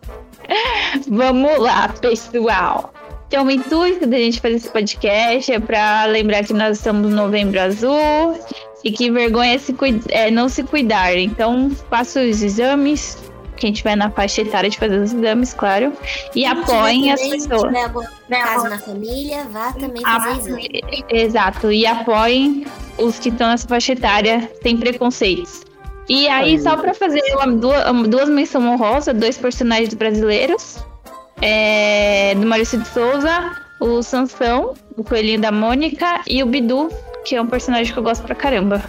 Vamos 1.09 1.59
lá, 1.59 1.89
pessoal. 1.89 2.93
Então, 3.29 3.47
o 3.47 3.51
intuito 3.51 4.07
da 4.07 4.17
gente 4.17 4.41
fazer 4.41 4.57
esse 4.57 4.69
podcast 4.69 5.53
é 5.53 5.61
para 5.61 6.05
lembrar 6.07 6.45
que 6.45 6.53
nós 6.53 6.79
estamos 6.79 7.09
no 7.09 7.17
Novembro 7.17 7.61
Azul 7.61 8.37
e 8.83 8.91
que 8.91 9.11
vergonha 9.11 9.55
é, 9.55 9.59
se 9.59 9.75
é 10.09 10.31
não 10.31 10.49
se 10.49 10.65
cuidar. 10.65 11.17
Então, 11.17 11.71
faça 11.89 12.21
os 12.21 12.43
exames. 12.43 13.17
Quem 13.61 13.73
tiver 13.73 13.95
na 13.95 14.11
faixa 14.11 14.41
etária 14.41 14.71
de 14.71 14.79
fazer 14.79 14.99
os 14.99 15.13
exames, 15.13 15.53
claro. 15.53 15.93
E 16.35 16.47
apoiem 16.47 17.13
as 17.13 17.21
Se 17.21 17.31
pessoas. 17.31 17.63
tiver 17.63 17.85
algum 17.85 18.03
caso 18.31 18.69
na 18.71 18.79
família, 18.79 19.45
vá 19.51 19.73
também 19.75 20.03
Ah, 20.05 20.19
fazer 20.19 20.51
exame. 20.51 20.83
Exato, 21.11 21.71
e 21.71 21.87
apoiem 21.87 22.67
os 22.99 23.19
que 23.19 23.29
estão 23.29 23.49
nessa 23.49 23.69
faixa 23.69 23.93
etária 23.93 24.51
sem 24.63 24.79
preconceitos. 24.79 25.63
E 26.09 26.27
aí, 26.27 26.59
só 26.59 26.77
pra 26.77 26.95
fazer 26.95 27.21
uma, 27.37 27.47
duas, 27.49 28.09
duas 28.09 28.29
menções 28.31 28.65
honrosas, 28.65 29.15
dois 29.15 29.37
personagens 29.37 29.93
brasileiros, 29.95 30.79
é, 31.43 32.35
do 32.35 32.47
Maurício 32.47 32.79
de 32.81 32.89
Souza, 32.89 33.53
o 33.79 34.03
Sansão, 34.03 34.75
o 34.97 35.05
Coelhinho 35.05 35.41
da 35.41 35.53
Mônica, 35.53 36.23
e 36.27 36.43
o 36.43 36.47
Bidu, 36.47 36.89
que 37.27 37.37
é 37.37 37.43
um 37.43 37.47
personagem 37.47 37.93
que 37.93 37.99
eu 37.99 38.03
gosto 38.03 38.23
pra 38.25 38.35
caramba. 38.35 38.83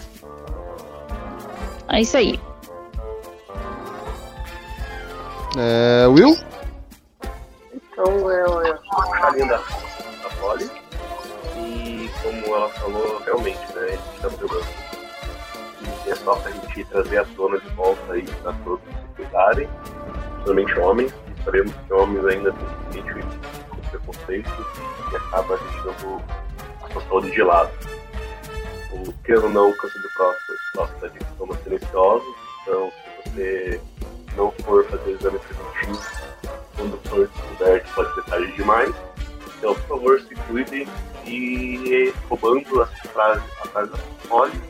É 1.89 2.01
isso 2.01 2.15
aí. 2.17 2.39
É, 5.57 6.07
Will? 6.07 6.37
Então 7.73 8.31
é, 8.31 8.69
é 8.69 9.25
a 9.25 9.29
linha 9.31 9.47
da, 9.47 9.57
da 9.57 10.29
Polly. 10.39 10.69
E 11.57 12.09
como 12.23 12.55
ela 12.55 12.69
falou, 12.69 13.21
realmente, 13.25 13.59
né? 13.73 13.81
A 13.83 13.89
gente 13.89 14.21
tá 14.21 14.29
jogando. 14.29 14.65
E 16.05 16.09
é 16.09 16.15
só 16.15 16.35
pra 16.35 16.51
gente 16.51 16.85
trazer 16.85 17.17
a 17.17 17.25
tona 17.35 17.59
de 17.59 17.67
volta 17.69 18.13
aí 18.13 18.23
pra 18.41 18.53
todos 18.63 18.83
se 18.85 19.15
cuidarem, 19.15 19.69
principalmente 20.33 20.79
homens. 20.79 21.11
E 21.11 21.43
sabemos 21.43 21.73
que 21.75 21.93
homens 21.93 22.25
ainda 22.25 22.53
têm 22.91 23.03
gente 23.03 23.25
com 23.69 23.77
preconceito 23.89 24.49
e 25.11 25.15
acaba 25.15 25.57
deixando 25.57 26.21
a 26.81 26.87
pessoa 26.87 27.21
de 27.21 27.43
lado. 27.43 27.71
O, 28.93 29.13
querendo 29.23 29.45
ou 29.45 29.49
não, 29.49 29.69
o 29.69 29.77
câncer 29.77 30.01
de 30.01 30.13
próstata 30.13 30.51
próstata 30.73 31.09
de 31.09 31.25
sintomas 31.25 31.61
silenciosos. 31.63 32.35
Então, 32.61 32.91
se 32.91 33.29
você 33.29 33.81
não 34.35 34.51
for 34.63 34.85
fazer 34.85 35.11
exame 35.11 35.39
preventivo, 35.39 36.01
quando 36.75 37.09
for 37.09 37.27
descoberto 37.27 37.93
pode 37.93 38.15
ser 38.15 38.23
tarde 38.23 38.51
demais. 38.53 38.95
Então, 39.57 39.75
por 39.75 39.87
favor, 39.87 40.19
se 40.21 40.35
cuidem 40.35 40.87
e 41.25 42.13
roubando 42.29 42.81
as 42.81 42.89
frases, 43.11 43.43
a 43.63 43.67
frase 43.67 43.91
da 43.91 43.97
Molly, 44.27 44.61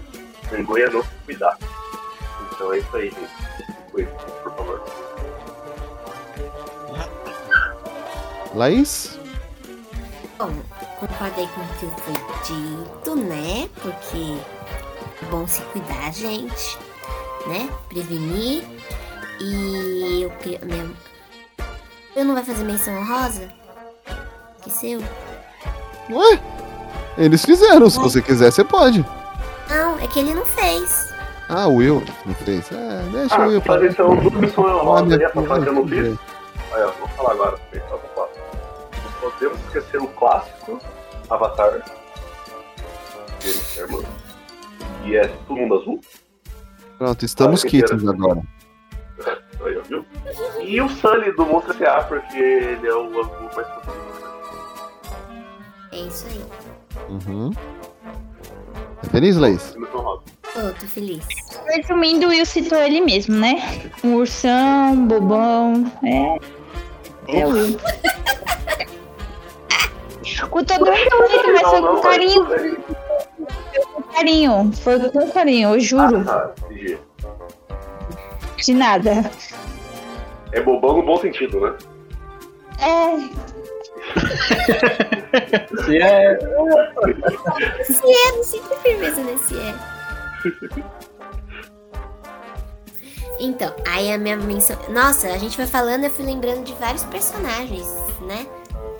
vergonha 0.49 0.89
não 0.89 1.01
se 1.01 1.09
cuidar. 1.25 1.57
Então 2.51 2.73
é 2.73 2.77
isso 2.79 2.95
aí, 2.95 3.09
gente. 3.09 3.65
Se 3.65 3.73
cuidem, 3.91 4.13
por 4.43 4.55
favor. 4.55 4.83
Laís? 8.53 9.17
Bom, 10.37 10.51
concordei 10.99 11.47
com 11.47 11.61
o 11.61 11.67
que 11.79 12.01
foi 12.01 12.13
dito, 12.45 13.15
né? 13.15 13.69
Porque 13.81 14.37
é 15.21 15.25
bom 15.29 15.47
se 15.47 15.61
cuidar, 15.65 16.11
gente, 16.11 16.77
né? 17.47 17.69
Prevenir. 17.87 18.65
E 19.43 20.21
eu 20.23 20.29
que 20.31 20.59
meu 20.65 20.89
eu 22.15 22.25
não 22.25 22.33
vai 22.33 22.43
fazer 22.43 22.63
menção 22.63 22.93
honrosa? 22.97 23.49
Esqueceu? 24.57 25.01
Ué? 26.09 26.39
Eles 27.17 27.43
fizeram, 27.43 27.89
se 27.89 27.97
você 27.97 28.21
quiser, 28.21 28.51
você 28.51 28.63
pode. 28.63 29.05
Não, 29.69 29.97
é 29.99 30.07
que 30.07 30.19
ele 30.19 30.33
não 30.33 30.45
fez. 30.45 31.09
Ah, 31.47 31.67
o 31.67 31.75
Will 31.75 32.03
não 32.25 32.33
fez. 32.35 32.69
É, 32.71 33.03
deixa 33.11 33.35
Ah, 33.35 33.45
o 33.45 33.49
Will 33.49 33.61
fazer 33.61 33.91
então 33.91 34.15
duas 34.17 34.33
menções 34.33 34.71
Ah, 34.71 34.75
honrosas 34.77 35.05
minha 35.07 35.17
aí, 35.17 35.23
essa 35.23 35.41
que 35.61 35.69
eu 35.69 35.73
não 35.73 35.87
fiz. 35.87 36.19
Aí, 36.73 36.83
ó, 36.83 36.91
vou 36.99 37.07
falar 37.09 37.31
agora. 37.31 37.57
Só 37.89 37.97
falar. 37.97 38.29
Não 39.03 39.31
podemos 39.31 39.59
esquecer 39.65 40.01
o 40.01 40.07
clássico 40.07 40.79
Avatar. 41.29 41.81
James 43.41 43.75
Cameron. 43.75 44.03
E 45.05 45.15
é 45.15 45.27
todo 45.47 45.57
mundo 45.57 45.75
azul. 45.75 46.01
Pronto, 46.97 47.25
estamos 47.25 47.63
quites 47.63 48.07
agora. 48.07 48.41
Aí, 49.63 49.77
ó, 49.77 49.81
viu? 49.81 50.05
E 50.61 50.81
o 50.81 50.89
Sully 50.89 51.31
do 51.33 51.45
Monstro 51.45 51.73
S.A., 51.73 52.03
porque 52.03 52.37
ele 52.37 52.87
é 52.87 52.93
o 52.93 53.19
azul 53.19 53.49
mais 53.55 53.67
possível. 53.67 54.11
É 55.91 55.97
isso 55.97 56.25
aí. 56.27 56.45
Uhum. 57.09 57.51
Tá 57.51 59.09
feliz? 59.11 59.37
Menção 59.37 60.01
rosa. 60.01 60.21
Tô, 60.53 60.73
tô 60.79 60.87
feliz. 60.87 61.25
Resumindo, 61.67 62.27
o 62.27 62.29
Will 62.29 62.45
citou 62.45 62.77
ele 62.77 63.01
mesmo, 63.01 63.35
né? 63.35 63.61
Um 64.03 64.15
ursão, 64.15 65.07
bobão. 65.07 65.91
É. 66.03 66.37
É 67.27 67.45
o 67.45 67.49
Will. 67.49 67.79
Com 70.49 70.63
todo 70.63 70.85
respeito, 70.85 71.53
mas 71.53 71.69
foi 71.69 71.81
com 71.81 72.01
carinho. 72.01 72.45
Foi 72.45 72.75
com 73.85 74.01
carinho. 74.03 74.71
Foi 74.73 75.09
com 75.09 75.31
carinho, 75.31 75.73
eu 75.75 75.79
juro. 75.79 76.25
Ah, 76.27 76.51
entendi. 76.65 76.97
De 78.61 78.73
nada. 78.73 79.31
É 80.51 80.61
bobão 80.61 80.97
no 80.97 81.03
bom 81.03 81.17
sentido, 81.19 81.59
né? 81.59 81.75
É. 82.79 83.17
Se 85.85 85.97
é. 85.97 86.39
Se 87.83 88.03
é, 88.05 88.31
não 88.35 88.43
sinto 88.43 88.75
firmeza 88.81 89.23
nesse 89.23 89.55
é. 89.57 89.73
Então, 93.39 93.73
aí 93.87 94.11
a 94.11 94.17
minha 94.17 94.37
menção. 94.37 94.77
Nossa, 94.89 95.27
a 95.29 95.37
gente 95.37 95.55
foi 95.55 95.65
falando, 95.65 96.03
eu 96.03 96.11
fui 96.11 96.25
lembrando 96.25 96.63
de 96.63 96.73
vários 96.73 97.03
personagens, 97.05 97.87
né? 98.21 98.45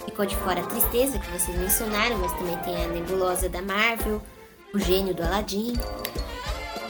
Ficou 0.05 0.25
de 0.25 0.35
fora 0.37 0.61
a 0.61 0.65
tristeza, 0.65 1.19
que 1.19 1.29
vocês 1.31 1.55
mencionaram, 1.57 2.17
mas 2.17 2.33
também 2.33 2.57
tem 2.57 2.83
a 2.83 2.87
nebulosa 2.87 3.47
da 3.47 3.61
Marvel, 3.61 4.21
o 4.73 4.79
gênio 4.79 5.13
do 5.13 5.21
Aladdin. 5.21 5.73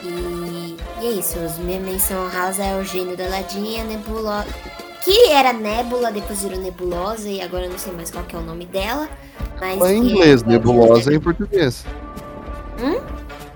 E, 0.03 0.77
e 1.01 1.05
é 1.07 1.11
isso, 1.11 1.37
os 1.39 1.57
minha 1.59 1.79
menção 1.79 2.25
honrosa 2.25 2.63
é 2.63 2.79
o 2.79 2.83
gênio 2.83 3.15
do 3.15 3.23
Aladdin 3.23 3.75
e 3.75 3.79
a 3.79 3.83
nebulosa. 3.83 4.47
Que 5.03 5.29
era 5.31 5.51
Nebula, 5.51 6.11
depois 6.11 6.43
virou 6.43 6.59
Nebulosa, 6.59 7.27
e 7.27 7.41
agora 7.41 7.65
eu 7.65 7.71
não 7.71 7.77
sei 7.79 7.91
mais 7.93 8.11
qual 8.11 8.23
é 8.31 8.37
o 8.37 8.41
nome 8.41 8.65
dela. 8.67 9.09
Mas 9.59 9.81
É 9.81 9.93
em 9.93 9.97
inglês, 10.09 10.43
é- 10.43 10.45
nebulosa 10.45 11.11
é 11.11 11.15
em 11.15 11.19
português. 11.19 11.85
Hum? 12.79 13.01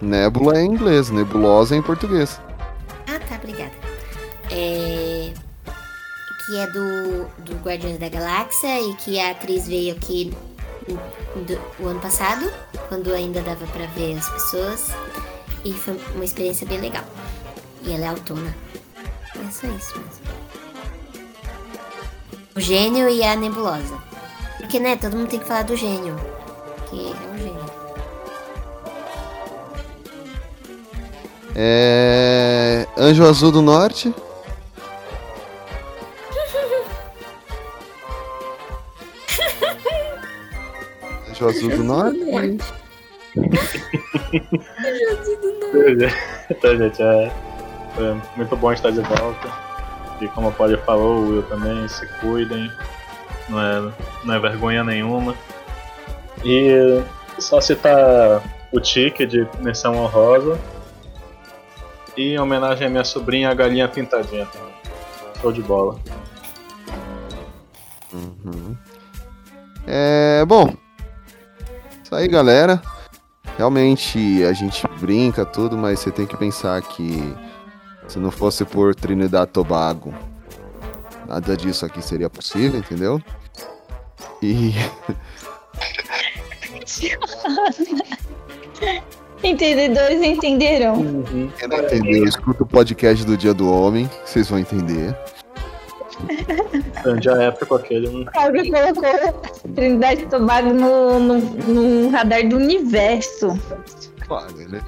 Nébula 0.01 0.57
é 0.57 0.61
em 0.63 0.67
inglês, 0.71 1.09
nebulosa 1.11 1.75
é 1.75 1.77
em 1.77 1.81
português. 1.83 2.39
Ah, 3.07 3.19
tá, 3.29 3.35
obrigada. 3.35 3.71
É... 4.51 5.31
Que 6.45 6.57
é 6.59 6.67
do, 6.67 7.25
do 7.39 7.55
Guardiões 7.63 7.97
da 7.97 8.07
Galáxia 8.09 8.79
e 8.81 8.93
que 8.95 9.19
a 9.19 9.31
atriz 9.31 9.67
veio 9.67 9.95
aqui 9.95 10.31
do- 10.87 11.59
o 11.83 11.87
ano 11.87 11.99
passado, 11.99 12.51
quando 12.87 13.11
ainda 13.13 13.41
dava 13.41 13.65
pra 13.67 13.85
ver 13.87 14.17
as 14.17 14.29
pessoas. 14.29 14.91
E 15.65 15.73
foi 15.73 15.99
uma 16.13 16.23
experiência 16.23 16.65
bem 16.67 16.79
legal. 16.79 17.03
E 17.81 17.91
ela 17.91 18.05
é 18.05 18.09
autona. 18.09 18.55
É 19.35 19.39
só 19.51 19.65
isso 19.67 19.97
mesmo. 19.97 20.21
O 22.55 22.59
gênio 22.59 23.09
e 23.09 23.23
a 23.23 23.35
nebulosa. 23.35 23.97
Porque, 24.59 24.79
né, 24.79 24.95
todo 24.95 25.17
mundo 25.17 25.27
tem 25.27 25.39
que 25.39 25.45
falar 25.45 25.63
do 25.63 25.75
gênio. 25.75 26.15
Que 26.87 27.07
é 27.07 27.13
o 27.33 27.37
gênio. 27.37 27.65
É. 31.55 32.85
Anjo 32.95 33.25
Azul 33.25 33.51
do 33.51 33.63
Norte. 33.63 34.13
Anjo 41.27 41.49
Azul 41.49 41.69
do 41.69 41.83
Norte. 41.83 42.84
Então, 46.49 46.77
gente, 46.77 47.01
é, 47.01 47.31
é 47.97 48.15
muito 48.37 48.55
bom 48.55 48.71
estar 48.71 48.91
de 48.91 49.01
volta. 49.01 49.65
E 50.21 50.27
como 50.29 50.47
a 50.47 50.51
Polly 50.51 50.77
falou, 50.77 51.17
o 51.17 51.29
Will 51.29 51.43
também, 51.43 51.87
se 51.87 52.05
cuidem. 52.19 52.71
Não 53.49 53.61
é, 53.61 53.91
não 54.23 54.33
é 54.33 54.39
vergonha 54.39 54.83
nenhuma. 54.83 55.35
E 56.43 57.03
só 57.37 57.59
citar 57.59 58.41
o 58.71 58.79
tique 58.79 59.25
de 59.25 59.47
menção 59.59 59.95
honrosa. 59.97 60.59
E 62.15 62.33
em 62.33 62.39
homenagem 62.39 62.87
à 62.87 62.89
minha 62.89 63.03
sobrinha, 63.03 63.49
a 63.49 63.53
galinha 63.53 63.87
pintadinha. 63.87 64.47
Show 65.41 65.51
de 65.51 65.61
bola. 65.61 65.99
Uhum. 68.13 68.77
É, 69.85 70.45
bom. 70.45 70.73
Isso 72.03 72.15
aí, 72.15 72.27
galera. 72.27 72.81
Realmente 73.57 74.43
a 74.43 74.53
gente 74.53 74.85
brinca 74.99 75.45
tudo, 75.45 75.77
mas 75.77 75.99
você 75.99 76.11
tem 76.11 76.25
que 76.25 76.35
pensar 76.35 76.81
que 76.81 77.33
se 78.07 78.19
não 78.19 78.31
fosse 78.31 78.65
por 78.65 78.93
Trinidad 78.93 79.47
e 79.47 79.51
Tobago, 79.51 80.13
nada 81.27 81.55
disso 81.55 81.85
aqui 81.85 82.01
seria 82.01 82.29
possível, 82.29 82.79
entendeu? 82.79 83.21
E 84.41 84.73
Entendedores 89.43 90.21
entenderão. 90.21 91.23
quem 91.57 91.67
não 91.67 91.79
entendeu, 91.79 92.25
escuta 92.25 92.63
o 92.63 92.65
podcast 92.65 93.23
do 93.25 93.37
Dia 93.37 93.53
do 93.53 93.71
Homem, 93.71 94.09
vocês 94.25 94.49
vão 94.49 94.57
entender. 94.57 95.15
Grande 97.03 97.29
a 97.29 97.33
época 97.43 97.75
aquele. 97.75 98.07
Hum, 98.07 98.25
Alguém 98.35 98.71
colocou 98.71 99.41
Trindade 99.75 100.23
e 100.23 100.25
Tobago 100.27 100.73
no, 100.73 101.19
no, 101.19 101.39
no 101.39 102.09
radar 102.09 102.47
do 102.47 102.57
universo. 102.57 103.59
Claro, 104.27 104.59
ele 104.59 104.77
é, 104.77 104.81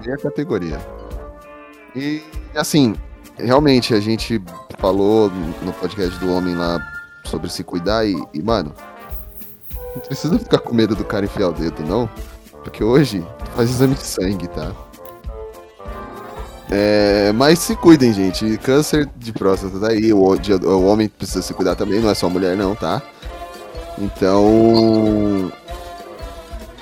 ele 0.00 0.10
é 0.10 0.14
a 0.14 0.18
categoria. 0.18 0.80
E 1.94 2.22
assim, 2.54 2.94
realmente 3.38 3.94
a 3.94 4.00
gente 4.00 4.42
falou 4.78 5.30
no 5.62 5.72
podcast 5.74 6.18
do 6.18 6.32
homem 6.32 6.54
lá 6.54 6.80
sobre 7.24 7.50
se 7.50 7.62
cuidar 7.62 8.06
e, 8.06 8.16
e, 8.32 8.42
mano, 8.42 8.74
não 9.94 10.02
precisa 10.02 10.38
ficar 10.38 10.58
com 10.58 10.74
medo 10.74 10.96
do 10.96 11.04
cara 11.04 11.24
enfiar 11.26 11.48
o 11.48 11.52
dedo, 11.52 11.82
não. 11.84 12.08
Porque 12.64 12.82
hoje 12.82 13.24
faz 13.54 13.70
exame 13.70 13.94
de 13.94 14.02
sangue, 14.02 14.48
tá? 14.48 14.72
É, 16.74 17.32
mas 17.34 17.58
se 17.58 17.76
cuidem, 17.76 18.14
gente. 18.14 18.56
Câncer 18.56 19.06
de 19.18 19.30
próstata 19.30 19.78
tá 19.78 19.88
aí. 19.88 20.10
O, 20.10 20.20
o 20.20 20.86
homem 20.86 21.06
precisa 21.06 21.42
se 21.42 21.52
cuidar 21.52 21.74
também, 21.74 22.00
não 22.00 22.08
é 22.08 22.14
só 22.14 22.30
mulher, 22.30 22.56
não, 22.56 22.74
tá? 22.74 23.02
Então. 23.98 25.52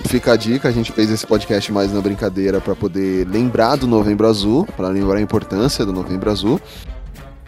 Fica 0.07 0.33
a 0.33 0.37
dica, 0.37 0.69
a 0.69 0.73
gente 0.73 0.93
fez 0.93 1.11
esse 1.11 1.27
podcast 1.27 1.73
mais 1.73 1.93
na 1.93 2.01
brincadeira 2.01 2.61
pra 2.61 2.75
poder 2.75 3.27
lembrar 3.29 3.77
do 3.77 3.87
Novembro 3.87 4.29
Azul, 4.29 4.67
pra 4.77 4.89
lembrar 4.89 5.19
a 5.19 5.21
importância 5.21 5.85
do 5.85 5.93
Novembro 5.93 6.31
Azul. 6.31 6.61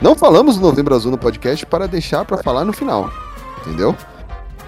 Não 0.00 0.16
falamos 0.16 0.56
do 0.56 0.62
Novembro 0.62 0.94
Azul 0.94 1.12
no 1.12 1.18
podcast 1.18 1.64
para 1.64 1.86
deixar 1.86 2.24
pra 2.24 2.38
falar 2.38 2.64
no 2.64 2.72
final, 2.72 3.10
entendeu? 3.60 3.96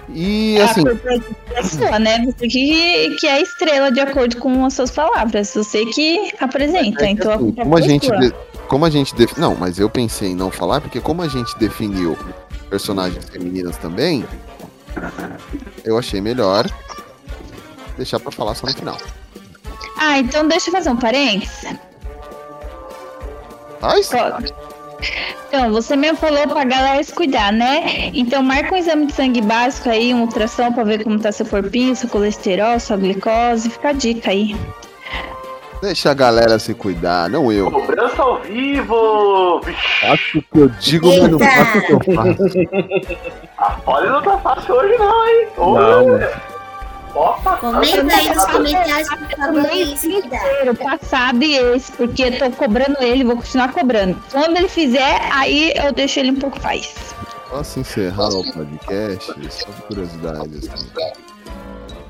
E 0.09 0.57
assim, 0.61 0.83
A 0.87 1.59
é 1.59 1.63
sua, 1.63 1.99
né? 1.99 2.23
Você 2.25 2.47
que, 2.47 3.15
que 3.19 3.27
é 3.27 3.33
a 3.33 3.41
estrela 3.41 3.91
de 3.91 3.99
acordo 3.99 4.37
com 4.37 4.63
as 4.65 4.73
suas 4.75 4.91
palavras. 4.91 5.53
Você 5.55 5.85
que 5.87 6.31
apresenta. 6.39 7.07
Então 7.07 7.31
a 7.31 7.35
assim, 7.35 7.43
culpa 7.45 7.63
como 7.63 7.75
a 7.75 7.79
é 7.79 7.83
gente, 7.83 8.11
de- 8.19 8.33
como 8.67 8.85
a 8.85 8.89
gente 8.89 9.15
def- 9.15 9.37
não, 9.37 9.55
mas 9.55 9.79
eu 9.79 9.89
pensei 9.89 10.29
em 10.29 10.35
não 10.35 10.51
falar 10.51 10.79
porque 10.81 11.01
como 11.01 11.21
a 11.21 11.27
gente 11.27 11.57
definiu 11.57 12.17
personagens 12.69 13.25
femininas 13.29 13.77
também, 13.77 14.23
eu 15.83 15.97
achei 15.97 16.21
melhor 16.21 16.69
deixar 17.97 18.19
pra 18.19 18.31
falar 18.31 18.53
só 18.55 18.67
no 18.67 18.73
final. 18.73 18.97
Ah, 19.97 20.19
então 20.19 20.47
deixa 20.47 20.69
eu 20.69 20.73
fazer 20.73 20.89
um 20.91 20.97
parênteses. 20.97 21.73
Faz? 23.79 24.07
Pode. 24.09 24.53
Então, 25.55 25.71
você 25.71 25.95
mesmo 25.95 26.17
falou 26.17 26.45
pra 26.49 26.65
galera 26.65 27.01
se 27.01 27.13
cuidar, 27.13 27.53
né? 27.53 28.11
Então, 28.13 28.43
marca 28.43 28.75
um 28.75 28.77
exame 28.77 29.05
de 29.05 29.13
sangue 29.13 29.41
básico 29.41 29.89
aí, 29.89 30.13
uma 30.13 30.23
ultrassom 30.23 30.73
pra 30.73 30.83
ver 30.83 31.01
como 31.01 31.17
tá 31.17 31.31
seu 31.31 31.45
corpinho, 31.45 31.95
seu 31.95 32.09
colesterol, 32.09 32.77
sua 32.77 32.97
glicose. 32.97 33.69
Fica 33.69 33.89
a 33.89 33.93
dica 33.93 34.31
aí. 34.31 34.53
Deixa 35.81 36.11
a 36.11 36.13
galera 36.13 36.59
se 36.59 36.73
cuidar, 36.73 37.29
não 37.29 37.53
eu. 37.53 37.71
Cobrança 37.71 38.21
ao 38.21 38.41
vivo! 38.41 39.61
Vixe, 39.61 40.01
Faço 40.01 40.39
o 40.39 40.41
que 40.41 40.59
eu 40.59 40.67
digo, 40.67 41.07
mas 41.07 41.31
não 41.31 41.39
faço 41.39 41.77
o 41.77 41.81
que 41.81 41.93
eu 41.93 42.15
faço. 42.15 42.43
a 43.57 43.71
folha 43.77 44.09
não 44.09 44.21
tá 44.23 44.37
fácil 44.39 44.75
hoje 44.75 44.97
não, 44.97 45.27
hein? 45.29 45.47
Não, 45.57 46.54
Olha. 47.15 47.29
Opa! 47.29 47.57
Comenta 47.57 48.13
aí 48.13 48.35
nos 48.35 48.45
comentários, 48.45 49.09
por 49.09 49.29
favor, 49.37 50.77
passado 50.77 51.43
e 51.43 51.55
esse, 51.55 51.91
porque 51.93 52.23
eu 52.23 52.37
tô 52.37 52.51
cobrando 52.51 53.01
ele, 53.01 53.23
vou 53.23 53.37
continuar 53.37 53.71
cobrando. 53.71 54.21
Quando 54.31 54.57
ele 54.57 54.67
fizer, 54.67 55.21
aí 55.31 55.73
eu 55.75 55.93
deixo 55.93 56.19
ele 56.19 56.31
um 56.31 56.35
pouco 56.35 56.61
mais. 56.61 56.93
Posso 57.49 57.79
encerrar 57.79 58.29
o 58.29 58.51
podcast? 58.51 59.33
Só 59.49 59.65
por 59.67 59.81
curiosidade. 59.87 60.69
Assim. 60.73 60.89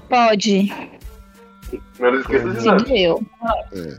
Pode. 0.10 0.92
Não 2.00 2.20
esqueça 2.20 2.50
de 2.50 2.66
nada. 2.66 2.90
Eu. 2.90 3.24
É. 3.74 3.98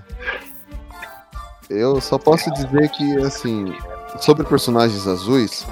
Eu 1.68 2.00
só 2.00 2.18
posso 2.18 2.50
dizer 2.52 2.88
que, 2.90 3.18
assim, 3.18 3.74
sobre 4.20 4.44
personagens 4.44 5.06
azuis, 5.06 5.66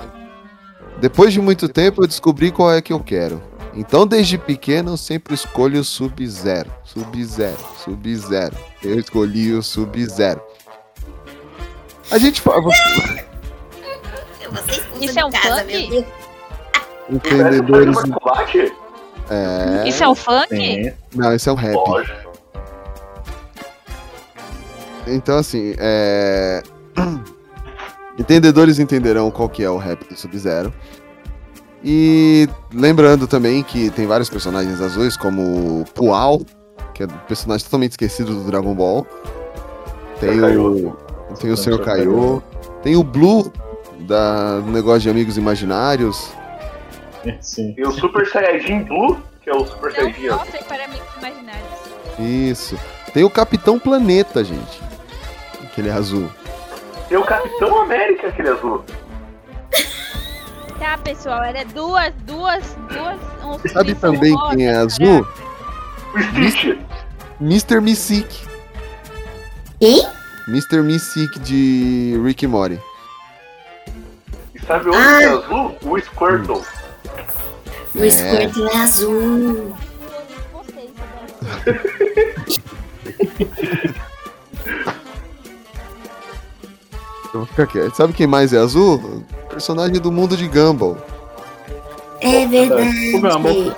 depois 1.01 1.33
de 1.33 1.41
muito 1.41 1.69
tempo 1.69 2.03
eu 2.03 2.07
descobri 2.07 2.51
qual 2.51 2.73
é 2.73 2.83
que 2.83 2.93
eu 2.93 3.01
quero. 3.01 3.43
Então, 3.77 4.07
desde 4.07 4.39
pequeno, 4.39 4.93
eu 4.93 4.97
sempre 4.97 5.35
escolho 5.35 5.81
o 5.81 5.85
Sub-Zero. 5.85 6.71
Sub-Zero, 6.85 7.59
Sub-Zero. 7.77 8.57
Eu 8.83 9.01
escolhi 9.01 9.53
o 9.53 9.63
Sub-Zero. 9.63 10.41
A 12.11 12.19
gente 12.19 12.43
Isso 15.01 15.19
é 15.19 15.25
um 15.25 15.31
casa, 15.31 15.65
funk? 15.65 16.07
combate? 18.11 18.73
É. 19.31 19.89
Isso 19.89 20.05
é 20.05 20.09
um 20.09 20.15
funk? 20.15 20.49
Sim. 20.49 20.93
Não, 21.15 21.35
isso 21.35 21.49
é 21.49 21.53
um 21.53 21.57
rap. 21.57 21.75
Lógico. 21.75 22.33
Então, 25.07 25.39
assim, 25.39 25.75
é... 25.79 26.63
Entendedores 28.19 28.79
entenderão 28.79 29.29
qual 29.31 29.49
que 29.49 29.65
é 29.65 29.69
o 29.69 29.77
rap 29.77 30.05
do 30.09 30.17
Sub-Zero. 30.17 30.73
E 31.85 32.49
lembrando 32.73 33.27
também 33.27 33.63
que 33.63 33.91
tem 33.91 34.07
vários 34.07 34.31
personagens 34.31 34.81
azuis, 34.81 35.17
como 35.17 35.43
o 35.83 35.85
Pual, 35.95 36.41
que 36.95 37.03
é 37.03 37.07
um 37.07 37.09
personagem 37.29 37.65
totalmente 37.65 37.91
esquecido 37.91 38.35
do 38.35 38.45
Dragon 38.45 38.75
Ball. 38.75 39.07
Tem 40.19 40.41
o, 40.41 40.97
tem 41.39 41.51
o 41.51 41.57
Sr. 41.57 41.79
Kaiô. 41.85 42.43
Tem 42.83 42.97
o 42.97 43.03
Blue, 43.03 43.53
da, 44.01 44.61
do 44.61 44.71
negócio 44.71 45.01
de 45.01 45.11
Amigos 45.11 45.37
Imaginários. 45.37 46.33
Sim. 47.41 47.75
E 47.77 47.83
o 47.83 47.93
Super 47.93 48.27
Saiyajin 48.27 48.85
Blue, 48.85 49.19
que 49.43 49.51
é 49.51 49.55
o 49.55 49.67
Super 49.67 49.93
Não 49.93 50.13
Saiyajin 50.13 50.27
ir 50.27 50.65
para 50.65 50.85
amigos 50.85 51.09
imaginários. 51.19 51.69
Isso. 52.19 52.79
Tem 53.13 53.25
o 53.25 53.31
Capitão 53.31 53.79
Planeta, 53.79 54.45
gente. 54.45 54.83
Aquele 55.63 55.91
azul. 55.91 56.29
Tem 57.09 57.19
o 57.19 57.25
Capitão 57.25 57.83
América, 57.83 58.29
aquele 58.29 58.49
azul. 58.49 58.85
Tá, 60.85 60.99
pessoal, 60.99 61.43
era 61.43 61.65
duas, 61.65 62.13
duas, 62.27 62.77
duas. 62.91 63.19
Um 63.43 63.59
Sabe 63.71 63.95
também 63.95 64.35
rosa, 64.35 64.55
quem 64.55 64.69
é 64.69 64.73
cara. 64.73 64.85
azul? 64.85 65.27
Mr. 67.41 67.81
Mystique. 67.81 68.47
Quem? 69.81 70.07
Mr. 70.47 70.83
Mystique 70.83 71.39
de 71.39 72.21
Rick 72.23 72.45
e 72.45 72.49
Morty. 72.49 72.79
E 74.55 74.61
sabe 74.67 74.91
onde 74.91 74.99
Ah. 74.99 75.19
que 75.19 75.25
é 75.25 75.29
azul? 75.29 75.75
O 75.85 75.99
Squirtle. 75.99 76.63
O 77.95 78.11
Squirtle 78.11 78.69
é 78.69 78.77
azul. 78.77 79.75
Eu 87.35 87.41
vou 87.41 87.47
ficar 87.47 87.67
quieto. 87.67 87.95
Sabe 87.97 88.13
quem 88.13 88.27
mais 88.29 88.53
é 88.53 88.59
azul? 88.59 89.25
Personagem 89.51 90.01
do 90.01 90.13
mundo 90.13 90.37
de 90.37 90.47
Gumball. 90.47 90.97
É 92.21 92.47
verdade. 92.47 93.17
O 93.17 93.21
Gumball. 93.21 93.41
Gumball. 93.43 93.75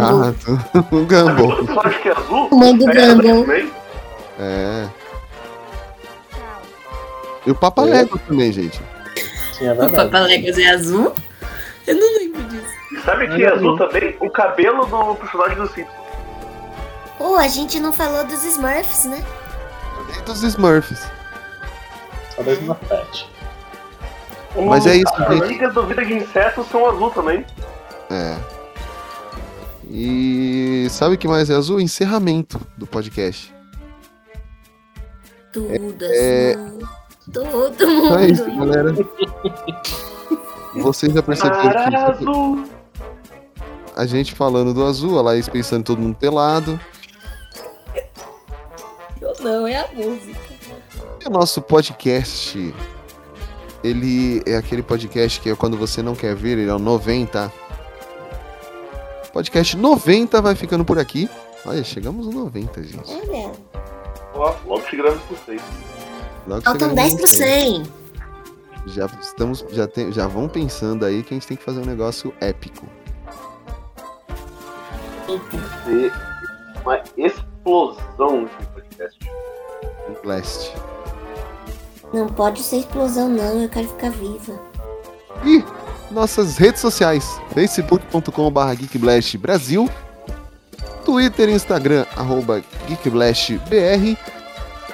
Ah, 0.00 0.34
o 0.90 1.06
Gumball. 1.06 1.64
Você 1.64 1.78
acha 1.88 1.98
que 2.00 2.08
é 2.08 2.12
azul? 2.12 2.48
O 2.50 2.56
mãe 2.56 2.76
do 2.76 2.90
É, 2.90 3.14
Gumball. 3.14 3.40
também? 3.44 3.72
É. 4.40 4.88
E 7.46 7.50
o 7.50 7.54
Papa 7.54 7.82
Lego 7.82 8.18
também, 8.18 8.50
gente. 8.52 8.80
Sim, 9.56 9.66
é 9.66 9.72
O 9.72 9.76
verdade. 9.76 9.92
Papaléguas 10.10 10.58
é 10.58 10.68
azul? 10.70 11.12
Eu 11.86 11.94
não 11.94 12.18
lembro 12.18 12.42
disso. 12.48 12.66
E 12.92 13.00
sabe 13.02 13.28
que 13.28 13.44
é 13.44 13.48
azul 13.52 13.78
também? 13.78 14.16
O 14.20 14.28
cabelo 14.28 14.84
do 14.86 15.14
personagem 15.14 15.56
do 15.56 15.68
Simpsons. 15.68 15.94
Pô, 17.16 17.36
a 17.36 17.46
gente 17.46 17.78
não 17.78 17.92
falou 17.92 18.24
dos 18.24 18.44
Smurfs, 18.44 19.04
né? 19.04 19.24
E 20.18 20.22
dos 20.22 20.42
Smurfs. 20.42 21.06
Dois 22.44 22.62
no 22.62 22.74
pet. 22.74 23.28
Mas 24.66 24.86
é 24.86 24.96
isso, 24.96 25.12
As 25.14 25.28
gente. 25.34 25.42
amigas 25.44 25.74
do 25.74 25.86
Vida 25.86 26.04
de 26.04 26.14
Insetos 26.14 26.66
são 26.68 26.86
azul 26.86 27.10
também. 27.10 27.44
É. 28.10 28.36
E 29.88 30.86
sabe 30.90 31.14
o 31.14 31.18
que 31.18 31.28
mais 31.28 31.50
é 31.50 31.54
azul? 31.54 31.80
Encerramento 31.80 32.60
do 32.76 32.86
podcast. 32.86 33.54
Tudo 35.52 36.04
É- 36.04 36.54
azul. 36.54 36.88
Todo 37.32 37.74
Então 37.82 38.18
é 38.18 38.26
isso, 38.26 38.48
mundo. 38.48 38.66
galera. 38.72 38.94
Vocês 40.76 41.12
já 41.12 41.22
perceberam 41.22 41.88
que 41.88 41.96
azul. 41.96 42.64
a 43.96 44.06
gente 44.06 44.34
falando 44.34 44.72
do 44.72 44.84
azul, 44.84 45.18
a 45.18 45.22
Laís 45.22 45.48
pensando 45.48 45.80
em 45.80 45.84
todo 45.84 46.00
mundo 46.00 46.16
pelado. 46.16 46.78
Não, 49.40 49.66
é 49.66 49.76
a 49.80 49.88
música. 49.92 50.55
E 51.26 51.28
o 51.28 51.32
nosso 51.32 51.60
podcast, 51.60 52.72
ele 53.82 54.40
é 54.46 54.56
aquele 54.56 54.80
podcast 54.80 55.40
que 55.40 55.50
é 55.50 55.56
quando 55.56 55.76
você 55.76 56.00
não 56.00 56.14
quer 56.14 56.36
ver, 56.36 56.56
ele 56.56 56.70
é 56.70 56.72
o 56.72 56.78
90. 56.78 57.52
Podcast 59.32 59.76
90 59.76 60.40
vai 60.40 60.54
ficando 60.54 60.84
por 60.84 61.00
aqui. 61.00 61.28
Olha, 61.64 61.82
chegamos 61.82 62.26
no 62.26 62.44
90, 62.44 62.80
gente. 62.84 63.10
Olha, 63.10 63.52
Ó, 64.34 64.54
logo 64.66 64.86
chegamos 64.88 65.20
com 65.22 65.34
vocês. 65.34 65.60
Logo 66.46 66.62
faltam 66.62 66.90
chegamos 66.90 66.94
10 66.94 67.12
no 67.12 67.18
pro 67.18 67.28
100. 67.28 67.82
Já 68.86 69.06
estamos, 69.20 69.64
já 69.72 69.88
tem, 69.88 70.12
já 70.12 70.28
vão 70.28 70.48
pensando 70.48 71.04
aí 71.04 71.24
que 71.24 71.34
a 71.34 71.36
gente 71.36 71.48
tem 71.48 71.56
que 71.56 71.64
fazer 71.64 71.80
um 71.80 71.86
negócio 71.86 72.32
épico. 72.40 72.86
Ser 75.84 76.12
uma 76.84 77.02
explosão 77.16 78.44
de 78.44 78.66
podcast. 78.68 79.18
Um 80.08 80.22
blast. 80.22 80.72
Não 82.16 82.26
pode 82.28 82.62
ser 82.62 82.78
explosão, 82.78 83.28
não. 83.28 83.60
Eu 83.60 83.68
quero 83.68 83.88
ficar 83.88 84.10
viva. 84.10 84.58
E 85.44 85.62
nossas 86.10 86.56
redes 86.56 86.80
sociais: 86.80 87.38
facebook.com.br 87.52 88.74
geekblast 88.74 89.36
Brasil, 89.36 89.86
Twitter 91.04 91.50
e 91.50 91.52
Instagram, 91.52 92.06
arroba 92.16 92.64
geekblastbr 92.88 94.16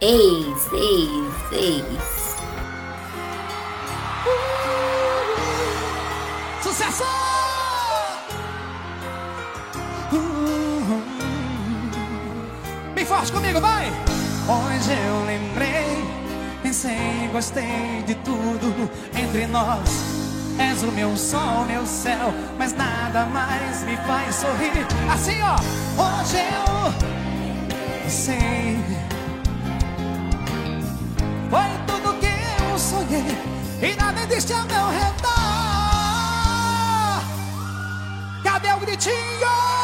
Eis, 0.00 0.66
eis, 0.72 1.32
eis. 1.52 2.21
Bem 13.02 13.08
forte 13.08 13.32
comigo, 13.32 13.60
vai! 13.60 13.90
Hoje 14.46 14.92
eu 14.92 15.24
lembrei, 15.24 16.04
pensei, 16.62 17.28
gostei 17.32 18.00
de 18.06 18.14
tudo 18.14 18.88
entre 19.12 19.44
nós. 19.48 19.90
És 20.56 20.84
o 20.84 20.92
meu 20.92 21.16
sol, 21.16 21.64
meu 21.66 21.84
céu, 21.84 22.32
mas 22.56 22.72
nada 22.72 23.26
mais 23.26 23.82
me 23.82 23.96
faz 24.06 24.36
sorrir. 24.36 24.86
Assim, 25.12 25.42
ó, 25.42 25.56
hoje 26.00 26.36
eu 26.54 28.08
sei. 28.08 28.78
Foi 31.50 31.70
tudo 31.88 32.16
que 32.20 32.26
eu 32.70 32.78
sonhei 32.78 33.36
e 33.82 33.96
nada 33.96 34.20
existe 34.20 34.52
ao 34.52 34.64
meu 34.64 34.88
redor. 34.90 35.32
Cadê 38.44 38.72
o 38.72 38.78
gritinho? 38.78 39.81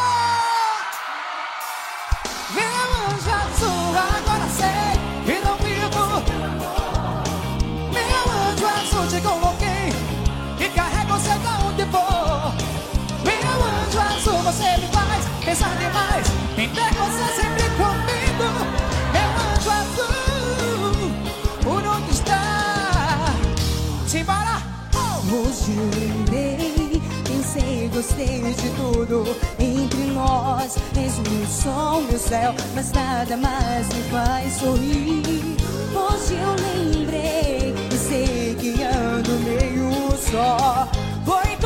Gostei 27.99 28.39
de 28.39 28.69
tudo 28.77 29.25
entre 29.59 30.05
nós. 30.13 30.77
És 30.97 31.19
meu 31.19 31.45
sol, 31.47 32.01
meu 32.03 32.17
céu, 32.17 32.53
mas 32.73 32.91
nada 32.93 33.35
mais 33.35 33.87
me 33.89 34.01
faz 34.03 34.53
sorrir. 34.53 35.57
Hoje 35.93 36.35
eu 36.35 36.55
lembrei 36.63 37.75
e 37.93 37.97
sei 37.97 38.55
que 38.55 38.81
ando 38.83 39.31
meio 39.39 39.91
só. 40.17 40.87
Foi 41.25 41.57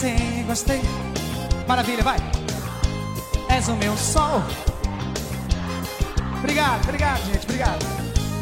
pensei, 0.00 0.44
gostei. 0.46 0.80
Maravilha, 1.68 2.02
vai. 2.02 2.16
És 3.50 3.68
o 3.68 3.76
meu 3.76 3.94
sol. 3.96 4.42
Obrigado, 6.38 6.82
obrigado, 6.84 7.22
gente, 7.26 7.44
obrigado. 7.44 7.84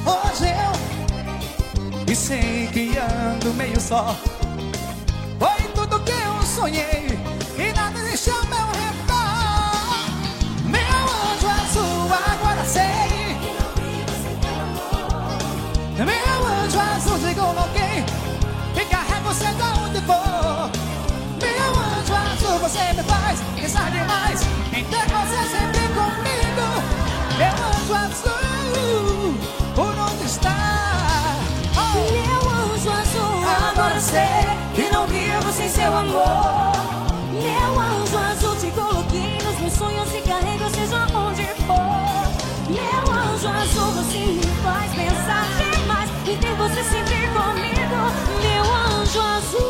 Hoje 0.06 0.46
eu 0.46 2.12
e 2.12 2.14
sei 2.14 2.68
que 2.68 2.96
ando 2.96 3.52
meio 3.54 3.80
só. 3.80 4.16
Foi 5.38 5.68
tudo 5.74 6.00
que 6.04 6.12
eu 6.12 6.42
sonhei 6.42 7.17
ter 24.84 25.06
você 25.08 25.40
sempre 25.56 25.88
comigo. 25.88 26.66
Meu 27.38 27.54
anjo 27.68 27.94
azul, 27.94 29.34
por 29.74 29.98
onde 29.98 30.24
está? 30.24 30.56
Oh. 31.76 31.94
Meu 32.12 32.50
anjo 32.50 32.90
azul, 32.90 33.44
agora 33.70 34.00
sei 34.00 34.58
que 34.74 34.92
não 34.92 35.06
vivo 35.06 35.52
sem 35.52 35.68
seu 35.68 35.94
amor. 35.94 36.72
Meu 37.32 37.80
anjo 37.80 38.18
azul, 38.18 38.56
te 38.56 38.70
coloquei 38.72 39.38
nos 39.44 39.60
meus 39.60 39.72
sonhos 39.74 40.14
e 40.14 40.20
carrego 40.22 40.68
seja 40.70 41.06
onde 41.16 41.44
for. 41.66 42.08
Meu 42.68 43.14
anjo 43.14 43.48
azul, 43.48 43.92
você 43.92 44.18
me 44.18 44.42
faz 44.62 44.92
pensar 44.92 45.46
demais 45.56 46.10
e 46.26 46.36
ter 46.36 46.54
você 46.54 46.82
sempre 46.84 47.28
comigo. 47.28 47.98
Meu 48.42 48.64
anjo 48.74 49.20
azul, 49.20 49.67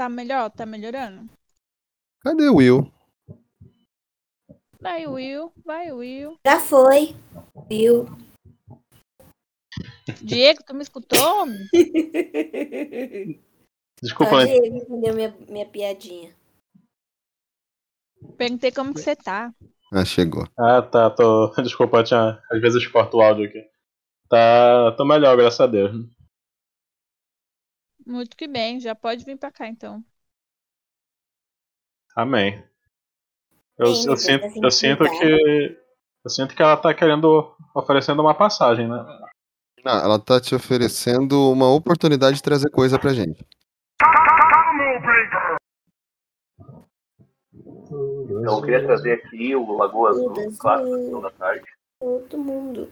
Tá 0.00 0.08
melhor? 0.08 0.50
Tá 0.50 0.64
melhorando? 0.64 1.28
cadê 2.22 2.48
o 2.48 2.56
Will? 2.56 2.90
Vai, 4.80 5.06
Will. 5.06 5.52
Vai, 5.62 5.92
Will. 5.92 6.38
Já 6.42 6.58
foi. 6.58 7.14
Viu? 7.68 8.06
Diego, 10.22 10.64
tu 10.64 10.72
me 10.72 10.82
escutou? 10.82 11.44
Desculpa, 14.02 14.30
Só 14.30 14.38
né? 14.38 14.46
Diego 14.46 14.78
entendeu 14.78 15.14
minha, 15.14 15.36
minha 15.46 15.66
piadinha. 15.66 16.34
Perguntei 18.38 18.72
como 18.72 18.94
que 18.94 19.00
você 19.00 19.14
tá. 19.14 19.52
Ah, 19.92 20.06
chegou. 20.06 20.48
Ah, 20.58 20.80
tá, 20.80 21.10
tô. 21.10 21.52
Desculpa, 21.62 22.02
tinha. 22.02 22.42
Às 22.50 22.58
vezes 22.58 22.82
eu 22.82 22.90
corto 22.90 23.18
o 23.18 23.20
áudio 23.20 23.44
aqui. 23.44 23.62
Tá. 24.30 24.92
Tô 24.96 25.04
melhor, 25.04 25.36
graças 25.36 25.60
a 25.60 25.66
Deus. 25.66 25.92
Muito 28.10 28.36
que 28.36 28.48
bem. 28.48 28.80
Já 28.80 28.92
pode 28.92 29.24
vir 29.24 29.38
pra 29.38 29.52
cá, 29.52 29.68
então. 29.68 30.04
Amém. 32.16 32.60
Eu, 33.78 33.86
eu 33.86 33.94
depois 33.94 34.22
sinto, 34.22 34.64
eu 34.64 34.70
sinto 34.70 35.04
intimidade. 35.04 35.20
que. 35.20 35.80
Eu 36.24 36.30
sinto 36.30 36.54
que 36.56 36.62
ela 36.62 36.76
tá 36.76 36.92
querendo. 36.92 37.54
oferecendo 37.72 38.20
uma 38.20 38.34
passagem, 38.34 38.88
né? 38.88 38.96
Não, 39.84 39.92
ela 39.92 40.18
tá 40.18 40.40
te 40.40 40.54
oferecendo 40.56 41.52
uma 41.52 41.72
oportunidade 41.72 42.36
de 42.36 42.42
trazer 42.42 42.68
coisa 42.70 42.98
pra 42.98 43.14
gente. 43.14 43.46
Então 48.40 48.58
eu 48.58 48.62
queria 48.62 48.84
trazer 48.84 49.12
aqui 49.12 49.54
o 49.54 49.72
Lagoa 49.76 50.10
Azul, 50.10 50.58
clássico 50.58 51.20
da 51.22 51.30
Tarde. 51.30 51.64
Todo 52.00 52.38
mundo. 52.38 52.90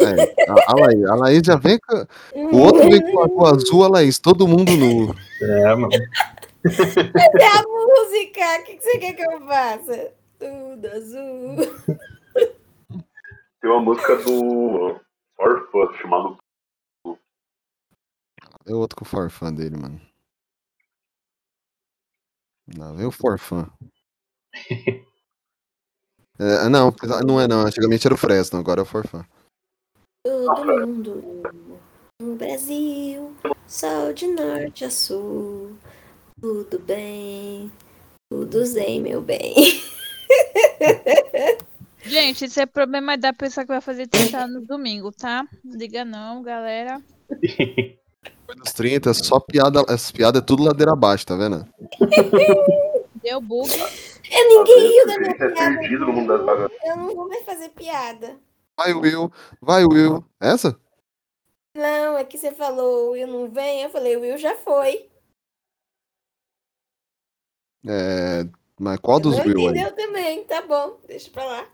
É, 0.00 0.50
a, 0.50 0.72
a 0.72 0.74
Laís, 0.74 1.04
a 1.04 1.14
Laís 1.14 1.42
já 1.44 1.56
vem 1.56 1.78
com. 1.78 2.06
O 2.34 2.58
outro 2.60 2.82
vem 2.88 3.00
com 3.12 3.22
a 3.22 3.28
cor 3.28 3.54
azul, 3.54 3.84
a 3.84 3.88
Laís, 3.88 4.18
todo 4.18 4.48
mundo 4.48 4.72
nu. 4.72 5.14
É, 5.42 5.74
mano. 5.74 5.88
Cadê 6.62 7.44
a 7.44 7.62
música? 7.62 8.60
O 8.60 8.64
que, 8.64 8.76
que 8.76 8.82
você 8.82 8.98
quer 8.98 9.12
que 9.14 9.22
eu 9.22 9.40
faça? 9.46 10.12
Tudo 10.38 10.88
azul. 10.88 11.56
Tem 13.60 13.70
uma 13.70 13.80
música 13.80 14.16
do 14.16 15.00
Orfã 15.38 15.92
chamado 16.00 16.38
É 18.66 18.74
outro 18.74 18.96
com 18.96 19.04
o 19.04 19.08
forfã 19.08 19.52
dele, 19.52 19.76
mano. 19.76 20.00
Não, 22.76 22.96
vem 22.96 23.06
o 23.06 23.12
forfã. 23.12 23.70
É, 26.38 26.68
não, 26.68 26.94
não 27.26 27.40
é 27.40 27.48
não. 27.48 27.60
Antigamente 27.62 28.06
era 28.06 28.12
o 28.14 28.18
Fresno, 28.18 28.58
agora 28.58 28.80
é 28.80 28.82
o 28.82 28.86
forfã. 28.86 29.24
Todo 30.26 30.80
mundo 30.84 31.22
no 32.20 32.34
Brasil, 32.34 33.32
sol 33.64 34.12
de 34.12 34.26
norte 34.26 34.84
a 34.84 34.90
sul, 34.90 35.76
tudo 36.40 36.80
bem, 36.80 37.70
tudo 38.28 38.66
zen, 38.66 39.02
meu 39.02 39.22
bem. 39.22 39.54
Gente, 42.02 42.46
esse 42.46 42.60
é 42.60 42.66
problema 42.66 43.16
da 43.16 43.32
pessoa 43.32 43.64
que 43.64 43.70
vai 43.70 43.80
fazer 43.80 44.08
30 44.08 44.36
anos 44.36 44.62
no 44.62 44.66
domingo, 44.66 45.12
tá? 45.12 45.46
Não 45.64 45.78
liga 45.78 46.04
não, 46.04 46.42
galera. 46.42 47.00
Dos 48.56 48.72
30, 48.72 49.14
só 49.14 49.38
piada. 49.38 49.84
Essa 49.88 50.12
piada 50.12 50.40
é 50.40 50.42
tudo 50.42 50.64
ladeira 50.64 50.92
abaixo, 50.92 51.24
tá 51.24 51.36
vendo? 51.36 51.64
Deu 53.22 53.40
bug. 53.40 53.70
Eu 53.70 54.48
ninguém 54.48 54.88
riu 54.88 55.06
da 55.06 55.18
minha 55.20 55.30
é 55.30 55.52
piada. 55.52 55.78
perdido 55.78 56.04
no 56.04 56.12
mundo 56.12 56.36
das 56.36 56.44
vagas. 56.44 56.72
Eu 56.82 56.96
não 56.96 57.14
vou 57.14 57.28
mais 57.28 57.44
fazer 57.44 57.68
piada. 57.68 58.36
Vai, 58.78 58.92
Will. 58.92 59.32
Vai, 59.60 59.84
Will. 59.84 60.24
Essa? 60.40 60.78
Não, 61.74 62.16
é 62.16 62.24
que 62.24 62.38
você 62.38 62.52
falou, 62.52 63.08
o 63.08 63.10
Will 63.12 63.26
não 63.26 63.50
vem. 63.50 63.82
Eu 63.82 63.90
falei, 63.90 64.16
o 64.16 64.20
Will 64.20 64.38
já 64.38 64.56
foi. 64.56 65.08
É. 67.86 68.44
Mas 68.78 68.98
qual 69.00 69.18
dos 69.18 69.38
Will 69.38 69.58
aí? 69.58 69.64
entendeu 69.64 69.92
também, 69.94 70.44
tá 70.44 70.60
bom, 70.60 70.98
deixa 71.06 71.30
pra 71.30 71.44
lá. 71.44 71.66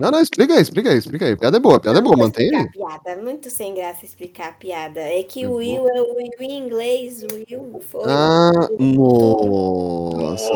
Não, 0.00 0.12
não, 0.12 0.20
explica 0.20 0.54
aí, 0.54 0.62
explica 0.62 0.90
aí, 0.90 0.98
explica 0.98 1.26
aí. 1.26 1.36
Piada 1.36 1.56
é 1.56 1.60
boa, 1.60 1.80
piada 1.80 1.98
é 1.98 2.02
boa, 2.02 2.16
mantém 2.16 2.54
aí. 2.54 2.70
Piada, 2.70 3.16
muito 3.16 3.50
sem 3.50 3.74
graça 3.74 4.04
explicar 4.04 4.50
a 4.50 4.52
piada. 4.52 5.00
É 5.00 5.24
que 5.24 5.44
o 5.44 5.56
Will 5.56 5.88
é 5.88 6.00
o 6.00 6.14
Will 6.14 6.30
em 6.40 6.56
inglês, 6.56 7.24
o 7.24 7.26
Will 7.34 7.80
foi. 7.80 8.04
Ah, 8.06 8.52
nossa, 8.78 10.54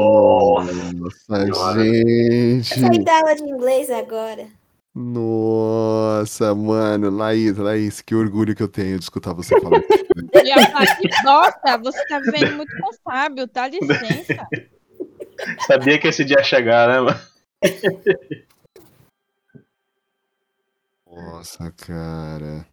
nossa, 0.95 1.45
Eu 1.45 2.63
saí 2.63 2.63
gente. 2.63 3.05
da 3.05 3.19
aula 3.19 3.35
de 3.35 3.43
inglês 3.43 3.91
agora. 3.91 4.47
Nossa, 4.95 6.55
mano, 6.55 7.09
Laís, 7.09 7.57
Laís, 7.57 8.03
que 8.03 8.15
orgulho 8.15 8.55
que 8.55 8.63
eu 8.63 8.69
tenho 8.69 8.99
de 8.99 9.05
escutar 9.05 9.33
você 9.33 9.59
falar 9.61 9.79
isso. 9.79 10.05
Que 11.01 11.09
bosta, 11.25 11.79
você 11.79 12.07
tá 12.07 12.19
vivendo 12.21 12.57
muito 12.57 12.77
com 12.79 12.91
o 12.91 12.95
Fábio, 13.03 13.49
tá 13.49 13.69
licença. 13.73 14.47
Sabia 15.67 15.99
que 15.99 16.09
esse 16.09 16.25
dia 16.25 16.37
ia 16.39 16.45
chegar, 16.45 16.89
né, 16.89 17.01
mano? 17.01 17.21
Nossa, 21.07 21.73
cara. 21.73 22.67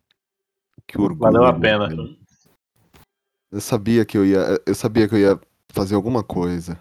Que 0.86 1.00
orgulho. 1.00 1.20
Valeu 1.32 1.46
a 1.46 1.54
pena. 1.54 1.88
mano. 1.88 2.18
Eu 3.52 3.62
sabia 3.62 4.06
que 4.06 4.18
eu 4.18 4.26
ia, 4.26 4.62
eu 4.66 4.76
sabia 4.76 5.08
que 5.08 5.16
eu 5.16 5.20
ia 5.20 5.40
fazer 5.72 5.96
alguma 5.96 6.24
coisa. 6.24 6.78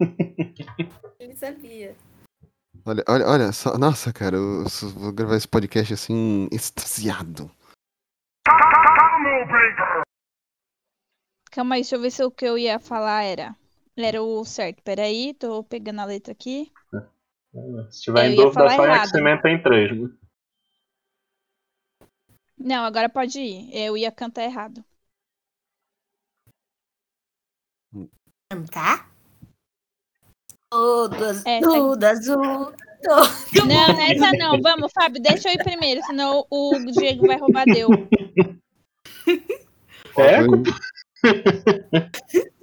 Ele 1.18 1.34
sabia. 1.36 1.96
Olha, 2.88 3.04
olha, 3.06 3.26
olha, 3.26 3.52
só, 3.52 3.76
nossa, 3.76 4.10
cara, 4.14 4.34
eu 4.34 4.66
só 4.66 4.86
vou 4.88 5.12
gravar 5.12 5.36
esse 5.36 5.46
podcast 5.46 5.92
assim, 5.92 6.48
extasiado. 6.50 7.50
Calma 11.50 11.74
aí, 11.74 11.82
deixa 11.82 11.96
eu 11.96 12.00
ver 12.00 12.10
se 12.10 12.24
o 12.24 12.30
que 12.30 12.46
eu 12.46 12.56
ia 12.56 12.78
falar 12.78 13.24
era. 13.24 13.54
Era 13.94 14.22
o 14.22 14.42
certo. 14.42 14.82
Peraí, 14.82 15.34
tô 15.34 15.62
pegando 15.62 16.00
a 16.00 16.06
letra 16.06 16.32
aqui. 16.32 16.72
Se 17.90 18.04
tiver 18.04 18.28
Eu 18.28 18.32
em 18.32 18.36
dúvida, 18.36 18.70
só 18.70 18.86
em 18.86 18.86
errado. 18.86 19.08
X-Men 19.08 19.42
tem 19.42 19.62
três. 19.62 20.00
né? 20.00 20.08
Não, 22.56 22.84
agora 22.84 23.10
pode 23.10 23.38
ir. 23.38 23.68
Eu 23.76 23.98
ia 23.98 24.10
cantar 24.10 24.44
errado. 24.44 24.82
Cantar? 28.50 29.17
É, 31.46 31.60
tudo 31.60 32.04
azul, 32.04 32.72
todo 33.02 33.66
Não, 33.66 33.96
nessa 33.96 34.32
não. 34.32 34.60
Vamos, 34.60 34.92
Fábio, 34.92 35.22
deixa 35.22 35.48
eu 35.48 35.54
ir 35.54 35.64
primeiro, 35.64 36.02
senão 36.04 36.44
o 36.50 36.78
Diego 36.92 37.26
vai 37.26 37.38
roubar 37.38 37.64
deu. 37.64 37.88
É? 40.18 40.38